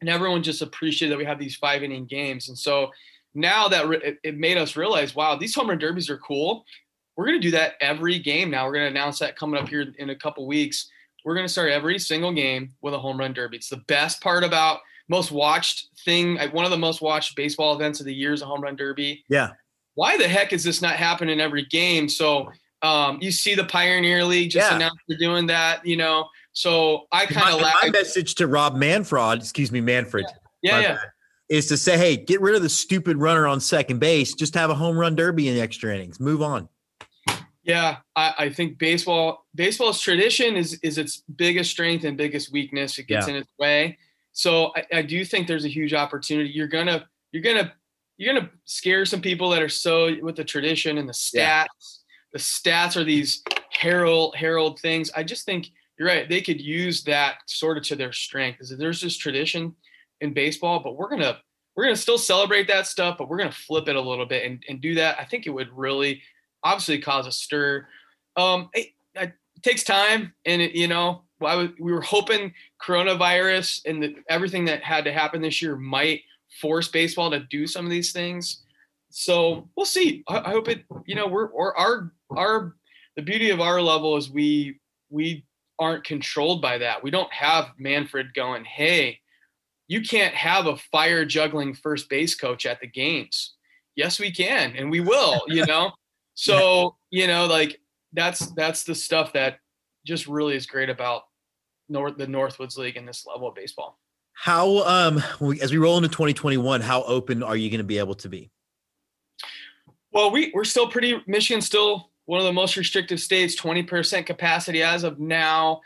And 0.00 0.10
everyone 0.10 0.42
just 0.42 0.62
appreciated 0.62 1.12
that 1.12 1.18
we 1.18 1.24
have 1.24 1.38
these 1.38 1.56
five 1.56 1.82
inning 1.82 2.06
games. 2.06 2.48
And 2.48 2.58
so 2.58 2.90
now 3.36 3.68
that 3.68 3.86
re- 3.86 4.18
it 4.24 4.36
made 4.36 4.56
us 4.56 4.76
realize, 4.76 5.14
wow, 5.14 5.36
these 5.36 5.54
home 5.54 5.68
run 5.68 5.78
derbies 5.78 6.10
are 6.10 6.18
cool. 6.18 6.64
We're 7.16 7.26
going 7.26 7.40
to 7.40 7.46
do 7.46 7.50
that 7.52 7.74
every 7.80 8.18
game 8.18 8.50
now. 8.50 8.66
We're 8.66 8.72
going 8.72 8.84
to 8.86 8.90
announce 8.90 9.18
that 9.20 9.36
coming 9.36 9.60
up 9.60 9.68
here 9.68 9.86
in 9.98 10.10
a 10.10 10.16
couple 10.16 10.46
weeks. 10.46 10.90
We're 11.24 11.34
going 11.34 11.46
to 11.46 11.52
start 11.52 11.70
every 11.70 11.98
single 11.98 12.32
game 12.32 12.70
with 12.80 12.94
a 12.94 12.98
home 12.98 13.18
run 13.18 13.32
derby. 13.32 13.58
It's 13.58 13.68
the 13.68 13.82
best 13.88 14.22
part 14.22 14.42
about 14.42 14.80
most 15.08 15.30
watched 15.30 15.88
thing. 16.04 16.38
One 16.52 16.64
of 16.64 16.70
the 16.70 16.78
most 16.78 17.00
watched 17.02 17.36
baseball 17.36 17.74
events 17.74 18.00
of 18.00 18.06
the 18.06 18.14
year 18.14 18.32
is 18.32 18.42
a 18.42 18.46
home 18.46 18.60
run 18.60 18.76
derby. 18.76 19.24
Yeah. 19.28 19.50
Why 19.94 20.16
the 20.16 20.28
heck 20.28 20.52
is 20.52 20.64
this 20.64 20.82
not 20.82 20.96
happening 20.96 21.40
every 21.40 21.64
game? 21.66 22.08
So 22.08 22.50
um, 22.82 23.18
you 23.20 23.30
see 23.30 23.54
the 23.54 23.64
Pioneer 23.64 24.24
League 24.24 24.50
just 24.50 24.70
yeah. 24.70 24.76
announced 24.76 24.98
they're 25.08 25.18
doing 25.18 25.46
that, 25.46 25.84
you 25.86 25.96
know. 25.96 26.28
So 26.52 27.06
I 27.12 27.26
kind 27.26 27.54
of 27.54 27.60
my, 27.60 27.72
my 27.82 27.90
message 27.90 28.34
to 28.36 28.46
Rob 28.46 28.76
Manfred, 28.76 29.40
excuse 29.40 29.72
me, 29.72 29.80
Manfred. 29.80 30.26
Yeah, 30.62 30.80
yeah. 30.80 30.82
yeah 30.82 30.98
is 31.48 31.66
to 31.68 31.76
say, 31.76 31.96
hey, 31.96 32.16
get 32.16 32.40
rid 32.40 32.54
of 32.54 32.62
the 32.62 32.68
stupid 32.68 33.16
runner 33.18 33.46
on 33.46 33.60
second 33.60 33.98
base. 33.98 34.34
Just 34.34 34.54
have 34.54 34.70
a 34.70 34.74
home 34.74 34.96
run 34.96 35.14
derby 35.14 35.48
in 35.48 35.54
the 35.54 35.60
extra 35.60 35.94
innings. 35.94 36.18
Move 36.18 36.42
on. 36.42 36.68
Yeah, 37.62 37.96
I, 38.14 38.34
I 38.38 38.48
think 38.50 38.78
baseball 38.78 39.46
baseball's 39.54 40.00
tradition 40.00 40.56
is 40.56 40.78
is 40.84 40.98
its 40.98 41.24
biggest 41.34 41.72
strength 41.72 42.04
and 42.04 42.16
biggest 42.16 42.52
weakness. 42.52 42.96
It 42.98 43.08
gets 43.08 43.26
yeah. 43.26 43.34
in 43.34 43.40
its 43.40 43.50
way. 43.58 43.98
So 44.32 44.72
I, 44.76 44.98
I 44.98 45.02
do 45.02 45.24
think 45.24 45.48
there's 45.48 45.64
a 45.64 45.68
huge 45.68 45.92
opportunity. 45.92 46.50
You're 46.50 46.68
gonna 46.68 47.06
you're 47.32 47.42
gonna 47.42 47.72
you're 48.18 48.32
gonna 48.32 48.50
scare 48.66 49.04
some 49.04 49.20
people 49.20 49.50
that 49.50 49.62
are 49.62 49.68
so 49.68 50.14
with 50.22 50.36
the 50.36 50.44
tradition 50.44 50.98
and 50.98 51.08
the 51.08 51.12
stats. 51.12 51.34
Yeah. 51.34 51.66
The 52.32 52.38
stats 52.38 52.96
are 52.96 53.04
these 53.04 53.42
herald 53.70 54.36
herald 54.36 54.78
things. 54.78 55.10
I 55.16 55.24
just 55.24 55.44
think 55.44 55.70
you're 55.98 56.06
right. 56.06 56.28
They 56.28 56.42
could 56.42 56.60
use 56.60 57.02
that 57.04 57.38
sort 57.46 57.78
of 57.78 57.82
to 57.84 57.96
their 57.96 58.12
strength. 58.12 58.60
Is 58.60 58.76
there's 58.78 59.00
this 59.00 59.16
tradition 59.16 59.74
in 60.20 60.32
baseball, 60.32 60.80
but 60.80 60.96
we're 60.96 61.08
gonna 61.08 61.38
we're 61.76 61.84
gonna 61.84 61.96
still 61.96 62.18
celebrate 62.18 62.66
that 62.68 62.86
stuff, 62.86 63.18
but 63.18 63.28
we're 63.28 63.36
gonna 63.36 63.52
flip 63.52 63.88
it 63.88 63.96
a 63.96 64.00
little 64.00 64.26
bit 64.26 64.44
and, 64.44 64.62
and 64.68 64.80
do 64.80 64.94
that. 64.94 65.18
I 65.20 65.24
think 65.24 65.46
it 65.46 65.50
would 65.50 65.70
really 65.72 66.22
obviously 66.64 66.98
cause 66.98 67.26
a 67.26 67.32
stir. 67.32 67.86
Um, 68.36 68.70
it, 68.72 68.88
it 69.14 69.32
takes 69.62 69.84
time, 69.84 70.32
and 70.46 70.62
it, 70.62 70.72
you 70.74 70.88
know, 70.88 71.22
was, 71.38 71.68
we 71.78 71.92
were 71.92 72.00
hoping 72.00 72.52
coronavirus 72.82 73.82
and 73.84 74.02
the, 74.02 74.16
everything 74.28 74.64
that 74.66 74.82
had 74.82 75.04
to 75.04 75.12
happen 75.12 75.42
this 75.42 75.60
year 75.60 75.76
might 75.76 76.22
force 76.60 76.88
baseball 76.88 77.30
to 77.30 77.40
do 77.40 77.66
some 77.66 77.84
of 77.84 77.90
these 77.90 78.12
things. 78.12 78.62
So 79.10 79.68
we'll 79.76 79.86
see. 79.86 80.24
I, 80.28 80.38
I 80.38 80.50
hope 80.50 80.68
it. 80.68 80.84
You 81.06 81.14
know, 81.14 81.26
we're 81.26 81.46
or 81.46 81.76
our 81.78 82.12
our 82.34 82.74
the 83.16 83.22
beauty 83.22 83.50
of 83.50 83.60
our 83.60 83.80
level 83.82 84.16
is 84.16 84.30
we 84.30 84.80
we 85.10 85.44
aren't 85.78 86.04
controlled 86.04 86.62
by 86.62 86.78
that. 86.78 87.02
We 87.02 87.10
don't 87.10 87.32
have 87.32 87.68
Manfred 87.78 88.32
going, 88.32 88.64
hey 88.64 89.20
you 89.88 90.02
can't 90.02 90.34
have 90.34 90.66
a 90.66 90.76
fire 90.76 91.24
juggling 91.24 91.74
first 91.74 92.08
base 92.08 92.34
coach 92.34 92.66
at 92.66 92.80
the 92.80 92.86
games. 92.86 93.54
Yes, 93.94 94.20
we 94.20 94.30
can, 94.30 94.74
and 94.76 94.90
we 94.90 95.00
will, 95.00 95.42
you 95.48 95.66
know. 95.66 95.92
So, 96.38 96.96
you 97.10 97.26
know, 97.26 97.46
like 97.46 97.80
that's 98.12 98.52
that's 98.52 98.84
the 98.84 98.94
stuff 98.94 99.32
that 99.32 99.58
just 100.06 100.26
really 100.26 100.54
is 100.54 100.66
great 100.66 100.90
about 100.90 101.22
North 101.88 102.18
the 102.18 102.26
Northwoods 102.26 102.76
League 102.76 102.98
and 102.98 103.08
this 103.08 103.26
level 103.26 103.48
of 103.48 103.54
baseball. 103.54 103.98
How 104.34 104.84
um 104.86 105.22
as 105.62 105.72
we 105.72 105.78
roll 105.78 105.96
into 105.96 106.10
2021, 106.10 106.82
how 106.82 107.04
open 107.04 107.42
are 107.42 107.56
you 107.56 107.70
going 107.70 107.78
to 107.78 107.84
be 107.84 107.98
able 107.98 108.16
to 108.16 108.28
be? 108.28 108.50
Well, 110.12 110.30
we 110.30 110.52
we're 110.54 110.64
still 110.64 110.88
pretty 110.88 111.22
Michigan's 111.26 111.64
still 111.64 112.10
one 112.26 112.38
of 112.38 112.44
the 112.44 112.52
most 112.52 112.76
restrictive 112.76 113.20
states, 113.20 113.58
20% 113.58 114.26
capacity 114.26 114.82
as 114.82 115.04
of 115.04 115.18
now. 115.18 115.80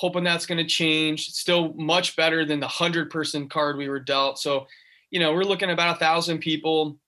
Hoping 0.00 0.24
that's 0.24 0.46
going 0.46 0.58
to 0.58 0.64
change. 0.64 1.28
It's 1.28 1.38
still 1.38 1.74
much 1.74 2.16
better 2.16 2.44
than 2.44 2.58
the 2.58 2.66
100 2.66 3.10
person 3.10 3.48
card 3.48 3.76
we 3.76 3.88
were 3.88 4.00
dealt. 4.00 4.38
So, 4.38 4.66
you 5.10 5.20
know, 5.20 5.32
we're 5.32 5.44
looking 5.44 5.70
about 5.70 5.96
a 5.96 5.98
thousand 5.98 6.38
people 6.38 6.98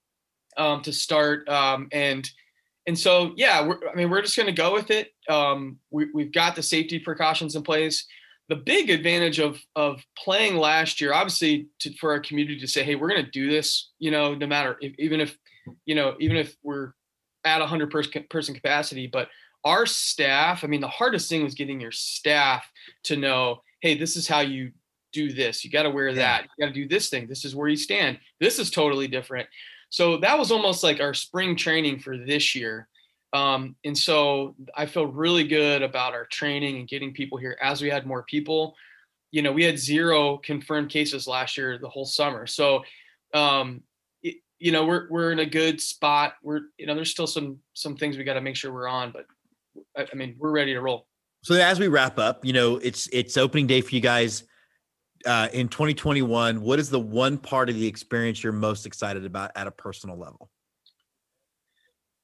um, 0.57 0.81
to 0.83 0.93
start. 0.93 1.49
Um, 1.49 1.87
and 1.91 2.29
and 2.85 2.99
so, 2.99 3.33
yeah, 3.37 3.71
I 3.91 3.95
mean, 3.95 4.09
we're 4.09 4.21
just 4.21 4.35
going 4.35 4.47
to 4.47 4.53
go 4.53 4.73
with 4.73 4.91
it. 4.91 5.13
Um, 5.29 5.79
we, 5.89 6.07
we've 6.13 6.33
got 6.33 6.55
the 6.55 6.61
safety 6.61 6.99
precautions 6.99 7.55
in 7.55 7.63
place 7.63 8.05
the 8.49 8.55
big 8.55 8.89
advantage 8.89 9.39
of 9.39 9.59
of 9.75 10.03
playing 10.17 10.57
last 10.57 10.99
year, 10.99 11.13
obviously, 11.13 11.67
to, 11.79 11.93
for 11.93 12.11
our 12.11 12.19
community 12.19 12.59
to 12.59 12.67
say, 12.67 12.83
"Hey, 12.83 12.95
we're 12.95 13.09
going 13.09 13.23
to 13.23 13.31
do 13.31 13.49
this," 13.49 13.89
you 13.99 14.11
know, 14.11 14.35
no 14.35 14.47
matter 14.47 14.77
if, 14.81 14.93
even 14.99 15.21
if, 15.21 15.37
you 15.85 15.95
know, 15.95 16.15
even 16.19 16.37
if 16.37 16.55
we're 16.63 16.91
at 17.45 17.59
100 17.59 17.89
person 17.89 18.25
person 18.29 18.53
capacity, 18.53 19.07
but 19.07 19.29
our 19.63 19.85
staff. 19.85 20.63
I 20.63 20.67
mean, 20.67 20.81
the 20.81 20.87
hardest 20.87 21.29
thing 21.29 21.43
was 21.43 21.55
getting 21.55 21.79
your 21.79 21.91
staff 21.91 22.69
to 23.03 23.15
know, 23.15 23.61
"Hey, 23.81 23.97
this 23.97 24.15
is 24.15 24.27
how 24.27 24.41
you 24.41 24.71
do 25.11 25.31
this. 25.31 25.63
You 25.63 25.71
got 25.71 25.83
to 25.83 25.89
wear 25.89 26.13
that. 26.13 26.43
You 26.57 26.65
got 26.65 26.73
to 26.73 26.79
do 26.79 26.87
this 26.87 27.09
thing. 27.09 27.27
This 27.27 27.45
is 27.45 27.55
where 27.55 27.67
you 27.67 27.75
stand. 27.75 28.19
This 28.39 28.59
is 28.59 28.69
totally 28.71 29.07
different." 29.07 29.47
So 29.89 30.17
that 30.17 30.39
was 30.39 30.51
almost 30.51 30.83
like 30.83 30.99
our 30.99 31.13
spring 31.13 31.55
training 31.55 31.99
for 31.99 32.17
this 32.17 32.55
year. 32.55 32.87
Um, 33.33 33.75
and 33.83 33.97
so 33.97 34.55
I 34.75 34.85
feel 34.85 35.07
really 35.07 35.43
good 35.43 35.81
about 35.81 36.13
our 36.13 36.25
training 36.25 36.77
and 36.77 36.87
getting 36.87 37.13
people 37.13 37.37
here 37.37 37.57
as 37.61 37.81
we 37.81 37.89
had 37.89 38.07
more 38.07 38.23
people. 38.23 38.75
You 39.31 39.41
know, 39.41 39.51
we 39.51 39.63
had 39.63 39.79
zero 39.79 40.37
confirmed 40.37 40.89
cases 40.89 41.27
last 41.27 41.57
year, 41.57 41.79
the 41.79 41.89
whole 41.89 42.05
summer. 42.05 42.47
So, 42.47 42.83
um, 43.33 43.81
it, 44.21 44.37
you 44.59 44.71
know, 44.71 44.85
we're 44.85 45.07
we're 45.09 45.31
in 45.31 45.39
a 45.39 45.45
good 45.45 45.81
spot. 45.81 46.35
We're 46.43 46.61
you 46.77 46.85
know, 46.85 46.93
there's 46.95 47.11
still 47.11 47.27
some 47.27 47.59
some 47.73 47.95
things 47.95 48.17
we 48.17 48.23
got 48.23 48.35
to 48.35 48.41
make 48.41 48.55
sure 48.55 48.71
we're 48.71 48.87
on, 48.87 49.11
but 49.11 49.25
I, 49.97 50.07
I 50.11 50.15
mean, 50.15 50.35
we're 50.37 50.51
ready 50.51 50.73
to 50.73 50.81
roll. 50.81 51.07
So 51.43 51.55
as 51.55 51.79
we 51.79 51.87
wrap 51.87 52.17
up, 52.19 52.45
you 52.45 52.53
know, 52.53 52.77
it's 52.77 53.07
it's 53.11 53.37
opening 53.37 53.67
day 53.67 53.81
for 53.81 53.93
you 53.93 54.01
guys 54.01 54.43
uh, 55.25 55.49
in 55.53 55.67
2021. 55.67 56.61
What 56.61 56.79
is 56.79 56.89
the 56.89 56.99
one 56.99 57.37
part 57.37 57.69
of 57.69 57.75
the 57.75 57.85
experience 57.85 58.43
you're 58.43 58.53
most 58.53 58.85
excited 58.85 59.25
about 59.25 59.51
at 59.55 59.67
a 59.67 59.71
personal 59.71 60.17
level? 60.17 60.49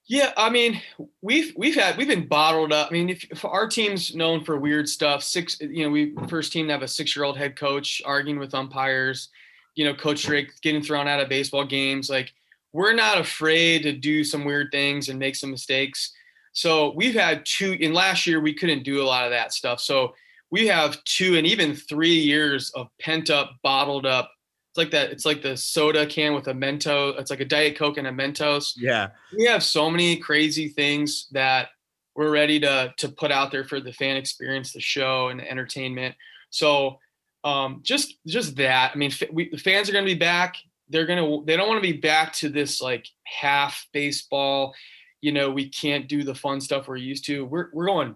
Yeah, 0.08 0.34
I 0.38 0.50
mean, 0.50 0.82
we've 1.22 1.54
we've 1.56 1.76
had 1.76 1.96
we've 1.96 2.08
been 2.08 2.28
bottled 2.28 2.74
up. 2.74 2.88
I 2.90 2.94
mean, 2.94 3.10
if, 3.10 3.24
if, 3.26 3.46
our 3.46 3.68
team's 3.68 4.16
known 4.16 4.44
for 4.44 4.58
weird 4.58 4.90
stuff, 4.90 5.22
six, 5.22 5.60
you 5.62 5.84
know, 5.84 5.92
we 5.92 6.16
first 6.28 6.52
team 6.52 6.66
to 6.66 6.74
have 6.74 6.82
a 6.82 6.88
six 6.88 7.16
year 7.16 7.26
old 7.26 7.38
head 7.38 7.56
coach 7.56 8.02
arguing 8.04 8.40
with 8.40 8.56
umpires, 8.56 9.30
you 9.76 9.86
know, 9.86 9.94
Coach 9.94 10.24
Drake 10.24 10.50
getting 10.62 10.82
thrown 10.82 11.08
out 11.08 11.20
of 11.20 11.30
baseball 11.30 11.64
games. 11.64 12.10
Like, 12.10 12.34
we're 12.74 12.94
not 12.94 13.20
afraid 13.20 13.84
to 13.84 13.92
do 13.92 14.24
some 14.24 14.46
weird 14.46 14.70
things 14.72 15.10
and 15.10 15.20
make 15.20 15.36
some 15.36 15.52
mistakes. 15.52 16.12
So 16.60 16.94
we've 16.96 17.16
had 17.16 17.46
two. 17.46 17.74
In 17.74 17.94
last 17.94 18.28
year, 18.28 18.40
we 18.40 18.54
couldn't 18.54 18.84
do 18.84 19.02
a 19.02 19.06
lot 19.06 19.26
of 19.26 19.32
that 19.32 19.54
stuff. 19.54 19.80
So 19.80 20.14
we 20.52 20.68
have 20.68 21.04
two 21.04 21.38
and 21.38 21.46
even 21.48 21.76
three 21.76 22.16
years 22.16 22.72
of 22.72 22.88
pent 23.00 23.30
up, 23.30 23.52
bottled 23.64 24.06
up 24.06 24.32
it's 24.70 24.78
like 24.78 24.92
that. 24.92 25.12
It's 25.12 25.26
like 25.26 25.42
the 25.42 25.58
soda 25.58 26.06
can 26.06 26.36
with 26.36 26.48
a 26.48 26.54
Mentos. 26.54 27.20
It's 27.20 27.32
like 27.32 27.40
a 27.40 27.46
Diet 27.46 27.76
Coke 27.76 27.98
and 27.98 28.06
a 28.06 28.12
Mentos. 28.12 28.74
Yeah. 28.78 29.10
We 29.36 29.46
have 29.46 29.64
so 29.64 29.90
many 29.90 30.18
crazy 30.18 30.70
things 30.70 31.28
that 31.32 31.70
we're 32.16 32.32
ready 32.32 32.60
to 32.60 32.94
to 32.98 33.10
put 33.10 33.32
out 33.32 33.52
there 33.52 33.64
for 33.64 33.80
the 33.80 33.94
fan 33.94 34.16
experience, 34.16 34.72
the 34.72 34.80
show, 34.80 35.30
and 35.30 35.40
the 35.40 35.50
entertainment. 35.50 36.16
So 36.52 37.00
um, 37.44 37.80
just 37.84 38.16
just 38.28 38.58
that. 38.58 38.92
I 38.94 38.98
mean, 38.98 39.12
we, 39.32 39.50
the 39.50 39.58
fans 39.58 39.90
are 39.90 39.94
going 39.94 40.06
to 40.06 40.14
be 40.14 40.20
back. 40.20 40.58
They're 40.88 41.08
gonna. 41.08 41.44
They 41.46 41.58
don't 41.58 41.68
want 41.68 41.84
to 41.84 41.92
be 41.92 41.98
back 41.98 42.34
to 42.34 42.50
this 42.50 42.80
like 42.80 43.08
half 43.24 43.88
baseball. 43.92 44.76
You 45.22 45.32
know, 45.32 45.50
we 45.50 45.68
can't 45.68 46.08
do 46.08 46.24
the 46.24 46.36
fun 46.36 46.62
stuff 46.62 46.88
we're 46.88 46.98
used 46.98 47.26
to. 47.26 47.46
We're 47.46 47.68
we're 47.74 47.88
going 47.88 48.16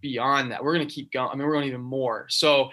beyond 0.00 0.52
that. 0.52 0.64
We're 0.64 0.74
going 0.74 0.86
to 0.86 0.92
keep 0.92 1.12
going. 1.12 1.30
I 1.30 1.34
mean, 1.34 1.46
we're 1.46 1.52
going 1.52 1.68
even 1.68 1.82
more. 1.82 2.26
So, 2.28 2.70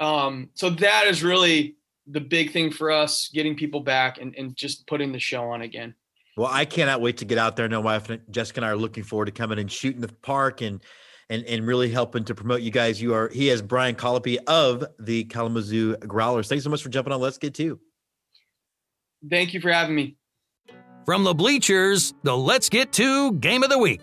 um, 0.00 0.50
so 0.54 0.70
that 0.70 1.06
is 1.06 1.22
really 1.22 1.76
the 2.06 2.20
big 2.20 2.52
thing 2.52 2.70
for 2.70 2.90
us 2.90 3.30
getting 3.32 3.56
people 3.56 3.80
back 3.80 4.18
and, 4.18 4.34
and 4.36 4.56
just 4.56 4.86
putting 4.86 5.12
the 5.12 5.18
show 5.18 5.50
on 5.50 5.62
again. 5.62 5.94
Well, 6.36 6.50
I 6.50 6.64
cannot 6.64 7.00
wait 7.00 7.18
to 7.18 7.24
get 7.24 7.38
out 7.38 7.56
there. 7.56 7.68
No, 7.68 7.80
wife 7.80 8.10
Jessica 8.30 8.60
and 8.60 8.64
I 8.64 8.70
are 8.70 8.76
looking 8.76 9.04
forward 9.04 9.26
to 9.26 9.32
coming 9.32 9.58
and 9.58 9.70
shooting 9.70 10.00
the 10.00 10.08
park 10.08 10.62
and 10.62 10.82
and 11.28 11.44
and 11.44 11.66
really 11.66 11.90
helping 11.90 12.24
to 12.24 12.34
promote 12.34 12.62
you 12.62 12.70
guys. 12.70 13.00
You 13.00 13.14
are 13.14 13.28
he 13.28 13.50
is 13.50 13.60
Brian 13.60 13.94
Colopy 13.94 14.38
of 14.46 14.84
the 14.98 15.24
Kalamazoo 15.24 15.96
Growlers. 15.96 16.48
Thanks 16.48 16.64
so 16.64 16.70
much 16.70 16.82
for 16.82 16.88
jumping 16.88 17.12
on. 17.12 17.20
Let's 17.20 17.38
Get 17.38 17.54
Two. 17.54 17.80
Thank 19.28 19.54
you 19.54 19.60
for 19.60 19.70
having 19.70 19.94
me. 19.94 20.16
From 21.04 21.24
the 21.24 21.34
bleachers, 21.34 22.14
the 22.22 22.36
Let's 22.36 22.68
Get 22.68 22.92
Two 22.92 23.32
Game 23.32 23.64
of 23.64 23.70
the 23.70 23.78
Week. 23.78 24.00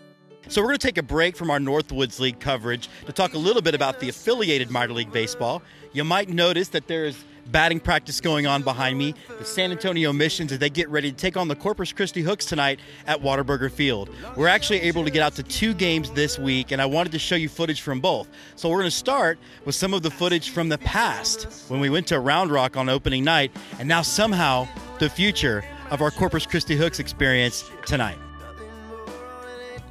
So 0.49 0.61
we're 0.61 0.67
going 0.67 0.79
to 0.79 0.87
take 0.87 0.97
a 0.97 1.03
break 1.03 1.37
from 1.37 1.49
our 1.49 1.57
Northwoods 1.57 2.19
League 2.19 2.41
coverage 2.41 2.89
to 3.05 3.13
talk 3.13 3.35
a 3.35 3.37
little 3.37 3.61
bit 3.61 3.73
about 3.73 4.01
the 4.01 4.09
affiliated 4.09 4.69
minor 4.69 4.91
league 4.91 5.11
baseball. 5.13 5.61
You 5.93 6.03
might 6.03 6.27
notice 6.27 6.67
that 6.69 6.87
there 6.87 7.05
is 7.05 7.23
batting 7.51 7.79
practice 7.79 8.19
going 8.19 8.47
on 8.47 8.63
behind 8.63 8.97
me. 8.97 9.15
The 9.37 9.45
San 9.45 9.71
Antonio 9.71 10.11
Missions 10.11 10.51
as 10.51 10.59
they 10.59 10.69
get 10.69 10.89
ready 10.89 11.09
to 11.09 11.15
take 11.15 11.37
on 11.37 11.47
the 11.47 11.55
Corpus 11.55 11.93
Christi 11.93 12.21
Hooks 12.21 12.43
tonight 12.43 12.81
at 13.07 13.21
Whataburger 13.21 13.71
Field. 13.71 14.09
We're 14.35 14.49
actually 14.49 14.81
able 14.81 15.05
to 15.05 15.09
get 15.09 15.23
out 15.23 15.35
to 15.35 15.43
two 15.43 15.73
games 15.73 16.11
this 16.11 16.37
week, 16.37 16.71
and 16.71 16.81
I 16.81 16.85
wanted 16.85 17.13
to 17.13 17.19
show 17.19 17.35
you 17.35 17.47
footage 17.47 17.79
from 17.79 18.01
both. 18.01 18.27
So 18.57 18.67
we're 18.67 18.79
going 18.79 18.91
to 18.91 18.91
start 18.91 19.39
with 19.63 19.73
some 19.73 19.93
of 19.93 20.01
the 20.01 20.11
footage 20.11 20.49
from 20.49 20.67
the 20.67 20.77
past 20.79 21.69
when 21.69 21.79
we 21.79 21.89
went 21.89 22.07
to 22.07 22.19
Round 22.19 22.51
Rock 22.51 22.75
on 22.75 22.89
opening 22.89 23.23
night, 23.23 23.55
and 23.79 23.87
now 23.87 24.01
somehow 24.01 24.67
the 24.99 25.09
future 25.09 25.63
of 25.91 26.01
our 26.01 26.11
Corpus 26.11 26.45
Christi 26.45 26.75
Hooks 26.75 26.99
experience 26.99 27.69
tonight. 27.85 28.17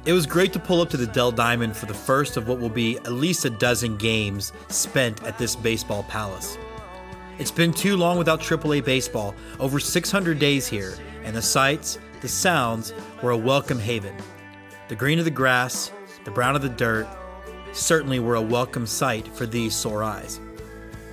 It 0.05 0.13
was 0.13 0.25
great 0.25 0.53
to 0.53 0.59
pull 0.59 0.81
up 0.81 0.89
to 0.91 0.97
the 0.97 1.07
Dell 1.07 1.31
Diamond 1.31 1.75
for 1.75 1.85
the 1.85 1.93
first 1.93 2.37
of 2.37 2.47
what 2.47 2.59
will 2.59 2.69
be 2.69 2.97
at 2.97 3.11
least 3.11 3.45
a 3.45 3.49
dozen 3.49 3.97
games 3.97 4.53
spent 4.69 5.21
at 5.23 5.37
this 5.37 5.55
baseball 5.55 6.03
palace. 6.03 6.57
It's 7.37 7.51
been 7.51 7.73
too 7.73 7.97
long 7.97 8.17
without 8.17 8.39
AAA 8.39 8.83
baseball, 8.83 9.35
over 9.59 9.79
600 9.79 10.39
days 10.39 10.67
here, 10.67 10.95
and 11.23 11.35
the 11.35 11.41
sights, 11.41 11.99
the 12.21 12.27
sounds 12.27 12.93
were 13.21 13.31
a 13.31 13.37
welcome 13.37 13.79
haven. 13.79 14.15
The 14.87 14.95
green 14.95 15.19
of 15.19 15.25
the 15.25 15.31
grass, 15.31 15.91
the 16.23 16.31
brown 16.31 16.55
of 16.55 16.61
the 16.61 16.69
dirt, 16.69 17.07
certainly 17.71 18.19
were 18.19 18.35
a 18.35 18.41
welcome 18.41 18.87
sight 18.87 19.27
for 19.27 19.45
these 19.45 19.75
sore 19.75 20.03
eyes. 20.03 20.39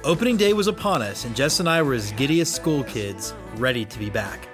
Opening 0.04 0.36
day 0.36 0.52
was 0.52 0.68
upon 0.68 1.02
us, 1.02 1.24
and 1.24 1.34
Jess 1.34 1.58
and 1.58 1.68
I 1.68 1.82
were 1.82 1.94
as 1.94 2.12
giddy 2.12 2.40
as 2.40 2.52
school 2.52 2.84
kids, 2.84 3.34
ready 3.56 3.84
to 3.84 3.98
be 3.98 4.08
back. 4.08 4.48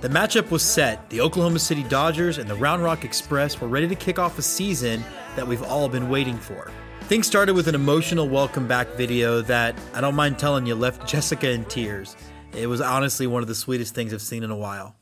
The 0.00 0.08
matchup 0.10 0.50
was 0.50 0.62
set. 0.62 1.08
The 1.08 1.20
Oklahoma 1.20 1.58
City 1.58 1.82
Dodgers 1.84 2.38
and 2.38 2.48
the 2.48 2.54
Round 2.54 2.82
Rock 2.82 3.04
Express 3.04 3.60
were 3.60 3.68
ready 3.68 3.88
to 3.88 3.94
kick 3.94 4.18
off 4.18 4.38
a 4.38 4.42
season 4.42 5.02
that 5.36 5.46
we've 5.46 5.62
all 5.62 5.88
been 5.88 6.10
waiting 6.10 6.36
for. 6.36 6.70
Things 7.02 7.26
started 7.26 7.54
with 7.54 7.68
an 7.68 7.74
emotional 7.74 8.28
welcome 8.28 8.66
back 8.66 8.88
video 8.96 9.40
that 9.42 9.74
I 9.94 10.00
don't 10.00 10.14
mind 10.14 10.38
telling 10.38 10.66
you 10.66 10.74
left 10.74 11.06
Jessica 11.08 11.50
in 11.50 11.64
tears. 11.66 12.16
It 12.52 12.66
was 12.66 12.80
honestly 12.80 13.26
one 13.26 13.42
of 13.42 13.48
the 13.48 13.54
sweetest 13.54 13.94
things 13.94 14.12
I've 14.12 14.22
seen 14.22 14.42
in 14.42 14.50
a 14.50 14.56
while. 14.56 14.94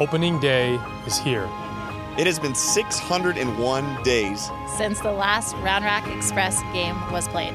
Opening 0.00 0.38
day 0.38 0.74
is 1.06 1.18
here. 1.18 1.48
It 2.18 2.26
has 2.26 2.40
been 2.40 2.56
601 2.56 4.02
days 4.02 4.50
since 4.66 4.98
the 4.98 5.12
last 5.12 5.54
Round 5.58 5.84
Rock 5.84 6.08
Express 6.08 6.60
game 6.72 6.96
was 7.12 7.28
played. 7.28 7.54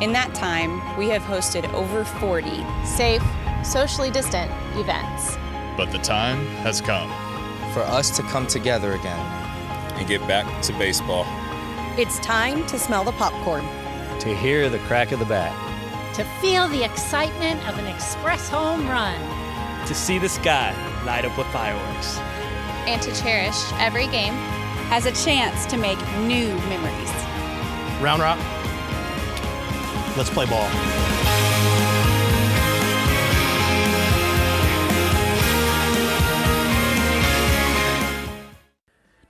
In 0.00 0.12
that 0.12 0.32
time, 0.36 0.80
we 0.96 1.08
have 1.08 1.22
hosted 1.22 1.68
over 1.72 2.04
40 2.04 2.64
safe, 2.84 3.24
socially 3.64 4.12
distant 4.12 4.52
events. 4.76 5.36
But 5.76 5.90
the 5.90 5.98
time 5.98 6.46
has 6.62 6.80
come 6.80 7.10
for 7.72 7.80
us 7.80 8.16
to 8.16 8.22
come 8.22 8.46
together 8.46 8.92
again 8.92 9.18
and 9.96 10.06
get 10.06 10.24
back 10.28 10.62
to 10.62 10.72
baseball. 10.74 11.26
It's 11.98 12.20
time 12.20 12.64
to 12.68 12.78
smell 12.78 13.02
the 13.02 13.10
popcorn, 13.12 13.64
to 14.20 14.32
hear 14.32 14.70
the 14.70 14.78
crack 14.86 15.10
of 15.10 15.18
the 15.18 15.24
bat, 15.24 15.52
to 16.14 16.22
feel 16.40 16.68
the 16.68 16.84
excitement 16.84 17.66
of 17.66 17.80
an 17.80 17.86
express 17.86 18.48
home 18.48 18.86
run, 18.86 19.18
to 19.88 19.94
see 19.94 20.20
the 20.20 20.28
sky 20.28 20.72
light 21.04 21.24
up 21.24 21.36
with 21.36 21.48
fireworks, 21.48 22.20
and 22.86 23.00
to 23.02 23.14
cherish 23.14 23.56
every 23.74 24.06
game 24.08 24.34
as 24.90 25.06
a 25.06 25.12
chance 25.12 25.66
to 25.66 25.76
make 25.76 25.98
new 26.20 26.48
memories. 26.68 27.12
Round 28.00 28.20
Rock 28.20 28.38
Let's 30.16 30.30
play 30.30 30.46
ball. 30.46 30.68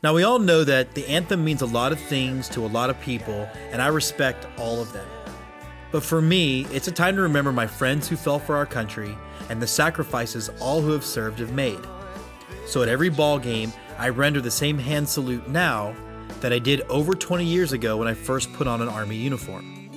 Now, 0.03 0.13
we 0.13 0.23
all 0.23 0.39
know 0.39 0.63
that 0.65 0.95
the 0.95 1.07
anthem 1.07 1.43
means 1.43 1.63
a 1.63 1.67
lot 1.67 1.93
of 1.93 1.99
things 1.99 2.51
to 2.51 2.67
a 2.67 2.69
lot 2.69 2.91
of 2.91 3.01
people, 3.01 3.49
and 3.71 3.81
I 3.81 3.87
respect 3.87 4.47
all 4.59 4.83
of 4.83 4.93
them. 4.93 5.09
But 5.91 6.03
for 6.03 6.21
me, 6.21 6.67
it's 6.67 6.89
a 6.89 6.93
time 6.93 7.17
to 7.17 7.23
remember 7.23 7.51
my 7.51 7.67
friends 7.67 8.07
who 8.07 8.17
fell 8.17 8.39
for 8.39 8.55
our 8.55 8.67
country 8.67 9.17
and 9.49 9.63
the 9.63 9.67
sacrifices 9.67 10.51
all 10.61 10.83
who 10.83 10.91
have 10.91 11.05
served 11.05 11.39
have 11.39 11.53
made. 11.53 11.81
So 12.67 12.83
at 12.83 12.89
every 12.89 13.11
ball 13.11 13.39
game, 13.39 13.73
I 13.99 14.09
render 14.09 14.41
the 14.41 14.51
same 14.51 14.79
hand 14.79 15.09
salute 15.09 15.49
now 15.49 15.95
that 16.41 16.53
I 16.53 16.59
did 16.59 16.81
over 16.83 17.15
20 17.15 17.45
years 17.45 17.73
ago 17.73 17.97
when 17.99 18.09
I 18.09 18.15
first 18.15 18.53
put 18.55 18.67
on 18.67 18.83
an 18.83 18.89
Army 18.89 19.17
uniform. 19.17 19.91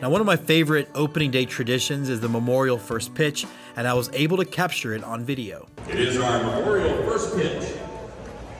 Now, 0.00 0.10
one 0.10 0.20
of 0.20 0.26
my 0.26 0.36
favorite 0.36 0.88
opening 0.94 1.30
day 1.30 1.46
traditions 1.46 2.08
is 2.08 2.20
the 2.20 2.28
memorial 2.28 2.78
first 2.78 3.14
pitch, 3.14 3.46
and 3.76 3.88
I 3.88 3.94
was 3.94 4.10
able 4.12 4.36
to 4.36 4.44
capture 4.44 4.94
it 4.94 5.02
on 5.02 5.24
video. 5.24 5.68
It 5.88 5.98
is 5.98 6.18
our 6.18 6.42
memorial 6.42 6.96
first 7.04 7.34
pitch. 7.34 7.72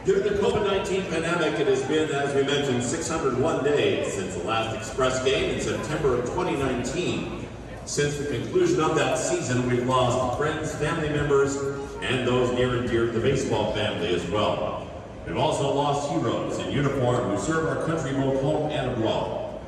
Given 0.06 0.22
the 0.22 0.40
COVID 0.40 0.64
19 0.64 1.02
pandemic, 1.10 1.60
it 1.60 1.66
has 1.66 1.82
been, 1.82 2.10
as 2.10 2.34
we 2.34 2.42
mentioned, 2.44 2.82
601 2.82 3.64
days 3.64 4.14
since 4.14 4.34
the 4.34 4.44
last 4.44 4.76
Express 4.76 5.22
game 5.24 5.54
in 5.54 5.60
September 5.60 6.14
of 6.14 6.24
2019. 6.26 7.45
Since 7.86 8.16
the 8.16 8.24
conclusion 8.24 8.80
of 8.80 8.96
that 8.96 9.16
season, 9.16 9.70
we've 9.70 9.86
lost 9.86 10.36
friends, 10.36 10.74
family 10.74 11.08
members, 11.08 11.56
and 12.02 12.26
those 12.26 12.52
near 12.52 12.78
and 12.78 12.90
dear 12.90 13.06
to 13.06 13.12
the 13.12 13.20
baseball 13.20 13.72
family 13.74 14.12
as 14.12 14.26
well. 14.26 14.90
We've 15.24 15.36
also 15.36 15.72
lost 15.72 16.10
heroes 16.10 16.58
in 16.58 16.72
uniform 16.72 17.30
who 17.30 17.38
serve 17.40 17.64
our 17.68 17.86
country 17.86 18.12
both 18.12 18.42
home 18.42 18.72
and 18.72 18.90
abroad. 18.90 19.60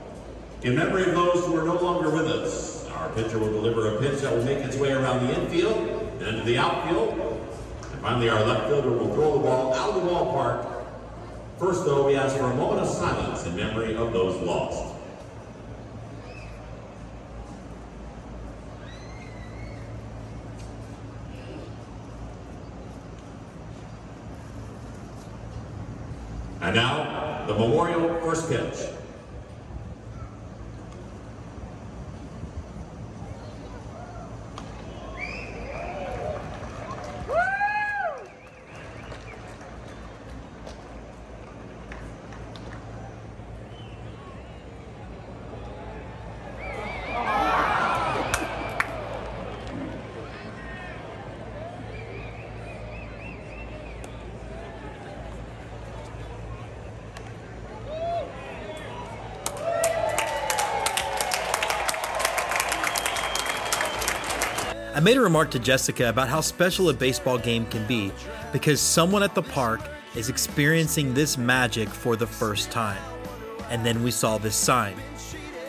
In 0.62 0.74
memory 0.74 1.04
of 1.04 1.14
those 1.14 1.46
who 1.46 1.56
are 1.56 1.64
no 1.64 1.76
longer 1.80 2.10
with 2.10 2.26
us, 2.26 2.88
our 2.88 3.08
pitcher 3.10 3.38
will 3.38 3.52
deliver 3.52 3.94
a 3.96 4.00
pitch 4.00 4.20
that 4.22 4.34
will 4.34 4.44
make 4.44 4.58
its 4.58 4.76
way 4.76 4.90
around 4.90 5.24
the 5.24 5.40
infield, 5.40 6.18
then 6.18 6.38
to 6.38 6.42
the 6.42 6.58
outfield, 6.58 7.12
and 7.92 8.00
finally 8.02 8.28
our 8.28 8.44
left 8.44 8.66
fielder 8.66 8.90
will 8.90 9.14
throw 9.14 9.34
the 9.34 9.44
ball 9.44 9.72
out 9.74 9.90
of 9.90 10.02
the 10.02 10.10
ballpark. 10.10 10.84
First, 11.60 11.84
though, 11.84 12.08
we 12.08 12.16
ask 12.16 12.36
for 12.36 12.50
a 12.50 12.54
moment 12.56 12.80
of 12.80 12.88
silence 12.88 13.46
in 13.46 13.54
memory 13.54 13.94
of 13.94 14.12
those 14.12 14.36
lost. 14.42 14.97
And 26.68 26.76
now, 26.76 27.44
the 27.46 27.54
memorial 27.54 28.20
first 28.20 28.50
pitch. 28.50 28.87
I 64.98 65.00
made 65.00 65.16
a 65.16 65.20
remark 65.20 65.52
to 65.52 65.60
Jessica 65.60 66.08
about 66.08 66.28
how 66.28 66.40
special 66.40 66.88
a 66.88 66.92
baseball 66.92 67.38
game 67.38 67.66
can 67.66 67.86
be 67.86 68.10
because 68.52 68.80
someone 68.80 69.22
at 69.22 69.32
the 69.32 69.44
park 69.44 69.80
is 70.16 70.28
experiencing 70.28 71.14
this 71.14 71.38
magic 71.38 71.88
for 71.88 72.16
the 72.16 72.26
first 72.26 72.72
time. 72.72 73.00
And 73.70 73.86
then 73.86 74.02
we 74.02 74.10
saw 74.10 74.38
this 74.38 74.56
sign. 74.56 74.96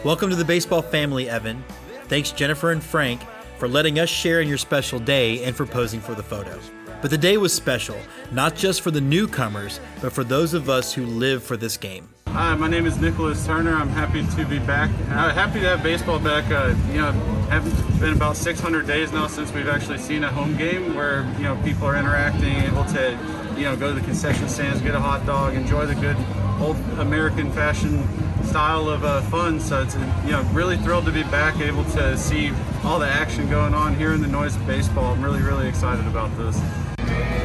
Welcome 0.03 0.32
to 0.32 0.36
the 0.36 0.43
baseball 0.43 0.82
family, 0.82 1.30
Evan. 1.30 1.63
Thanks, 2.05 2.32
Jennifer 2.32 2.71
and 2.71 2.82
Frank, 2.82 3.21
for 3.59 3.67
letting 3.67 3.99
us 3.99 4.09
share 4.09 4.41
in 4.41 4.47
your 4.47 4.57
special 4.57 4.97
day 4.97 5.43
and 5.43 5.55
for 5.55 5.67
posing 5.67 5.99
for 5.99 6.15
the 6.15 6.23
photo. 6.23 6.59
But 6.99 7.11
the 7.11 7.17
day 7.17 7.38
was 7.38 7.53
special, 7.53 7.97
not 8.32 8.55
just 8.55 8.82
for 8.82 8.89
the 8.89 8.99
newcomers, 8.99 9.80
but 10.01 10.11
for 10.11 10.23
those 10.23 10.55
of 10.55 10.71
us 10.71 10.91
who 10.91 11.05
live 11.05 11.43
for 11.43 11.55
this 11.55 11.77
game. 11.77 12.09
Hi, 12.30 12.55
my 12.55 12.67
name 12.67 12.88
is 12.88 12.97
Nicholas 12.97 13.45
Turner. 13.45 13.75
I'm 13.75 13.89
happy 13.89 14.25
to 14.25 14.45
be 14.45 14.57
back. 14.57 14.89
Uh, 15.11 15.32
happy 15.32 15.59
to 15.59 15.67
have 15.67 15.84
baseball 15.84 16.17
back. 16.17 16.49
Uh, 16.51 16.73
you 16.91 16.97
know, 16.97 17.38
haven't 17.50 18.00
been 18.00 18.14
about 18.14 18.38
600 18.38 18.86
days 18.86 19.12
now 19.12 19.28
since 19.28 19.52
we've 19.52 19.68
actually 19.68 19.97
seen 19.97 20.24
a 20.24 20.32
home 20.32 20.56
game 20.56 20.95
where 20.95 21.24
you 21.38 21.43
know 21.43 21.60
people 21.64 21.88
are 21.88 21.95
interacting, 21.95 22.56
able 22.58 22.86
to 22.86 23.18
you 23.58 23.64
know 23.64 23.76
go 23.76 23.93
to 23.93 24.00
the 24.00 24.06
concession 24.06 24.47
stands, 24.47 24.82
get 24.82 24.95
a 24.95 25.00
hot 25.00 25.26
dog, 25.26 25.56
enjoy 25.56 25.86
the 25.86 25.95
good 25.95 26.18
old 26.62 26.78
American 27.00 27.52
fashion 27.52 28.08
style 28.43 28.88
of 28.88 29.04
uh, 29.04 29.22
fun. 29.24 29.60
So 29.60 29.82
it's 29.82 29.95
you 30.26 30.32
know 30.32 30.43
really 30.54 30.78
thrilled 30.78 31.06
to 31.06 31.12
be 31.12 31.24
back, 31.24 31.60
able 31.60 31.84
to 31.86 32.18
see 32.18 32.52
all 32.84 33.00
the 33.00 33.08
action 33.08 33.50
going 33.50 33.74
on 33.74 33.95
here 33.95 34.14
in 34.14 34.22
the 34.22 34.28
noise 34.28 34.56
of 34.56 34.66
baseball. 34.68 35.14
I'm 35.14 35.24
really 35.24 35.41
really 35.41 35.68
excited 35.68 36.06
about 36.08 36.36
this. 36.38 36.60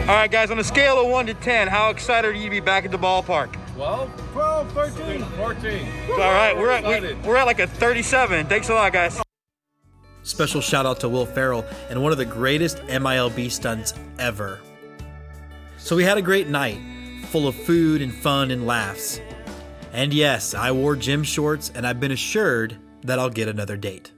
All 0.07 0.15
right, 0.15 0.31
guys. 0.31 0.51
On 0.51 0.59
a 0.59 0.65
scale 0.65 1.01
of 1.03 1.11
one 1.11 1.25
to 1.27 1.35
ten, 1.35 1.67
how 1.69 1.89
excited 1.89 2.29
are 2.29 2.35
you 2.35 2.45
to 2.45 2.51
be 2.51 2.61
back 2.61 2.85
at 2.85 2.91
the 2.91 2.99
ballpark? 2.99 3.57
12, 3.75 4.33
12, 4.33 4.73
13, 4.73 5.25
14. 5.25 5.89
All 6.11 6.19
right, 6.19 6.55
we're 6.57 6.71
at 6.71 6.85
we, 6.85 7.15
we're 7.27 7.37
at 7.37 7.47
like 7.47 7.59
a 7.59 7.67
37. 7.67 8.47
Thanks 8.47 8.69
a 8.69 8.75
lot, 8.75 8.93
guys. 8.93 9.24
Special 10.25 10.63
shout 10.63 10.87
out 10.87 11.01
to 11.01 11.09
Will 11.09 11.27
Ferrell 11.27 11.65
and 11.91 12.03
one 12.03 12.11
of 12.11 12.19
the 12.19 12.25
greatest 12.25 12.79
MILB 12.89 13.51
stunts 13.51 13.95
ever. 14.19 14.59
So 15.79 15.95
we 15.95 16.03
had 16.03 16.19
a 16.19 16.23
great 16.23 16.49
night, 16.49 16.81
full 17.27 17.47
of 17.47 17.55
food 17.55 18.01
and 18.01 18.13
fun 18.13 18.51
and 18.51 18.67
laughs. 18.67 19.21
And 19.93 20.13
yes, 20.13 20.55
I 20.55 20.73
wore 20.73 20.97
gym 20.97 21.23
shorts 21.23 21.71
and 21.75 21.87
I've 21.87 22.01
been 22.01 22.11
assured 22.11 22.77
that 23.03 23.19
I'll 23.19 23.31
get 23.31 23.49
another 23.49 23.77
date. 23.77 24.13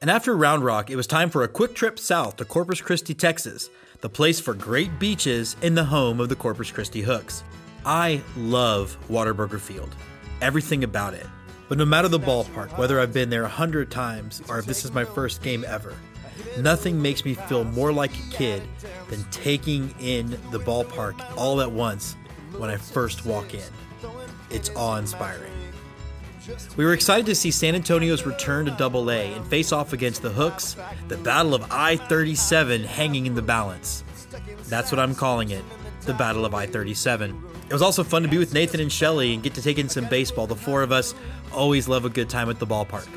And 0.00 0.10
after 0.10 0.36
Round 0.36 0.62
Rock, 0.62 0.90
it 0.90 0.96
was 0.96 1.06
time 1.06 1.30
for 1.30 1.42
a 1.42 1.48
quick 1.48 1.74
trip 1.74 1.98
south 1.98 2.36
to 2.36 2.44
Corpus 2.44 2.80
Christi, 2.80 3.14
Texas, 3.14 3.70
the 4.02 4.08
place 4.08 4.38
for 4.38 4.54
great 4.54 4.98
beaches 4.98 5.56
in 5.62 5.74
the 5.74 5.84
home 5.84 6.20
of 6.20 6.28
the 6.28 6.36
Corpus 6.36 6.70
Christi 6.70 7.00
Hooks. 7.00 7.42
I 7.86 8.22
love 8.36 8.96
Whataburger 9.10 9.60
Field, 9.60 9.94
everything 10.40 10.84
about 10.84 11.14
it. 11.14 11.26
But 11.68 11.78
no 11.78 11.84
matter 11.84 12.08
the 12.08 12.20
ballpark, 12.20 12.78
whether 12.78 13.00
I've 13.00 13.12
been 13.12 13.30
there 13.30 13.44
a 13.44 13.48
hundred 13.48 13.90
times 13.90 14.42
or 14.48 14.58
if 14.58 14.66
this 14.66 14.84
is 14.84 14.92
my 14.92 15.04
first 15.04 15.42
game 15.42 15.64
ever, 15.66 15.94
nothing 16.58 17.00
makes 17.00 17.24
me 17.24 17.34
feel 17.34 17.64
more 17.64 17.92
like 17.92 18.12
a 18.12 18.30
kid 18.30 18.62
than 19.08 19.22
taking 19.30 19.94
in 20.00 20.30
the 20.50 20.60
ballpark 20.60 21.14
all 21.36 21.60
at 21.60 21.70
once 21.70 22.16
when 22.56 22.70
I 22.70 22.76
first 22.76 23.26
walk 23.26 23.54
in. 23.54 23.62
It's 24.50 24.70
awe 24.76 24.96
inspiring. 24.96 25.52
We 26.76 26.84
were 26.84 26.92
excited 26.92 27.26
to 27.26 27.34
see 27.34 27.50
San 27.50 27.74
Antonio's 27.74 28.26
return 28.26 28.66
to 28.66 28.70
Double 28.72 29.10
A 29.10 29.32
and 29.32 29.46
face 29.46 29.72
off 29.72 29.92
against 29.92 30.22
the 30.22 30.30
Hooks, 30.30 30.76
the 31.08 31.16
Battle 31.16 31.54
of 31.54 31.70
I 31.70 31.96
37 31.96 32.84
hanging 32.84 33.26
in 33.26 33.34
the 33.34 33.42
balance. 33.42 34.04
That's 34.68 34.92
what 34.92 34.98
I'm 34.98 35.14
calling 35.14 35.50
it 35.50 35.64
the 36.02 36.12
Battle 36.14 36.44
of 36.44 36.54
I 36.54 36.66
37. 36.66 37.42
It 37.68 37.72
was 37.72 37.82
also 37.82 38.04
fun 38.04 38.22
to 38.22 38.28
be 38.28 38.38
with 38.38 38.52
Nathan 38.52 38.80
and 38.80 38.92
Shelly 38.92 39.34
and 39.34 39.42
get 39.42 39.54
to 39.54 39.62
take 39.62 39.78
in 39.78 39.88
some 39.88 40.06
baseball. 40.08 40.46
The 40.46 40.54
four 40.54 40.82
of 40.82 40.92
us 40.92 41.14
always 41.52 41.88
love 41.88 42.04
a 42.04 42.10
good 42.10 42.28
time 42.28 42.50
at 42.50 42.58
the 42.58 42.66
ballpark. 42.66 43.08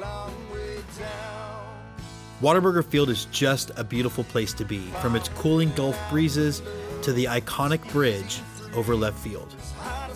Whataburger 2.42 2.86
Field 2.86 3.10
is 3.10 3.26
just 3.26 3.72
a 3.76 3.84
beautiful 3.84 4.24
place 4.24 4.54
to 4.54 4.64
be, 4.64 4.80
from 5.02 5.16
its 5.16 5.28
cooling 5.30 5.72
Gulf 5.72 6.00
breezes 6.10 6.62
to 7.02 7.12
the 7.12 7.26
iconic 7.26 7.92
bridge 7.92 8.42
over 8.74 8.96
left 8.96 9.18
field. 9.20 9.56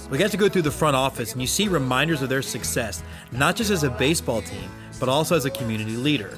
We 0.09 0.17
got 0.17 0.31
to 0.31 0.37
go 0.37 0.47
through 0.47 0.61
the 0.63 0.71
front 0.71 0.95
office 0.95 1.33
and 1.33 1.41
you 1.41 1.47
see 1.47 1.67
reminders 1.67 2.21
of 2.21 2.29
their 2.29 2.41
success, 2.41 3.03
not 3.31 3.55
just 3.55 3.71
as 3.71 3.83
a 3.83 3.89
baseball 3.89 4.41
team, 4.41 4.69
but 4.99 5.09
also 5.09 5.35
as 5.35 5.45
a 5.45 5.49
community 5.49 5.95
leader. 5.95 6.37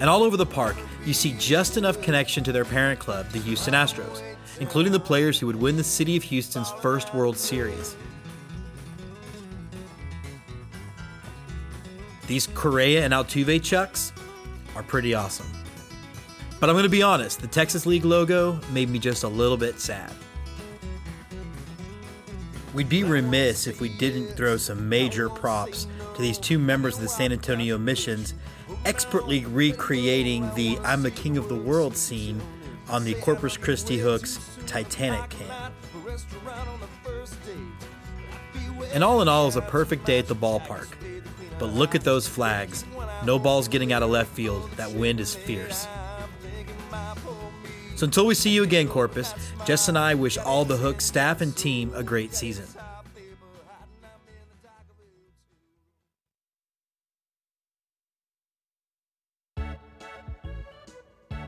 And 0.00 0.10
all 0.10 0.22
over 0.22 0.36
the 0.36 0.46
park, 0.46 0.76
you 1.06 1.14
see 1.14 1.34
just 1.38 1.76
enough 1.76 2.02
connection 2.02 2.44
to 2.44 2.52
their 2.52 2.64
parent 2.64 3.00
club, 3.00 3.28
the 3.30 3.38
Houston 3.38 3.74
Astros, 3.74 4.22
including 4.62 4.92
the 4.92 5.00
players 5.00 5.40
who 5.40 5.48
would 5.48 5.56
win 5.56 5.76
the 5.76 5.82
city 5.82 6.16
of 6.16 6.22
Houston's 6.22 6.70
first 6.80 7.12
World 7.12 7.36
Series. 7.36 7.96
These 12.28 12.46
Correa 12.46 13.04
and 13.04 13.12
Altuve 13.12 13.60
chucks 13.60 14.12
are 14.76 14.84
pretty 14.84 15.14
awesome. 15.14 15.48
But 16.60 16.70
I'm 16.70 16.74
going 16.74 16.84
to 16.84 16.88
be 16.88 17.02
honest, 17.02 17.40
the 17.40 17.48
Texas 17.48 17.86
League 17.86 18.04
logo 18.04 18.60
made 18.70 18.88
me 18.88 19.00
just 19.00 19.24
a 19.24 19.28
little 19.28 19.56
bit 19.56 19.80
sad. 19.80 20.12
We'd 22.72 22.88
be 22.88 23.02
remiss 23.02 23.66
if 23.66 23.80
we 23.80 23.88
didn't 23.88 24.28
throw 24.36 24.56
some 24.58 24.88
major 24.88 25.28
props 25.28 25.88
to 26.14 26.22
these 26.22 26.38
two 26.38 26.60
members 26.60 26.94
of 26.94 27.02
the 27.02 27.08
San 27.08 27.32
Antonio 27.32 27.78
Missions 27.78 28.34
expertly 28.84 29.44
recreating 29.44 30.48
the 30.54 30.78
I'm 30.84 31.02
the 31.02 31.10
King 31.10 31.36
of 31.36 31.48
the 31.48 31.56
World 31.56 31.96
scene 31.96 32.40
on 32.92 33.04
the 33.04 33.14
Corpus 33.14 33.56
Christi 33.56 33.98
Hooks 33.98 34.38
Titanic 34.66 35.30
can. 35.30 35.72
And 38.92 39.02
all 39.02 39.22
in 39.22 39.28
all, 39.28 39.46
was 39.46 39.56
a 39.56 39.62
perfect 39.62 40.04
day 40.04 40.18
at 40.18 40.28
the 40.28 40.36
ballpark. 40.36 40.88
But 41.58 41.66
look 41.66 41.94
at 41.94 42.04
those 42.04 42.28
flags. 42.28 42.84
No 43.24 43.38
balls 43.38 43.66
getting 43.66 43.92
out 43.92 44.02
of 44.02 44.10
left 44.10 44.30
field. 44.30 44.70
That 44.72 44.92
wind 44.92 45.20
is 45.20 45.34
fierce. 45.34 45.88
So 47.96 48.04
until 48.04 48.26
we 48.26 48.34
see 48.34 48.50
you 48.50 48.62
again, 48.62 48.88
Corpus, 48.88 49.32
Jess 49.64 49.88
and 49.88 49.96
I 49.96 50.14
wish 50.14 50.36
all 50.36 50.64
the 50.64 50.76
Hook 50.76 51.00
staff 51.00 51.40
and 51.40 51.56
team 51.56 51.92
a 51.94 52.02
great 52.02 52.34
season. 52.34 52.66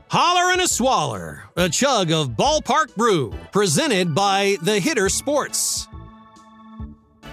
Holler 0.07 0.44
and 0.55 0.63
a 0.63 0.67
Swaller, 0.69 1.43
a 1.57 1.67
chug 1.67 2.13
of 2.13 2.29
ballpark 2.29 2.95
brew, 2.95 3.33
presented 3.51 4.15
by 4.15 4.55
The 4.61 4.79
Hitter 4.79 5.09
Sports. 5.09 5.89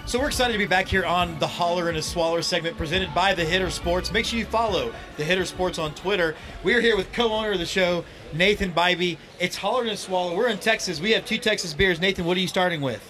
So 0.06 0.18
we're 0.18 0.26
excited 0.26 0.54
to 0.54 0.58
be 0.58 0.66
back 0.66 0.88
here 0.88 1.04
on 1.04 1.38
the 1.38 1.46
Holler 1.46 1.88
and 1.88 1.96
a 1.96 2.02
Swaller 2.02 2.42
segment 2.42 2.76
presented 2.76 3.14
by 3.14 3.32
The 3.32 3.44
Hitter 3.44 3.70
Sports. 3.70 4.10
Make 4.10 4.24
sure 4.24 4.40
you 4.40 4.44
follow 4.44 4.92
The 5.18 5.22
Hitter 5.22 5.44
Sports 5.44 5.78
on 5.78 5.94
Twitter. 5.94 6.34
We 6.64 6.74
are 6.74 6.80
here 6.80 6.96
with 6.96 7.12
co-owner 7.12 7.52
of 7.52 7.60
the 7.60 7.64
show, 7.64 8.04
Nathan 8.32 8.72
Bybee. 8.72 9.18
It's 9.38 9.54
Holler 9.54 9.82
and 9.82 9.92
a 9.92 9.96
Swaller. 9.96 10.36
We're 10.36 10.48
in 10.48 10.58
Texas. 10.58 11.00
We 11.00 11.12
have 11.12 11.24
two 11.24 11.38
Texas 11.38 11.74
beers. 11.74 12.00
Nathan, 12.00 12.24
what 12.24 12.36
are 12.36 12.40
you 12.40 12.48
starting 12.48 12.80
with? 12.80 13.08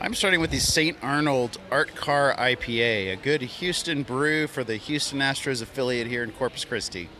I'm 0.00 0.14
starting 0.14 0.40
with 0.40 0.52
the 0.52 0.58
St. 0.58 0.96
Arnold 1.02 1.58
Art 1.70 1.94
Car 1.94 2.34
IPA, 2.38 3.12
a 3.12 3.16
good 3.16 3.42
Houston 3.42 4.04
brew 4.04 4.46
for 4.46 4.64
the 4.64 4.76
Houston 4.76 5.18
Astros 5.18 5.60
affiliate 5.60 6.06
here 6.06 6.22
in 6.22 6.32
Corpus 6.32 6.64
Christi. 6.64 7.10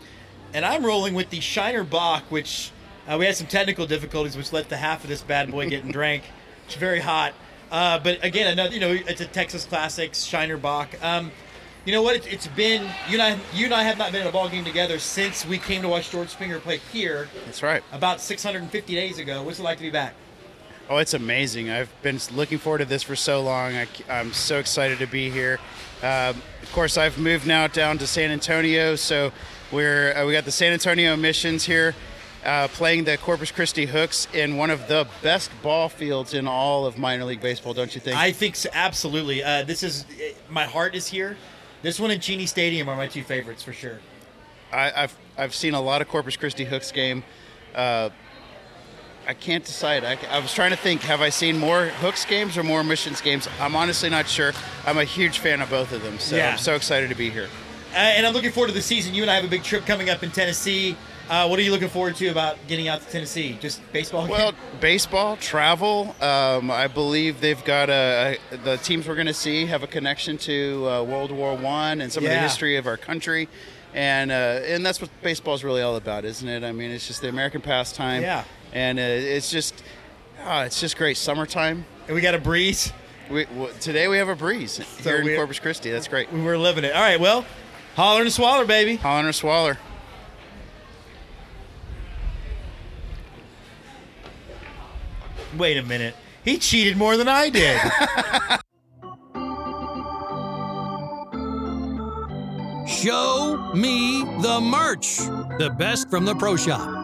And 0.53 0.65
I'm 0.65 0.85
rolling 0.85 1.13
with 1.13 1.29
the 1.29 1.39
Shiner 1.39 1.83
Bock, 1.83 2.23
which 2.29 2.71
uh, 3.07 3.17
we 3.17 3.25
had 3.25 3.35
some 3.35 3.47
technical 3.47 3.85
difficulties, 3.85 4.35
which 4.35 4.51
let 4.51 4.69
the 4.69 4.77
half 4.77 5.03
of 5.03 5.09
this 5.09 5.21
bad 5.21 5.49
boy 5.49 5.69
getting 5.69 5.91
drank. 5.91 6.23
It's 6.65 6.75
very 6.75 6.99
hot. 6.99 7.33
Uh, 7.71 7.99
but 7.99 8.23
again, 8.23 8.51
another 8.51 8.73
you 8.73 8.79
know, 8.81 8.91
it's 8.91 9.21
a 9.21 9.25
Texas 9.25 9.65
Classics 9.65 10.23
Shiner 10.23 10.57
Bock. 10.57 10.89
Um, 11.01 11.31
you 11.85 11.93
know 11.93 12.01
what? 12.01 12.15
It, 12.17 12.31
it's 12.31 12.47
been 12.47 12.83
you 13.07 13.19
and 13.19 13.21
I. 13.21 13.39
You 13.53 13.65
and 13.65 13.73
I 13.73 13.83
have 13.83 13.97
not 13.97 14.11
been 14.11 14.21
in 14.21 14.27
a 14.27 14.31
ball 14.31 14.49
game 14.49 14.65
together 14.65 14.99
since 14.99 15.45
we 15.45 15.57
came 15.57 15.81
to 15.81 15.87
watch 15.87 16.11
George 16.11 16.29
Springer 16.29 16.59
play 16.59 16.77
here. 16.91 17.29
That's 17.45 17.63
right. 17.63 17.81
About 17.91 18.21
650 18.21 18.93
days 18.93 19.19
ago. 19.19 19.41
What's 19.41 19.59
it 19.59 19.63
like 19.63 19.77
to 19.77 19.83
be 19.83 19.89
back? 19.89 20.13
Oh, 20.89 20.97
it's 20.97 21.13
amazing. 21.13 21.69
I've 21.69 21.89
been 22.01 22.19
looking 22.33 22.57
forward 22.57 22.79
to 22.79 22.85
this 22.85 23.01
for 23.01 23.15
so 23.15 23.41
long. 23.41 23.73
I, 23.73 23.87
am 24.09 24.33
so 24.33 24.59
excited 24.59 24.99
to 24.99 25.07
be 25.07 25.29
here. 25.29 25.57
Um, 26.03 26.41
of 26.61 26.71
course, 26.73 26.97
I've 26.97 27.17
moved 27.17 27.47
now 27.47 27.67
down 27.67 27.97
to 27.99 28.07
San 28.07 28.29
Antonio, 28.29 28.95
so 28.95 29.31
we're 29.71 30.13
uh, 30.15 30.25
we 30.25 30.33
got 30.33 30.45
the 30.45 30.51
San 30.51 30.73
Antonio 30.73 31.15
Missions 31.15 31.65
here. 31.65 31.95
Uh, 32.43 32.67
playing 32.69 33.03
the 33.03 33.17
Corpus 33.19 33.51
Christi 33.51 33.85
Hooks 33.85 34.27
in 34.33 34.57
one 34.57 34.71
of 34.71 34.87
the 34.87 35.07
best 35.21 35.51
ball 35.61 35.89
fields 35.89 36.33
in 36.33 36.47
all 36.47 36.87
of 36.87 36.97
minor 36.97 37.23
league 37.23 37.39
baseball, 37.39 37.75
don't 37.75 37.93
you 37.93 38.01
think? 38.01 38.17
I 38.17 38.31
think 38.31 38.55
so, 38.55 38.67
absolutely. 38.73 39.43
Uh, 39.43 39.63
this 39.63 39.83
is 39.83 40.07
my 40.49 40.65
heart 40.65 40.95
is 40.95 41.05
here. 41.05 41.37
This 41.83 41.99
one 41.99 42.09
and 42.09 42.19
Cheney 42.19 42.47
Stadium 42.47 42.89
are 42.89 42.95
my 42.95 43.05
two 43.05 43.21
favorites 43.21 43.61
for 43.61 43.73
sure. 43.73 43.99
I, 44.73 44.89
have 44.89 45.17
I've 45.37 45.53
seen 45.53 45.75
a 45.75 45.81
lot 45.81 46.01
of 46.01 46.07
Corpus 46.07 46.35
Christi 46.35 46.63
Hooks 46.63 46.91
game. 46.91 47.23
Uh, 47.75 48.09
I 49.27 49.35
can't 49.35 49.63
decide. 49.63 50.03
I, 50.03 50.17
I, 50.31 50.39
was 50.39 50.53
trying 50.53 50.71
to 50.71 50.77
think: 50.77 51.01
Have 51.03 51.21
I 51.21 51.29
seen 51.29 51.59
more 51.59 51.85
Hooks 51.85 52.25
games 52.25 52.57
or 52.57 52.63
more 52.63 52.83
Missions 52.83 53.21
games? 53.21 53.47
I'm 53.59 53.75
honestly 53.75 54.09
not 54.09 54.27
sure. 54.27 54.53
I'm 54.85 54.97
a 54.97 55.03
huge 55.03 55.39
fan 55.39 55.61
of 55.61 55.69
both 55.69 55.91
of 55.91 56.01
them, 56.01 56.17
so 56.17 56.37
yeah. 56.37 56.51
I'm 56.51 56.57
so 56.57 56.73
excited 56.75 57.09
to 57.09 57.15
be 57.15 57.29
here. 57.29 57.47
Uh, 57.91 57.95
and 57.95 58.25
I'm 58.25 58.33
looking 58.33 58.51
forward 58.51 58.67
to 58.67 58.73
the 58.73 58.81
season. 58.81 59.13
You 59.13 59.21
and 59.23 59.31
I 59.31 59.35
have 59.35 59.43
a 59.43 59.49
big 59.49 59.63
trip 59.63 59.85
coming 59.85 60.09
up 60.09 60.23
in 60.23 60.31
Tennessee. 60.31 60.95
Uh, 61.29 61.47
what 61.47 61.59
are 61.59 61.61
you 61.61 61.71
looking 61.71 61.89
forward 61.89 62.15
to 62.17 62.27
about 62.27 62.57
getting 62.67 62.87
out 62.87 63.01
to 63.01 63.07
Tennessee? 63.07 63.57
Just 63.61 63.81
baseball? 63.93 64.27
Well, 64.27 64.53
baseball, 64.79 65.37
travel. 65.37 66.15
Um, 66.21 66.71
I 66.71 66.87
believe 66.87 67.39
they've 67.41 67.63
got 67.63 67.89
a, 67.89 68.37
a 68.51 68.57
the 68.57 68.77
teams 68.77 69.07
we're 69.07 69.15
going 69.15 69.27
to 69.27 69.33
see 69.33 69.65
have 69.65 69.83
a 69.83 69.87
connection 69.87 70.37
to 70.39 70.87
uh, 70.89 71.03
World 71.03 71.31
War 71.31 71.55
One 71.55 72.01
and 72.01 72.11
some 72.11 72.23
yeah. 72.23 72.31
of 72.31 72.35
the 72.35 72.41
history 72.41 72.75
of 72.75 72.87
our 72.87 72.97
country, 72.97 73.47
and 73.93 74.31
uh, 74.31 74.33
and 74.65 74.85
that's 74.85 74.99
what 74.99 75.09
baseball 75.21 75.53
is 75.53 75.63
really 75.63 75.81
all 75.81 75.95
about, 75.95 76.25
isn't 76.25 76.47
it? 76.47 76.63
I 76.63 76.71
mean, 76.71 76.91
it's 76.91 77.07
just 77.07 77.21
the 77.21 77.29
American 77.29 77.61
pastime. 77.61 78.21
Yeah. 78.21 78.43
And 78.73 78.99
uh, 78.99 79.01
it's 79.01 79.51
just, 79.51 79.83
oh, 80.45 80.61
it's 80.61 80.79
just 80.79 80.97
great. 80.97 81.17
Summertime. 81.17 81.85
And 82.07 82.15
we 82.15 82.21
got 82.21 82.35
a 82.35 82.39
breeze. 82.39 82.93
We, 83.29 83.45
w- 83.45 83.73
today 83.79 84.07
we 84.07 84.17
have 84.17 84.29
a 84.29 84.35
breeze 84.35 84.73
so 84.73 85.09
here 85.09 85.21
in 85.21 85.35
Corpus 85.35 85.59
Christi. 85.59 85.91
That's 85.91 86.07
great. 86.07 86.31
We're 86.31 86.57
living 86.57 86.83
it. 86.83 86.93
All 86.93 87.01
right. 87.01 87.19
Well, 87.19 87.45
holler 87.95 88.21
and 88.21 88.31
swaller, 88.31 88.65
baby. 88.65 88.95
Holler 88.95 89.25
and 89.25 89.35
swaller. 89.35 89.77
Wait 95.57 95.77
a 95.77 95.83
minute. 95.83 96.15
He 96.43 96.57
cheated 96.57 96.97
more 96.97 97.17
than 97.17 97.27
I 97.27 97.49
did. 97.49 97.79
Show 102.87 103.71
me 103.75 104.23
the 104.41 104.59
merch. 104.61 105.17
The 105.57 105.73
best 105.77 106.09
from 106.09 106.25
the 106.25 106.35
pro 106.35 106.55
shop. 106.55 107.01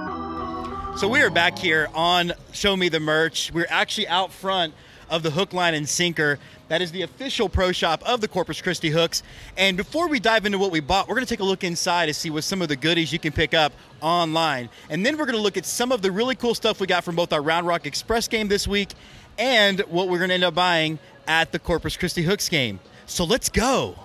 So 0.97 1.07
we 1.07 1.21
are 1.21 1.29
back 1.29 1.59
here 1.59 1.87
on 1.93 2.33
Show 2.53 2.75
Me 2.75 2.89
the 2.89 2.99
Merch. 2.99 3.51
We're 3.53 3.67
actually 3.69 4.07
out 4.07 4.31
front 4.31 4.73
of 5.09 5.21
the 5.23 5.29
hook 5.29 5.53
line 5.53 5.75
and 5.75 5.87
sinker. 5.87 6.39
That 6.69 6.81
is 6.81 6.91
the 6.91 7.03
official 7.03 7.47
pro 7.47 7.71
shop 7.71 8.03
of 8.05 8.19
the 8.19 8.27
Corpus 8.27 8.61
Christi 8.61 8.89
hooks. 8.89 9.23
And 9.55 9.77
before 9.77 10.07
we 10.07 10.19
dive 10.19 10.45
into 10.45 10.57
what 10.57 10.71
we 10.71 10.79
bought, 10.79 11.07
we're 11.07 11.15
going 11.15 11.25
to 11.25 11.29
take 11.29 11.39
a 11.39 11.45
look 11.45 11.63
inside 11.63 12.07
to 12.07 12.13
see 12.13 12.29
what 12.29 12.43
some 12.43 12.61
of 12.61 12.67
the 12.67 12.75
goodies 12.75 13.13
you 13.13 13.19
can 13.19 13.31
pick 13.31 13.53
up 13.53 13.71
online. 14.01 14.69
And 14.89 15.05
then 15.05 15.17
we're 15.17 15.25
going 15.25 15.37
to 15.37 15.41
look 15.41 15.57
at 15.57 15.65
some 15.65 15.91
of 15.91 16.01
the 16.01 16.11
really 16.11 16.35
cool 16.35 16.53
stuff 16.53 16.79
we 16.79 16.87
got 16.87 17.03
from 17.03 17.15
both 17.15 17.31
our 17.31 17.41
Round 17.41 17.65
Rock 17.65 17.85
Express 17.85 18.27
game 18.27 18.47
this 18.47 18.67
week 18.67 18.89
and 19.37 19.79
what 19.81 20.09
we're 20.09 20.17
going 20.17 20.29
to 20.29 20.35
end 20.35 20.43
up 20.43 20.55
buying 20.55 20.99
at 21.27 21.51
the 21.51 21.59
Corpus 21.59 21.95
Christi 21.95 22.21
hooks 22.21 22.49
game. 22.49 22.79
So 23.05 23.23
let's 23.23 23.49
go. 23.49 23.95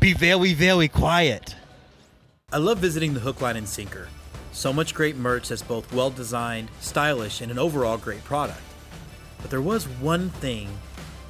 Be 0.00 0.12
very, 0.12 0.52
very 0.52 0.88
quiet. 0.88 1.56
I 2.52 2.58
love 2.58 2.78
visiting 2.78 3.14
the 3.14 3.20
hook 3.20 3.40
line 3.40 3.56
and 3.56 3.68
sinker. 3.68 4.08
So 4.52 4.72
much 4.72 4.94
great 4.94 5.16
merch 5.16 5.48
that's 5.48 5.62
both 5.62 5.92
well 5.92 6.10
designed, 6.10 6.68
stylish, 6.80 7.40
and 7.40 7.50
an 7.50 7.58
overall 7.58 7.98
great 7.98 8.22
product. 8.24 8.60
But 9.46 9.52
there 9.52 9.62
was 9.62 9.84
one 10.00 10.30
thing 10.30 10.68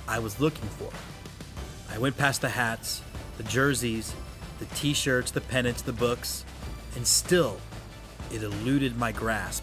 I 0.09 0.21
was 0.21 0.41
looking 0.41 0.67
for. 0.71 0.89
I 1.95 1.99
went 1.99 2.17
past 2.17 2.41
the 2.41 2.49
hats, 2.49 3.03
the 3.37 3.43
jerseys, 3.43 4.15
the 4.59 4.65
t 4.65 4.95
shirts, 4.95 5.31
the 5.31 5.43
pennants, 5.43 5.83
the 5.83 5.93
books, 5.93 6.47
and 6.95 7.07
still 7.07 7.61
it 8.33 8.43
eluded 8.43 8.97
my 8.97 9.13
grasp. 9.13 9.63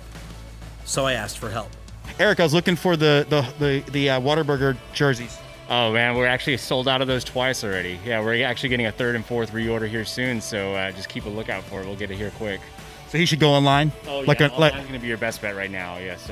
So 0.86 1.04
I 1.04 1.14
asked 1.14 1.40
for 1.40 1.50
help. 1.50 1.72
Eric, 2.20 2.42
I 2.42 2.44
was 2.44 2.54
looking 2.54 2.76
for 2.76 2.96
the 2.96 3.26
the 3.28 3.42
the, 3.58 3.92
the 3.92 4.10
uh, 4.12 4.22
Whataburger 4.22 4.78
jerseys. 4.94 5.36
Oh 5.68 5.92
man, 5.92 6.16
we're 6.16 6.28
actually 6.28 6.58
sold 6.58 6.88
out 6.88 7.02
of 7.02 7.08
those 7.08 7.24
twice 7.24 7.64
already. 7.64 8.00
Yeah, 8.06 8.22
we're 8.22 8.46
actually 8.46 8.70
getting 8.70 8.86
a 8.86 8.92
third 8.92 9.16
and 9.16 9.26
fourth 9.26 9.52
reorder 9.52 9.90
here 9.90 10.06
soon, 10.06 10.40
so 10.40 10.76
uh, 10.76 10.92
just 10.92 11.10
keep 11.10 11.26
a 11.26 11.30
lookout 11.30 11.64
for 11.64 11.82
it. 11.82 11.88
We'll 11.88 11.96
get 11.96 12.12
it 12.12 12.18
here 12.18 12.30
quick. 12.38 12.62
So 13.10 13.18
he 13.18 13.26
should 13.26 13.40
go 13.40 13.50
online. 13.50 13.92
Oh 14.08 14.22
yeah, 14.22 14.28
like 14.28 14.42
a, 14.42 14.52
like, 14.60 14.74
going 14.74 14.94
to 14.94 15.00
be 15.00 15.08
your 15.08 15.18
best 15.18 15.42
bet 15.42 15.56
right 15.56 15.72
now. 15.72 15.98
Yes. 15.98 16.30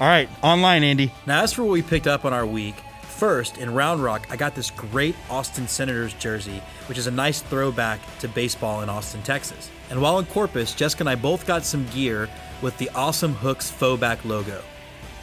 All 0.00 0.06
right, 0.06 0.30
online, 0.42 0.82
Andy. 0.82 1.12
Now, 1.26 1.42
as 1.42 1.52
for 1.52 1.62
what 1.62 1.72
we 1.72 1.82
picked 1.82 2.06
up 2.06 2.24
on 2.24 2.32
our 2.32 2.46
week, 2.46 2.74
first 3.02 3.58
in 3.58 3.74
Round 3.74 4.02
Rock, 4.02 4.26
I 4.30 4.36
got 4.36 4.54
this 4.54 4.70
great 4.70 5.14
Austin 5.28 5.68
Senators 5.68 6.14
jersey, 6.14 6.62
which 6.88 6.96
is 6.96 7.06
a 7.06 7.10
nice 7.10 7.42
throwback 7.42 8.00
to 8.20 8.28
baseball 8.28 8.80
in 8.80 8.88
Austin, 8.88 9.22
Texas. 9.22 9.68
And 9.90 10.00
while 10.00 10.18
in 10.18 10.24
Corpus, 10.24 10.74
Jessica 10.74 11.02
and 11.02 11.10
I 11.10 11.16
both 11.16 11.46
got 11.46 11.66
some 11.66 11.84
gear 11.88 12.30
with 12.62 12.78
the 12.78 12.88
awesome 12.94 13.34
Hooks 13.34 13.70
faux 13.70 14.00
back 14.00 14.24
logo. 14.24 14.62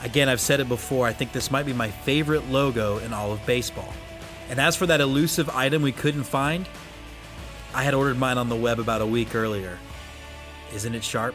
Again, 0.04 0.30
I've 0.30 0.40
said 0.40 0.60
it 0.60 0.70
before, 0.70 1.08
I 1.08 1.14
think 1.14 1.32
this 1.32 1.49
might 1.49 1.66
be 1.66 1.74
my 1.74 1.90
favorite 1.90 2.48
logo 2.48 2.99
in 2.99 3.14
all 3.14 3.32
of 3.32 3.44
baseball. 3.48 3.91
And 4.52 4.60
as 4.60 4.76
for 4.76 4.86
that 4.86 5.02
elusive 5.02 5.49
item 5.49 5.82
we 5.82 5.91
couldn't 5.91 6.26
find, 6.26 6.70
I 7.74 7.82
had 7.82 7.95
ordered 7.95 8.20
mine 8.20 8.38
on 8.38 8.48
the 8.48 8.56
web 8.56 8.80
about 8.80 9.02
a 9.02 9.08
week 9.08 9.34
earlier. 9.34 9.80
Isn't 10.72 10.94
it 10.94 11.04
sharp? 11.04 11.34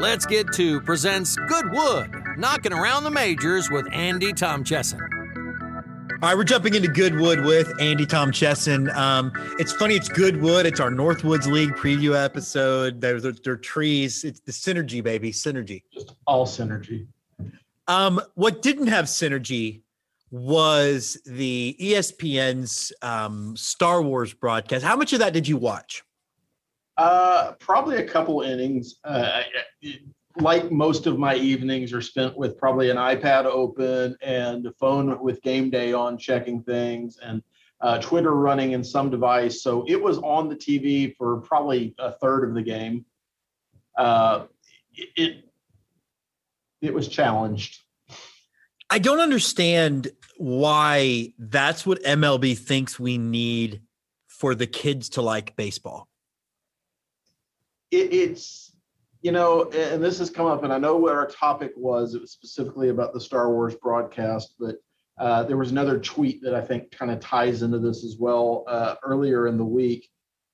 Let's 0.00 0.26
Get 0.26 0.52
Two 0.52 0.80
presents 0.80 1.36
Goodwood, 1.36 2.12
knocking 2.36 2.72
around 2.72 3.04
the 3.04 3.10
majors 3.10 3.70
with 3.70 3.86
Andy 3.92 4.32
Tom 4.32 4.64
Chesson. 4.64 5.00
All 5.00 6.30
right, 6.30 6.36
we're 6.36 6.44
jumping 6.44 6.74
into 6.74 6.88
Goodwood 6.88 7.44
with 7.44 7.72
Andy 7.80 8.04
Tom 8.04 8.32
Chesson. 8.32 8.90
Um, 8.90 9.30
it's 9.58 9.72
funny, 9.72 9.94
it's 9.94 10.08
Goodwood. 10.08 10.66
It's 10.66 10.80
our 10.80 10.90
Northwoods 10.90 11.46
League 11.46 11.70
preview 11.74 12.20
episode. 12.20 13.00
There's 13.00 13.22
their 13.22 13.56
trees. 13.56 14.24
It's 14.24 14.40
the 14.40 14.52
synergy, 14.52 15.02
baby, 15.02 15.30
synergy. 15.30 15.82
Just 15.92 16.16
all 16.26 16.46
synergy. 16.46 17.06
Um, 17.86 18.20
what 18.34 18.62
didn't 18.62 18.88
have 18.88 19.04
synergy 19.04 19.82
was 20.30 21.18
the 21.24 21.76
ESPN's 21.80 22.92
um, 23.02 23.56
Star 23.56 24.02
Wars 24.02 24.34
broadcast. 24.34 24.84
How 24.84 24.96
much 24.96 25.12
of 25.12 25.20
that 25.20 25.32
did 25.32 25.46
you 25.46 25.56
watch? 25.56 26.02
Uh, 26.96 27.52
probably 27.58 27.96
a 27.96 28.06
couple 28.06 28.42
innings. 28.42 28.96
Uh, 29.04 29.42
like 30.36 30.70
most 30.70 31.06
of 31.06 31.18
my 31.18 31.34
evenings 31.34 31.92
are 31.92 32.00
spent 32.00 32.36
with 32.36 32.58
probably 32.58 32.90
an 32.90 32.96
iPad 32.96 33.44
open 33.44 34.16
and 34.20 34.66
a 34.66 34.72
phone 34.72 35.20
with 35.20 35.40
game 35.42 35.70
day 35.70 35.92
on 35.92 36.18
checking 36.18 36.62
things 36.62 37.18
and 37.22 37.42
uh, 37.80 37.98
Twitter 37.98 38.34
running 38.34 38.72
in 38.72 38.82
some 38.82 39.10
device. 39.10 39.62
So 39.62 39.84
it 39.86 40.00
was 40.00 40.18
on 40.18 40.48
the 40.48 40.56
TV 40.56 41.14
for 41.16 41.40
probably 41.40 41.94
a 41.98 42.12
third 42.12 42.48
of 42.48 42.54
the 42.54 42.62
game. 42.62 43.04
Uh, 43.96 44.46
it 44.94 45.44
it 46.80 46.92
was 46.92 47.08
challenged. 47.08 47.80
I 48.90 48.98
don't 48.98 49.20
understand 49.20 50.10
why 50.36 51.32
that's 51.38 51.86
what 51.86 52.02
MLB 52.02 52.58
thinks 52.58 52.98
we 52.98 53.18
need 53.18 53.82
for 54.26 54.54
the 54.54 54.66
kids 54.66 55.08
to 55.10 55.22
like 55.22 55.56
baseball. 55.56 56.08
It, 57.94 58.12
it's 58.12 58.74
you 59.24 59.32
know, 59.32 59.70
and 59.70 60.04
this 60.04 60.18
has 60.18 60.28
come 60.28 60.46
up, 60.46 60.64
and 60.64 60.72
I 60.72 60.76
know 60.76 60.96
what 60.96 61.14
our 61.14 61.26
topic 61.26 61.72
was. 61.76 62.14
It 62.14 62.20
was 62.20 62.32
specifically 62.32 62.90
about 62.90 63.14
the 63.14 63.20
Star 63.20 63.50
Wars 63.50 63.74
broadcast, 63.74 64.56
but 64.60 64.76
uh, 65.18 65.44
there 65.44 65.56
was 65.56 65.70
another 65.70 65.98
tweet 65.98 66.42
that 66.42 66.54
I 66.54 66.60
think 66.60 66.90
kind 66.90 67.10
of 67.10 67.20
ties 67.20 67.62
into 67.62 67.78
this 67.78 68.04
as 68.04 68.16
well 68.18 68.64
uh, 68.68 68.96
earlier 69.02 69.46
in 69.46 69.56
the 69.56 69.64
week 69.64 70.10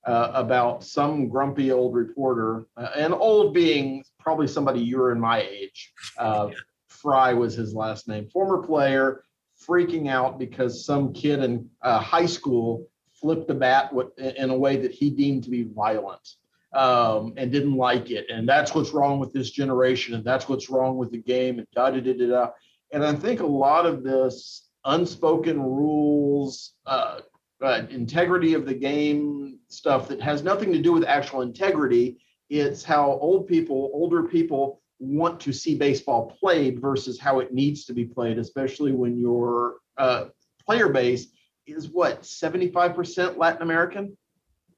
uh, 0.07 0.31
about 0.35 0.85
some 0.85 1.29
grumpy 1.29 1.73
old 1.73 1.95
reporter, 1.95 2.67
uh, 2.77 2.91
and 2.95 3.13
old 3.13 3.53
being 3.53 4.05
probably 4.21 4.47
somebody 4.47 4.79
you're 4.79 5.11
in 5.11 5.19
my 5.19 5.41
age. 5.43 5.93
Uh, 6.17 6.51
Fry 6.89 7.33
was 7.33 7.55
his 7.55 7.75
last 7.75 8.07
name, 8.07 8.29
former 8.29 8.59
player, 8.59 9.25
freaking 9.67 10.09
out 10.09 10.39
because 10.39 10.87
some 10.87 11.13
kid 11.13 11.43
in 11.43 11.69
uh, 11.83 11.99
high 11.99 12.27
school 12.27 12.87
flipped 13.15 13.51
a 13.51 13.55
bat 13.55 13.91
in 14.19 14.51
a 14.51 14.57
way 14.57 14.77
that 14.77 14.93
he 14.93 15.11
deemed 15.11 15.43
to 15.45 15.51
be 15.51 15.65
violent 15.65 16.37
um, 16.73 17.35
and 17.37 17.51
didn't 17.51 17.77
like 17.77 18.11
it. 18.11 18.27
And 18.31 18.49
that's 18.49 18.75
what's 18.75 18.93
wrong 18.93 19.19
with 19.19 19.33
this 19.33 19.51
generation. 19.51 20.15
And 20.15 20.25
that's 20.25 20.49
what's 20.49 20.71
wrong 20.71 20.97
with 20.97 21.11
the 21.11 21.19
game. 21.19 21.59
And 21.59 21.67
da 21.75 21.91
da 21.91 22.01
da 22.01 22.13
da 22.13 22.27
da. 22.27 22.51
And 22.93 23.05
I 23.05 23.15
think 23.15 23.41
a 23.41 23.47
lot 23.47 23.87
of 23.87 24.03
this 24.03 24.69
unspoken 24.85 25.61
rules, 25.61 26.75
uh, 26.87 27.21
uh, 27.63 27.83
integrity 27.91 28.55
of 28.55 28.65
the 28.65 28.75
game 28.75 29.59
stuff 29.69 30.09
that 30.09 30.21
has 30.21 30.43
nothing 30.43 30.73
to 30.73 30.81
do 30.81 30.93
with 30.93 31.05
actual 31.05 31.43
integrity. 31.43 32.19
It's 32.49 32.83
how 32.83 33.13
old 33.13 33.47
people, 33.47 33.91
older 33.93 34.25
people 34.25 34.81
want 34.99 35.41
to 35.41 35.53
see 35.53 35.77
baseball 35.77 36.37
played 36.41 36.81
versus 36.81 37.19
how 37.19 37.41
it 37.41 37.53
needs 37.53 37.85
to 37.87 37.93
be 37.93 38.05
played, 38.05 38.39
especially 38.39 38.93
when 38.93 39.19
your 39.19 39.77
uh, 39.97 40.27
player 40.67 40.89
base 40.89 41.29
is 41.67 41.89
what 41.89 42.23
75% 42.23 43.37
Latin 43.37 43.63
American. 43.63 44.17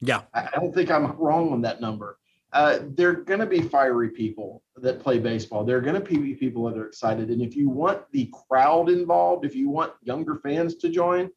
Yeah. 0.02 0.22
I 0.34 0.50
don't 0.54 0.74
think 0.74 0.90
I'm 0.90 1.12
wrong 1.16 1.52
on 1.52 1.62
that 1.62 1.80
number. 1.80 2.18
Uh, 2.52 2.80
they're 2.82 3.14
going 3.14 3.40
to 3.40 3.46
be 3.46 3.62
fiery 3.62 4.10
people 4.10 4.62
that 4.76 5.00
play 5.00 5.18
baseball. 5.18 5.64
They're 5.64 5.80
going 5.80 5.94
to 5.94 6.00
be 6.00 6.34
people 6.34 6.68
that 6.68 6.76
are 6.76 6.86
excited. 6.86 7.30
And 7.30 7.40
if 7.40 7.56
you 7.56 7.70
want 7.70 8.02
the 8.10 8.30
crowd 8.48 8.90
involved, 8.90 9.46
if 9.46 9.54
you 9.54 9.70
want 9.70 9.92
younger 10.02 10.36
fans 10.36 10.74
to 10.76 10.90
join, 10.90 11.30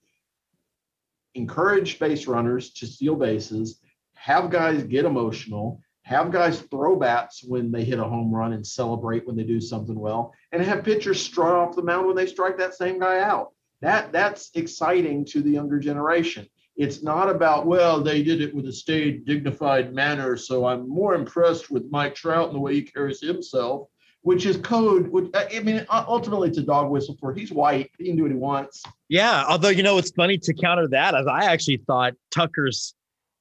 encourage 1.35 1.99
base 1.99 2.27
runners 2.27 2.71
to 2.71 2.87
steal 2.87 3.15
bases, 3.15 3.79
have 4.15 4.49
guys 4.49 4.83
get 4.83 5.05
emotional, 5.05 5.79
have 6.01 6.31
guys 6.31 6.61
throw 6.61 6.97
bats 6.97 7.43
when 7.43 7.71
they 7.71 7.83
hit 7.83 7.99
a 7.99 8.03
home 8.03 8.33
run 8.33 8.53
and 8.53 8.65
celebrate 8.65 9.25
when 9.25 9.35
they 9.35 9.43
do 9.43 9.61
something 9.61 9.97
well, 9.97 10.33
and 10.51 10.61
have 10.61 10.83
pitchers 10.83 11.21
strut 11.21 11.53
off 11.53 11.75
the 11.75 11.81
mound 11.81 12.07
when 12.07 12.15
they 12.15 12.25
strike 12.25 12.57
that 12.57 12.75
same 12.75 12.99
guy 12.99 13.19
out. 13.19 13.53
That 13.81 14.11
that's 14.11 14.51
exciting 14.53 15.25
to 15.25 15.41
the 15.41 15.51
younger 15.51 15.79
generation. 15.79 16.47
It's 16.77 17.01
not 17.01 17.29
about, 17.29 17.65
well, 17.65 18.01
they 18.01 18.21
did 18.21 18.41
it 18.41 18.53
with 18.53 18.67
a 18.67 18.73
staid, 18.73 19.25
dignified 19.25 19.93
manner. 19.93 20.35
So 20.35 20.65
I'm 20.65 20.89
more 20.89 21.15
impressed 21.15 21.71
with 21.71 21.89
Mike 21.89 22.15
Trout 22.15 22.47
and 22.47 22.55
the 22.55 22.59
way 22.59 22.73
he 22.73 22.81
carries 22.81 23.21
himself, 23.21 23.87
which 24.21 24.45
is 24.45 24.57
code. 24.57 25.07
Which, 25.07 25.29
I 25.33 25.59
mean, 25.61 25.85
ultimately, 25.89 26.49
it's 26.49 26.57
a 26.57 26.63
dog 26.63 26.89
whistle 26.89 27.15
for 27.17 27.33
he's 27.33 27.51
white. 27.51 27.91
He 27.97 28.05
can 28.07 28.17
do 28.17 28.23
what 28.23 28.31
he 28.31 28.37
wants. 28.37 28.83
Yeah. 29.07 29.45
Although, 29.47 29.69
you 29.69 29.83
know, 29.83 29.97
it's 29.97 30.11
funny 30.11 30.37
to 30.39 30.53
counter 30.53 30.87
that, 30.89 31.15
as 31.15 31.27
I 31.27 31.45
actually 31.45 31.77
thought 31.87 32.13
Tucker's 32.31 32.93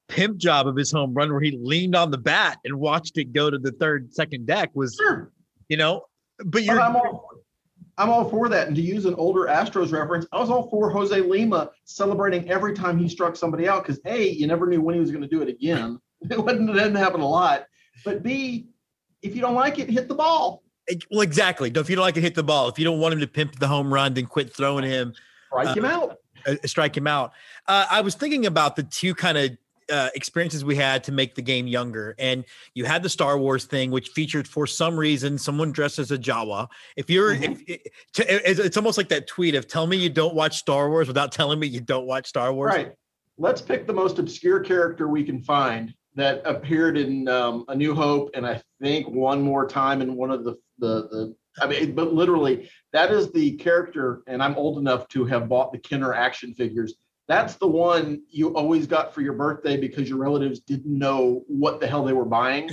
pimp 0.07 0.37
job 0.37 0.67
of 0.67 0.77
his 0.77 0.91
home 0.91 1.13
run, 1.13 1.29
where 1.29 1.41
he 1.41 1.57
leaned 1.61 1.95
on 1.95 2.11
the 2.11 2.17
bat 2.17 2.59
and 2.63 2.79
watched 2.79 3.17
it 3.17 3.33
go 3.33 3.49
to 3.49 3.57
the 3.57 3.71
third, 3.71 4.13
second 4.13 4.45
deck, 4.47 4.69
was, 4.73 4.95
sure. 4.95 5.33
you 5.67 5.75
know, 5.75 6.03
but 6.45 6.63
you're. 6.63 6.79
All, 6.79 7.29
I'm 7.97 8.09
all 8.09 8.29
for 8.29 8.49
that. 8.49 8.67
And 8.67 8.75
to 8.75 8.81
use 8.81 9.05
an 9.05 9.15
older 9.15 9.41
Astros 9.41 9.91
reference, 9.91 10.25
I 10.31 10.39
was 10.39 10.49
all 10.49 10.69
for 10.69 10.89
Jose 10.89 11.19
Lima 11.19 11.71
celebrating 11.85 12.49
every 12.49 12.73
time 12.73 12.97
he 12.97 13.07
struck 13.07 13.35
somebody 13.35 13.67
out 13.67 13.85
because 13.85 14.01
A, 14.05 14.29
you 14.29 14.47
never 14.47 14.67
knew 14.67 14.81
when 14.81 14.95
he 14.95 15.01
was 15.01 15.11
going 15.11 15.21
to 15.21 15.27
do 15.27 15.41
it 15.41 15.49
again. 15.49 15.99
It 16.27 16.43
wasn't 16.43 16.69
it 16.71 16.73
didn't 16.73 16.95
happen 16.95 17.21
a 17.21 17.27
lot. 17.27 17.65
But 18.03 18.23
B, 18.23 18.69
if 19.21 19.35
you 19.35 19.41
don't 19.41 19.53
like 19.53 19.77
it, 19.77 19.89
hit 19.91 20.07
the 20.07 20.15
ball. 20.15 20.63
Well, 21.11 21.21
exactly. 21.21 21.71
If 21.75 21.89
you 21.89 21.95
don't 21.95 22.03
like 22.03 22.17
it, 22.17 22.21
hit 22.21 22.33
the 22.33 22.43
ball. 22.43 22.67
If 22.67 22.79
you 22.79 22.85
don't 22.85 22.99
want 22.99 23.13
him 23.13 23.19
to 23.19 23.27
pimp 23.27 23.59
the 23.59 23.67
home 23.67 23.93
run, 23.93 24.15
then 24.15 24.25
quit 24.25 24.51
throwing 24.51 24.85
him. 24.85 25.13
Strike 25.49 25.67
uh, 25.67 25.73
him 25.73 25.85
out. 25.85 26.17
Uh, 26.47 26.55
strike 26.65 26.97
him 26.97 27.05
out. 27.05 27.33
Uh, 27.67 27.85
I 27.91 28.01
was 28.01 28.15
thinking 28.15 28.47
about 28.47 28.75
the 28.75 28.83
two 28.83 29.13
kind 29.13 29.37
of 29.37 29.51
uh, 29.91 30.09
experiences 30.15 30.65
we 30.65 30.75
had 30.75 31.03
to 31.03 31.11
make 31.11 31.35
the 31.35 31.41
game 31.41 31.67
younger. 31.67 32.15
And 32.17 32.45
you 32.73 32.85
had 32.85 33.03
the 33.03 33.09
Star 33.09 33.37
Wars 33.37 33.65
thing, 33.65 33.91
which 33.91 34.09
featured 34.09 34.47
for 34.47 34.67
some 34.67 34.97
reason 34.97 35.37
someone 35.37 35.71
dressed 35.71 35.99
as 35.99 36.11
a 36.11 36.17
Jawa. 36.17 36.67
If 36.95 37.09
you're, 37.09 37.35
mm-hmm. 37.35 37.53
if, 37.67 37.81
if, 38.17 38.59
it's 38.59 38.77
almost 38.77 38.97
like 38.97 39.09
that 39.09 39.27
tweet 39.27 39.55
of 39.55 39.67
"Tell 39.67 39.87
me 39.87 39.97
you 39.97 40.09
don't 40.09 40.35
watch 40.35 40.57
Star 40.57 40.89
Wars 40.89 41.07
without 41.07 41.31
telling 41.31 41.59
me 41.59 41.67
you 41.67 41.81
don't 41.81 42.05
watch 42.05 42.27
Star 42.27 42.53
Wars." 42.53 42.73
Right. 42.73 42.93
Let's 43.37 43.61
pick 43.61 43.85
the 43.85 43.93
most 43.93 44.17
obscure 44.17 44.61
character 44.61 45.09
we 45.09 45.23
can 45.23 45.41
find 45.41 45.93
that 46.15 46.41
appeared 46.45 46.97
in 46.97 47.27
um, 47.27 47.65
A 47.67 47.75
New 47.75 47.93
Hope, 47.93 48.31
and 48.33 48.47
I 48.47 48.61
think 48.81 49.07
one 49.09 49.41
more 49.41 49.67
time 49.67 50.01
in 50.01 50.15
one 50.15 50.31
of 50.31 50.43
the 50.43 50.55
the 50.79 51.07
the. 51.09 51.35
I 51.57 51.67
mean, 51.67 51.95
but 51.95 52.13
literally, 52.13 52.69
that 52.91 53.11
is 53.11 53.31
the 53.31 53.53
character, 53.53 54.23
and 54.27 54.43
I'm 54.43 54.55
old 54.55 54.77
enough 54.77 55.07
to 55.09 55.23
have 55.25 55.47
bought 55.47 55.71
the 55.71 55.77
Kenner 55.77 56.13
action 56.13 56.53
figures 56.53 56.95
that's 57.27 57.55
the 57.55 57.67
one 57.67 58.21
you 58.29 58.55
always 58.55 58.85
got 58.87 59.13
for 59.13 59.21
your 59.21 59.33
birthday 59.33 59.77
because 59.77 60.07
your 60.07 60.19
relatives 60.19 60.59
didn't 60.59 60.97
know 60.97 61.43
what 61.47 61.79
the 61.79 61.87
hell 61.87 62.03
they 62.03 62.13
were 62.13 62.25
buying. 62.25 62.69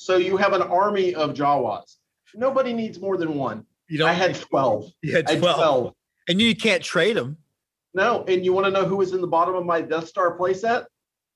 So 0.00 0.16
you 0.16 0.36
have 0.36 0.52
an 0.52 0.62
army 0.62 1.12
of 1.16 1.34
Jawas. 1.34 1.96
Nobody 2.34 2.72
needs 2.72 3.00
more 3.00 3.16
than 3.16 3.34
one. 3.34 3.64
You 3.88 3.98
know, 3.98 4.06
I 4.06 4.12
had 4.12 4.36
12. 4.36 4.92
You 5.02 5.16
had 5.16 5.26
12. 5.26 5.42
Had 5.42 5.54
12. 5.56 5.94
And 6.28 6.40
you 6.40 6.54
can't 6.54 6.82
trade 6.82 7.16
them. 7.16 7.36
No. 7.94 8.24
And 8.28 8.44
you 8.44 8.52
want 8.52 8.66
to 8.66 8.70
know 8.70 8.84
who 8.84 8.96
was 8.96 9.12
in 9.12 9.20
the 9.20 9.26
bottom 9.26 9.56
of 9.56 9.66
my 9.66 9.80
Death 9.80 10.06
Star 10.06 10.38
playset? 10.38 10.84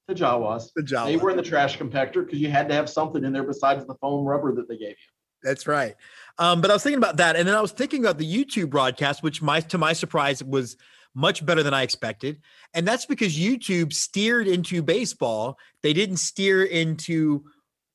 The 0.06 0.14
Jawas. 0.14 0.70
The 0.76 0.82
Jawas. 0.82 1.06
They 1.06 1.16
were 1.16 1.30
in 1.30 1.36
the 1.36 1.42
trash 1.42 1.76
compactor 1.76 2.24
because 2.24 2.38
you 2.38 2.50
had 2.50 2.68
to 2.68 2.74
have 2.74 2.88
something 2.88 3.24
in 3.24 3.32
there 3.32 3.42
besides 3.42 3.84
the 3.84 3.94
foam 3.96 4.24
rubber 4.24 4.54
that 4.54 4.68
they 4.68 4.76
gave 4.76 4.90
you. 4.90 4.96
That's 5.42 5.66
right. 5.66 5.96
Um, 6.38 6.60
but 6.60 6.70
I 6.70 6.74
was 6.74 6.84
thinking 6.84 6.98
about 6.98 7.16
that, 7.16 7.34
and 7.34 7.48
then 7.48 7.56
I 7.56 7.60
was 7.60 7.72
thinking 7.72 8.04
about 8.04 8.18
the 8.18 8.32
YouTube 8.32 8.70
broadcast, 8.70 9.24
which 9.24 9.42
my 9.42 9.60
to 9.60 9.78
my 9.78 9.92
surprise 9.92 10.42
was 10.44 10.76
much 11.14 11.44
better 11.44 11.62
than 11.62 11.74
I 11.74 11.82
expected. 11.82 12.40
And 12.74 12.86
that's 12.86 13.06
because 13.06 13.38
YouTube 13.38 13.92
steered 13.92 14.48
into 14.48 14.82
baseball. 14.82 15.58
They 15.82 15.92
didn't 15.92 16.16
steer 16.18 16.64
into 16.64 17.44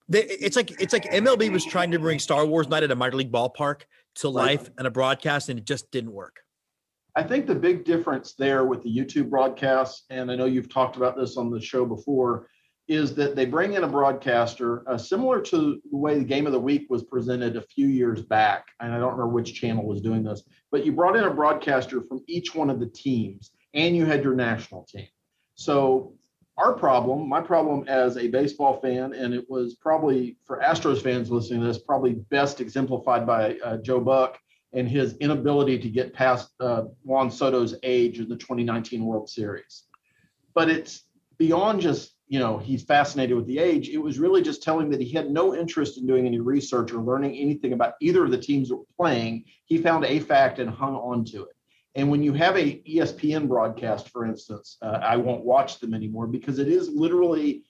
they, 0.09 0.23
it's 0.23 0.55
like 0.55 0.79
it's 0.81 0.93
like 0.93 1.03
MLB 1.11 1.51
was 1.51 1.65
trying 1.65 1.91
to 1.91 1.99
bring 1.99 2.19
Star 2.19 2.45
Wars 2.45 2.69
night 2.69 2.83
at 2.83 2.91
a 2.91 2.95
minor 2.95 3.17
league 3.17 3.31
ballpark 3.31 3.81
to 4.15 4.29
life 4.29 4.69
and 4.77 4.87
a 4.87 4.91
broadcast, 4.91 5.49
and 5.49 5.59
it 5.59 5.65
just 5.65 5.91
didn't 5.91 6.13
work. 6.13 6.37
I 7.15 7.23
think 7.23 7.47
the 7.47 7.55
big 7.55 7.83
difference 7.83 8.33
there 8.37 8.65
with 8.65 8.83
the 8.83 8.95
YouTube 8.95 9.29
broadcast, 9.29 10.05
and 10.09 10.31
I 10.31 10.35
know 10.35 10.45
you've 10.45 10.71
talked 10.71 10.95
about 10.95 11.17
this 11.17 11.35
on 11.35 11.49
the 11.49 11.59
show 11.59 11.85
before, 11.85 12.47
is 12.87 13.13
that 13.15 13.35
they 13.35 13.45
bring 13.45 13.73
in 13.73 13.83
a 13.83 13.87
broadcaster 13.87 14.87
uh, 14.89 14.97
similar 14.97 15.41
to 15.41 15.81
the 15.91 15.97
way 15.97 16.17
the 16.17 16.23
game 16.23 16.45
of 16.45 16.53
the 16.53 16.59
week 16.59 16.85
was 16.89 17.03
presented 17.03 17.57
a 17.57 17.61
few 17.61 17.87
years 17.87 18.21
back. 18.21 18.67
And 18.79 18.93
I 18.93 18.97
don't 18.97 19.11
remember 19.11 19.27
which 19.27 19.53
channel 19.53 19.85
was 19.85 20.01
doing 20.01 20.23
this, 20.23 20.43
but 20.71 20.85
you 20.85 20.93
brought 20.93 21.17
in 21.17 21.25
a 21.25 21.33
broadcaster 21.33 22.01
from 22.01 22.23
each 22.27 22.55
one 22.55 22.69
of 22.69 22.79
the 22.79 22.87
teams 22.87 23.51
and 23.73 23.95
you 23.95 24.05
had 24.05 24.23
your 24.23 24.35
national 24.35 24.83
team. 24.83 25.07
So 25.55 26.13
our 26.57 26.73
problem, 26.73 27.27
my 27.27 27.41
problem 27.41 27.87
as 27.87 28.17
a 28.17 28.29
baseball 28.29 28.79
fan, 28.79 29.13
and 29.13 29.33
it 29.33 29.45
was 29.49 29.75
probably 29.75 30.37
for 30.45 30.59
Astros 30.59 31.01
fans 31.01 31.29
listening 31.29 31.61
to 31.61 31.67
this, 31.67 31.77
probably 31.77 32.13
best 32.29 32.61
exemplified 32.61 33.27
by 33.27 33.57
uh, 33.63 33.77
Joe 33.77 33.99
Buck 33.99 34.39
and 34.73 34.87
his 34.87 35.15
inability 35.17 35.77
to 35.79 35.89
get 35.89 36.13
past 36.13 36.49
uh, 36.59 36.83
Juan 37.03 37.29
Soto's 37.29 37.75
age 37.83 38.19
in 38.19 38.27
the 38.27 38.35
2019 38.35 39.05
World 39.05 39.29
Series. 39.29 39.83
But 40.53 40.69
it's 40.69 41.03
beyond 41.37 41.81
just 41.81 42.16
you 42.27 42.39
know 42.39 42.57
he's 42.57 42.83
fascinated 42.83 43.35
with 43.35 43.47
the 43.47 43.59
age 43.59 43.89
it 43.89 43.97
was 43.97 44.19
really 44.19 44.41
just 44.41 44.61
telling 44.61 44.89
that 44.89 45.01
he 45.01 45.09
had 45.09 45.29
no 45.29 45.55
interest 45.55 45.97
in 45.97 46.05
doing 46.05 46.25
any 46.25 46.39
research 46.39 46.91
or 46.91 47.01
learning 47.01 47.35
anything 47.35 47.73
about 47.73 47.93
either 48.01 48.25
of 48.25 48.31
the 48.31 48.37
teams 48.37 48.69
that 48.69 48.75
were 48.75 48.83
playing. 48.97 49.45
He 49.65 49.77
found 49.77 50.05
a 50.05 50.19
fact 50.19 50.59
and 50.59 50.69
hung 50.69 50.95
on 50.95 51.23
to 51.25 51.43
it. 51.43 51.55
And 51.95 52.11
when 52.11 52.21
you 52.21 52.33
have 52.33 52.57
a 52.57 52.81
espn 52.87 53.47
broadcast 53.47 54.09
for 54.09 54.25
instance 54.25 54.77
uh, 54.81 54.99
i 55.01 55.15
won't 55.15 55.45
watch 55.45 55.79
them 55.79 55.93
anymore 55.93 56.27
because 56.27 56.59
it 56.59 56.67
is 56.67 56.89
literally 56.89 57.63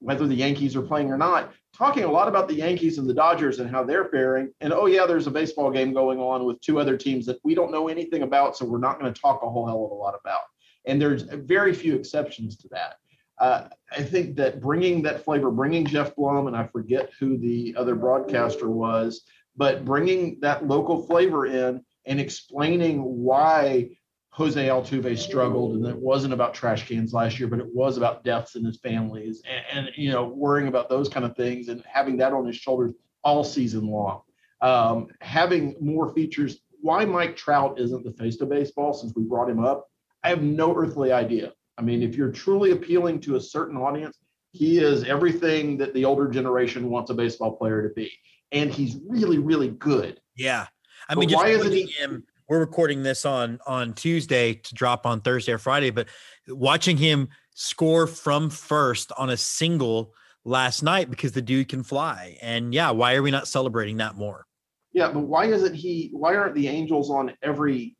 whether 0.00 0.26
the 0.26 0.34
yankees 0.34 0.74
are 0.74 0.82
playing 0.82 1.10
or 1.10 1.18
not 1.18 1.52
talking 1.72 2.04
a 2.04 2.10
lot 2.10 2.28
about 2.28 2.48
the 2.48 2.54
yankees 2.54 2.98
and 2.98 3.08
the 3.08 3.14
dodgers 3.14 3.58
and 3.58 3.70
how 3.70 3.82
they're 3.82 4.04
faring. 4.06 4.52
And 4.60 4.72
oh 4.72 4.86
yeah 4.86 5.06
there's 5.06 5.26
a 5.26 5.30
baseball 5.30 5.70
game 5.70 5.92
going 5.92 6.18
on 6.18 6.44
with 6.44 6.60
two 6.60 6.78
other 6.80 6.96
teams 6.96 7.26
that 7.26 7.38
we 7.44 7.54
don't 7.54 7.72
know 7.72 7.88
anything 7.88 8.22
about 8.22 8.56
so 8.56 8.64
we're 8.64 8.78
not 8.78 9.00
going 9.00 9.12
to 9.12 9.20
talk 9.20 9.42
a 9.42 9.50
whole 9.50 9.66
hell 9.66 9.84
of 9.84 9.90
a 9.90 9.94
lot 9.94 10.14
about. 10.18 10.42
And 10.86 11.00
there's 11.00 11.22
very 11.22 11.72
few 11.72 11.94
exceptions 11.94 12.56
to 12.58 12.68
that 12.68 12.96
uh, 13.42 13.68
I 13.90 14.02
think 14.04 14.36
that 14.36 14.60
bringing 14.60 15.02
that 15.02 15.24
flavor, 15.24 15.50
bringing 15.50 15.84
Geoff 15.84 16.14
Blum, 16.14 16.46
and 16.46 16.56
I 16.56 16.68
forget 16.68 17.10
who 17.18 17.36
the 17.36 17.74
other 17.76 17.96
broadcaster 17.96 18.70
was, 18.70 19.24
but 19.56 19.84
bringing 19.84 20.38
that 20.42 20.68
local 20.68 21.04
flavor 21.04 21.46
in 21.46 21.84
and 22.06 22.20
explaining 22.20 23.02
why 23.02 23.96
Jose 24.30 24.64
Altuve 24.64 25.18
struggled, 25.18 25.74
and 25.74 25.84
it 25.86 25.96
wasn't 25.96 26.32
about 26.32 26.54
trash 26.54 26.88
cans 26.88 27.12
last 27.12 27.40
year, 27.40 27.48
but 27.48 27.58
it 27.58 27.66
was 27.66 27.96
about 27.96 28.22
deaths 28.22 28.54
in 28.54 28.64
his 28.64 28.78
families, 28.78 29.42
and, 29.44 29.86
and 29.86 29.96
you 29.96 30.12
know 30.12 30.24
worrying 30.24 30.68
about 30.68 30.88
those 30.88 31.08
kind 31.08 31.26
of 31.26 31.36
things, 31.36 31.66
and 31.66 31.82
having 31.84 32.16
that 32.18 32.32
on 32.32 32.46
his 32.46 32.56
shoulders 32.56 32.94
all 33.24 33.42
season 33.42 33.88
long. 33.88 34.22
Um, 34.60 35.08
having 35.20 35.74
more 35.80 36.14
features. 36.14 36.60
Why 36.80 37.04
Mike 37.04 37.36
Trout 37.36 37.80
isn't 37.80 38.04
the 38.04 38.12
face 38.12 38.40
of 38.40 38.48
baseball 38.48 38.94
since 38.94 39.14
we 39.16 39.24
brought 39.24 39.50
him 39.50 39.64
up, 39.64 39.88
I 40.22 40.28
have 40.28 40.42
no 40.42 40.76
earthly 40.76 41.10
idea. 41.10 41.52
I 41.78 41.82
mean, 41.82 42.02
if 42.02 42.16
you're 42.16 42.30
truly 42.30 42.72
appealing 42.72 43.20
to 43.20 43.36
a 43.36 43.40
certain 43.40 43.76
audience, 43.76 44.16
He 44.54 44.78
is 44.78 45.04
everything 45.04 45.78
that 45.78 45.94
the 45.94 46.04
older 46.04 46.28
generation 46.28 46.90
wants 46.90 47.10
a 47.10 47.14
baseball 47.14 47.56
player 47.56 47.88
to 47.88 47.94
be, 47.94 48.12
and 48.52 48.70
he's 48.70 48.98
really, 49.08 49.38
really 49.38 49.68
good. 49.68 50.20
Yeah, 50.36 50.66
I 51.08 51.14
mean, 51.14 51.30
just 51.30 51.42
why 51.42 51.48
isn't 51.48 51.72
he- 51.72 51.86
him? 51.86 52.24
We're 52.48 52.60
recording 52.60 53.02
this 53.02 53.24
on 53.24 53.60
on 53.66 53.94
Tuesday 53.94 54.52
to 54.52 54.74
drop 54.74 55.06
on 55.06 55.22
Thursday 55.22 55.52
or 55.52 55.58
Friday, 55.58 55.88
but 55.88 56.08
watching 56.48 56.98
him 56.98 57.30
score 57.54 58.06
from 58.06 58.50
first 58.50 59.10
on 59.16 59.30
a 59.30 59.38
single 59.38 60.12
last 60.44 60.82
night 60.82 61.08
because 61.08 61.32
the 61.32 61.40
dude 61.40 61.70
can 61.70 61.82
fly, 61.82 62.36
and 62.42 62.74
yeah, 62.74 62.90
why 62.90 63.14
are 63.14 63.22
we 63.22 63.30
not 63.30 63.48
celebrating 63.48 63.96
that 63.98 64.16
more? 64.16 64.44
Yeah, 64.92 65.10
but 65.10 65.20
why 65.20 65.46
isn't 65.46 65.74
he? 65.74 66.10
Why 66.12 66.36
aren't 66.36 66.54
the 66.54 66.68
Angels 66.68 67.10
on 67.10 67.32
every 67.42 67.96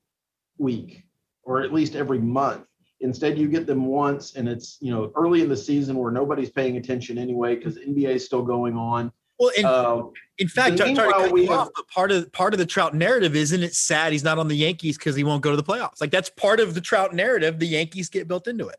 week 0.59 1.05
or 1.45 1.63
at 1.63 1.73
least 1.73 1.95
every 1.95 2.19
month? 2.19 2.67
Instead, 3.03 3.37
you 3.37 3.49
get 3.49 3.67
them 3.67 3.85
once, 3.87 4.37
and 4.37 4.49
it's 4.49 4.79
you 4.81 4.93
know 4.93 5.13
early 5.17 5.43
in 5.43 5.49
the 5.49 5.57
season 5.57 5.97
where 5.97 6.13
nobody's 6.13 6.51
paying 6.51 6.77
attention 6.77 7.19
anyway 7.19 7.57
because 7.57 7.77
NBA 7.77 8.15
is 8.15 8.25
still 8.25 8.43
going 8.43 8.77
on. 8.77 9.13
Well, 9.39 9.51
in, 9.57 9.65
Uh, 9.65 10.05
in 10.39 10.47
fact, 10.47 10.79
and 10.81 10.97
sorry 10.97 11.13
to 11.13 11.19
cut 11.19 11.37
you 11.37 11.49
have- 11.49 11.59
off, 11.59 11.69
but 11.75 11.89
part 11.89 12.13
of 12.13 12.31
part 12.33 12.55
of 12.55 12.59
the 12.59 12.67
Trout 12.67 12.95
narrative 12.95 13.35
isn't 13.35 13.63
it 13.63 13.75
sad 13.75 14.13
he's 14.13 14.23
not 14.23 14.39
on 14.39 14.49
the 14.49 14.55
Yankees 14.55 14.97
because 14.97 15.17
he 15.17 15.25
won't 15.25 15.43
go 15.43 15.51
to 15.51 15.57
the 15.57 15.65
playoffs? 15.65 16.01
Like 16.01 16.11
that's 16.11 16.31
part 16.31 16.61
of 16.61 16.75
the 16.75 16.81
Trout 16.81 17.13
narrative. 17.13 17.59
The 17.59 17.67
Yankees 17.67 18.09
get 18.09 18.29
built 18.29 18.47
into 18.47 18.69
it. 18.69 18.77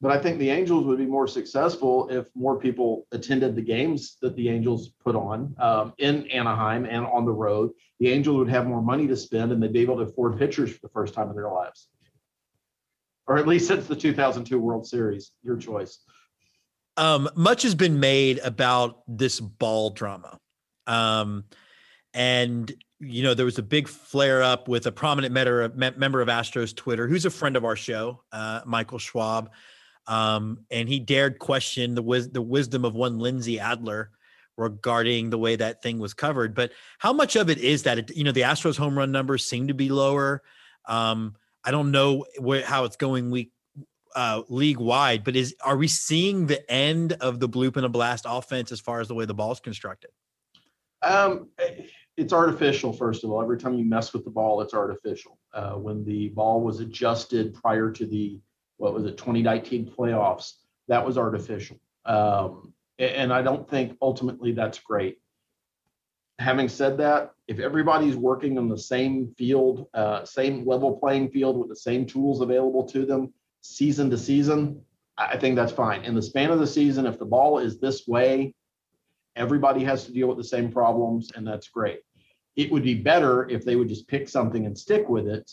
But 0.00 0.10
I 0.10 0.18
think 0.20 0.38
the 0.38 0.50
Angels 0.50 0.84
would 0.84 0.98
be 0.98 1.06
more 1.06 1.26
successful 1.28 2.08
if 2.10 2.26
more 2.34 2.58
people 2.58 3.06
attended 3.12 3.54
the 3.54 3.62
games 3.62 4.16
that 4.20 4.36
the 4.36 4.48
Angels 4.48 4.90
put 5.02 5.14
on 5.14 5.54
um, 5.58 5.94
in 5.98 6.26
Anaheim 6.30 6.84
and 6.84 7.06
on 7.06 7.24
the 7.24 7.32
road. 7.32 7.70
The 8.00 8.10
Angels 8.10 8.36
would 8.36 8.48
have 8.50 8.66
more 8.66 8.82
money 8.82 9.06
to 9.06 9.16
spend 9.16 9.52
and 9.52 9.62
they'd 9.62 9.72
be 9.72 9.80
able 9.80 9.96
to 9.96 10.02
afford 10.02 10.36
pitchers 10.36 10.72
for 10.72 10.80
the 10.82 10.88
first 10.88 11.14
time 11.14 11.30
in 11.30 11.36
their 11.36 11.48
lives. 11.48 11.88
Or 13.26 13.38
at 13.38 13.46
least 13.46 13.66
since 13.68 13.86
the 13.86 13.96
2002 13.96 14.58
World 14.58 14.86
Series. 14.86 15.32
Your 15.42 15.56
choice. 15.56 15.98
um, 16.96 17.28
much 17.34 17.62
has 17.62 17.74
been 17.74 17.98
made 17.98 18.38
about 18.44 19.02
this 19.08 19.40
ball 19.40 19.90
drama. 19.90 20.38
Um, 20.86 21.44
and, 22.12 22.72
you 23.00 23.22
know, 23.24 23.34
there 23.34 23.46
was 23.46 23.58
a 23.58 23.62
big 23.62 23.88
flare 23.88 24.42
up 24.42 24.68
with 24.68 24.86
a 24.86 24.92
prominent 24.92 25.32
member, 25.34 25.68
me- 25.70 25.90
member 25.96 26.20
of 26.20 26.28
Astros 26.28 26.76
Twitter, 26.76 27.08
who's 27.08 27.24
a 27.24 27.30
friend 27.30 27.56
of 27.56 27.64
our 27.64 27.74
show, 27.74 28.22
uh, 28.30 28.60
Michael 28.64 28.98
Schwab. 28.98 29.50
Um, 30.06 30.60
and 30.70 30.88
he 30.88 31.00
dared 31.00 31.38
question 31.38 31.94
the, 31.94 32.02
wis- 32.02 32.28
the 32.28 32.42
wisdom 32.42 32.84
of 32.84 32.94
one 32.94 33.18
Lindsey 33.18 33.58
Adler 33.58 34.10
regarding 34.56 35.30
the 35.30 35.38
way 35.38 35.56
that 35.56 35.82
thing 35.82 35.98
was 35.98 36.14
covered. 36.14 36.54
But 36.54 36.70
how 36.98 37.12
much 37.12 37.34
of 37.34 37.50
it 37.50 37.58
is 37.58 37.82
that, 37.84 37.98
it, 37.98 38.16
you 38.16 38.22
know, 38.22 38.30
the 38.32 38.42
Astros 38.42 38.76
home 38.76 38.96
run 38.96 39.10
numbers 39.10 39.44
seem 39.44 39.66
to 39.66 39.74
be 39.74 39.88
lower. 39.88 40.42
Um, 40.86 41.34
I 41.64 41.70
don't 41.70 41.90
know 41.90 42.24
how 42.64 42.84
it's 42.84 42.96
going 42.96 43.30
week 43.30 43.50
uh, 44.14 44.42
league 44.48 44.78
wide, 44.78 45.24
but 45.24 45.34
is 45.34 45.54
are 45.64 45.76
we 45.76 45.88
seeing 45.88 46.46
the 46.46 46.70
end 46.70 47.14
of 47.14 47.40
the 47.40 47.48
bloop 47.48 47.76
and 47.76 47.84
a 47.84 47.88
blast 47.88 48.26
offense 48.28 48.70
as 48.70 48.80
far 48.80 49.00
as 49.00 49.08
the 49.08 49.14
way 49.14 49.24
the 49.24 49.34
ball 49.34 49.52
is 49.52 49.60
constructed? 49.60 50.10
Um, 51.02 51.48
it's 52.16 52.32
artificial, 52.32 52.92
first 52.92 53.24
of 53.24 53.30
all. 53.30 53.42
Every 53.42 53.58
time 53.58 53.74
you 53.74 53.84
mess 53.84 54.12
with 54.12 54.24
the 54.24 54.30
ball, 54.30 54.60
it's 54.60 54.74
artificial. 54.74 55.38
Uh, 55.52 55.72
when 55.72 56.04
the 56.04 56.28
ball 56.28 56.60
was 56.60 56.80
adjusted 56.80 57.54
prior 57.54 57.90
to 57.90 58.06
the, 58.06 58.40
what 58.76 58.94
was 58.94 59.04
it, 59.04 59.16
2019 59.16 59.92
playoffs, 59.96 60.52
that 60.88 61.04
was 61.04 61.18
artificial. 61.18 61.78
Um, 62.04 62.72
and 62.98 63.32
I 63.32 63.42
don't 63.42 63.68
think 63.68 63.96
ultimately 64.00 64.52
that's 64.52 64.78
great. 64.78 65.18
Having 66.38 66.68
said 66.68 66.98
that, 66.98 67.33
if 67.46 67.58
everybody's 67.58 68.16
working 68.16 68.58
on 68.58 68.68
the 68.68 68.78
same 68.78 69.34
field, 69.36 69.86
uh, 69.94 70.24
same 70.24 70.66
level 70.66 70.96
playing 70.96 71.30
field 71.30 71.58
with 71.58 71.68
the 71.68 71.76
same 71.76 72.06
tools 72.06 72.40
available 72.40 72.84
to 72.84 73.04
them, 73.04 73.32
season 73.60 74.10
to 74.10 74.18
season, 74.18 74.80
I 75.16 75.36
think 75.36 75.54
that's 75.54 75.72
fine. 75.72 76.04
In 76.04 76.14
the 76.14 76.22
span 76.22 76.50
of 76.50 76.58
the 76.58 76.66
season, 76.66 77.06
if 77.06 77.18
the 77.18 77.24
ball 77.24 77.58
is 77.58 77.78
this 77.78 78.06
way, 78.08 78.54
everybody 79.36 79.84
has 79.84 80.06
to 80.06 80.12
deal 80.12 80.26
with 80.26 80.38
the 80.38 80.44
same 80.44 80.72
problems, 80.72 81.30
and 81.34 81.46
that's 81.46 81.68
great. 81.68 82.00
It 82.56 82.70
would 82.72 82.82
be 82.82 82.94
better 82.94 83.48
if 83.48 83.64
they 83.64 83.76
would 83.76 83.88
just 83.88 84.08
pick 84.08 84.28
something 84.28 84.66
and 84.66 84.76
stick 84.76 85.08
with 85.08 85.28
it, 85.28 85.50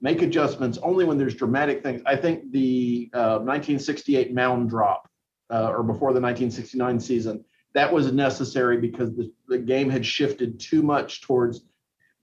make 0.00 0.22
adjustments 0.22 0.78
only 0.82 1.04
when 1.04 1.18
there's 1.18 1.34
dramatic 1.34 1.82
things. 1.82 2.02
I 2.06 2.16
think 2.16 2.50
the 2.50 3.10
uh, 3.12 3.38
1968 3.38 4.34
mound 4.34 4.70
drop, 4.70 5.08
uh, 5.50 5.68
or 5.68 5.82
before 5.82 6.12
the 6.12 6.20
1969 6.20 7.00
season, 7.00 7.44
that 7.74 7.92
was 7.92 8.12
necessary 8.12 8.78
because 8.78 9.14
the, 9.14 9.30
the 9.48 9.58
game 9.58 9.90
had 9.90 10.06
shifted 10.06 10.58
too 10.58 10.82
much 10.82 11.22
towards 11.22 11.64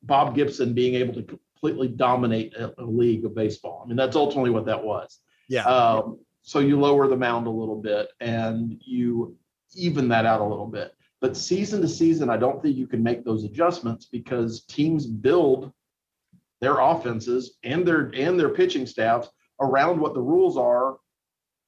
Bob 0.03 0.35
Gibson 0.35 0.73
being 0.73 0.95
able 0.95 1.13
to 1.13 1.23
completely 1.23 1.89
dominate 1.89 2.53
a, 2.55 2.73
a 2.81 2.85
league 2.85 3.25
of 3.25 3.35
baseball. 3.35 3.81
I 3.83 3.87
mean, 3.87 3.97
that's 3.97 4.15
ultimately 4.15 4.49
what 4.49 4.65
that 4.65 4.83
was. 4.83 5.19
Yeah. 5.47 5.63
Um, 5.65 6.19
so 6.41 6.59
you 6.59 6.79
lower 6.79 7.07
the 7.07 7.17
mound 7.17 7.47
a 7.47 7.51
little 7.51 7.79
bit 7.79 8.07
and 8.19 8.77
you 8.83 9.37
even 9.75 10.07
that 10.07 10.25
out 10.25 10.41
a 10.41 10.45
little 10.45 10.67
bit. 10.67 10.95
But 11.19 11.37
season 11.37 11.81
to 11.81 11.87
season, 11.87 12.29
I 12.29 12.37
don't 12.37 12.61
think 12.61 12.75
you 12.75 12.87
can 12.87 13.03
make 13.03 13.23
those 13.23 13.43
adjustments 13.43 14.05
because 14.05 14.63
teams 14.63 15.05
build 15.05 15.71
their 16.61 16.79
offenses 16.79 17.57
and 17.63 17.87
their 17.87 18.11
and 18.15 18.39
their 18.39 18.49
pitching 18.49 18.87
staffs 18.87 19.29
around 19.59 19.99
what 19.99 20.13
the 20.13 20.21
rules 20.21 20.57
are 20.57 20.97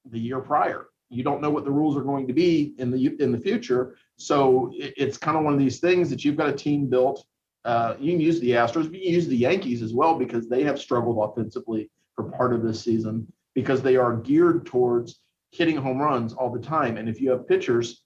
the 0.05 0.19
year 0.19 0.39
prior. 0.39 0.87
You 1.13 1.23
don't 1.23 1.41
know 1.41 1.49
what 1.49 1.65
the 1.65 1.71
rules 1.71 1.95
are 1.97 2.01
going 2.03 2.27
to 2.27 2.33
be 2.33 2.73
in 2.77 2.91
the 2.91 3.15
in 3.21 3.31
the 3.31 3.37
future, 3.37 3.95
so 4.17 4.71
it- 4.73 4.93
it's 4.97 5.17
kind 5.17 5.37
of 5.37 5.43
one 5.43 5.53
of 5.53 5.59
these 5.59 5.79
things 5.79 6.09
that 6.09 6.23
you've 6.23 6.37
got 6.37 6.49
a 6.49 6.53
team 6.53 6.87
built. 6.87 7.25
Uh, 7.65 7.95
you 7.99 8.11
can 8.11 8.19
use 8.21 8.39
the 8.39 8.51
Astros, 8.51 8.85
but 8.89 8.95
you 8.95 9.05
can 9.05 9.13
use 9.13 9.27
the 9.27 9.37
Yankees 9.37 9.81
as 9.81 9.93
well 9.93 10.17
because 10.17 10.49
they 10.49 10.63
have 10.63 10.79
struggled 10.79 11.17
offensively 11.19 11.89
for 12.15 12.25
part 12.25 12.53
of 12.53 12.61
this 12.61 12.81
season 12.81 13.31
because 13.53 13.81
they 13.81 13.95
are 13.95 14.17
geared 14.17 14.65
towards 14.65 15.19
hitting 15.51 15.77
home 15.77 15.99
runs 16.01 16.33
all 16.33 16.51
the 16.51 16.59
time. 16.59 16.97
And 16.97 17.07
if 17.07 17.21
you 17.21 17.29
have 17.31 17.47
pitchers 17.47 18.03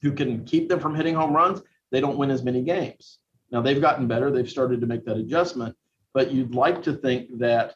who 0.00 0.12
can 0.12 0.44
keep 0.44 0.68
them 0.68 0.80
from 0.80 0.94
hitting 0.94 1.14
home 1.14 1.34
runs, 1.34 1.60
they 1.90 2.00
don't 2.00 2.16
win 2.16 2.30
as 2.30 2.42
many 2.42 2.62
games. 2.62 3.18
Now 3.50 3.60
they've 3.60 3.80
gotten 3.80 4.06
better, 4.06 4.30
they've 4.30 4.48
started 4.48 4.80
to 4.80 4.86
make 4.86 5.04
that 5.04 5.18
adjustment, 5.18 5.76
but 6.14 6.30
you'd 6.32 6.54
like 6.54 6.82
to 6.84 6.94
think 6.94 7.38
that 7.38 7.74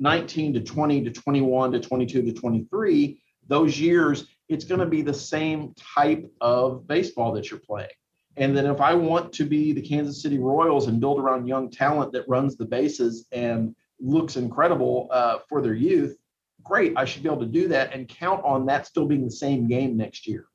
19 0.00 0.54
to 0.54 0.60
20 0.60 1.04
to 1.04 1.10
21 1.10 1.72
to 1.72 1.80
22 1.80 2.22
to 2.22 2.32
23, 2.32 3.22
those 3.48 3.78
years, 3.78 4.26
it's 4.48 4.64
going 4.64 4.80
to 4.80 4.86
be 4.86 5.02
the 5.02 5.14
same 5.14 5.74
type 5.74 6.30
of 6.40 6.86
baseball 6.86 7.32
that 7.32 7.50
you're 7.50 7.60
playing. 7.60 7.88
And 8.36 8.56
then 8.56 8.66
if 8.66 8.80
I 8.80 8.94
want 8.94 9.32
to 9.34 9.44
be 9.44 9.72
the 9.72 9.80
Kansas 9.80 10.22
City 10.22 10.38
Royals 10.38 10.88
and 10.88 11.00
build 11.00 11.20
around 11.20 11.46
young 11.46 11.70
talent 11.70 12.12
that 12.12 12.28
runs 12.28 12.56
the 12.56 12.64
bases 12.64 13.26
and 13.32 13.74
looks 14.00 14.36
incredible 14.36 15.08
uh, 15.12 15.38
for 15.48 15.62
their 15.62 15.74
youth, 15.74 16.16
great. 16.62 16.94
I 16.96 17.04
should 17.04 17.22
be 17.22 17.28
able 17.28 17.40
to 17.40 17.46
do 17.46 17.68
that 17.68 17.94
and 17.94 18.08
count 18.08 18.44
on 18.44 18.66
that 18.66 18.86
still 18.86 19.06
being 19.06 19.24
the 19.24 19.30
same 19.30 19.68
game 19.68 19.96
next 19.96 20.26
year. 20.26 20.46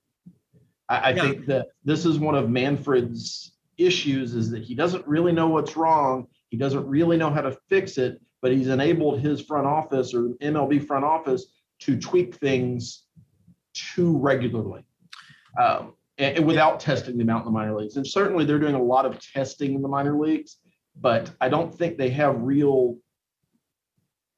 I, 0.90 0.98
I 0.98 1.10
Yeah. 1.12 1.22
think 1.22 1.46
that 1.46 1.68
this 1.86 2.06
is 2.06 2.20
one 2.20 2.36
of 2.36 2.50
Manfred's 2.50 3.54
issues 3.78 4.36
is 4.36 4.50
that 4.50 4.64
he 4.64 4.76
doesn't 4.76 5.08
really 5.08 5.32
know 5.32 5.48
what's 5.48 5.78
wrong. 5.78 6.28
He 6.50 6.58
doesn't 6.58 6.86
really 6.86 7.16
know 7.16 7.30
how 7.30 7.42
to 7.42 7.58
fix 7.70 7.98
it, 7.98 8.20
but 8.42 8.52
he's 8.52 8.68
enabled 8.68 9.22
his 9.22 9.40
front 9.42 9.68
office 9.68 10.14
or 10.14 10.30
MLB 10.42 10.86
front 10.86 11.06
office 11.06 11.46
to 11.80 12.00
tweak 12.00 12.36
things 12.36 13.04
too 13.74 14.18
regularly. 14.18 14.84
Um, 15.60 15.94
and, 16.18 16.38
and 16.38 16.46
without 16.46 16.80
testing 16.80 17.18
them 17.18 17.30
out 17.30 17.40
in 17.40 17.46
the 17.46 17.52
minor 17.52 17.76
leagues. 17.76 17.98
And 17.98 18.06
certainly 18.06 18.46
they're 18.46 18.60
doing 18.60 18.76
a 18.76 18.84
lot 18.84 19.06
of 19.06 19.20
testing 19.20 19.74
in 19.74 19.82
the 19.82 19.88
minor 19.88 20.18
leagues, 20.20 20.58
but 21.00 21.32
I 21.42 21.50
don't 21.50 21.74
think 21.74 21.98
they 21.98 22.10
have 22.10 22.42
real 22.42 22.98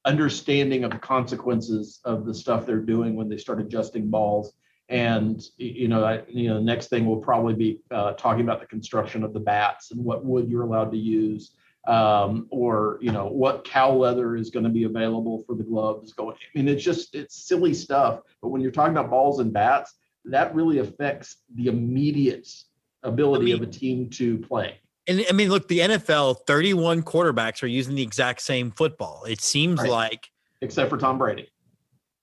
understanding 0.06 0.84
of 0.84 0.92
the 0.92 0.98
consequences 0.98 2.00
of 2.06 2.26
the 2.26 2.34
stuff 2.34 2.66
they're 2.66 2.80
doing 2.80 3.16
when 3.16 3.30
they 3.30 3.38
start 3.38 3.60
adjusting 3.60 4.10
balls. 4.10 4.54
And 4.90 5.42
you 5.58 5.88
know, 5.88 6.04
I, 6.04 6.24
you 6.28 6.50
know, 6.50 6.56
the 6.56 6.64
next 6.66 6.88
thing 6.88 7.06
we'll 7.06 7.18
probably 7.18 7.54
be 7.54 7.80
uh, 7.92 8.14
talking 8.14 8.42
about 8.42 8.60
the 8.60 8.66
construction 8.66 9.24
of 9.24 9.34
the 9.34 9.40
bats 9.40 9.92
and 9.92 10.04
what 10.04 10.26
wood 10.26 10.50
you're 10.50 10.64
allowed 10.64 10.92
to 10.92 10.98
use, 10.98 11.52
um, 11.88 12.48
or 12.50 13.00
you 13.02 13.12
know, 13.12 13.28
what 13.28 13.64
cow 13.64 13.92
leather 13.92 14.36
is 14.36 14.50
going 14.50 14.64
to 14.64 14.70
be 14.70 14.84
available 14.84 15.44
for 15.48 15.56
the 15.56 15.64
gloves. 15.64 16.14
Going, 16.14 16.36
I 16.36 16.58
mean, 16.58 16.68
it's 16.68 16.84
just 16.84 17.16
it's 17.16 17.48
silly 17.48 17.74
stuff. 17.74 18.22
But 18.42 18.50
when 18.50 18.62
you're 18.62 18.72
talking 18.72 18.96
about 18.96 19.10
balls 19.10 19.40
and 19.40 19.52
bats, 19.52 19.94
that 20.26 20.54
really 20.54 20.80
affects 20.80 21.38
the 21.56 21.68
immediate 21.68 22.48
ability 23.04 23.52
of 23.52 23.62
a 23.62 23.66
team 23.66 24.10
to 24.12 24.38
play. 24.38 24.80
And 25.08 25.26
I 25.28 25.34
mean, 25.34 25.50
look, 25.50 25.68
the 25.68 25.80
NFL, 25.80 26.46
31 26.46 27.02
quarterbacks 27.02 27.64
are 27.64 27.68
using 27.68 27.96
the 27.96 28.04
exact 28.04 28.42
same 28.42 28.70
football. 28.70 29.24
It 29.28 29.42
seems 29.42 29.80
Right. 29.80 29.90
like, 29.90 30.28
except 30.62 30.92
for 30.92 30.98
Tom 30.98 31.18
Brady. 31.18 31.50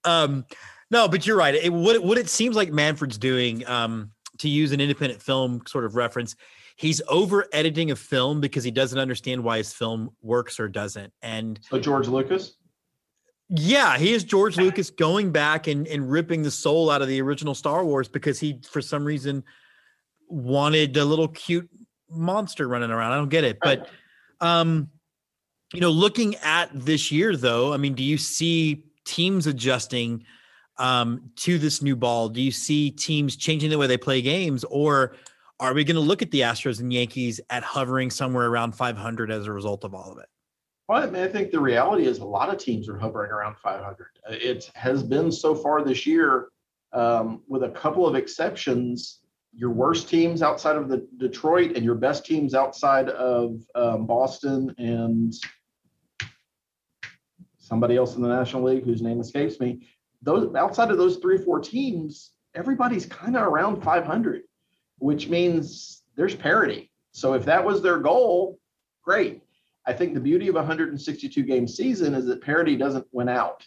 um, 0.05 0.45
no, 0.91 1.09
but 1.09 1.27
you're 1.27 1.37
right. 1.37 1.55
It, 1.55 1.73
what 1.73 2.03
what 2.03 2.17
it 2.17 2.31
seems 2.31 2.57
like 2.57 2.73
Manfred's 2.73 3.19
doing, 3.19 3.67
um, 3.69 4.13
to 4.39 4.49
use 4.49 4.71
an 4.73 4.81
independent 4.81 5.21
film 5.21 5.63
sort 5.67 5.85
of 5.85 5.97
reference, 5.97 6.37
he's 6.79 7.03
over 7.09 7.45
editing 7.53 7.91
a 7.91 7.97
film 7.97 8.41
because 8.41 8.63
he 8.63 8.71
doesn't 8.71 9.01
understand 9.01 9.43
why 9.43 9.59
his 9.59 9.73
film 9.73 10.11
works 10.23 10.61
or 10.61 10.69
doesn't. 10.69 11.13
And 11.23 11.59
So 11.69 11.79
George 11.79 12.07
Lucas. 12.07 12.55
yeah, 13.49 13.99
he 13.99 14.13
is 14.13 14.23
George 14.23 14.57
Lucas 14.57 14.89
going 14.89 15.33
back 15.33 15.67
and, 15.67 15.89
and 15.89 16.09
ripping 16.09 16.43
the 16.43 16.53
soul 16.53 16.89
out 16.89 17.03
of 17.03 17.09
the 17.09 17.21
original 17.21 17.55
Star 17.57 17.85
Wars 17.85 18.09
because 18.09 18.39
he, 18.39 18.61
for 18.71 18.81
some 18.81 19.05
reason, 19.05 19.43
wanted 20.29 20.97
a 20.97 21.05
little 21.05 21.27
cute 21.27 21.69
monster 22.09 22.69
running 22.69 22.91
around. 22.91 23.11
I 23.11 23.17
don't 23.17 23.29
get 23.29 23.43
it. 23.43 23.59
But, 23.61 23.89
um, 24.41 24.89
you 25.75 25.81
know, 25.81 25.91
looking 25.91 26.37
at 26.37 26.71
this 26.73 27.11
year, 27.11 27.37
though, 27.37 27.73
I 27.73 27.77
mean, 27.77 27.95
do 27.95 28.05
you 28.05 28.19
see 28.19 28.85
teams 29.05 29.49
adjusting 29.49 30.25
um, 30.77 31.33
to 31.37 31.59
this 31.59 31.83
new 31.83 31.97
ball? 31.97 32.29
Do 32.29 32.41
you 32.41 32.53
see 32.53 32.93
teams 32.93 33.35
changing 33.37 33.71
the 33.71 33.79
way 33.79 33.89
they 33.89 33.99
play 33.99 34.23
games, 34.23 34.63
or 34.65 35.17
are 35.61 35.75
we 35.75 35.85
going 35.85 35.97
to 35.97 36.01
look 36.01 36.23
at 36.23 36.31
the 36.31 36.41
Astros 36.41 36.81
and 36.81 36.93
Yankees 36.93 37.41
at 37.51 37.63
hovering 37.63 38.11
somewhere 38.11 38.47
around 38.47 38.73
500 38.73 39.31
as 39.31 39.47
a 39.47 39.53
result 39.53 39.85
of 39.85 39.95
all 39.95 40.13
of 40.13 40.19
it? 40.19 40.27
Well, 40.89 41.03
I, 41.03 41.07
mean, 41.07 41.23
I 41.23 41.29
think 41.29 41.51
the 41.51 41.61
reality 41.61 42.07
is 42.07 42.19
a 42.19 42.25
lot 42.25 42.49
of 42.49 42.59
teams 42.59 42.89
are 42.89 42.97
hovering 42.97 43.31
around 43.31 43.59
500. 43.59 44.07
It 44.31 44.71
has 44.75 45.03
been 45.03 45.31
so 45.31 45.55
far 45.55 45.85
this 45.85 46.07
year, 46.07 46.49
um, 46.93 47.43
with 47.47 47.65
a 47.65 47.71
couple 47.71 48.07
of 48.07 48.15
exceptions. 48.15 49.21
Your 49.53 49.71
worst 49.71 50.09
teams 50.09 50.41
outside 50.43 50.77
of 50.77 50.89
the 50.89 51.07
Detroit 51.19 51.73
and 51.75 51.85
your 51.85 51.95
best 51.95 52.25
teams 52.25 52.55
outside 52.55 53.09
of 53.11 53.61
um, 53.75 54.07
Boston 54.07 54.75
and 54.79 55.35
somebody 57.59 57.97
else 57.97 58.17
in 58.17 58.23
the 58.23 58.29
National 58.29 58.63
League 58.63 58.85
whose 58.85 59.03
name 59.03 59.21
escapes 59.21 59.61
me. 59.61 59.87
Those 60.23 60.55
outside 60.55 60.91
of 60.91 60.99
those 60.99 61.17
three 61.17 61.37
or 61.37 61.41
four 61.41 61.61
teams, 61.61 62.33
everybody's 62.55 63.05
kind 63.07 63.37
of 63.37 63.43
around 63.43 63.83
500, 63.83 64.43
which 64.99 65.29
means 65.29 66.03
there's 66.17 66.35
parity. 66.35 66.91
So 67.13 67.35
if 67.35 67.45
that 67.45 67.65
was 67.65 67.83
their 67.83 67.99
goal, 67.99 68.59
great. 69.03 69.43
I 69.87 69.93
think 69.93 70.15
the 70.15 70.21
beauty 70.21 70.49
of 70.49 70.55
a 70.55 70.59
162 70.59 71.43
game 71.43 71.67
season 71.67 72.15
is 72.15 72.27
that 72.27 72.43
parity 72.43 72.77
doesn't 72.77 73.07
win 73.13 73.29
out. 73.29 73.67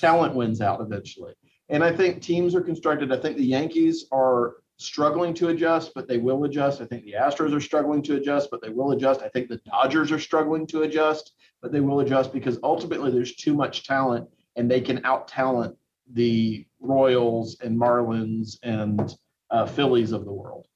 Talent 0.00 0.34
wins 0.34 0.60
out 0.60 0.80
eventually. 0.80 1.34
And 1.68 1.84
I 1.84 1.92
think 1.92 2.22
teams 2.22 2.54
are 2.54 2.60
constructed. 2.60 3.12
I 3.12 3.18
think 3.18 3.36
the 3.36 3.44
Yankees 3.44 4.06
are 4.10 4.54
struggling 4.78 5.34
to 5.34 5.48
adjust, 5.48 5.92
but 5.94 6.08
they 6.08 6.16
will 6.16 6.44
adjust. 6.44 6.80
I 6.80 6.86
think 6.86 7.04
the 7.04 7.12
Astros 7.12 7.54
are 7.54 7.60
struggling 7.60 8.02
to 8.02 8.16
adjust, 8.16 8.50
but 8.50 8.62
they 8.62 8.70
will 8.70 8.92
adjust. 8.92 9.20
I 9.20 9.28
think 9.28 9.48
the 9.48 9.60
Dodgers 9.66 10.10
are 10.10 10.18
struggling 10.18 10.66
to 10.68 10.82
adjust, 10.82 11.32
but 11.60 11.70
they 11.70 11.80
will 11.80 12.00
adjust 12.00 12.32
because 12.32 12.58
ultimately 12.62 13.10
there's 13.10 13.36
too 13.36 13.52
much 13.52 13.86
talent 13.86 14.26
and 14.56 14.70
they 14.70 14.80
can 14.80 15.04
out 15.04 15.28
talent 15.28 15.76
the 16.12 16.66
Royals 16.80 17.58
and 17.60 17.78
Marlins 17.78 18.56
and 18.62 19.14
uh, 19.50 19.66
Phillies 19.66 20.12
of 20.12 20.24
the 20.24 20.32
world. 20.32 20.66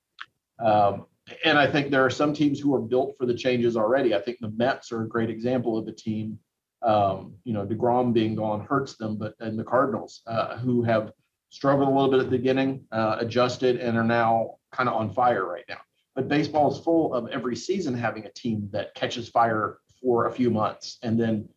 Um, 0.59 1.07
and 1.45 1.59
I 1.59 1.67
think 1.67 1.91
there 1.91 2.05
are 2.05 2.11
some 2.11 2.35
teams 2.35 2.61
who 2.61 2.75
are 2.75 2.81
built 2.81 3.17
for 3.19 3.27
the 3.27 3.35
changes 3.35 3.77
already. 3.77 4.15
I 4.15 4.21
think 4.21 4.39
the 4.41 4.51
Mets 4.51 4.93
are 4.93 5.03
a 5.03 5.09
great 5.09 5.31
example 5.31 5.79
of 5.79 5.89
a 5.89 5.93
team. 5.93 6.39
Um, 6.83 7.35
you 7.45 7.55
know, 7.55 7.65
Degrom 7.65 8.13
being 8.13 8.35
gone 8.35 8.61
hurts 8.61 8.97
them, 8.97 9.17
but 9.17 9.35
and 9.41 9.59
the 9.59 9.65
Cardinals, 9.65 10.23
uh, 10.27 10.59
who 10.59 10.83
have 10.83 11.13
struggled 11.49 11.89
a 11.89 11.91
little 11.91 12.11
bit 12.11 12.21
at 12.21 12.27
the 12.27 12.37
beginning, 12.37 12.85
uh, 12.93 13.17
adjusted, 13.21 13.79
and 13.79 13.97
are 13.97 14.05
now 14.05 14.57
kind 14.71 14.89
of 14.89 14.95
on 14.97 15.11
fire 15.11 15.47
right 15.49 15.65
now. 15.69 15.81
But 16.15 16.29
baseball 16.29 16.71
is 16.71 16.79
full 16.79 17.15
of 17.15 17.29
every 17.31 17.57
season 17.57 17.95
having 17.95 18.27
a 18.27 18.33
team 18.33 18.69
that 18.73 18.95
catches 18.95 19.29
fire 19.29 19.79
for 20.03 20.27
a 20.27 20.33
few 20.33 20.51
months 20.51 20.99
and 21.03 21.19
then 21.19 21.49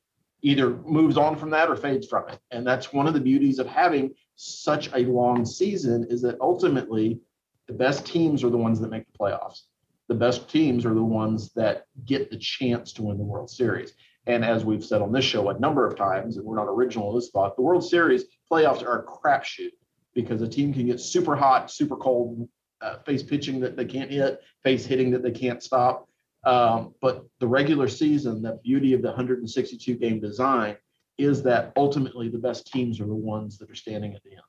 either 0.41 0.69
moves 0.69 1.17
on 1.17 1.35
from 1.35 1.49
that 1.49 1.69
or 1.69 1.75
fades 1.75 2.07
from 2.07 2.29
it. 2.29 2.39
And 2.51 2.65
that's 2.65 2.93
one 2.93 3.07
of 3.07 3.13
the 3.13 3.19
beauties 3.19 3.59
of 3.59 3.67
having 3.67 4.13
such 4.37 4.93
a 4.93 4.99
long 4.99 5.45
season 5.45 6.05
is 6.09 6.21
that 6.21 6.39
ultimately 6.39 7.19
the 7.67 7.73
best 7.73 8.05
teams 8.05 8.43
are 8.43 8.49
the 8.49 8.57
ones 8.57 8.79
that 8.79 8.89
make 8.89 9.05
the 9.11 9.17
playoffs. 9.17 9.63
The 10.07 10.15
best 10.15 10.49
teams 10.49 10.85
are 10.85 10.93
the 10.93 11.03
ones 11.03 11.51
that 11.53 11.85
get 12.05 12.29
the 12.29 12.37
chance 12.37 12.93
to 12.93 13.03
win 13.03 13.17
the 13.17 13.23
World 13.23 13.49
Series. 13.49 13.93
And 14.25 14.45
as 14.45 14.63
we've 14.63 14.85
said 14.85 15.01
on 15.01 15.11
this 15.11 15.25
show 15.25 15.49
a 15.49 15.59
number 15.59 15.85
of 15.85 15.97
times, 15.97 16.37
and 16.37 16.45
we're 16.45 16.55
not 16.55 16.69
original 16.69 17.09
in 17.09 17.15
this 17.15 17.29
thought, 17.29 17.55
the 17.55 17.61
World 17.61 17.83
Series 17.83 18.25
playoffs 18.49 18.83
are 18.83 18.99
a 18.99 19.03
crapshoot 19.03 19.71
because 20.13 20.41
a 20.41 20.47
team 20.47 20.73
can 20.73 20.85
get 20.85 20.99
super 20.99 21.35
hot, 21.35 21.71
super 21.71 21.97
cold, 21.97 22.47
uh, 22.81 22.99
face 22.99 23.23
pitching 23.23 23.59
that 23.61 23.75
they 23.75 23.85
can't 23.85 24.11
hit, 24.11 24.39
face 24.63 24.85
hitting 24.85 25.11
that 25.11 25.23
they 25.23 25.31
can't 25.31 25.63
stop. 25.63 26.07
Um, 26.45 26.93
but 27.01 27.25
the 27.39 27.47
regular 27.47 27.87
season, 27.87 28.41
the 28.41 28.59
beauty 28.63 28.93
of 28.93 29.01
the 29.01 29.09
162 29.09 29.95
game 29.95 30.19
design 30.19 30.77
is 31.17 31.43
that 31.43 31.71
ultimately 31.75 32.29
the 32.29 32.37
best 32.37 32.71
teams 32.71 32.99
are 32.99 33.07
the 33.07 33.15
ones 33.15 33.57
that 33.57 33.69
are 33.69 33.75
standing 33.75 34.13
at 34.13 34.23
the 34.23 34.31
end. 34.31 34.41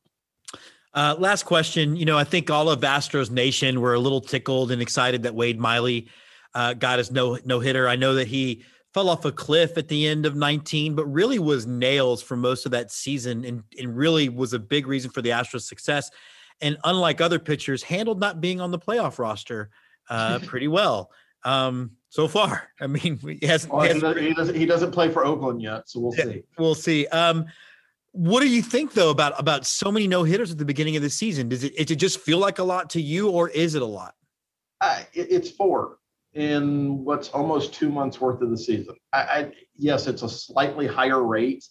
Uh, 0.95 1.15
last 1.19 1.45
question. 1.45 1.97
You 1.97 2.05
know, 2.05 2.19
I 2.19 2.24
think 2.24 2.51
all 2.51 2.70
of 2.70 2.81
Astros 2.81 3.31
Nation 3.31 3.81
were 3.81 3.95
a 3.95 3.99
little 3.99 4.20
tickled 4.20 4.70
and 4.70 4.81
excited 4.81 5.23
that 5.23 5.35
Wade 5.35 5.59
Miley 5.59 6.09
uh, 6.55 6.74
got 6.74 6.99
his 6.99 7.11
no 7.11 7.39
no 7.45 7.61
hitter. 7.61 7.89
I 7.89 7.97
know 7.97 8.15
that 8.15 8.27
he 8.27 8.65
fell 8.95 9.11
off 9.11 9.24
a 9.24 9.32
cliff 9.32 9.77
at 9.77 9.89
the 9.89 10.07
end 10.07 10.24
of 10.24 10.35
19, 10.35 10.95
but 10.95 11.05
really 11.07 11.39
was 11.39 11.66
nails 11.66 12.23
for 12.23 12.36
most 12.36 12.65
of 12.65 12.73
that 12.73 12.90
season 12.90 13.45
and, 13.45 13.62
and 13.78 13.97
really 13.97 14.28
was 14.28 14.55
a 14.55 14.59
big 14.59 14.86
reason 14.86 15.11
for 15.11 15.20
the 15.20 15.28
Astros' 15.28 15.62
success. 15.62 16.11
And 16.61 16.78
unlike 16.85 17.20
other 17.20 17.39
pitchers, 17.39 17.82
handled 17.82 18.19
not 18.19 18.40
being 18.40 18.61
on 18.61 18.70
the 18.70 18.78
playoff 18.78 19.19
roster 19.19 19.70
uh, 20.09 20.39
pretty 20.47 20.69
well 20.69 21.11
um, 21.48 21.92
so 22.10 22.28
far. 22.28 22.68
I 22.80 22.86
mean, 22.86 23.18
he 23.40 23.46
hasn't, 23.46 23.72
well, 23.72 23.82
he, 23.82 23.88
hasn't 23.88 24.18
he, 24.18 24.34
doesn't, 24.34 24.54
he 24.54 24.66
doesn't 24.66 24.92
play 24.92 25.10
for 25.10 25.24
Oakland 25.24 25.62
yet, 25.62 25.88
so 25.88 26.00
we'll 26.00 26.14
yeah, 26.16 26.24
see. 26.24 26.42
We'll 26.58 26.74
see. 26.74 27.06
Um, 27.08 27.46
what 28.12 28.40
do 28.40 28.48
you 28.48 28.62
think 28.62 28.94
though 28.94 29.10
about 29.10 29.38
about 29.38 29.66
so 29.66 29.92
many 29.92 30.08
no 30.08 30.24
hitters 30.24 30.50
at 30.50 30.58
the 30.58 30.64
beginning 30.64 30.96
of 30.96 31.02
the 31.02 31.10
season? 31.10 31.48
Does 31.48 31.64
it, 31.64 31.76
does 31.76 31.90
it 31.90 31.96
just 31.96 32.20
feel 32.20 32.38
like 32.38 32.58
a 32.58 32.64
lot 32.64 32.90
to 32.90 33.00
you, 33.00 33.30
or 33.30 33.48
is 33.50 33.74
it 33.74 33.82
a 33.82 33.86
lot? 33.86 34.14
Uh, 34.80 35.00
it, 35.12 35.30
it's 35.30 35.50
four 35.50 35.98
in 36.34 37.04
what's 37.04 37.28
almost 37.30 37.74
two 37.74 37.90
months 37.90 38.20
worth 38.20 38.40
of 38.42 38.50
the 38.50 38.56
season. 38.56 38.96
I, 39.12 39.18
I, 39.18 39.52
yes, 39.76 40.06
it's 40.06 40.22
a 40.22 40.28
slightly 40.28 40.86
higher 40.86 41.22
rate, 41.22 41.64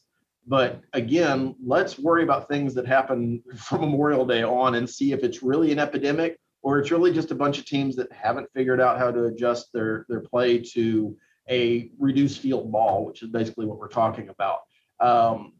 but 0.47 0.81
again, 0.93 1.55
let's 1.63 1.99
worry 1.99 2.23
about 2.23 2.47
things 2.47 2.73
that 2.75 2.85
happen 2.85 3.43
from 3.55 3.81
Memorial 3.81 4.25
Day 4.25 4.43
on 4.43 4.75
and 4.75 4.89
see 4.89 5.11
if 5.11 5.23
it's 5.23 5.43
really 5.43 5.71
an 5.71 5.79
epidemic 5.79 6.37
or 6.67 6.79
it's 6.79 6.91
really 6.91 7.13
just 7.13 7.31
a 7.31 7.35
bunch 7.35 7.57
of 7.59 7.65
teams 7.65 7.95
that 7.95 8.11
haven't 8.11 8.51
figured 8.53 8.81
out 8.81 8.97
how 8.97 9.09
to 9.09 9.23
adjust 9.27 9.71
their 9.71 10.05
their 10.09 10.19
play 10.19 10.57
to 10.57 11.15
a 11.49 11.89
reduced 11.97 12.41
field 12.41 12.69
ball, 12.73 13.05
which 13.05 13.23
is 13.23 13.29
basically 13.29 13.65
what 13.65 13.77
we're 13.77 13.87
talking 13.87 14.27
about. 14.27 14.59
Um, 14.99 15.53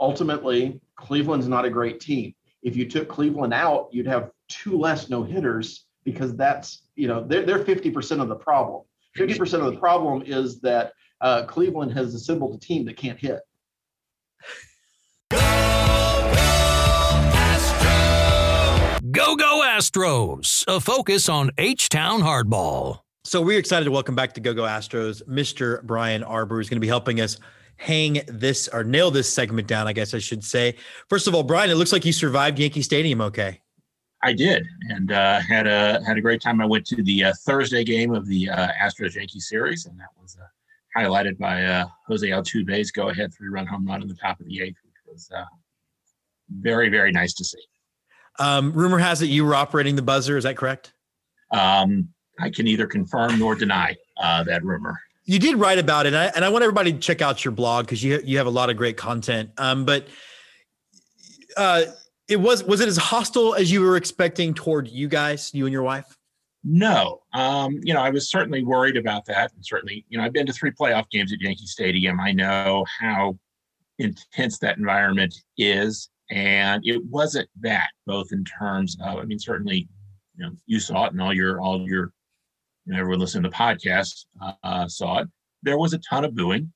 ultimately, 0.00 0.78
Cleveland's 0.96 1.48
not 1.48 1.64
a 1.64 1.70
great 1.70 1.98
team. 1.98 2.34
If 2.62 2.76
you 2.76 2.86
took 2.86 3.08
Cleveland 3.08 3.54
out, 3.54 3.88
you'd 3.90 4.06
have 4.06 4.32
two 4.48 4.76
less 4.76 5.08
no 5.08 5.22
hitters 5.22 5.86
because 6.04 6.36
that's 6.36 6.82
you 6.94 7.08
know 7.08 7.24
they're 7.26 7.46
they're 7.46 7.64
fifty 7.64 7.90
percent 7.90 8.20
of 8.20 8.28
the 8.28 8.36
problem. 8.36 8.82
Fifty 9.16 9.38
percent 9.38 9.62
of 9.62 9.72
the 9.72 9.80
problem 9.80 10.22
is 10.26 10.60
that 10.60 10.92
uh, 11.22 11.44
Cleveland 11.44 11.92
has 11.92 12.14
assembled 12.14 12.54
a 12.54 12.58
team 12.58 12.84
that 12.84 12.98
can't 12.98 13.18
hit. 13.18 13.40
Go 19.20 19.36
Go 19.36 19.62
Astros, 19.62 20.64
a 20.66 20.80
focus 20.80 21.28
on 21.28 21.50
H 21.58 21.90
Town 21.90 22.22
hardball. 22.22 23.00
So 23.22 23.42
we're 23.42 23.58
excited 23.58 23.84
to 23.84 23.90
welcome 23.90 24.14
back 24.14 24.32
to 24.32 24.40
Go 24.40 24.54
Go 24.54 24.62
Astros, 24.62 25.22
Mr. 25.28 25.82
Brian 25.82 26.22
Arbor, 26.22 26.58
is 26.58 26.70
going 26.70 26.78
to 26.78 26.80
be 26.80 26.88
helping 26.88 27.20
us 27.20 27.36
hang 27.76 28.22
this 28.28 28.66
or 28.68 28.82
nail 28.82 29.10
this 29.10 29.30
segment 29.30 29.68
down, 29.68 29.86
I 29.86 29.92
guess 29.92 30.14
I 30.14 30.20
should 30.20 30.42
say. 30.42 30.74
First 31.10 31.28
of 31.28 31.34
all, 31.34 31.42
Brian, 31.42 31.68
it 31.68 31.74
looks 31.74 31.92
like 31.92 32.06
you 32.06 32.14
survived 32.14 32.58
Yankee 32.58 32.80
Stadium 32.80 33.20
okay. 33.20 33.60
I 34.22 34.32
did, 34.32 34.66
and 34.88 35.12
uh, 35.12 35.40
had 35.40 35.66
a 35.66 36.02
had 36.02 36.16
a 36.16 36.22
great 36.22 36.40
time. 36.40 36.62
I 36.62 36.64
went 36.64 36.86
to 36.86 37.02
the 37.02 37.24
uh, 37.24 37.32
Thursday 37.44 37.84
game 37.84 38.14
of 38.14 38.26
the 38.26 38.48
uh, 38.48 38.68
Astros 38.82 39.16
Yankee 39.16 39.40
series, 39.40 39.84
and 39.84 40.00
that 40.00 40.08
was 40.18 40.38
uh, 40.40 40.98
highlighted 40.98 41.36
by 41.36 41.62
uh, 41.62 41.84
Jose 42.06 42.26
Altuve's 42.26 42.90
go 42.90 43.10
ahead 43.10 43.34
three 43.34 43.48
run 43.48 43.66
home 43.66 43.86
run 43.86 44.00
in 44.00 44.08
the 44.08 44.14
top 44.14 44.40
of 44.40 44.46
the 44.46 44.62
eighth, 44.62 44.78
which 44.82 44.94
was 45.06 45.30
uh, 45.36 45.44
very 46.48 46.88
very 46.88 47.12
nice 47.12 47.34
to 47.34 47.44
see. 47.44 47.60
Um, 48.40 48.72
rumor 48.72 48.98
has 48.98 49.22
it 49.22 49.26
you 49.26 49.44
were 49.44 49.54
operating 49.54 49.94
the 49.94 50.02
buzzer. 50.02 50.36
Is 50.36 50.44
that 50.44 50.56
correct? 50.56 50.92
Um, 51.52 52.08
I 52.40 52.50
can 52.50 52.64
neither 52.64 52.86
confirm 52.86 53.38
nor 53.38 53.54
deny 53.54 53.96
uh, 54.16 54.42
that 54.44 54.64
rumor. 54.64 54.98
You 55.24 55.38
did 55.38 55.56
write 55.56 55.78
about 55.78 56.06
it, 56.06 56.14
and 56.14 56.16
I, 56.16 56.26
and 56.34 56.44
I 56.44 56.48
want 56.48 56.64
everybody 56.64 56.92
to 56.92 56.98
check 56.98 57.22
out 57.22 57.44
your 57.44 57.52
blog 57.52 57.84
because 57.84 58.02
you 58.02 58.20
you 58.24 58.38
have 58.38 58.46
a 58.46 58.50
lot 58.50 58.70
of 58.70 58.76
great 58.76 58.96
content. 58.96 59.50
Um, 59.58 59.84
but 59.84 60.08
uh, 61.56 61.82
it 62.28 62.36
was 62.36 62.64
was 62.64 62.80
it 62.80 62.88
as 62.88 62.96
hostile 62.96 63.54
as 63.54 63.70
you 63.70 63.82
were 63.82 63.96
expecting 63.96 64.54
toward 64.54 64.88
you 64.88 65.06
guys, 65.06 65.52
you 65.52 65.66
and 65.66 65.72
your 65.72 65.82
wife? 65.82 66.16
No, 66.64 67.20
um, 67.32 67.78
you 67.82 67.94
know, 67.94 68.00
I 68.00 68.10
was 68.10 68.30
certainly 68.30 68.64
worried 68.64 68.96
about 68.96 69.24
that, 69.26 69.52
and 69.54 69.64
certainly, 69.64 70.04
you 70.08 70.18
know, 70.18 70.24
I've 70.24 70.32
been 70.32 70.46
to 70.46 70.52
three 70.52 70.70
playoff 70.70 71.08
games 71.10 71.32
at 71.32 71.40
Yankee 71.40 71.66
Stadium. 71.66 72.20
I 72.20 72.32
know 72.32 72.84
how 73.00 73.38
intense 73.98 74.58
that 74.58 74.78
environment 74.78 75.34
is, 75.56 76.08
and 76.30 76.82
it 76.86 77.04
wasn't 77.06 77.48
that. 77.60 77.88
Both 78.06 78.32
in 78.32 78.44
terms 78.44 78.96
of, 79.02 79.18
I 79.18 79.24
mean, 79.24 79.38
certainly, 79.38 79.88
you 80.36 80.44
know, 80.44 80.52
you 80.66 80.80
saw 80.80 81.06
it, 81.06 81.12
and 81.12 81.20
all 81.20 81.34
your 81.34 81.60
all 81.60 81.80
your, 81.86 82.12
you 82.86 82.92
know, 82.92 83.00
everyone 83.00 83.20
listening 83.20 83.44
to 83.44 83.50
the 83.50 83.54
podcast 83.54 84.26
uh, 84.62 84.88
saw 84.88 85.20
it. 85.20 85.28
There 85.62 85.78
was 85.78 85.92
a 85.92 85.98
ton 85.98 86.24
of 86.24 86.34
booing 86.34 86.72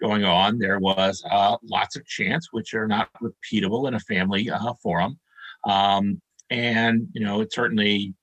going 0.00 0.24
on. 0.24 0.58
There 0.58 0.78
was 0.78 1.22
uh, 1.30 1.56
lots 1.62 1.96
of 1.96 2.06
chants, 2.06 2.48
which 2.52 2.74
are 2.74 2.86
not 2.86 3.08
repeatable 3.22 3.86
in 3.88 3.94
a 3.94 4.00
family 4.00 4.50
uh, 4.50 4.74
forum. 4.82 5.18
Um, 5.64 6.20
and, 6.50 7.08
you 7.12 7.24
know, 7.24 7.40
it 7.40 7.52
certainly, 7.52 8.14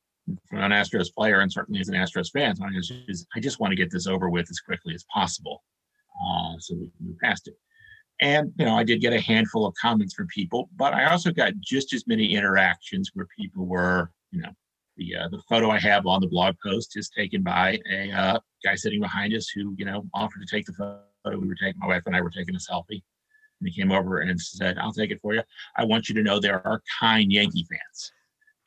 from 0.49 0.59
an 0.59 0.71
Astros 0.71 1.13
player 1.13 1.39
and 1.39 1.51
certainly 1.51 1.81
as 1.81 1.89
an 1.89 1.95
Astros 1.95 2.31
fan, 2.31 2.55
I 2.61 2.69
just, 2.73 3.27
I 3.35 3.39
just 3.39 3.59
want 3.59 3.71
to 3.71 3.77
get 3.77 3.91
this 3.91 4.07
over 4.07 4.29
with 4.29 4.47
as 4.49 4.59
quickly 4.59 4.93
as 4.93 5.05
possible 5.13 5.63
uh, 6.25 6.53
so 6.59 6.75
we 6.75 6.89
can 6.97 7.07
move 7.07 7.19
past 7.19 7.47
it. 7.47 7.55
And, 8.21 8.53
you 8.57 8.65
know, 8.65 8.75
I 8.75 8.83
did 8.83 9.01
get 9.01 9.13
a 9.13 9.19
handful 9.19 9.65
of 9.65 9.73
comments 9.81 10.13
from 10.13 10.27
people, 10.27 10.69
but 10.75 10.93
I 10.93 11.05
also 11.05 11.31
got 11.31 11.53
just 11.59 11.91
as 11.93 12.05
many 12.05 12.35
interactions 12.35 13.09
where 13.15 13.27
people 13.37 13.65
were, 13.65 14.11
you 14.31 14.41
know, 14.41 14.51
the, 14.97 15.15
uh, 15.15 15.27
the 15.29 15.41
photo 15.49 15.71
I 15.71 15.79
have 15.79 16.05
on 16.05 16.21
the 16.21 16.27
blog 16.27 16.55
post 16.63 16.95
is 16.97 17.09
taken 17.09 17.41
by 17.41 17.79
a 17.91 18.11
uh, 18.11 18.39
guy 18.63 18.75
sitting 18.75 19.01
behind 19.01 19.33
us 19.33 19.49
who, 19.49 19.73
you 19.75 19.85
know, 19.85 20.05
offered 20.13 20.41
to 20.41 20.55
take 20.55 20.67
the 20.67 20.73
photo 20.73 21.39
we 21.39 21.47
were 21.47 21.55
taking. 21.55 21.79
My 21.79 21.87
wife 21.87 22.03
and 22.05 22.15
I 22.15 22.21
were 22.21 22.29
taking 22.29 22.55
a 22.55 22.59
selfie. 22.59 23.01
And 23.59 23.69
he 23.69 23.71
came 23.71 23.91
over 23.91 24.19
and 24.19 24.39
said, 24.39 24.77
I'll 24.77 24.93
take 24.93 25.11
it 25.11 25.19
for 25.19 25.33
you. 25.33 25.41
I 25.75 25.85
want 25.85 26.07
you 26.07 26.15
to 26.15 26.21
know 26.21 26.39
there 26.39 26.65
are 26.65 26.81
kind 26.99 27.31
Yankee 27.31 27.65
fans. 27.69 28.11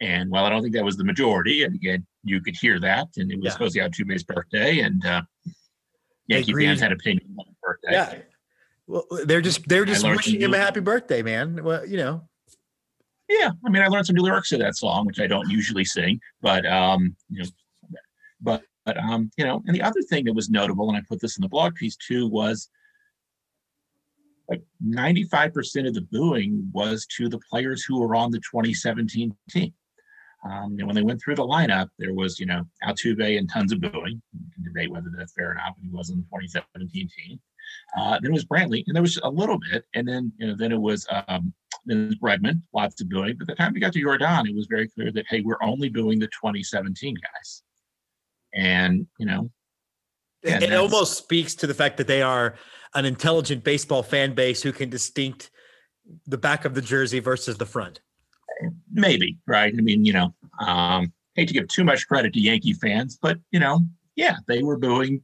And 0.00 0.30
while 0.30 0.44
I 0.44 0.50
don't 0.50 0.62
think 0.62 0.74
that 0.74 0.84
was 0.84 0.96
the 0.96 1.04
majority, 1.04 1.62
and 1.62 1.74
again, 1.74 2.04
you 2.24 2.40
could 2.40 2.56
hear 2.56 2.80
that, 2.80 3.08
and 3.16 3.30
it 3.30 3.40
was 3.40 3.54
Yeah. 3.54 3.58
Jose 3.58 3.78
Altuve's 3.78 4.24
birthday, 4.24 4.80
and 4.80 5.04
uh, 5.06 5.22
Yankee 6.26 6.52
fans 6.54 6.80
had 6.80 6.92
opinions 6.92 7.30
on 7.38 7.46
his 7.46 7.56
birthday. 7.62 7.92
Yeah. 7.92 8.33
Well, 8.86 9.06
they're 9.24 9.40
just 9.40 9.66
they're 9.68 9.84
just 9.84 10.06
wishing 10.06 10.40
him 10.40 10.54
a 10.54 10.58
happy 10.58 10.80
birthday, 10.80 11.22
man. 11.22 11.62
Well, 11.62 11.86
you 11.86 11.96
know, 11.96 12.28
Yeah, 13.28 13.50
I 13.64 13.70
mean, 13.70 13.82
I 13.82 13.88
learned 13.88 14.06
some 14.06 14.16
new 14.16 14.22
lyrics 14.22 14.50
to 14.50 14.58
that 14.58 14.76
song, 14.76 15.06
which 15.06 15.20
I 15.20 15.26
don't 15.26 15.48
usually 15.50 15.84
sing, 15.84 16.20
but 16.42 16.66
um, 16.66 17.16
you 17.30 17.42
know, 17.42 17.48
but 18.40 18.62
but 18.84 18.98
um, 18.98 19.30
you 19.38 19.44
know, 19.44 19.62
and 19.66 19.74
the 19.74 19.82
other 19.82 20.02
thing 20.02 20.24
that 20.26 20.34
was 20.34 20.50
notable, 20.50 20.88
and 20.88 20.98
I 20.98 21.02
put 21.08 21.20
this 21.20 21.38
in 21.38 21.42
the 21.42 21.48
blog 21.48 21.74
piece 21.74 21.96
too, 21.96 22.28
was 22.28 22.68
like 24.48 24.62
95% 24.86 25.88
of 25.88 25.94
the 25.94 26.06
booing 26.12 26.70
was 26.72 27.06
to 27.16 27.28
the 27.28 27.40
players 27.50 27.82
who 27.82 28.00
were 28.00 28.14
on 28.14 28.30
the 28.30 28.38
2017 28.38 29.34
team. 29.50 29.72
Um, 30.44 30.76
and 30.78 30.86
when 30.86 30.94
they 30.94 31.02
went 31.02 31.22
through 31.22 31.36
the 31.36 31.46
lineup, 31.46 31.88
there 31.98 32.12
was, 32.12 32.38
you 32.38 32.44
know, 32.44 32.64
Altuve 32.86 33.38
and 33.38 33.48
tons 33.48 33.72
of 33.72 33.80
booing. 33.80 34.20
You 34.32 34.50
can 34.54 34.64
debate 34.64 34.90
whether 34.90 35.10
that's 35.16 35.32
fair 35.32 35.52
or 35.52 35.54
not, 35.54 35.74
but 35.76 35.82
he 35.82 35.88
was 35.88 36.10
on 36.10 36.18
the 36.18 36.22
2017 36.24 37.08
team. 37.08 37.40
Uh, 37.96 38.18
then 38.20 38.30
it 38.30 38.34
was 38.34 38.44
Brantley, 38.44 38.84
and 38.86 38.94
there 38.94 39.02
was 39.02 39.18
a 39.22 39.28
little 39.28 39.58
bit, 39.58 39.84
and 39.94 40.06
then 40.06 40.32
you 40.38 40.46
know, 40.46 40.56
then 40.56 40.72
it 40.72 40.80
was 40.80 41.06
um, 41.28 41.52
then 41.86 42.04
it 42.04 42.06
was 42.06 42.16
Bregman, 42.16 42.62
lots 42.72 43.00
of 43.00 43.08
booing. 43.08 43.36
But 43.38 43.46
the 43.46 43.54
time 43.54 43.72
we 43.72 43.80
got 43.80 43.92
to 43.92 44.02
Yordan, 44.02 44.48
it 44.48 44.54
was 44.54 44.66
very 44.66 44.88
clear 44.88 45.12
that 45.12 45.26
hey, 45.28 45.40
we're 45.40 45.62
only 45.62 45.88
booing 45.88 46.18
the 46.18 46.26
2017 46.26 47.14
guys, 47.14 47.62
and 48.54 49.06
you 49.18 49.26
know, 49.26 49.50
it, 50.42 50.62
and 50.62 50.64
it 50.64 50.74
almost 50.74 51.16
speaks 51.16 51.54
to 51.56 51.66
the 51.66 51.74
fact 51.74 51.96
that 51.96 52.06
they 52.06 52.22
are 52.22 52.54
an 52.94 53.04
intelligent 53.04 53.64
baseball 53.64 54.02
fan 54.02 54.34
base 54.34 54.62
who 54.62 54.72
can 54.72 54.88
distinct 54.88 55.50
the 56.26 56.38
back 56.38 56.64
of 56.64 56.74
the 56.74 56.82
jersey 56.82 57.18
versus 57.18 57.56
the 57.56 57.66
front. 57.66 58.00
maybe 58.92 59.38
right. 59.46 59.74
I 59.76 59.80
mean, 59.80 60.04
you 60.04 60.12
know, 60.12 60.34
um, 60.60 61.12
hate 61.34 61.48
to 61.48 61.54
give 61.54 61.68
too 61.68 61.84
much 61.84 62.06
credit 62.06 62.32
to 62.34 62.40
Yankee 62.40 62.74
fans, 62.74 63.18
but 63.20 63.38
you 63.50 63.60
know, 63.60 63.80
yeah, 64.16 64.36
they 64.46 64.62
were 64.62 64.78
booing, 64.78 65.22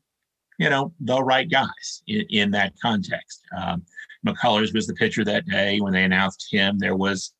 you 0.60 0.68
know, 0.68 0.92
the 1.00 1.22
right 1.22 1.50
guys 1.50 2.02
in, 2.06 2.26
in 2.28 2.50
that 2.50 2.74
context. 2.80 3.40
Um, 3.56 3.82
McCullers 4.26 4.74
was 4.74 4.86
the 4.86 4.94
pitcher 4.94 5.24
that 5.24 5.46
day 5.46 5.80
when 5.80 5.94
they 5.94 6.04
announced 6.04 6.46
him. 6.50 6.78
There 6.78 6.96
was 6.96 7.32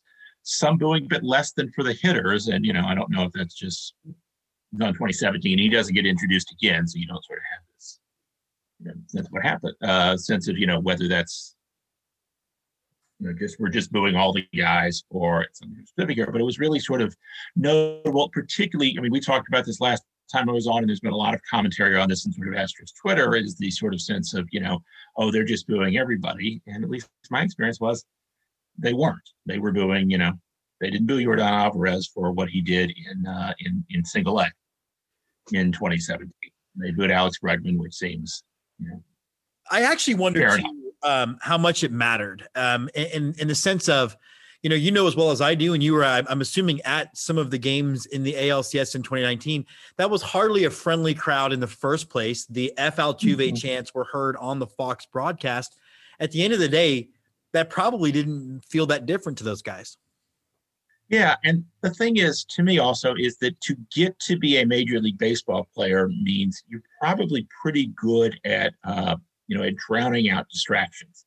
some 0.43 0.79
booing, 0.79 1.07
but 1.07 1.23
less 1.23 1.53
than 1.53 1.71
for 1.73 1.85
the 1.85 1.93
hitters. 1.93 2.49
And 2.49 2.65
you 2.65 2.73
know, 2.73 2.85
I 2.87 2.95
don't 2.95 3.11
know 3.11 3.25
if 3.25 3.33
that's 3.33 3.55
just 3.55 3.95
on 4.81 4.95
2017. 4.95 5.59
He 5.59 5.69
doesn't 5.69 5.95
get 5.95 6.07
introduced 6.07 6.51
again, 6.51 6.87
so 6.87 6.99
you 6.99 7.07
don't 7.07 7.23
sort 7.25 7.41
of 7.41 7.45
have 7.53 7.63
this. 7.75 8.01
You 8.79 8.87
know, 8.87 8.95
that's 9.13 9.29
what 9.31 9.43
happened. 9.43 9.75
Uh, 9.83 10.17
sense 10.17 10.49
of 10.49 10.57
you 10.57 10.67
know 10.67 10.81
whether 10.81 11.07
that's 11.07 11.55
you 13.19 13.29
know, 13.29 13.35
just 13.35 13.61
we're 13.61 13.69
just 13.69 13.93
booing 13.93 14.17
all 14.17 14.33
the 14.33 14.47
guys 14.57 15.05
or 15.11 15.43
it's 15.43 15.59
something 15.59 15.85
specific 15.85 16.17
here. 16.17 16.33
But 16.33 16.41
it 16.41 16.45
was 16.45 16.59
really 16.59 16.81
sort 16.81 17.03
of 17.03 17.15
notable, 17.55 18.31
particularly. 18.31 18.95
I 18.97 19.03
mean, 19.03 19.13
we 19.13 19.21
talked 19.21 19.49
about 19.49 19.67
this 19.67 19.79
last 19.79 20.05
time 20.31 20.49
I 20.49 20.53
was 20.53 20.67
on, 20.67 20.79
and 20.79 20.89
there's 20.89 21.01
been 21.01 21.13
a 21.13 21.17
lot 21.17 21.35
of 21.35 21.41
commentary 21.51 21.97
on 21.97 22.09
this 22.09 22.27
in 22.27 22.33
sort 22.33 22.49
of 22.49 22.55
Astros 22.55 22.93
Twitter. 23.01 23.35
Is 23.35 23.57
the 23.57 23.71
sort 23.71 23.95
of 23.95 24.01
sense 24.01 24.35
of 24.35 24.49
you 24.53 24.61
know, 24.61 24.81
oh, 25.17 25.31
they're 25.31 25.45
just 25.45 25.67
booing 25.67 25.99
everybody, 25.99 26.63
and 26.67 26.85
at 26.85 26.91
least 26.91 27.09
my 27.31 27.43
experience 27.43 27.81
was 27.81 28.05
they 28.79 28.93
weren't. 28.93 29.29
They 29.47 29.59
were 29.59 29.73
booing, 29.73 30.11
you 30.11 30.19
know, 30.19 30.33
they 30.81 30.91
didn't 30.91 31.07
boo 31.07 31.19
Yordan 31.19 31.51
Alvarez 31.51 32.07
for 32.07 32.33
what 32.33 32.49
he 32.49 32.61
did 32.61 32.93
in 33.11 33.27
uh, 33.27 33.53
in 33.61 33.85
in 33.91 34.05
Single 34.05 34.41
A 34.41 34.51
in 35.53 35.73
2017. 35.73 36.31
They 36.77 36.91
booed 36.91 37.11
Alex 37.11 37.39
Bregman, 37.43 37.79
which 37.79 37.95
seems, 37.95 38.43
you 38.79 38.89
know, 38.89 39.03
I 39.71 39.83
actually 39.83 40.15
wonder 40.15 40.57
too, 40.57 40.93
um, 41.03 41.39
how 41.43 41.59
much 41.59 41.85
it 41.85 41.93
mattered 41.93 42.49
um, 42.55 42.89
in 42.95 43.35
in 43.39 43.49
the 43.49 43.55
sense 43.55 43.89
of, 43.89 44.17
you 44.63 44.69
know, 44.69 44.77
you 44.77 44.91
know 44.91 45.07
as 45.07 45.17
well 45.17 45.31
as 45.31 45.41
I 45.41 45.55
do, 45.55 45.73
and 45.73 45.83
you 45.83 45.95
were, 45.95 46.05
I'm 46.05 46.41
assuming, 46.41 46.81
at 46.83 47.17
some 47.17 47.39
of 47.39 47.51
the 47.51 47.59
games 47.59 48.07
in 48.07 48.23
the 48.23 48.35
ALCS 48.35 48.95
in 48.95 49.03
2019. 49.03 49.65
That 49.97 50.11
was 50.11 50.23
hardly 50.23 50.65
a 50.65 50.71
friendly 50.71 51.15
crowd 51.15 51.53
in 51.53 51.61
the 51.61 51.67
first 51.67 52.11
place. 52.11 52.47
The 52.47 52.73
F 52.77 52.97
Altuve 52.97 53.37
Mm-hmm. 53.37 53.55
chants 53.57 53.95
were 53.95 54.05
heard 54.05 54.37
on 54.37 54.59
the 54.59 54.67
Fox 54.67 55.07
broadcast. 55.07 55.79
At 56.19 56.31
the 56.31 56.43
end 56.43 56.53
of 56.53 56.61
the 56.61 56.69
day, 56.69 57.09
that 57.53 57.71
probably 57.71 58.13
didn't 58.13 58.63
feel 58.65 58.87
that 58.87 59.07
different 59.07 59.39
to 59.39 59.45
those 59.45 59.63
guys. 59.63 59.97
Yeah, 61.09 61.35
and 61.43 61.65
the 61.81 61.91
thing 61.91 62.19
is, 62.19 62.45
to 62.45 62.63
me, 62.63 62.79
also 62.79 63.15
is 63.19 63.37
that 63.39 63.61
to 63.63 63.77
get 63.93 64.17
to 64.21 64.39
be 64.39 64.59
a 64.59 64.67
major 64.67 65.01
league 65.01 65.19
baseball 65.19 65.69
player 65.75 66.09
means 66.09 66.63
you're 66.69 66.83
probably 67.01 67.49
pretty 67.63 67.89
good 67.97 68.39
at, 68.45 68.75
uh, 68.85 69.17
you 69.49 69.59
know, 69.59 69.65
at 69.65 69.75
drowning 69.77 70.31
out 70.31 70.49
distractions. 70.49 71.27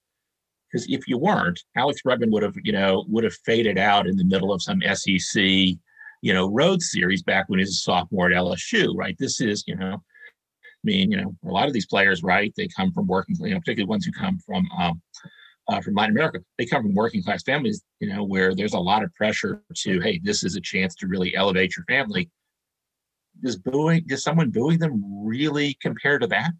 Because 0.74 0.88
if 0.90 1.08
you 1.08 1.20
weren't, 1.20 1.60
Alex 1.78 2.02
Bregman 2.06 2.32
would 2.32 2.42
have, 2.42 2.56
you 2.64 2.72
know, 2.72 3.06
would 3.08 3.24
have 3.24 3.36
faded 3.46 3.78
out 3.78 4.08
in 4.08 4.18
the 4.18 4.26
middle 4.26 4.52
of 4.52 4.64
some 4.64 4.82
SEC, 4.82 5.44
you 5.44 6.34
know, 6.34 6.50
road 6.50 6.82
series 6.82 7.22
back 7.22 7.46
when 7.48 7.60
he 7.60 7.64
was 7.64 7.70
a 7.70 7.74
sophomore 7.74 8.32
at 8.32 8.36
LSU, 8.36 8.96
right? 8.96 9.16
This 9.20 9.40
is, 9.40 9.64
you 9.68 9.76
know, 9.76 9.94
I 9.94 10.84
mean, 10.84 11.12
you 11.12 11.18
know, 11.18 11.36
a 11.46 11.52
lot 11.52 11.68
of 11.68 11.74
these 11.74 11.86
players, 11.86 12.24
right? 12.24 12.52
They 12.58 12.68
come 12.68 12.92
from 12.92 13.06
working, 13.06 13.36
you 13.40 13.52
know, 13.52 13.60
particularly 13.60 13.88
ones 13.88 14.04
who 14.04 14.12
come 14.12 14.40
from 14.40 14.68
um, 14.80 15.02
uh, 15.68 15.80
from 15.80 15.94
Latin 15.94 16.16
America. 16.16 16.40
They 16.58 16.66
come 16.66 16.82
from 16.82 16.96
working 16.96 17.24
class 17.24 17.44
families, 17.44 17.84
you 18.00 18.10
know, 18.10 18.24
where 18.24 18.56
there's 18.56 18.74
a 18.74 18.80
lot 18.80 19.04
of 19.04 19.14
pressure 19.14 19.62
to, 19.76 20.00
hey, 20.00 20.20
this 20.24 20.44
is 20.44 20.56
a 20.56 20.62
chance 20.62 20.96
to 20.96 21.08
really 21.08 21.36
elevate 21.36 21.78
your 21.78 21.86
family. 21.86 22.32
Does 23.44 23.58
booing, 23.58 24.06
does 24.08 24.24
someone 24.24 24.50
booing 24.50 24.80
them 24.80 25.04
really 25.26 25.78
compare 25.82 26.20
to 26.20 26.28
that? 26.28 26.52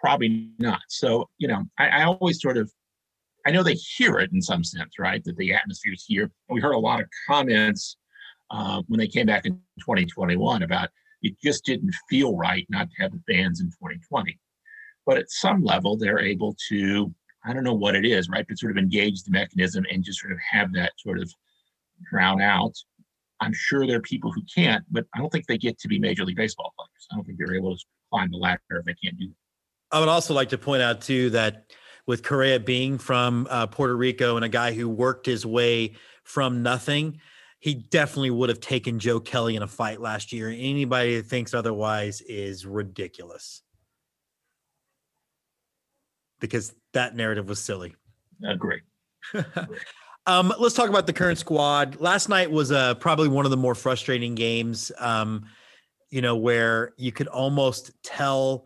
Probably 0.00 0.50
not. 0.58 0.80
So, 0.88 1.28
you 1.38 1.48
know, 1.48 1.64
I, 1.78 1.88
I 1.88 2.02
always 2.04 2.40
sort 2.40 2.56
of, 2.56 2.72
I 3.48 3.50
know 3.50 3.62
they 3.62 3.76
hear 3.76 4.18
it 4.18 4.30
in 4.30 4.42
some 4.42 4.62
sense, 4.62 4.98
right? 4.98 5.24
That 5.24 5.38
the 5.38 5.54
atmosphere 5.54 5.94
is 5.94 6.04
here. 6.06 6.24
And 6.24 6.54
we 6.54 6.60
heard 6.60 6.74
a 6.74 6.78
lot 6.78 7.00
of 7.00 7.06
comments 7.26 7.96
uh, 8.50 8.82
when 8.88 9.00
they 9.00 9.06
came 9.06 9.24
back 9.24 9.46
in 9.46 9.54
2021 9.80 10.62
about 10.62 10.90
it 11.22 11.34
just 11.42 11.64
didn't 11.64 11.94
feel 12.10 12.36
right 12.36 12.66
not 12.68 12.90
to 12.90 13.02
have 13.02 13.12
the 13.12 13.22
fans 13.26 13.60
in 13.60 13.68
2020. 13.68 14.38
But 15.06 15.16
at 15.16 15.30
some 15.30 15.64
level, 15.64 15.96
they're 15.96 16.18
able 16.18 16.54
to 16.68 17.14
I 17.42 17.54
don't 17.54 17.64
know 17.64 17.72
what 17.72 17.94
it 17.94 18.04
is, 18.04 18.28
right? 18.28 18.44
But 18.46 18.58
sort 18.58 18.72
of 18.72 18.76
engage 18.76 19.22
the 19.22 19.30
mechanism 19.30 19.86
and 19.90 20.04
just 20.04 20.20
sort 20.20 20.34
of 20.34 20.38
have 20.50 20.74
that 20.74 20.92
sort 20.98 21.18
of 21.18 21.32
drown 22.10 22.42
out. 22.42 22.74
I'm 23.40 23.54
sure 23.54 23.86
there 23.86 23.96
are 23.96 24.02
people 24.02 24.30
who 24.30 24.42
can't, 24.54 24.84
but 24.90 25.06
I 25.14 25.20
don't 25.20 25.30
think 25.30 25.46
they 25.46 25.56
get 25.56 25.78
to 25.78 25.88
be 25.88 25.98
Major 25.98 26.26
League 26.26 26.36
Baseball 26.36 26.74
players. 26.76 27.06
I 27.10 27.14
don't 27.14 27.24
think 27.24 27.38
they're 27.38 27.56
able 27.56 27.74
to 27.74 27.84
climb 28.12 28.30
the 28.30 28.36
ladder 28.36 28.60
if 28.72 28.84
they 28.84 28.94
can't 29.02 29.16
do 29.16 29.28
that. 29.28 29.96
I 29.96 30.00
would 30.00 30.10
also 30.10 30.34
like 30.34 30.50
to 30.50 30.58
point 30.58 30.82
out 30.82 31.00
too 31.00 31.30
that 31.30 31.72
with 32.08 32.24
Correa 32.24 32.58
being 32.58 32.96
from 32.96 33.46
uh, 33.50 33.66
Puerto 33.66 33.94
Rico 33.94 34.36
and 34.36 34.44
a 34.44 34.48
guy 34.48 34.72
who 34.72 34.88
worked 34.88 35.26
his 35.26 35.44
way 35.44 35.94
from 36.24 36.62
nothing, 36.62 37.20
he 37.60 37.74
definitely 37.74 38.30
would 38.30 38.48
have 38.48 38.60
taken 38.60 38.98
Joe 38.98 39.20
Kelly 39.20 39.56
in 39.56 39.62
a 39.62 39.66
fight 39.66 40.00
last 40.00 40.32
year. 40.32 40.48
Anybody 40.48 41.16
that 41.16 41.26
thinks 41.26 41.52
otherwise 41.52 42.22
is 42.22 42.64
ridiculous 42.64 43.60
because 46.40 46.74
that 46.94 47.14
narrative 47.14 47.46
was 47.46 47.60
silly. 47.60 47.94
Agree. 48.42 48.80
um, 50.26 50.50
let's 50.58 50.74
talk 50.74 50.88
about 50.88 51.06
the 51.06 51.12
current 51.12 51.38
squad. 51.38 52.00
Last 52.00 52.30
night 52.30 52.50
was 52.50 52.72
uh, 52.72 52.94
probably 52.94 53.28
one 53.28 53.44
of 53.44 53.50
the 53.50 53.56
more 53.58 53.74
frustrating 53.74 54.34
games. 54.34 54.90
Um, 54.98 55.44
you 56.08 56.22
know, 56.22 56.36
where 56.36 56.94
you 56.96 57.12
could 57.12 57.26
almost 57.26 57.90
tell 58.02 58.64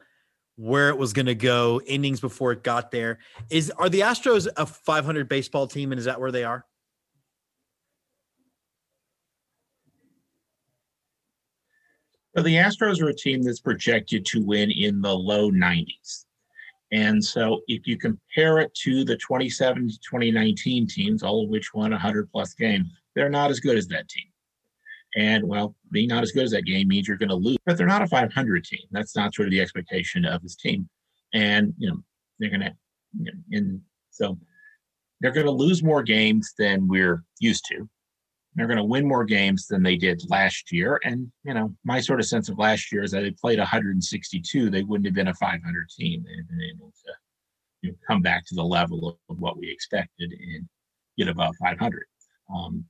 where 0.57 0.89
it 0.89 0.99
was 0.99 1.13
going 1.13 1.27
to 1.27 1.35
go 1.35 1.81
innings 1.87 2.21
before 2.21 2.53
it 2.53 2.63
got 2.63 2.91
there. 2.91 3.19
Is 3.51 3.71
are 3.71 3.89
the 3.89 4.01
Astros 4.01 4.49
a 4.57 4.67
500 4.67 5.29
baseball 5.29 5.67
team, 5.67 5.93
and 5.93 5.99
is 5.99 6.05
that 6.05 6.21
where 6.21 6.33
they 6.33 6.45
are? 6.45 6.65
So 12.37 12.43
the 12.43 12.55
Astros 12.55 13.03
are 13.03 13.09
a 13.09 13.15
team 13.15 13.43
that's 13.43 13.61
projected 13.61 14.25
to 14.27 14.43
win 14.45 14.71
in 14.71 15.03
the 15.03 15.15
low 15.15 15.51
90s. 15.51 16.25
And 16.91 17.23
so 17.23 17.61
if 17.69 17.87
you 17.87 17.99
compare 17.99 18.59
it 18.59 18.75
to 18.83 19.05
the 19.05 19.17
27 19.17 19.89
to 19.89 19.99
2019 19.99 20.87
teams, 20.87 21.23
all 21.23 21.45
of 21.45 21.51
which 21.51 21.75
won 21.75 21.91
100 21.91 22.31
plus 22.31 22.55
games, 22.55 22.87
they're 23.15 23.31
not 23.31 23.51
as 23.51 23.61
good 23.61 23.77
as 23.77 23.87
that 23.89 24.09
team. 24.09 24.32
And 25.15 25.45
well, 25.45 25.75
being 25.91 26.09
not 26.09 26.23
as 26.23 26.33
good 26.33 26.45
as 26.45 26.53
that 26.53 26.65
game 26.65 26.89
means 26.89 27.07
you're 27.07 27.19
going 27.19 27.29
to 27.29 27.35
lose, 27.35 27.59
but 27.67 27.77
they're 27.77 27.87
not 27.87 28.03
a 28.03 28.07
500 28.07 28.65
team. 28.65 28.81
That's 28.91 29.15
not 29.15 29.35
sort 29.35 29.49
of 29.49 29.53
the 29.53 29.61
expectation 29.61 30.25
of 30.25 30.43
this 30.43 30.57
team. 30.57 30.89
And, 31.35 31.75
you 31.79 31.91
know, 31.91 31.99
they're 32.39 32.51
going 32.51 32.61
to, 32.61 32.75
you 33.19 33.25
know, 33.27 33.39
and 33.53 33.81
so 34.11 34.39
they're 35.21 35.33
going 35.33 35.47
to 35.47 35.53
lose 35.53 35.83
more 35.83 36.03
games 36.03 36.55
than 36.59 36.89
we're 36.89 37.25
used 37.41 37.65
to. 37.67 37.89
They're 38.55 38.67
going 38.67 38.79
to 38.79 38.85
win 38.85 39.07
more 39.07 39.25
games 39.25 39.67
than 39.67 39.83
they 39.83 39.97
did 39.97 40.23
last 40.29 40.73
year. 40.73 41.01
And, 41.05 41.31
you 41.45 41.55
know, 41.55 41.75
my 41.85 42.01
sort 42.01 42.21
of 42.21 42.27
sense 42.27 42.49
of 42.49 42.59
last 42.59 42.93
year 42.93 43.03
is 43.03 43.11
that 43.13 43.23
they 43.23 43.31
played 43.31 43.59
162. 43.59 44.71
They 44.71 44.83
wouldn't 44.83 45.07
have 45.07 45.15
been 45.15 45.29
a 45.29 45.35
500 45.35 45.89
team. 45.89 46.23
They'd 46.25 46.37
have 46.37 46.49
been 46.49 46.71
able 46.75 46.93
to 47.05 47.13
you 47.83 47.91
know, 47.91 47.97
come 48.07 48.21
back 48.21 48.47
to 48.47 48.55
the 48.55 48.65
level 48.65 49.09
of, 49.09 49.17
of 49.31 49.39
what 49.41 49.59
we 49.59 49.71
expected 49.71 50.33
and 50.33 50.69
get 51.17 51.29
above 51.29 51.55
500. 51.61 52.05
Um, 52.55 52.85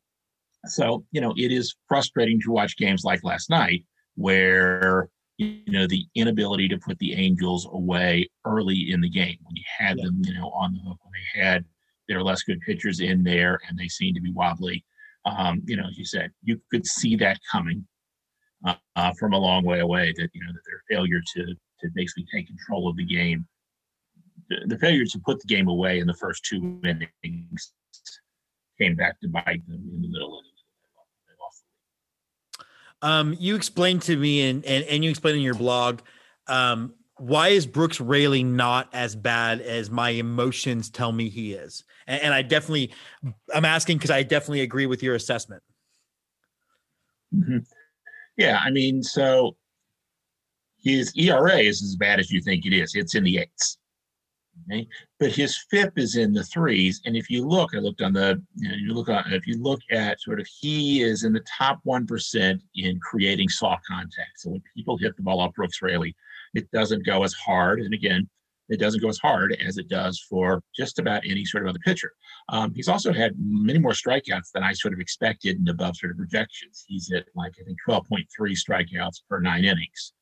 so, 0.66 1.04
you 1.10 1.20
know, 1.20 1.34
it 1.36 1.52
is 1.52 1.74
frustrating 1.88 2.40
to 2.42 2.50
watch 2.50 2.76
games 2.76 3.04
like 3.04 3.24
last 3.24 3.50
night 3.50 3.84
where, 4.14 5.08
you 5.38 5.60
know, 5.66 5.86
the 5.86 6.04
inability 6.14 6.68
to 6.68 6.78
put 6.78 6.98
the 6.98 7.14
Angels 7.14 7.66
away 7.72 8.28
early 8.44 8.92
in 8.92 9.00
the 9.00 9.08
game 9.08 9.38
when 9.42 9.56
you 9.56 9.64
had 9.78 9.98
them, 9.98 10.22
you 10.24 10.34
know, 10.34 10.50
on 10.50 10.72
the 10.72 10.80
hook, 10.80 10.98
when 11.02 11.12
they 11.12 11.40
had 11.40 11.64
their 12.08 12.22
less 12.22 12.42
good 12.42 12.60
pitchers 12.60 13.00
in 13.00 13.24
there, 13.24 13.58
and 13.68 13.78
they 13.78 13.88
seemed 13.88 14.14
to 14.16 14.20
be 14.20 14.32
wobbly. 14.32 14.84
Um, 15.24 15.62
you 15.66 15.76
know, 15.76 15.86
as 15.88 15.96
you 15.96 16.04
said, 16.04 16.30
you 16.42 16.60
could 16.70 16.86
see 16.86 17.16
that 17.16 17.38
coming 17.50 17.86
uh, 18.64 18.74
uh, 18.96 19.12
from 19.18 19.32
a 19.32 19.38
long 19.38 19.64
way 19.64 19.80
away. 19.80 20.12
That 20.16 20.28
you 20.32 20.44
know 20.44 20.52
that 20.52 20.62
their 20.66 20.82
failure 20.88 21.20
to 21.34 21.44
to 21.44 21.90
basically 21.94 22.26
take 22.32 22.46
control 22.46 22.88
of 22.88 22.96
the 22.96 23.04
game, 23.04 23.46
the, 24.48 24.56
the 24.66 24.78
failure 24.78 25.04
to 25.04 25.18
put 25.24 25.40
the 25.40 25.46
game 25.46 25.68
away 25.68 26.00
in 26.00 26.06
the 26.06 26.14
first 26.14 26.44
two 26.44 26.80
innings, 26.84 27.72
came 28.80 28.96
back 28.96 29.20
to 29.20 29.28
bite 29.28 29.66
them 29.66 29.88
in 29.94 30.02
the 30.02 30.08
middle 30.08 30.40
innings. 30.40 30.51
Um, 33.02 33.36
you 33.38 33.56
explained 33.56 34.02
to 34.02 34.16
me 34.16 34.48
and, 34.48 34.64
and 34.64 34.84
and 34.84 35.04
you 35.04 35.10
explained 35.10 35.36
in 35.36 35.42
your 35.42 35.54
blog 35.54 36.00
um, 36.46 36.94
why 37.18 37.48
is 37.48 37.66
Brooks 37.66 38.00
Raley 38.00 38.42
not 38.42 38.88
as 38.92 39.14
bad 39.14 39.60
as 39.60 39.90
my 39.90 40.10
emotions 40.10 40.90
tell 40.90 41.12
me 41.12 41.28
he 41.28 41.52
is? 41.52 41.84
And, 42.06 42.20
and 42.22 42.34
I 42.34 42.42
definitely, 42.42 42.92
I'm 43.54 43.64
asking 43.64 43.98
because 43.98 44.10
I 44.10 44.22
definitely 44.22 44.62
agree 44.62 44.86
with 44.86 45.02
your 45.02 45.14
assessment. 45.14 45.62
Mm-hmm. 47.34 47.58
Yeah, 48.36 48.60
I 48.62 48.70
mean, 48.70 49.02
so 49.02 49.56
his 50.82 51.12
ERA 51.16 51.58
is 51.58 51.82
as 51.82 51.96
bad 51.96 52.18
as 52.18 52.30
you 52.30 52.40
think 52.40 52.66
it 52.66 52.72
is. 52.72 52.94
It's 52.94 53.14
in 53.14 53.24
the 53.24 53.38
eights. 53.38 53.78
Okay? 54.70 54.86
But 55.18 55.32
his 55.32 55.58
FIP 55.70 55.98
is 55.98 56.16
in 56.16 56.32
the 56.32 56.44
threes. 56.44 57.00
And 57.04 57.16
if 57.16 57.30
you 57.30 57.46
look, 57.46 57.74
I 57.74 57.78
looked 57.78 58.02
on 58.02 58.12
the, 58.12 58.42
you, 58.56 58.68
know, 58.68 58.74
you 58.74 58.94
look 58.94 59.08
on, 59.08 59.32
if 59.32 59.46
you 59.46 59.60
look 59.60 59.80
at 59.90 60.20
sort 60.20 60.40
of, 60.40 60.46
he 60.60 61.02
is 61.02 61.24
in 61.24 61.32
the 61.32 61.44
top 61.58 61.80
1% 61.86 62.60
in 62.76 63.00
creating 63.00 63.48
soft 63.48 63.84
contact. 63.86 64.38
So 64.38 64.50
when 64.50 64.62
people 64.74 64.96
hit 64.96 65.16
the 65.16 65.22
ball 65.22 65.40
off 65.40 65.54
Brooks 65.54 65.82
Raley, 65.82 66.14
it 66.54 66.70
doesn't 66.70 67.06
go 67.06 67.24
as 67.24 67.32
hard. 67.32 67.80
And 67.80 67.94
again, 67.94 68.28
it 68.68 68.78
doesn't 68.78 69.02
go 69.02 69.08
as 69.08 69.18
hard 69.18 69.56
as 69.64 69.76
it 69.76 69.88
does 69.88 70.18
for 70.18 70.62
just 70.74 70.98
about 70.98 71.22
any 71.28 71.44
sort 71.44 71.64
of 71.64 71.70
other 71.70 71.80
pitcher. 71.84 72.12
Um, 72.48 72.72
he's 72.74 72.88
also 72.88 73.12
had 73.12 73.34
many 73.38 73.78
more 73.78 73.92
strikeouts 73.92 74.50
than 74.54 74.62
I 74.62 74.72
sort 74.72 74.94
of 74.94 75.00
expected 75.00 75.58
and 75.58 75.68
above 75.68 75.96
sort 75.96 76.12
of 76.12 76.18
projections. 76.18 76.84
He's 76.86 77.12
at 77.12 77.26
like, 77.34 77.52
I 77.60 77.64
think, 77.64 77.78
12.3 77.86 78.26
strikeouts 78.40 79.22
per 79.28 79.40
nine 79.40 79.64
innings. 79.64 80.12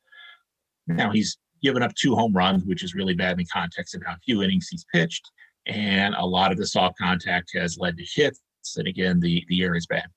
Now 0.87 1.11
he's 1.11 1.37
given 1.61 1.83
up 1.83 1.93
two 1.95 2.15
home 2.15 2.33
runs, 2.33 2.65
which 2.65 2.83
is 2.83 2.95
really 2.95 3.13
bad 3.13 3.33
in 3.33 3.37
the 3.39 3.45
context 3.45 3.95
of 3.95 4.01
how 4.05 4.15
few 4.25 4.41
innings 4.41 4.67
he's 4.67 4.85
pitched. 4.93 5.29
And 5.67 6.15
a 6.15 6.25
lot 6.25 6.51
of 6.51 6.57
the 6.57 6.65
soft 6.65 6.97
contact 6.97 7.51
has 7.55 7.77
led 7.77 7.97
to 7.97 8.05
hits. 8.15 8.41
And 8.77 8.87
again, 8.87 9.19
the, 9.19 9.45
the 9.47 9.63
air 9.63 9.75
is 9.75 9.85
bad. 9.85 10.07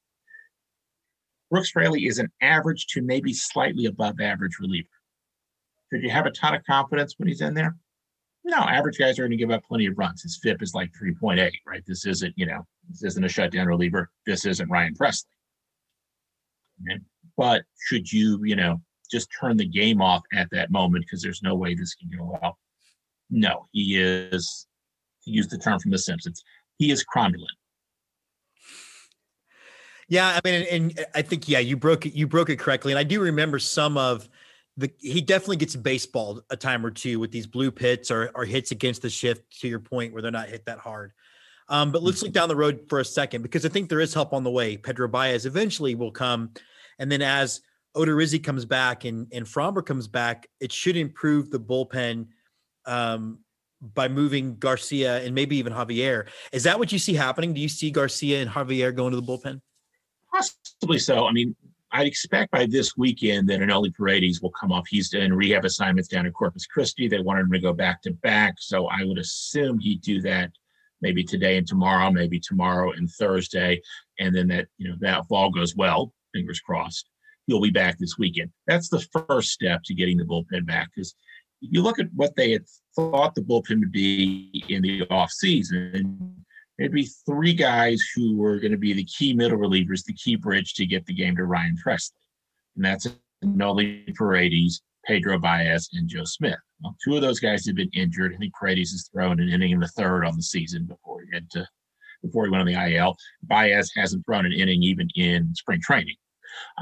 Brooks 1.51 1.73
Raley 1.77 2.07
is 2.07 2.19
an 2.19 2.31
average 2.41 2.87
to 2.89 3.03
maybe 3.03 3.33
slightly 3.33 3.87
above 3.87 4.21
average 4.21 4.59
reliever. 4.61 4.89
Should 5.93 6.03
you 6.03 6.11
have 6.11 6.27
a 6.27 6.31
ton 6.31 6.55
of 6.55 6.65
confidence 6.65 7.15
when 7.19 7.29
he's 7.29 7.43
in 7.43 7.55
there? 7.55 7.77
No, 8.45 8.59
average 8.59 8.99
guys 8.99 9.19
are 9.19 9.23
going 9.23 9.31
to 9.31 9.37
give 9.37 9.51
up 9.51 9.65
plenty 9.65 9.87
of 9.87 9.97
runs. 9.97 10.23
His 10.23 10.39
FIP 10.43 10.63
is 10.63 10.75
like 10.75 10.91
3.8, 11.01 11.51
right? 11.67 11.83
This 11.87 12.05
isn't, 12.07 12.35
you 12.37 12.47
know, 12.47 12.67
this 12.91 13.03
isn't 13.05 13.25
a 13.25 13.29
shutdown 13.29 13.67
reliever. 13.67 14.11
This 14.27 14.45
isn't 14.45 14.69
Ryan 14.69 14.95
Pressly. 14.95 15.25
Okay? 16.83 17.01
But 17.37 17.63
should 17.87 18.13
you, 18.13 18.41
you 18.45 18.57
know, 18.57 18.83
just 19.15 19.31
turn 19.41 19.57
the 19.57 19.67
game 19.67 20.03
off 20.03 20.23
at 20.35 20.51
that 20.51 20.71
moment 20.71 21.05
because 21.05 21.23
there's 21.23 21.43
no 21.43 21.55
way 21.55 21.75
this 21.75 21.95
can 21.95 22.11
go 22.17 22.39
well? 22.41 22.59
No, 23.31 23.69
he 23.73 23.97
is, 23.97 24.67
to 25.25 25.31
use 25.31 25.49
the 25.49 25.59
term 25.59 25.79
from 25.79 25.93
The 25.93 25.99
Simpsons, 25.99 26.43
he 26.79 26.91
is 26.91 27.05
cromulent. 27.05 27.47
Yeah, 30.09 30.39
I 30.39 30.41
mean, 30.45 30.67
and 30.71 31.07
I 31.15 31.23
think 31.23 31.49
yeah, 31.49 31.61
you 31.61 31.77
broke 31.77 32.05
it. 32.05 32.13
You 32.13 32.27
broke 32.27 32.51
it 32.51 32.59
correctly, 32.59 32.93
and 32.93 32.99
I 32.99 33.05
do 33.05 33.23
remember 33.23 33.59
some 33.59 33.97
of 33.97 34.29
the. 34.77 34.91
He 34.99 35.23
definitely 35.23 35.57
gets 35.57 35.75
baseball 35.77 36.43
a 36.51 36.57
time 36.57 36.85
or 36.85 36.91
two 36.91 37.19
with 37.19 37.31
these 37.31 37.47
blue 37.47 37.71
pits 37.71 38.11
or, 38.11 38.31
or 38.35 38.45
hits 38.45 38.71
against 38.71 39.01
the 39.01 39.09
shift. 39.09 39.61
To 39.61 39.69
your 39.69 39.81
point, 39.81 40.13
where 40.13 40.21
they're 40.21 40.31
not 40.31 40.49
hit 40.49 40.67
that 40.67 40.79
hard. 40.79 41.13
Um, 41.71 41.91
but 41.91 42.03
let's 42.03 42.23
look 42.23 42.33
down 42.33 42.51
the 42.51 42.57
road 42.57 42.85
for 42.91 43.01
a 43.01 43.05
second 43.05 43.41
because 43.41 43.65
I 43.65 43.71
think 43.71 43.89
there 43.89 44.01
is 44.01 44.13
help 44.13 44.35
on 44.35 44.45
the 44.45 44.51
way. 44.51 44.77
Pedro 44.77 45.09
Baez 45.09 45.47
eventually 45.47 45.95
will 45.95 46.13
come, 46.13 46.51
and 46.99 47.11
then 47.11 47.23
as 47.23 47.63
Odorizzi 47.97 48.43
comes 48.43 48.65
back 48.65 49.05
and 49.05 49.27
and 49.33 49.47
Framber 49.47 49.85
comes 49.85 50.09
back, 50.09 50.49
it 50.61 50.73
should 50.73 50.97
improve 50.97 51.51
the 51.51 51.61
bullpen 51.61 52.27
um, 52.87 53.39
by 53.81 54.09
moving 54.09 54.57
Garcia 54.57 55.23
and 55.23 55.35
maybe 55.35 55.57
even 55.57 55.73
Javier. 55.73 56.27
Is 56.53 56.65
that 56.65 56.79
what 56.79 56.93
you 56.93 56.99
see 56.99 57.15
happening? 57.15 57.55
Do 57.55 57.61
you 57.61 57.69
see 57.69 57.91
Garcia 57.91 58.43
and 58.43 58.51
Javier 58.51 58.95
going 58.95 59.13
to 59.13 59.21
the 59.21 59.23
bullpen? 59.23 59.61
Possibly 60.33 60.99
so. 60.99 61.27
I 61.27 61.33
mean, 61.33 61.55
I'd 61.93 62.09
expect 62.09 62.51
by 62.51 62.67
this 62.67 62.97
weekend 62.97 63.49
that 63.51 63.61
Enoli 63.61 63.95
Paredes 63.95 64.43
will 64.43 64.51
come 64.51 64.73
off. 64.73 64.89
He's 64.89 65.15
in 65.15 65.33
rehab 65.33 65.65
assignments 65.65 66.09
down 66.09 66.27
in 66.27 66.33
Corpus 66.33 66.67
Christi. 66.67 67.07
They 67.07 67.21
wanted 67.21 67.43
him 67.43 67.53
to 67.53 67.61
go 67.61 67.73
back 67.73 68.03
to 68.03 68.13
back. 68.13 68.57
So 68.59 68.89
I 68.89 69.05
would 69.05 69.19
assume 69.19 69.79
he'd 69.79 70.01
do 70.01 70.21
that 70.23 70.51
maybe 71.01 71.23
today 71.23 71.57
and 71.57 71.67
tomorrow, 71.67 72.11
maybe 72.11 72.41
tomorrow 72.41 72.93
and 72.93 73.09
Thursday. 73.09 73.81
And 74.19 74.35
then 74.35 74.49
that, 74.49 74.67
you 74.77 74.89
know, 74.89 74.97
that 75.01 75.21
if 75.21 75.27
all 75.31 75.51
goes 75.51 75.77
well, 75.77 76.13
fingers 76.33 76.59
crossed, 76.59 77.09
he'll 77.47 77.61
be 77.61 77.71
back 77.71 77.99
this 77.99 78.19
weekend. 78.19 78.51
That's 78.67 78.89
the 78.89 79.05
first 79.29 79.51
step 79.51 79.83
to 79.85 79.95
getting 79.95 80.17
the 80.17 80.25
bullpen 80.25 80.67
back. 80.67 80.91
Because 80.95 81.15
you 81.61 81.83
look 81.83 81.99
at 81.99 82.13
what 82.15 82.37
they 82.37 82.53
had 82.53 82.65
thought 82.95 83.35
the 83.35 83.43
bullpen 83.43 83.81
would 83.81 83.93
be 83.93 84.65
in 84.69 84.83
the 84.83 85.03
offseason, 85.07 86.35
there'd 86.79 86.93
be 86.93 87.09
three 87.27 87.55
guys 87.55 88.01
who 88.15 88.37
were 88.37 88.59
going 88.59 88.73
to 88.73 88.79
be 88.79 88.93
the 88.93 89.05
key 89.05 89.35
middle 89.35 89.59
relievers, 89.59 90.05
the 90.05 90.15
key 90.15 90.37
bridge 90.37 90.75
to 90.75 90.87
get 90.87 91.07
the 91.07 91.15
game 91.15 91.37
to 91.37 91.45
Ryan 91.45 91.77
Pressly. 91.85 92.13
And 92.77 92.85
that's 92.85 93.07
Noli 93.43 94.05
Paredes, 94.17 94.83
Pedro 95.07 95.39
Baez, 95.39 95.89
and 95.93 96.09
Joe 96.09 96.25
Smith. 96.25 96.59
Well, 96.83 96.97
two 97.05 97.17
of 97.17 97.23
those 97.23 97.41
guys 97.41 97.67
have 97.67 97.77
been 97.77 97.91
injured. 97.95 98.35
I 98.35 98.39
think 98.39 98.55
Paredes 98.55 98.91
has 98.93 99.09
thrown 99.13 99.41
an 99.41 99.49
inning 99.49 99.71
in 99.71 99.81
the 99.81 99.89
third 99.89 100.25
on 100.25 100.37
the 100.37 100.43
season 100.43 100.87
before 100.87 101.23
he 101.23 101.29
had 101.33 101.51
to 101.51 101.67
before 102.23 102.47
he 102.47 102.51
went 102.51 102.63
on 102.63 102.67
the 102.67 102.97
IL. 102.97 103.17
Baez 103.43 103.93
hasn't 103.95 104.25
thrown 104.25 104.47
an 104.47 104.53
inning 104.53 104.83
even 104.83 105.09
in 105.15 105.55
spring 105.55 105.81
training. 105.83 106.17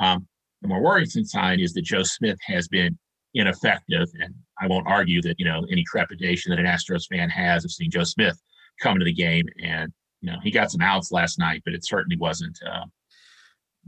Um, 0.00 0.26
the 0.62 0.68
more 0.68 0.82
worrisome 0.82 1.24
sign 1.24 1.60
is 1.60 1.72
that 1.74 1.82
Joe 1.82 2.04
Smith 2.04 2.38
has 2.46 2.68
been 2.68 2.98
ineffective, 3.34 4.08
and 4.20 4.34
I 4.60 4.66
won't 4.68 4.86
argue 4.86 5.20
that 5.22 5.38
you 5.38 5.44
know 5.44 5.66
any 5.70 5.84
trepidation 5.84 6.50
that 6.50 6.58
an 6.58 6.66
Astros 6.66 7.06
fan 7.10 7.28
has 7.28 7.64
of 7.64 7.72
seeing 7.72 7.90
Joe 7.90 8.04
Smith 8.04 8.40
come 8.80 8.98
to 8.98 9.04
the 9.04 9.12
game. 9.12 9.46
And 9.62 9.92
you 10.20 10.30
know, 10.30 10.38
he 10.42 10.50
got 10.50 10.70
some 10.70 10.80
outs 10.80 11.12
last 11.12 11.38
night, 11.38 11.62
but 11.64 11.74
it 11.74 11.84
certainly 11.84 12.16
wasn't. 12.16 12.58
Uh, 12.64 12.86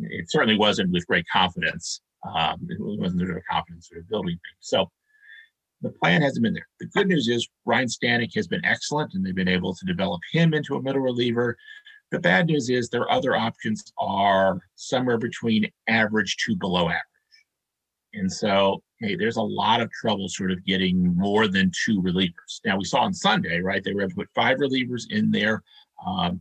it 0.01 0.31
certainly 0.31 0.59
wasn't 0.59 0.91
with 0.91 1.07
great 1.07 1.25
confidence. 1.33 2.01
Um, 2.27 2.67
it 2.69 2.79
wasn't 2.81 3.23
of 3.23 3.43
confidence 3.49 3.89
sort 3.89 4.01
of 4.01 4.09
building 4.09 4.33
thing. 4.33 4.57
So 4.61 4.91
the 5.83 5.91
plan 5.91 6.23
hasn't 6.23 6.43
been 6.43 6.55
there. 6.55 6.67
The 6.81 6.87
good 6.87 7.07
news 7.07 7.29
is 7.29 7.49
Ryan 7.65 7.87
Stanek 7.87 8.35
has 8.35 8.49
been 8.49 8.65
excellent, 8.65 9.15
and 9.15 9.25
they've 9.25 9.35
been 9.35 9.49
able 9.49 9.75
to 9.75 9.87
develop 9.87 10.21
him 10.33 10.55
into 10.55 10.75
a 10.75 10.83
middle 10.83 11.03
reliever. 11.03 11.57
The 12.15 12.21
bad 12.21 12.47
news 12.47 12.71
is 12.71 12.89
their 12.89 13.11
other 13.11 13.35
options 13.35 13.93
are 13.99 14.61
somewhere 14.77 15.19
between 15.19 15.69
average 15.89 16.37
to 16.47 16.55
below 16.55 16.85
average. 16.85 17.03
And 18.13 18.33
so, 18.33 18.85
hey, 19.01 19.17
there's 19.17 19.37
a 19.37 19.43
lot 19.43 19.81
of 19.81 19.91
trouble 19.91 20.29
sort 20.29 20.53
of 20.53 20.65
getting 20.65 21.17
more 21.17 21.49
than 21.49 21.73
two 21.85 22.01
relievers. 22.01 22.61
Now, 22.65 22.79
we 22.79 22.85
saw 22.85 23.01
on 23.01 23.15
Sunday, 23.15 23.59
right? 23.59 23.83
They 23.83 23.93
were 23.93 24.03
able 24.03 24.11
to 24.11 24.15
put 24.15 24.29
five 24.33 24.59
relievers 24.59 25.11
in 25.11 25.33
there. 25.33 25.65
Um, 26.07 26.41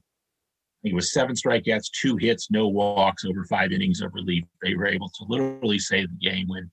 it 0.84 0.94
was 0.94 1.12
seven 1.12 1.34
strikeouts, 1.34 1.90
two 2.00 2.18
hits, 2.18 2.52
no 2.52 2.68
walks 2.68 3.26
over 3.26 3.44
five 3.46 3.72
innings 3.72 4.02
of 4.02 4.14
relief. 4.14 4.44
They 4.62 4.76
were 4.76 4.86
able 4.86 5.10
to 5.10 5.26
literally 5.28 5.80
save 5.80 6.08
the 6.10 6.30
game 6.30 6.50
when 6.50 6.70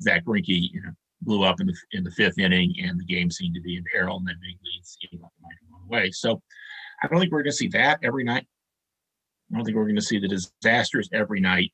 Zach 0.00 0.24
Greinke, 0.24 0.70
you 0.72 0.80
know, 0.80 0.92
blew 1.20 1.44
up 1.44 1.60
in 1.60 1.66
the 1.66 1.76
in 1.92 2.02
the 2.02 2.12
fifth 2.12 2.38
inning, 2.38 2.74
and 2.82 2.98
the 2.98 3.04
game 3.04 3.30
seemed 3.30 3.56
to 3.56 3.60
be 3.60 3.76
in 3.76 3.84
peril, 3.92 4.16
and 4.16 4.26
then 4.26 4.36
big 4.40 4.56
like 4.62 5.12
it 5.12 5.20
might 5.42 5.52
have 5.60 5.70
gone 5.70 5.82
away. 5.86 6.10
So, 6.12 6.40
I 7.02 7.06
don't 7.06 7.20
think 7.20 7.32
we're 7.32 7.42
going 7.42 7.52
to 7.52 7.56
see 7.56 7.68
that 7.68 7.98
every 8.02 8.24
night. 8.24 8.46
I 9.50 9.56
don't 9.56 9.64
think 9.64 9.76
we're 9.76 9.84
going 9.84 9.96
to 9.96 10.02
see 10.02 10.18
the 10.18 10.28
disasters 10.28 11.08
every 11.12 11.40
night. 11.40 11.72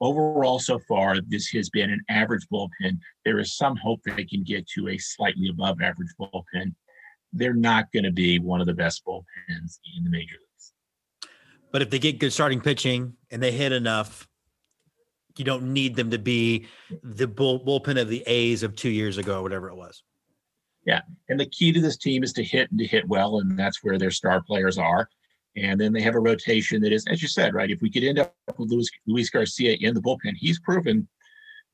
Overall 0.00 0.58
so 0.58 0.78
far 0.80 1.20
this 1.28 1.48
has 1.48 1.70
been 1.70 1.90
an 1.90 2.02
average 2.08 2.46
bullpen. 2.52 2.98
There 3.24 3.38
is 3.38 3.56
some 3.56 3.76
hope 3.76 4.00
that 4.04 4.16
they 4.16 4.24
can 4.24 4.42
get 4.42 4.66
to 4.70 4.88
a 4.88 4.98
slightly 4.98 5.48
above 5.48 5.80
average 5.80 6.10
bullpen. 6.20 6.74
They're 7.32 7.54
not 7.54 7.90
going 7.92 8.04
to 8.04 8.12
be 8.12 8.38
one 8.38 8.60
of 8.60 8.66
the 8.66 8.74
best 8.74 9.04
bullpens 9.06 9.78
in 9.96 10.04
the 10.04 10.10
major 10.10 10.34
leagues. 10.34 10.72
But 11.72 11.82
if 11.82 11.90
they 11.90 11.98
get 11.98 12.18
good 12.18 12.32
starting 12.32 12.60
pitching 12.60 13.14
and 13.30 13.42
they 13.42 13.52
hit 13.52 13.72
enough 13.72 14.28
you 15.38 15.44
don't 15.44 15.72
need 15.72 15.96
them 15.96 16.10
to 16.10 16.18
be 16.18 16.66
the 17.02 17.26
bull, 17.26 17.58
bullpen 17.58 18.00
of 18.00 18.08
the 18.08 18.22
a's 18.26 18.62
of 18.62 18.76
two 18.76 18.90
years 18.90 19.18
ago 19.18 19.42
whatever 19.42 19.68
it 19.68 19.74
was 19.74 20.02
yeah 20.86 21.00
and 21.28 21.38
the 21.38 21.46
key 21.46 21.72
to 21.72 21.80
this 21.80 21.96
team 21.96 22.22
is 22.22 22.32
to 22.32 22.44
hit 22.44 22.70
and 22.70 22.78
to 22.78 22.86
hit 22.86 23.06
well 23.08 23.38
and 23.38 23.58
that's 23.58 23.82
where 23.82 23.98
their 23.98 24.10
star 24.10 24.42
players 24.42 24.78
are 24.78 25.08
and 25.56 25.80
then 25.80 25.92
they 25.92 26.00
have 26.00 26.14
a 26.14 26.20
rotation 26.20 26.82
that 26.82 26.92
is, 26.92 27.04
as 27.08 27.22
you 27.22 27.28
said, 27.28 27.54
right? 27.54 27.70
If 27.70 27.80
we 27.80 27.90
could 27.90 28.02
end 28.02 28.18
up 28.18 28.34
with 28.58 28.70
Luis, 28.70 28.90
Luis 29.06 29.30
Garcia 29.30 29.76
in 29.80 29.94
the 29.94 30.02
bullpen, 30.02 30.34
he's 30.36 30.58
proven 30.58 31.06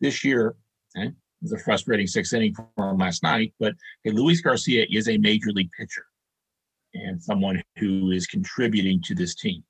this 0.01 0.23
year, 0.23 0.55
okay, 0.97 1.09
it 1.09 1.15
was 1.43 1.53
a 1.53 1.59
frustrating 1.59 2.07
sixth 2.07 2.35
inning 2.35 2.55
for 2.55 2.91
him 2.91 2.99
last 2.99 3.23
night, 3.23 3.55
but 3.59 3.75
hey, 4.05 4.11
Luis 4.11 4.43
Garcia 4.43 4.87
is 4.91 5.09
a 5.09 5.17
major 5.17 5.51
league 5.51 5.71
pitcher 5.79 6.05
and 6.93 7.23
someone 7.23 7.63
who 7.77 8.11
is 8.11 8.27
contributing 8.27 9.01
to 9.03 9.15
this 9.15 9.35
team. 9.35 9.63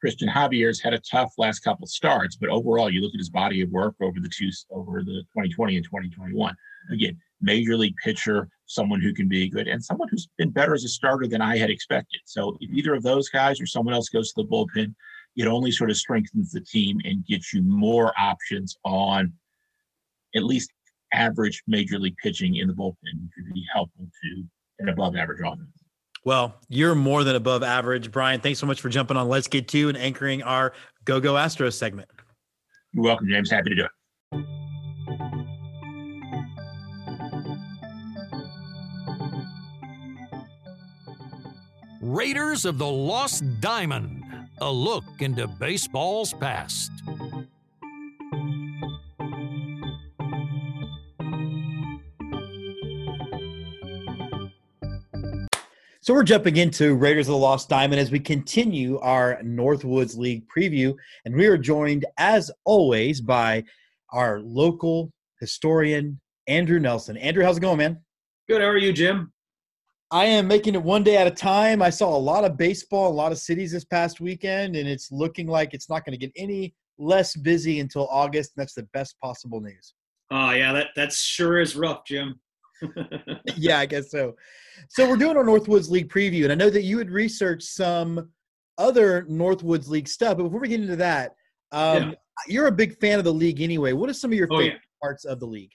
Christian 0.00 0.28
Javier's 0.28 0.80
had 0.80 0.94
a 0.94 1.00
tough 1.00 1.32
last 1.38 1.60
couple 1.60 1.88
starts, 1.88 2.36
but 2.36 2.50
overall, 2.50 2.88
you 2.88 3.00
look 3.00 3.14
at 3.14 3.18
his 3.18 3.30
body 3.30 3.62
of 3.62 3.70
work 3.70 3.96
over 4.00 4.20
the 4.20 4.28
two 4.28 4.50
over 4.70 5.02
the 5.02 5.24
2020 5.34 5.76
and 5.76 5.84
2021. 5.84 6.54
Again, 6.92 7.18
major 7.40 7.76
league 7.76 7.96
pitcher, 8.04 8.48
someone 8.68 9.00
who 9.00 9.12
can 9.12 9.28
be 9.28 9.48
good 9.48 9.66
and 9.66 9.82
someone 9.82 10.08
who's 10.08 10.28
been 10.38 10.50
better 10.50 10.74
as 10.74 10.84
a 10.84 10.88
starter 10.88 11.26
than 11.26 11.40
I 11.40 11.56
had 11.56 11.70
expected. 11.70 12.20
So 12.26 12.56
if 12.60 12.70
either 12.70 12.94
of 12.94 13.02
those 13.02 13.28
guys 13.28 13.60
or 13.60 13.66
someone 13.66 13.94
else 13.94 14.08
goes 14.08 14.32
to 14.32 14.42
the 14.42 14.48
bullpen, 14.48 14.94
it 15.36 15.46
only 15.46 15.72
sort 15.72 15.90
of 15.90 15.96
strengthens 15.96 16.52
the 16.52 16.60
team 16.60 17.00
and 17.04 17.26
gets 17.26 17.52
you 17.52 17.62
more 17.62 18.12
options 18.18 18.76
on 18.84 19.32
at 20.36 20.44
least 20.44 20.70
average 21.12 21.62
major 21.66 21.98
league 21.98 22.16
pitching 22.22 22.56
in 22.56 22.68
the 22.68 22.74
bullpen, 22.74 23.22
which 23.22 23.32
would 23.38 23.54
be 23.54 23.66
helpful 23.72 24.06
to 24.22 24.44
an 24.80 24.90
above 24.90 25.16
average 25.16 25.40
offense. 25.40 25.70
Well, 26.24 26.56
you're 26.68 26.94
more 26.94 27.24
than 27.24 27.36
above 27.36 27.62
average. 27.62 28.12
Brian, 28.12 28.40
thanks 28.40 28.58
so 28.58 28.66
much 28.66 28.82
for 28.82 28.90
jumping 28.90 29.16
on 29.16 29.28
Let's 29.28 29.48
Get 29.48 29.66
Two 29.66 29.88
and 29.88 29.96
anchoring 29.96 30.42
our 30.42 30.74
Go 31.04 31.20
Go 31.20 31.34
Astros 31.34 31.74
segment. 31.74 32.10
You're 32.92 33.04
welcome, 33.04 33.28
James. 33.28 33.50
Happy 33.50 33.70
to 33.70 33.76
do 33.76 33.84
it. 33.84 34.67
Raiders 42.08 42.64
of 42.64 42.78
the 42.78 42.86
Lost 42.86 43.44
Diamond, 43.60 44.24
a 44.62 44.72
look 44.72 45.04
into 45.18 45.46
baseball's 45.46 46.32
past. 46.32 46.90
So 56.00 56.14
we're 56.14 56.22
jumping 56.22 56.56
into 56.56 56.94
Raiders 56.94 57.28
of 57.28 57.32
the 57.32 57.36
Lost 57.36 57.68
Diamond 57.68 58.00
as 58.00 58.10
we 58.10 58.20
continue 58.20 58.98
our 59.00 59.42
Northwoods 59.42 60.16
League 60.16 60.44
preview. 60.48 60.94
And 61.26 61.34
we 61.34 61.46
are 61.46 61.58
joined, 61.58 62.06
as 62.16 62.50
always, 62.64 63.20
by 63.20 63.64
our 64.14 64.40
local 64.40 65.12
historian, 65.40 66.18
Andrew 66.46 66.80
Nelson. 66.80 67.18
Andrew, 67.18 67.44
how's 67.44 67.58
it 67.58 67.60
going, 67.60 67.76
man? 67.76 68.00
Good. 68.48 68.62
How 68.62 68.68
are 68.68 68.78
you, 68.78 68.94
Jim? 68.94 69.30
I 70.10 70.24
am 70.24 70.46
making 70.46 70.74
it 70.74 70.82
one 70.82 71.02
day 71.02 71.16
at 71.16 71.26
a 71.26 71.30
time. 71.30 71.82
I 71.82 71.90
saw 71.90 72.16
a 72.16 72.18
lot 72.18 72.44
of 72.44 72.56
baseball, 72.56 73.10
a 73.10 73.12
lot 73.12 73.30
of 73.30 73.38
cities 73.38 73.72
this 73.72 73.84
past 73.84 74.20
weekend, 74.20 74.74
and 74.74 74.88
it's 74.88 75.12
looking 75.12 75.46
like 75.46 75.74
it's 75.74 75.90
not 75.90 76.04
going 76.04 76.18
to 76.18 76.26
get 76.26 76.32
any 76.34 76.74
less 76.98 77.36
busy 77.36 77.80
until 77.80 78.08
August. 78.08 78.52
And 78.56 78.62
that's 78.62 78.74
the 78.74 78.84
best 78.94 79.16
possible 79.20 79.60
news. 79.60 79.92
Oh 80.30 80.50
yeah, 80.52 80.72
that 80.72 80.88
that 80.96 81.12
sure 81.12 81.60
is 81.60 81.76
rough, 81.76 82.04
Jim. 82.06 82.40
yeah, 83.56 83.78
I 83.78 83.86
guess 83.86 84.10
so. 84.10 84.34
So 84.88 85.08
we're 85.08 85.16
doing 85.16 85.36
our 85.36 85.44
Northwoods 85.44 85.90
League 85.90 86.10
preview, 86.10 86.44
and 86.44 86.52
I 86.52 86.54
know 86.54 86.70
that 86.70 86.82
you 86.82 86.98
had 86.98 87.10
researched 87.10 87.68
some 87.68 88.30
other 88.78 89.24
Northwoods 89.24 89.88
League 89.88 90.08
stuff. 90.08 90.38
But 90.38 90.44
before 90.44 90.60
we 90.60 90.68
get 90.68 90.80
into 90.80 90.96
that, 90.96 91.34
um, 91.72 92.10
yeah. 92.10 92.14
you're 92.46 92.66
a 92.68 92.72
big 92.72 92.98
fan 92.98 93.18
of 93.18 93.24
the 93.24 93.32
league 93.32 93.60
anyway. 93.60 93.92
What 93.92 94.08
are 94.08 94.14
some 94.14 94.32
of 94.32 94.38
your 94.38 94.48
favorite 94.48 94.64
oh, 94.64 94.72
yeah. 94.72 94.78
parts 95.02 95.24
of 95.24 95.40
the 95.40 95.46
league? 95.46 95.72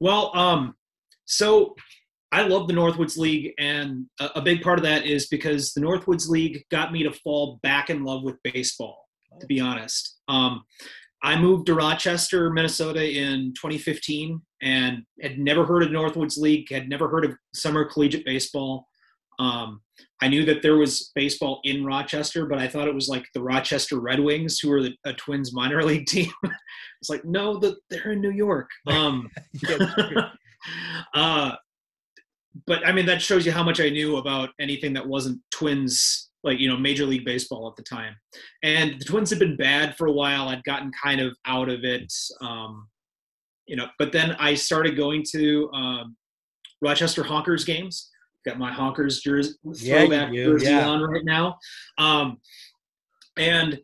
Well, 0.00 0.36
um, 0.36 0.74
so 1.26 1.74
I 2.32 2.42
love 2.42 2.66
the 2.66 2.72
Northwoods 2.72 3.18
League, 3.18 3.52
and 3.58 4.06
a, 4.18 4.40
big 4.40 4.62
part 4.62 4.78
of 4.78 4.84
that 4.84 5.04
is 5.04 5.26
because 5.26 5.74
the 5.74 5.82
Northwoods 5.82 6.28
League 6.28 6.64
got 6.70 6.90
me 6.90 7.02
to 7.02 7.12
fall 7.12 7.60
back 7.62 7.90
in 7.90 8.04
love 8.04 8.22
with 8.22 8.36
baseball. 8.42 9.06
To 9.40 9.46
be 9.46 9.60
honest, 9.60 10.18
um, 10.28 10.62
I 11.22 11.36
moved 11.36 11.66
to 11.66 11.74
Rochester, 11.74 12.50
Minnesota 12.50 13.04
in 13.04 13.52
2015 13.54 14.40
and 14.60 15.02
had 15.20 15.38
never 15.38 15.64
heard 15.64 15.82
of 15.82 15.90
Northwoods 15.90 16.36
League, 16.36 16.70
had 16.70 16.88
never 16.88 17.08
heard 17.08 17.24
of 17.24 17.32
summer 17.54 17.84
collegiate 17.84 18.24
baseball. 18.24 18.88
Um, 19.38 19.80
I 20.20 20.28
knew 20.28 20.44
that 20.44 20.62
there 20.62 20.76
was 20.76 21.10
baseball 21.14 21.60
in 21.64 21.84
Rochester, 21.84 22.46
but 22.46 22.58
I 22.58 22.68
thought 22.68 22.88
it 22.88 22.94
was 22.94 23.08
like 23.08 23.24
the 23.34 23.42
Rochester 23.42 24.00
Red 24.00 24.20
Wings, 24.20 24.58
who 24.58 24.70
were 24.70 24.82
the, 24.82 24.94
a 25.04 25.12
Twins 25.12 25.52
minor 25.52 25.82
league 25.84 26.06
team. 26.06 26.32
it's 27.00 27.10
like, 27.10 27.24
no, 27.24 27.58
the, 27.58 27.76
they're 27.88 28.12
in 28.12 28.20
New 28.20 28.32
York. 28.32 28.70
Um, 28.88 29.30
uh, 31.14 31.52
but 32.66 32.86
I 32.86 32.92
mean, 32.92 33.06
that 33.06 33.22
shows 33.22 33.46
you 33.46 33.52
how 33.52 33.62
much 33.62 33.80
I 33.80 33.88
knew 33.88 34.16
about 34.16 34.50
anything 34.60 34.92
that 34.94 35.06
wasn't 35.06 35.40
Twins 35.50 36.30
like 36.44 36.58
you 36.58 36.68
know 36.68 36.76
major 36.76 37.06
league 37.06 37.24
baseball 37.24 37.68
at 37.68 37.76
the 37.76 37.82
time. 37.82 38.14
And 38.62 39.00
the 39.00 39.04
twins 39.04 39.30
had 39.30 39.38
been 39.38 39.56
bad 39.56 39.96
for 39.96 40.06
a 40.06 40.12
while. 40.12 40.48
I'd 40.48 40.64
gotten 40.64 40.90
kind 41.02 41.20
of 41.20 41.36
out 41.46 41.68
of 41.68 41.84
it 41.84 42.12
um, 42.40 42.88
you 43.66 43.76
know 43.76 43.86
but 43.98 44.12
then 44.12 44.36
i 44.38 44.54
started 44.54 44.96
going 44.96 45.24
to 45.32 45.70
um, 45.72 46.16
rochester 46.80 47.22
honkers 47.22 47.64
games. 47.64 48.10
Got 48.44 48.58
my 48.58 48.72
honkers 48.72 49.22
jersey 49.22 49.54
throwback 49.62 50.32
yeah, 50.32 50.44
jersey 50.44 50.66
yeah. 50.66 50.88
on 50.88 51.02
right 51.02 51.24
now. 51.24 51.58
Um, 51.96 52.38
and 53.36 53.78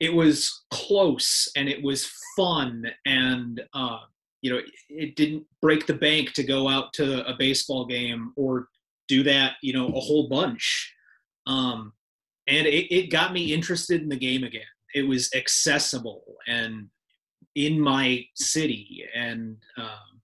it 0.00 0.12
was 0.12 0.64
close 0.70 1.48
and 1.56 1.68
it 1.68 1.82
was 1.82 2.10
fun 2.36 2.84
and 3.04 3.60
uh, 3.74 3.98
you 4.42 4.52
know 4.52 4.60
it 4.88 5.16
didn't 5.16 5.44
break 5.60 5.86
the 5.86 5.94
bank 5.94 6.32
to 6.32 6.42
go 6.42 6.68
out 6.68 6.92
to 6.92 7.26
a 7.26 7.34
baseball 7.38 7.84
game 7.86 8.32
or 8.36 8.68
do 9.08 9.22
that 9.22 9.54
you 9.62 9.72
know 9.72 9.88
a 9.88 10.00
whole 10.00 10.28
bunch 10.28 10.94
um, 11.48 11.92
and 12.46 12.66
it, 12.66 12.94
it 12.94 13.10
got 13.10 13.32
me 13.32 13.52
interested 13.52 14.02
in 14.02 14.08
the 14.08 14.16
game 14.16 14.44
again. 14.44 14.62
It 14.94 15.02
was 15.02 15.30
accessible 15.34 16.22
and 16.46 16.88
in 17.54 17.80
my 17.80 18.24
city, 18.34 19.04
and 19.14 19.56
um, 19.76 20.20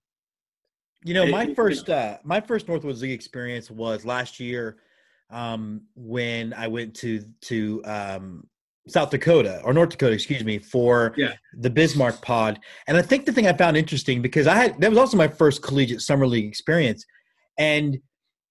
you 1.03 1.13
know, 1.13 1.27
my 1.27 1.43
it, 1.43 1.55
first 1.55 1.89
uh, 1.89 2.17
my 2.23 2.41
first 2.41 2.67
Northwoods 2.67 3.01
League 3.01 3.11
experience 3.11 3.69
was 3.69 4.05
last 4.05 4.39
year 4.39 4.77
um, 5.29 5.81
when 5.95 6.53
I 6.53 6.67
went 6.67 6.95
to 6.95 7.23
to 7.41 7.81
um, 7.85 8.47
South 8.87 9.09
Dakota 9.09 9.61
or 9.63 9.73
North 9.73 9.89
Dakota, 9.89 10.13
excuse 10.13 10.43
me, 10.43 10.59
for 10.59 11.13
yeah. 11.17 11.33
the 11.53 11.69
Bismarck 11.69 12.21
Pod. 12.21 12.59
And 12.87 12.97
I 12.97 13.01
think 13.01 13.25
the 13.25 13.31
thing 13.31 13.47
I 13.47 13.53
found 13.53 13.77
interesting 13.77 14.21
because 14.21 14.47
I 14.47 14.55
had 14.55 14.79
that 14.81 14.89
was 14.89 14.99
also 14.99 15.17
my 15.17 15.27
first 15.27 15.61
collegiate 15.63 16.01
summer 16.01 16.27
league 16.27 16.45
experience, 16.45 17.05
and 17.57 17.97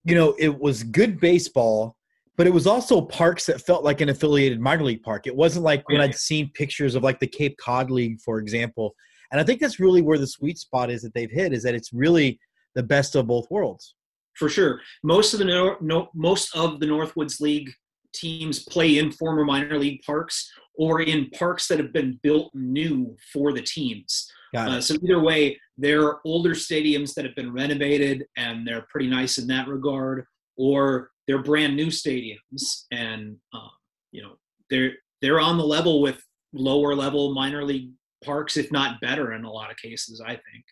you 0.04 0.14
know, 0.14 0.34
it 0.38 0.58
was 0.58 0.82
good 0.82 1.20
baseball 1.20 1.96
but 2.36 2.46
it 2.46 2.52
was 2.52 2.66
also 2.66 3.00
parks 3.00 3.46
that 3.46 3.60
felt 3.60 3.84
like 3.84 4.00
an 4.00 4.08
affiliated 4.08 4.60
minor 4.60 4.84
league 4.84 5.02
park. 5.02 5.26
It 5.26 5.36
wasn't 5.36 5.64
like 5.64 5.88
when 5.88 6.00
I'd 6.00 6.14
seen 6.14 6.50
pictures 6.54 6.94
of 6.94 7.02
like 7.02 7.20
the 7.20 7.26
Cape 7.26 7.56
Cod 7.58 7.90
League, 7.90 8.20
for 8.20 8.38
example. 8.38 8.94
And 9.30 9.40
I 9.40 9.44
think 9.44 9.60
that's 9.60 9.80
really 9.80 10.02
where 10.02 10.18
the 10.18 10.26
sweet 10.26 10.58
spot 10.58 10.90
is 10.90 11.02
that 11.02 11.14
they've 11.14 11.30
hit 11.30 11.52
is 11.52 11.62
that 11.62 11.74
it's 11.74 11.92
really 11.92 12.38
the 12.74 12.82
best 12.82 13.14
of 13.14 13.26
both 13.26 13.46
worlds. 13.50 13.94
For 14.36 14.48
sure, 14.48 14.80
most 15.04 15.32
of 15.32 15.38
the 15.38 15.44
no, 15.44 15.76
no, 15.80 16.08
most 16.12 16.54
of 16.56 16.80
the 16.80 16.86
Northwoods 16.86 17.40
League 17.40 17.70
teams 18.14 18.64
play 18.64 18.98
in 18.98 19.12
former 19.12 19.44
minor 19.44 19.78
league 19.78 20.02
parks 20.02 20.50
or 20.76 21.00
in 21.00 21.30
parks 21.30 21.68
that 21.68 21.78
have 21.78 21.92
been 21.92 22.18
built 22.22 22.50
new 22.54 23.16
for 23.32 23.52
the 23.52 23.62
teams. 23.62 24.30
Uh, 24.68 24.80
so 24.80 24.94
either 25.02 25.20
way, 25.20 25.60
they're 25.76 26.18
older 26.24 26.50
stadiums 26.50 27.14
that 27.14 27.24
have 27.24 27.34
been 27.34 27.52
renovated 27.52 28.24
and 28.36 28.66
they're 28.66 28.86
pretty 28.88 29.08
nice 29.08 29.38
in 29.38 29.46
that 29.48 29.66
regard, 29.66 30.24
or 30.56 31.10
they're 31.26 31.42
brand 31.42 31.74
new 31.74 31.86
stadiums, 31.86 32.84
and 32.92 33.36
um, 33.52 33.70
you 34.12 34.22
know 34.22 34.34
they're 34.70 34.92
they're 35.20 35.40
on 35.40 35.58
the 35.58 35.64
level 35.64 36.00
with 36.00 36.22
lower 36.52 36.94
level 36.94 37.34
minor 37.34 37.64
league 37.64 37.90
parks, 38.24 38.56
if 38.56 38.70
not 38.70 39.00
better 39.00 39.32
in 39.32 39.44
a 39.44 39.50
lot 39.50 39.70
of 39.70 39.76
cases. 39.76 40.22
I 40.24 40.30
think. 40.30 40.64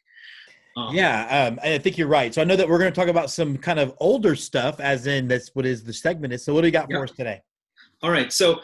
Um, 0.77 0.95
yeah, 0.95 1.49
um, 1.49 1.59
I 1.63 1.79
think 1.79 1.99
you're 1.99 2.09
right. 2.09 2.33
So 2.33 2.41
I 2.41 2.45
know 2.45 2.57
that 2.57 2.69
we're 2.69 2.79
going 2.79 2.93
to 2.93 2.99
talk 2.99 3.09
about 3.09 3.31
some 3.31 3.59
kind 3.59 3.79
of 3.79 3.95
older 4.01 4.35
stuff, 4.35 4.81
as 4.81 5.07
in 5.07 5.29
that's 5.29 5.51
what 5.55 5.67
is 5.67 5.85
the 5.85 5.93
segment 5.93 6.33
is. 6.33 6.45
So 6.45 6.55
what 6.55 6.63
do 6.63 6.69
you 6.69 6.73
got 6.73 6.91
for 6.91 7.03
us 7.03 7.11
today? 7.11 7.43
All 8.03 8.11
right. 8.11 8.33
So 8.33 8.61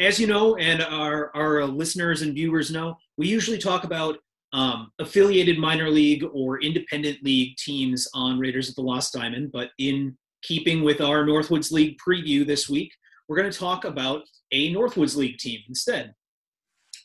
as 0.00 0.18
you 0.18 0.26
know, 0.26 0.56
and 0.56 0.82
our 0.82 1.30
our 1.36 1.64
listeners 1.64 2.22
and 2.22 2.34
viewers 2.34 2.70
know, 2.70 2.96
we 3.16 3.28
usually 3.28 3.58
talk 3.58 3.84
about 3.84 4.18
um, 4.52 4.90
affiliated 4.98 5.58
minor 5.58 5.90
league 5.90 6.24
or 6.32 6.60
independent 6.62 7.22
league 7.22 7.56
teams 7.56 8.08
on 8.14 8.38
Raiders 8.38 8.68
of 8.68 8.74
the 8.74 8.82
Lost 8.82 9.12
Diamond, 9.12 9.52
but 9.52 9.70
in 9.78 10.16
keeping 10.42 10.82
with 10.82 11.00
our 11.00 11.24
Northwoods 11.24 11.72
League 11.72 11.98
preview 11.98 12.46
this 12.46 12.68
week, 12.68 12.92
we're 13.28 13.36
going 13.36 13.50
to 13.50 13.58
talk 13.58 13.84
about 13.84 14.22
a 14.52 14.72
Northwoods 14.72 15.16
League 15.16 15.38
team 15.38 15.60
instead. 15.68 16.14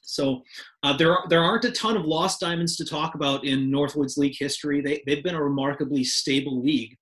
So 0.01 0.43
uh, 0.83 0.95
there, 0.97 1.11
are, 1.11 1.27
there 1.29 1.41
aren't 1.41 1.65
a 1.65 1.71
ton 1.71 1.95
of 1.95 2.05
lost 2.05 2.39
diamonds 2.39 2.75
to 2.77 2.85
talk 2.85 3.15
about 3.15 3.45
in 3.45 3.71
Northwoods 3.71 4.17
League 4.17 4.35
history. 4.37 4.81
They, 4.81 5.03
they've 5.05 5.23
been 5.23 5.35
a 5.35 5.43
remarkably 5.43 6.03
stable 6.03 6.61
league. 6.61 6.97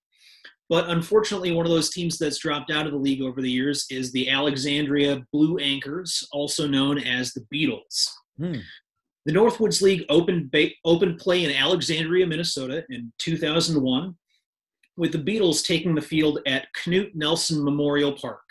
But 0.69 0.89
unfortunately, 0.89 1.51
one 1.51 1.65
of 1.65 1.71
those 1.71 1.89
teams 1.89 2.19
that's 2.19 2.37
dropped 2.37 2.71
out 2.71 2.85
of 2.85 2.91
the 2.91 2.97
league 2.99 3.23
over 3.23 3.41
the 3.41 3.49
years 3.49 3.87
is 3.89 4.11
the 4.11 4.29
Alexandria 4.29 5.23
Blue 5.33 5.57
Anchors, 5.57 6.27
also 6.31 6.67
known 6.67 6.99
as 6.99 7.33
the 7.33 7.45
Beetles. 7.49 8.15
Hmm. 8.37 8.57
The 9.25 9.33
Northwoods 9.33 9.81
League 9.81 10.05
opened, 10.09 10.51
ba- 10.51 10.69
opened 10.85 11.17
play 11.17 11.43
in 11.43 11.51
Alexandria, 11.51 12.27
Minnesota 12.27 12.83
in 12.89 13.11
2001 13.17 14.15
with 14.99 15.13
the 15.13 15.17
Beetles 15.17 15.63
taking 15.63 15.95
the 15.95 16.01
field 16.01 16.39
at 16.45 16.67
Knute 16.83 17.15
Nelson 17.15 17.63
Memorial 17.63 18.11
Park. 18.11 18.43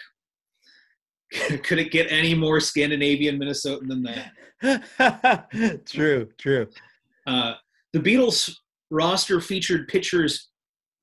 Could 1.62 1.78
it 1.78 1.92
get 1.92 2.10
any 2.10 2.34
more 2.34 2.60
Scandinavian 2.60 3.38
Minnesotan 3.38 3.88
than 3.88 4.02
that? 4.05 5.84
true, 5.86 6.28
true. 6.38 6.68
Uh, 7.26 7.55
the 7.92 8.00
Beetles 8.00 8.60
roster 8.90 9.40
featured 9.40 9.88
pitchers 9.88 10.48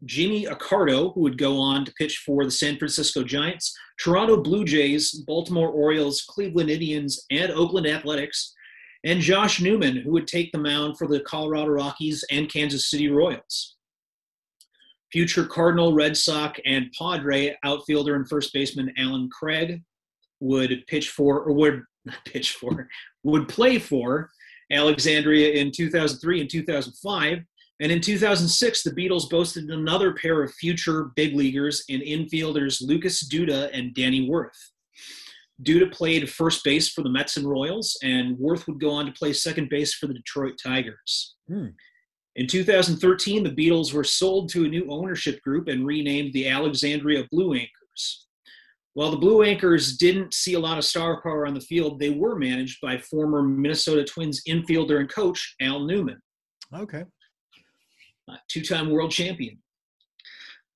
Jimmy 0.04 0.46
Accardo, 0.46 1.14
who 1.14 1.22
would 1.22 1.38
go 1.38 1.60
on 1.60 1.86
to 1.86 1.94
pitch 1.94 2.24
for 2.26 2.44
the 2.44 2.52
San 2.52 2.78
Francisco 2.78 3.24
Giants, 3.24 3.76
Toronto 4.00 4.42
Blue 4.42 4.66
Jays, 4.66 5.14
Baltimore 5.26 5.70
Orioles, 5.70 6.24
Cleveland 6.28 6.70
Indians, 6.70 7.26
and 7.32 7.52
Oakland 7.52 7.88
Athletics, 7.88 8.54
and 9.04 9.22
Josh 9.22 9.62
Newman, 9.62 9.98
who 9.98 10.12
would 10.12 10.28
take 10.28 10.52
the 10.52 10.58
mound 10.58 10.98
for 10.98 11.08
the 11.08 11.22
Colorado 11.22 11.68
Rockies 11.68 12.24
and 12.32 12.52
Kansas 12.52 12.90
City 12.90 13.10
Royals. 13.10 13.78
future 15.12 15.46
Cardinal, 15.46 15.94
Red 15.94 16.18
Sox, 16.18 16.60
and 16.66 16.92
Padre 17.00 17.56
outfielder 17.64 18.16
and 18.16 18.28
first 18.28 18.52
baseman 18.52 18.92
Allen 18.98 19.30
Craig 19.30 19.82
would 20.40 20.86
pitch 20.88 21.10
for, 21.10 21.42
or 21.42 21.54
would 21.54 21.84
not 22.06 22.18
pitch 22.26 22.54
for, 22.54 22.88
would 23.24 23.48
play 23.48 23.80
for 23.80 24.30
Alexandria 24.72 25.54
in 25.54 25.72
2003 25.72 26.42
and 26.42 26.50
2005. 26.50 27.40
And 27.82 27.92
in 27.92 28.00
2006, 28.00 28.84
the 28.84 28.94
Beetles 28.94 29.28
boasted 29.28 29.70
another 29.70 30.14
pair 30.14 30.42
of 30.42 30.54
future 30.54 31.12
big 31.16 31.36
leaguers 31.36 31.84
in 31.90 32.00
infielders 32.02 32.82
Lucas 32.82 33.28
Duda 33.28 33.70
and 33.74 33.94
Danny 33.94 34.30
Worth. 34.30 34.72
Duda 35.64 35.92
played 35.92 36.30
first 36.30 36.64
base 36.64 36.90
for 36.90 37.02
the 37.02 37.10
Mets 37.10 37.38
and 37.38 37.48
Royals, 37.48 37.98
and 38.04 38.38
Worth 38.38 38.68
would 38.68 38.80
go 38.80 38.92
on 38.92 39.06
to 39.06 39.12
play 39.12 39.34
second 39.34 39.70
base 39.70 39.94
for 39.94 40.08
the 40.08 40.14
Detroit 40.14 40.54
Tigers. 40.62 41.36
Hmm. 41.48 41.68
In 42.36 42.48
2013, 42.48 43.44
the 43.44 43.52
Beetles 43.52 43.94
were 43.94 44.04
sold 44.04 44.50
to 44.50 44.66
a 44.66 44.68
new 44.68 44.86
ownership 44.90 45.42
group 45.42 45.70
and 45.70 45.86
renamed 45.86 46.34
the 46.34 46.50
Alexandria 46.50 47.26
Blue 47.32 47.54
Anchors. 47.54 48.25
While 48.96 49.12
the 49.12 49.18
Blue 49.18 49.44
Anchors 49.44 49.98
didn't 49.98 50.34
see 50.34 50.54
a 50.54 50.60
lot 50.60 50.78
of 50.78 50.86
star 50.86 51.22
power 51.22 51.46
on 51.46 51.54
the 51.54 51.60
field, 51.60 52.00
they 52.00 52.12
were 52.12 52.38
managed 52.38 52.80
by 52.82 52.98
former 52.98 53.44
Minnesota 53.44 54.06
Twins 54.06 54.42
infielder 54.48 55.02
and 55.02 55.10
coach 55.10 55.56
Al 55.62 55.82
Newman. 55.82 56.18
Okay. 56.74 57.04
Uh, 58.32 58.38
two-time 58.50 58.90
world 58.90 59.12
champion. 59.12 59.58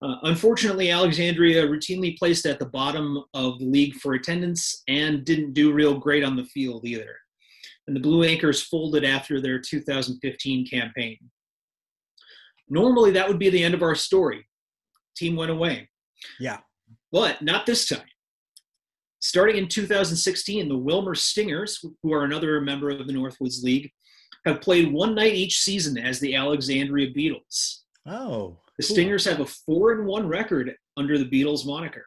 Uh, 0.02 0.16
unfortunately, 0.24 0.92
Alexandria 0.92 1.66
routinely 1.66 2.18
placed 2.18 2.46
at 2.46 2.60
the 2.60 2.66
bottom 2.66 3.24
of 3.34 3.58
the 3.60 3.66
league 3.66 3.96
for 3.96 4.14
attendance 4.16 4.84
and 4.90 5.24
didn't 5.24 5.54
do 5.54 5.72
real 5.72 5.98
great 5.98 6.24
on 6.24 6.36
the 6.36 6.46
field 6.46 6.86
either. 6.86 7.16
And 7.88 7.96
the 7.96 8.02
Blue 8.02 8.24
Anchors 8.24 8.62
folded 8.62 9.06
after 9.06 9.40
their 9.40 9.60
2015 9.60 10.68
campaign. 10.68 11.18
Normally, 12.68 13.12
that 13.12 13.30
would 13.30 13.40
be 13.40 13.50
the 13.50 13.64
end 13.64 13.74
of 13.74 13.82
our 13.82 13.96
story. 13.96 14.46
Team 15.16 15.38
went 15.38 15.52
away. 15.52 15.90
Yeah. 16.38 16.60
But 17.12 17.42
not 17.42 17.66
this 17.66 17.88
time. 17.88 18.02
Starting 19.22 19.58
in 19.58 19.68
2016, 19.68 20.70
the 20.70 20.76
Willmar 20.76 21.18
Stingers, 21.18 21.84
who 22.02 22.14
are 22.14 22.24
another 22.24 22.62
member 22.62 22.90
of 22.90 23.06
the 23.06 23.14
Northwoods 23.14 23.64
League, 23.64 23.92
have 24.46 24.62
played 24.62 24.94
one 24.94 25.16
night 25.16 25.34
each 25.34 25.60
season 25.60 25.98
as 25.98 26.20
the 26.20 26.36
Alexandria 26.36 27.12
Beetles. 27.14 27.84
Oh. 28.06 28.58
The 28.78 28.86
cool. 28.86 28.94
Stingers 28.96 29.26
have 29.26 29.42
a 29.42 29.46
four 29.46 29.92
and 29.92 30.06
one 30.06 30.28
record 30.28 30.74
under 30.96 31.18
the 31.18 31.26
Beetles 31.26 31.66
moniker. 31.66 32.06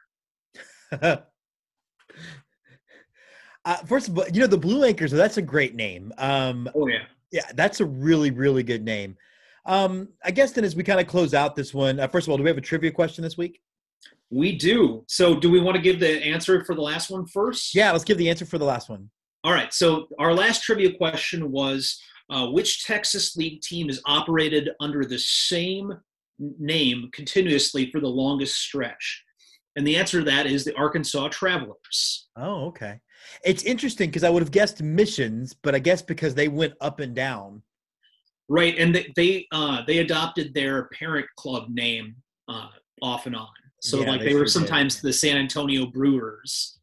Uh, 3.65 3.77
first 3.77 4.09
of 4.09 4.17
all, 4.17 4.25
you 4.27 4.41
know 4.41 4.47
the 4.47 4.57
Blue 4.57 4.83
Anchors. 4.83 5.11
That's 5.11 5.37
a 5.37 5.41
great 5.41 5.75
name. 5.75 6.11
Um, 6.17 6.69
oh 6.75 6.87
yeah, 6.87 7.03
yeah, 7.31 7.45
that's 7.55 7.79
a 7.79 7.85
really 7.85 8.31
really 8.31 8.63
good 8.63 8.83
name. 8.83 9.15
Um, 9.65 10.09
I 10.23 10.31
guess 10.31 10.51
then 10.51 10.65
as 10.65 10.75
we 10.75 10.83
kind 10.83 10.99
of 10.99 11.07
close 11.07 11.33
out 11.33 11.55
this 11.55 11.73
one, 11.73 11.99
uh, 11.99 12.07
first 12.07 12.27
of 12.27 12.31
all, 12.31 12.37
do 12.37 12.43
we 12.43 12.49
have 12.49 12.57
a 12.57 12.61
trivia 12.61 12.91
question 12.91 13.23
this 13.23 13.37
week? 13.37 13.61
We 14.29 14.57
do. 14.57 15.03
So, 15.07 15.39
do 15.39 15.49
we 15.49 15.59
want 15.59 15.75
to 15.75 15.81
give 15.81 15.99
the 15.99 16.23
answer 16.23 16.63
for 16.65 16.75
the 16.75 16.81
last 16.81 17.09
one 17.09 17.25
first? 17.27 17.75
Yeah, 17.75 17.91
let's 17.91 18.03
give 18.03 18.17
the 18.17 18.29
answer 18.29 18.45
for 18.45 18.57
the 18.57 18.65
last 18.65 18.89
one. 18.89 19.09
All 19.43 19.53
right. 19.53 19.73
So, 19.73 20.07
our 20.19 20.33
last 20.33 20.63
trivia 20.63 20.93
question 20.97 21.51
was 21.51 22.01
uh, 22.29 22.47
which 22.47 22.85
Texas 22.85 23.35
League 23.35 23.61
team 23.61 23.89
is 23.89 24.01
operated 24.05 24.69
under 24.79 25.05
the 25.05 25.19
same 25.19 25.93
name 26.39 27.09
continuously 27.13 27.91
for 27.91 27.99
the 27.99 28.07
longest 28.07 28.55
stretch? 28.55 29.23
And 29.75 29.85
the 29.85 29.97
answer 29.97 30.19
to 30.19 30.25
that 30.25 30.45
is 30.45 30.63
the 30.63 30.75
Arkansas 30.75 31.29
Travelers. 31.29 32.27
Oh, 32.37 32.65
okay. 32.67 32.99
It's 33.43 33.63
interesting 33.63 34.09
because 34.09 34.23
I 34.23 34.29
would 34.29 34.43
have 34.43 34.51
guessed 34.51 34.81
Missions, 34.81 35.53
but 35.53 35.73
I 35.73 35.79
guess 35.79 36.01
because 36.01 36.35
they 36.35 36.47
went 36.47 36.73
up 36.81 36.99
and 36.99 37.15
down. 37.15 37.63
Right, 38.49 38.77
and 38.77 38.93
they 38.93 39.11
they, 39.15 39.47
uh, 39.51 39.81
they 39.87 39.99
adopted 39.99 40.53
their 40.53 40.89
parent 40.89 41.25
club 41.37 41.69
name 41.69 42.15
uh, 42.49 42.67
off 43.01 43.25
and 43.25 43.35
on. 43.35 43.47
So 43.83 43.99
Yeah, 44.01 44.11
like 44.11 44.21
they 44.21 44.27
they, 44.27 44.33
were 44.33 44.39
sure 44.39 44.45
did. 44.45 44.51
sometimes 44.51 45.01
the 45.01 45.11
San 45.11 45.35
Antonio 45.37 45.85
Brewers. 45.85 46.79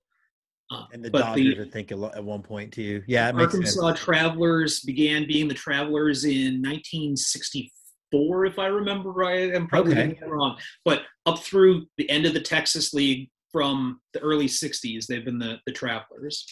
Uh, 0.70 0.84
And 0.92 1.02
the 1.04 1.10
but 1.10 1.20
Dodgers, 1.20 1.66
I 1.66 1.70
think, 1.70 1.90
at 1.90 1.98
one 2.22 2.42
point 2.42 2.72
too. 2.72 3.02
Yeah, 3.08 3.30
it 3.30 3.34
makes 3.34 3.54
Arkansas. 3.54 3.94
Travelers 3.94 4.80
began 4.80 5.26
being 5.26 5.48
the 5.48 5.54
Travelers 5.54 6.24
in 6.24 6.60
1964, 6.62 8.44
if 8.46 8.58
I 8.58 8.66
remember 8.66 9.10
right. 9.12 9.52
I'm 9.54 9.66
probably 9.66 9.94
Okay. 9.98 10.18
wrong, 10.26 10.58
but 10.84 11.02
up 11.26 11.40
through 11.40 11.86
the 11.96 12.08
end 12.10 12.26
of 12.26 12.34
the 12.34 12.40
Texas 12.40 12.92
League 12.92 13.30
from 13.50 14.00
the 14.12 14.20
early 14.20 14.46
60s, 14.46 15.06
they've 15.06 15.24
been 15.24 15.38
the 15.38 15.58
the 15.66 15.72
Travelers. 15.72 16.44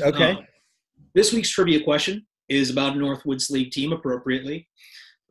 Okay. 0.00 0.32
Uh, 0.32 0.42
this 1.14 1.32
week's 1.32 1.50
trivia 1.50 1.82
question 1.82 2.26
is 2.48 2.68
about 2.70 2.96
a 2.96 2.98
Northwoods 2.98 3.50
League 3.50 3.70
team, 3.72 3.92
appropriately. 3.92 4.68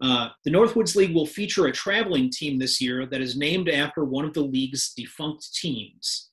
Uh, 0.01 0.29
the 0.43 0.51
Northwoods 0.51 0.95
League 0.95 1.13
will 1.13 1.25
feature 1.25 1.67
a 1.67 1.71
traveling 1.71 2.29
team 2.29 2.59
this 2.59 2.81
year 2.81 3.05
that 3.05 3.21
is 3.21 3.37
named 3.37 3.69
after 3.69 4.03
one 4.03 4.25
of 4.25 4.33
the 4.33 4.41
league's 4.41 4.93
defunct 4.95 5.53
teams. 5.55 6.29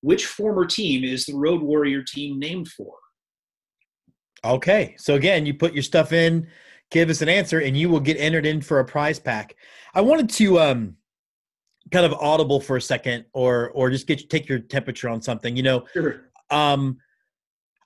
Which 0.00 0.26
former 0.26 0.64
team 0.64 1.02
is 1.02 1.26
the 1.26 1.34
Road 1.34 1.60
Warrior 1.60 2.02
team 2.02 2.38
named 2.38 2.68
for? 2.68 2.94
Okay. 4.44 4.94
So 4.98 5.14
again, 5.14 5.46
you 5.46 5.54
put 5.54 5.74
your 5.74 5.82
stuff 5.82 6.12
in, 6.12 6.46
give 6.90 7.10
us 7.10 7.22
an 7.22 7.28
answer, 7.28 7.60
and 7.60 7.76
you 7.76 7.88
will 7.88 8.00
get 8.00 8.16
entered 8.18 8.46
in 8.46 8.60
for 8.60 8.78
a 8.78 8.84
prize 8.84 9.18
pack. 9.18 9.56
I 9.94 10.00
wanted 10.00 10.30
to 10.30 10.60
um 10.60 10.96
kind 11.90 12.06
of 12.06 12.12
audible 12.14 12.60
for 12.60 12.76
a 12.76 12.82
second 12.82 13.24
or 13.32 13.70
or 13.70 13.90
just 13.90 14.06
get 14.06 14.30
take 14.30 14.48
your 14.48 14.60
temperature 14.60 15.08
on 15.08 15.20
something. 15.22 15.56
You 15.56 15.64
know, 15.64 15.84
Sure. 15.92 16.30
um 16.50 16.98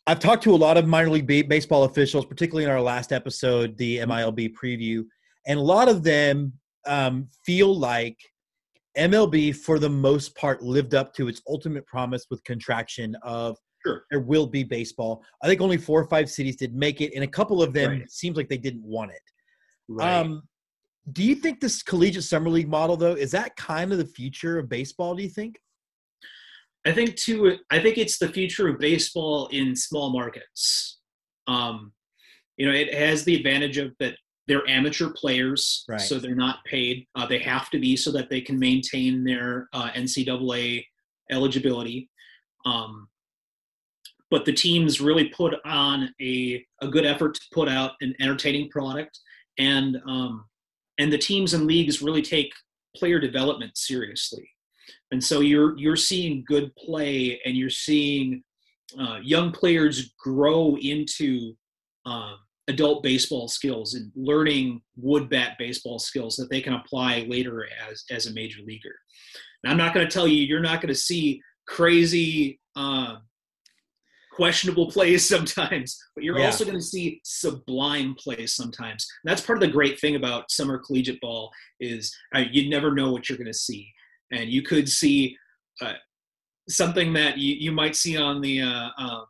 I've 0.07 0.19
talked 0.19 0.43
to 0.45 0.55
a 0.55 0.57
lot 0.57 0.77
of 0.77 0.87
minor 0.87 1.11
league 1.11 1.27
baseball 1.49 1.85
officials, 1.85 2.27
particularly 2.27 2.65
in 2.65 2.71
our 2.71 2.81
last 2.81 3.13
episode, 3.13 3.77
the 3.79 3.99
MILB 3.99 4.53
preview, 4.55 5.05
and 5.47 5.59
a 5.59 5.63
lot 5.63 5.89
of 5.89 6.03
them 6.03 6.53
um, 6.87 7.29
feel 7.47 7.77
like 7.77 8.17
MLB, 8.99 9.55
for 9.55 9.79
the 9.79 9.89
most 9.89 10.35
part, 10.37 10.63
lived 10.63 10.95
up 10.95 11.15
to 11.15 11.29
its 11.29 11.41
ultimate 11.49 11.87
promise 11.87 12.27
with 12.31 12.43
contraction 12.45 13.17
of 13.23 13.57
Sure. 13.85 14.05
there 14.11 14.21
will 14.21 14.47
be 14.47 14.63
baseball. 14.63 15.25
I 15.43 15.49
think 15.49 15.61
only 15.61 15.77
four 15.77 16.01
or 16.01 16.07
five 16.09 16.31
cities 16.31 16.57
did 16.57 16.75
make 16.75 17.01
it, 17.01 17.13
and 17.15 17.25
a 17.25 17.29
couple 17.29 17.63
of 17.63 17.73
them 17.73 17.91
Right. 17.91 18.11
seems 18.11 18.37
like 18.37 18.49
they 18.49 18.59
didn't 18.59 18.85
want 18.85 19.11
it. 19.13 19.23
Right. 19.89 20.21
Um, 20.21 20.43
do 21.11 21.23
you 21.25 21.35
think 21.35 21.61
this 21.61 21.83
collegiate 21.83 22.23
summer 22.25 22.49
league 22.49 22.69
model, 22.69 22.97
though, 22.97 23.15
is 23.15 23.33
that 23.33 23.57
kind 23.57 23.91
of 23.93 23.99
the 23.99 24.05
future 24.07 24.59
of 24.59 24.69
baseball? 24.69 25.15
Do 25.17 25.23
you 25.23 25.29
think? 25.29 25.59
I 26.85 26.93
think 26.93 27.17
too. 27.17 27.59
I 27.71 27.79
think 27.81 27.99
it's 27.99 28.19
the 28.19 28.29
future 28.29 28.69
of 28.69 28.79
baseball 28.79 29.47
in 29.49 29.77
small 29.77 30.11
markets. 30.13 30.99
Um, 31.47 31.93
you 32.57 32.67
know, 32.67 32.73
it 32.73 32.93
has 32.95 33.25
the 33.25 33.37
advantage 33.37 33.79
of 33.79 33.93
that 34.01 34.17
they're 34.49 34.69
amateur 34.69 35.11
players, 35.15 35.85
Right. 35.89 36.01
so 36.01 36.19
they're 36.19 36.35
not 36.35 36.65
paid. 36.65 37.07
Uh, 37.15 37.27
they 37.27 37.39
have 37.39 37.71
to 37.71 37.79
be 37.79 37.97
so 37.97 38.11
that 38.13 38.29
they 38.29 38.41
can 38.41 38.59
maintain 38.59 39.23
their 39.25 39.69
uh, 39.73 39.91
NCAA 39.91 40.85
eligibility. 41.31 42.11
Um, 42.67 43.09
but 44.31 44.45
the 44.45 44.53
teams 44.53 45.01
really 45.01 45.29
put 45.29 45.55
on 45.65 46.13
a, 46.21 46.65
a 46.81 46.89
good 46.89 47.05
effort 47.07 47.35
to 47.35 47.41
put 47.53 47.69
out 47.69 47.93
an 48.01 48.15
entertaining 48.21 48.69
product, 48.71 49.19
and 49.59 49.99
um, 50.07 50.45
and 50.99 51.13
the 51.13 51.19
teams 51.19 51.55
and 51.55 51.67
leagues 51.67 52.03
really 52.03 52.23
take 52.23 52.53
player 52.97 53.19
development 53.21 53.77
seriously 53.77 54.49
and 55.11 55.23
so 55.23 55.41
you're 55.41 55.77
you're 55.79 55.97
seeing 55.97 56.45
good 56.47 56.75
play 56.77 57.41
and 57.45 57.57
you're 57.57 57.71
seeing 57.71 58.43
uh, 59.01 59.19
young 59.23 59.53
players 59.53 60.13
grow 60.19 60.77
into 60.81 61.55
um, 62.05 62.37
adult 62.69 63.03
baseball 63.03 63.49
skills 63.49 63.95
and 63.95 64.11
learning 64.15 64.81
wood 64.97 65.29
bat 65.29 65.57
baseball 65.59 65.99
skills 65.99 66.37
that 66.37 66.51
they 66.51 66.61
can 66.61 66.75
apply 66.75 67.27
later 67.29 67.67
as 67.91 68.05
as 68.11 68.27
a 68.27 68.33
major 68.33 68.61
leaguer. 68.65 68.95
Now, 69.65 69.71
I'm 69.71 69.77
not 69.77 69.95
going 69.95 70.07
to 70.07 70.13
tell 70.13 70.27
you 70.27 70.43
you're 70.45 70.61
not 70.61 70.81
going 70.81 70.93
to 70.93 71.01
see 71.01 71.41
crazy 71.67 72.61
uh, 72.77 73.17
questionable 74.33 74.91
plays 74.91 75.29
sometimes, 75.35 75.99
but 76.15 76.25
you're 76.25 76.39
Yeah. 76.39 76.47
also 76.47 76.65
going 76.65 76.77
to 76.77 76.83
see 76.83 77.21
sublime 77.25 78.15
plays 78.19 78.55
sometimes. 78.55 79.07
And 79.25 79.31
that's 79.31 79.45
part 79.45 79.63
of 79.63 79.69
the 79.69 79.73
great 79.73 80.01
thing 80.01 80.17
about 80.17 80.51
summer 80.51 80.79
collegiate 80.79 81.21
ball 81.21 81.51
is 81.81 82.15
uh, 82.35 82.43
you 82.51 82.69
never 82.69 82.93
know 82.95 83.13
what 83.13 83.29
you're 83.29 83.39
going 83.39 83.47
to 83.47 83.55
see, 83.55 83.93
and 84.33 84.51
you 84.51 84.63
could 84.63 84.89
see 84.89 85.37
uh, 85.81 85.95
something 86.69 87.13
that 87.13 87.39
you, 87.39 87.55
you 87.55 87.73
might 87.73 87.95
see 87.95 88.17
on 88.17 88.41
the 88.41 88.63
uh, 88.63 88.89
uh, 88.99 89.21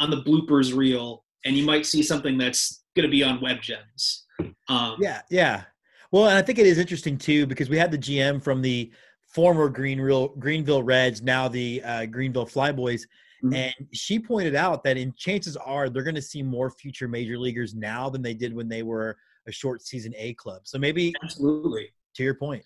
on 0.00 0.10
the 0.10 0.22
bloopers 0.22 0.74
reel, 0.76 1.24
and 1.44 1.56
you 1.56 1.64
might 1.64 1.86
see 1.86 2.02
something 2.02 2.36
that's 2.36 2.84
going 2.94 3.04
to 3.06 3.10
be 3.10 3.22
on 3.22 3.40
Web 3.40 3.60
Gems. 3.62 4.26
Um, 4.68 4.96
Yeah, 5.00 5.22
yeah. 5.30 5.64
Well, 6.10 6.26
and 6.26 6.36
I 6.36 6.42
think 6.42 6.58
it 6.58 6.66
is 6.66 6.78
interesting 6.78 7.16
too 7.16 7.46
because 7.46 7.70
we 7.70 7.78
had 7.78 7.90
the 7.90 7.98
GM 7.98 8.42
from 8.42 8.60
the 8.60 8.92
former 9.34 9.70
Greeneville 9.70 10.36
Greeneville 10.38 10.84
Reds, 10.84 11.22
now 11.22 11.48
the 11.48 11.82
uh, 11.82 12.00
Greeneville 12.06 12.50
Flyboys, 12.50 13.02
Mhm. 13.42 13.56
and 13.56 13.88
she 13.92 14.18
pointed 14.18 14.54
out 14.54 14.84
that 14.84 14.96
in 14.96 15.12
chances 15.16 15.56
are 15.56 15.88
they're 15.88 16.02
going 16.04 16.14
to 16.14 16.22
see 16.22 16.42
more 16.42 16.70
future 16.70 17.08
major 17.08 17.38
leaguers 17.38 17.74
now 17.74 18.08
than 18.10 18.22
they 18.22 18.34
did 18.34 18.54
when 18.54 18.68
they 18.68 18.82
were 18.82 19.16
a 19.48 19.52
short 19.52 19.82
season 19.82 20.14
A 20.16 20.34
club. 20.34 20.62
So 20.64 20.78
maybe 20.78 21.12
absolutely. 21.24 21.92
to 22.14 22.22
your 22.22 22.34
point. 22.34 22.64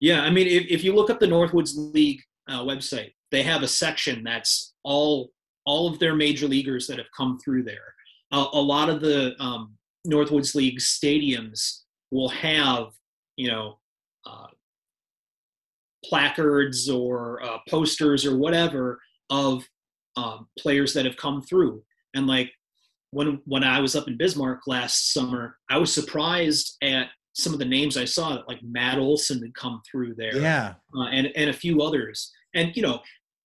Yeah, 0.00 0.22
I 0.22 0.30
mean, 0.30 0.46
if, 0.46 0.66
if 0.68 0.84
you 0.84 0.94
look 0.94 1.10
up 1.10 1.20
the 1.20 1.26
Northwoods 1.26 1.72
League 1.76 2.22
uh, 2.48 2.62
website, 2.62 3.12
they 3.30 3.42
have 3.42 3.62
a 3.62 3.68
section 3.68 4.24
that's 4.24 4.74
all 4.82 5.30
all 5.66 5.86
of 5.86 5.98
their 5.98 6.14
major 6.14 6.48
leaguers 6.48 6.86
that 6.86 6.98
have 6.98 7.06
come 7.16 7.38
through 7.38 7.62
there. 7.62 7.94
Uh, 8.32 8.46
a 8.54 8.60
lot 8.60 8.88
of 8.88 9.00
the 9.00 9.34
um, 9.40 9.76
Northwoods 10.06 10.54
League 10.54 10.78
stadiums 10.78 11.82
will 12.10 12.30
have, 12.30 12.88
you 13.36 13.48
know, 13.48 13.78
uh, 14.26 14.46
placards 16.04 16.88
or 16.88 17.42
uh, 17.42 17.58
posters 17.68 18.24
or 18.24 18.36
whatever 18.36 19.00
of 19.28 19.64
um, 20.16 20.48
players 20.58 20.94
that 20.94 21.04
have 21.04 21.16
come 21.16 21.42
through. 21.42 21.82
And 22.14 22.26
like 22.26 22.50
when 23.10 23.40
when 23.44 23.64
I 23.64 23.80
was 23.80 23.94
up 23.94 24.08
in 24.08 24.16
Bismarck 24.16 24.66
last 24.66 25.12
summer, 25.12 25.56
I 25.68 25.78
was 25.78 25.92
surprised 25.92 26.76
at 26.82 27.08
some 27.32 27.52
of 27.52 27.58
the 27.58 27.64
names 27.64 27.96
I 27.96 28.04
saw 28.04 28.34
that 28.34 28.48
like 28.48 28.60
Matt 28.62 28.98
Olson 28.98 29.40
had 29.42 29.54
come 29.54 29.80
through 29.90 30.14
there, 30.16 30.36
Yeah. 30.36 30.74
uh, 30.96 31.04
and 31.12 31.28
and 31.36 31.50
a 31.50 31.54
few 31.54 31.82
others. 31.82 32.32
And 32.54 32.74
you 32.76 32.82
know, 32.82 33.00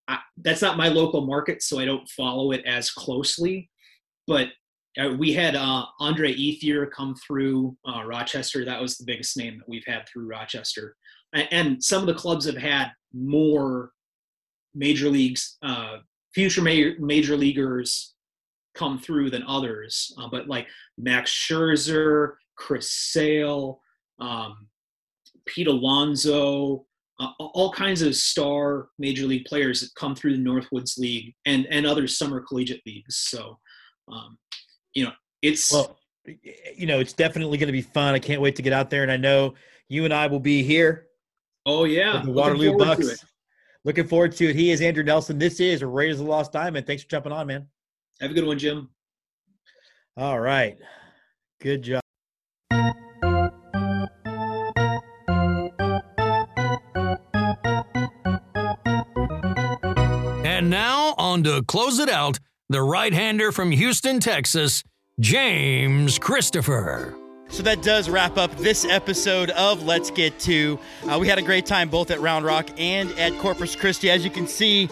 I, 0.07 0.19
that's 0.37 0.61
not 0.61 0.77
my 0.77 0.87
local 0.89 1.25
market, 1.25 1.61
so 1.61 1.79
I 1.79 1.85
don't 1.85 2.07
follow 2.09 2.51
it 2.51 2.65
as 2.65 2.89
closely. 2.91 3.69
But 4.27 4.49
uh, 4.99 5.11
we 5.17 5.33
had 5.33 5.55
uh, 5.55 5.85
Andre 5.99 6.33
Ethier 6.33 6.89
come 6.89 7.15
through 7.27 7.75
uh, 7.87 8.03
Rochester. 8.05 8.65
That 8.65 8.81
was 8.81 8.97
the 8.97 9.05
biggest 9.05 9.37
name 9.37 9.57
that 9.57 9.69
we've 9.69 9.83
had 9.85 10.07
through 10.07 10.27
Rochester. 10.27 10.95
And, 11.33 11.47
and 11.51 11.83
some 11.83 12.01
of 12.01 12.07
the 12.07 12.13
clubs 12.15 12.45
have 12.45 12.57
had 12.57 12.91
more 13.13 13.91
major 14.73 15.09
leagues, 15.09 15.57
uh, 15.63 15.97
future 16.33 16.61
major, 16.61 16.95
major 16.99 17.35
leaguers 17.37 18.13
come 18.73 18.97
through 18.99 19.29
than 19.29 19.43
others. 19.43 20.13
Uh, 20.19 20.27
but 20.29 20.47
like 20.47 20.67
Max 20.97 21.31
Scherzer, 21.31 22.33
Chris 22.57 22.91
Sale, 22.91 23.79
um, 24.19 24.67
Pete 25.45 25.67
Alonso, 25.67 26.85
uh, 27.19 27.29
all 27.39 27.71
kinds 27.71 28.01
of 28.01 28.15
star 28.15 28.89
major 28.99 29.25
league 29.25 29.45
players 29.45 29.81
that 29.81 29.89
come 29.95 30.15
through 30.15 30.35
the 30.35 30.43
Northwoods 30.43 30.97
League 30.97 31.33
and 31.45 31.65
and 31.69 31.85
other 31.85 32.07
summer 32.07 32.41
collegiate 32.41 32.81
leagues. 32.85 33.17
So, 33.17 33.57
um, 34.11 34.37
you 34.93 35.05
know, 35.05 35.11
it's 35.41 35.71
well, 35.71 35.97
you 36.75 36.85
know, 36.85 36.99
it's 36.99 37.13
definitely 37.13 37.57
going 37.57 37.67
to 37.67 37.73
be 37.73 37.81
fun. 37.81 38.13
I 38.13 38.19
can't 38.19 38.41
wait 38.41 38.55
to 38.57 38.61
get 38.61 38.73
out 38.73 38.89
there, 38.89 39.03
and 39.03 39.11
I 39.11 39.17
know 39.17 39.53
you 39.87 40.05
and 40.05 40.13
I 40.13 40.27
will 40.27 40.39
be 40.39 40.63
here. 40.63 41.07
Oh 41.65 41.85
yeah, 41.85 42.13
the 42.13 42.17
Looking 42.19 42.33
Waterloo 42.33 42.67
forward 42.69 42.79
to 42.79 42.85
Bucks. 42.85 43.07
it. 43.07 43.19
Looking 43.85 44.07
forward 44.07 44.31
to 44.33 44.49
it. 44.49 44.55
He 44.55 44.71
is 44.71 44.81
Andrew 44.81 45.03
Nelson. 45.03 45.37
This 45.37 45.59
is 45.59 45.83
Raiders 45.83 46.19
of 46.19 46.25
the 46.25 46.31
Lost 46.31 46.51
Diamond. 46.51 46.87
Thanks 46.87 47.03
for 47.03 47.09
jumping 47.09 47.31
on, 47.31 47.47
man. 47.47 47.67
Have 48.19 48.31
a 48.31 48.33
good 48.33 48.45
one, 48.45 48.57
Jim. 48.59 48.89
All 50.17 50.39
right, 50.39 50.77
good 51.61 51.83
job. 51.83 52.04
To 61.43 61.63
close 61.63 61.99
it 61.99 62.09
out, 62.09 62.39
the 62.69 62.81
right 62.81 63.13
hander 63.13 63.51
from 63.51 63.71
Houston, 63.71 64.19
Texas, 64.19 64.83
James 65.19 66.17
Christopher. 66.17 67.15
So 67.49 67.61
that 67.63 67.83
does 67.83 68.09
wrap 68.09 68.37
up 68.37 68.55
this 68.57 68.85
episode 68.85 69.51
of 69.51 69.83
Let's 69.83 70.09
Get 70.09 70.39
Two. 70.39 70.79
Uh, 71.03 71.19
we 71.19 71.27
had 71.27 71.37
a 71.37 71.43
great 71.43 71.65
time 71.65 71.89
both 71.89 72.09
at 72.09 72.19
Round 72.19 72.43
Rock 72.43 72.69
and 72.77 73.11
at 73.19 73.37
Corpus 73.37 73.75
Christi. 73.75 74.09
As 74.09 74.23
you 74.23 74.31
can 74.31 74.47
see, 74.47 74.89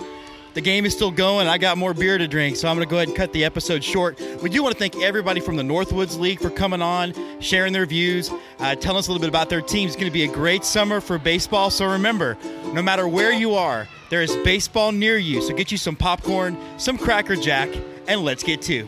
the 0.54 0.62
game 0.62 0.86
is 0.86 0.94
still 0.94 1.12
going. 1.12 1.48
I 1.48 1.58
got 1.58 1.78
more 1.78 1.94
beer 1.94 2.18
to 2.18 2.28
drink, 2.28 2.56
so 2.56 2.68
I'm 2.68 2.76
going 2.76 2.88
to 2.88 2.90
go 2.90 2.98
ahead 2.98 3.10
and 3.10 3.18
cut 3.18 3.34
the 3.34 3.44
episode 3.44 3.84
short. 3.84 4.20
We 4.42 4.50
do 4.50 4.62
want 4.62 4.74
to 4.74 4.80
thank 4.80 4.96
everybody 4.98 5.40
from 5.40 5.56
the 5.56 5.64
Northwoods 5.64 6.20
League 6.20 6.40
for 6.40 6.50
coming 6.50 6.82
on, 6.82 7.14
sharing 7.40 7.74
their 7.74 7.86
views, 7.86 8.32
uh, 8.60 8.76
telling 8.76 9.00
us 9.00 9.08
a 9.08 9.12
little 9.12 9.22
bit 9.22 9.30
about 9.30 9.50
their 9.50 9.62
team. 9.62 9.88
It's 9.88 9.96
going 9.96 10.08
to 10.08 10.12
be 10.12 10.24
a 10.24 10.32
great 10.32 10.64
summer 10.64 11.02
for 11.02 11.18
baseball. 11.18 11.70
So 11.70 11.92
remember, 11.92 12.38
no 12.74 12.82
matter 12.82 13.08
where 13.08 13.34
you 13.34 13.56
are, 13.56 13.88
there 14.10 14.22
is 14.22 14.36
baseball 14.38 14.92
near 14.92 15.18
you. 15.18 15.42
So 15.42 15.54
get 15.54 15.72
you 15.72 15.78
some 15.78 15.96
popcorn, 15.96 16.58
some 16.78 16.98
Cracker 16.98 17.36
Jack, 17.36 17.70
and 18.08 18.22
let's 18.22 18.44
get 18.44 18.62
two. 18.62 18.88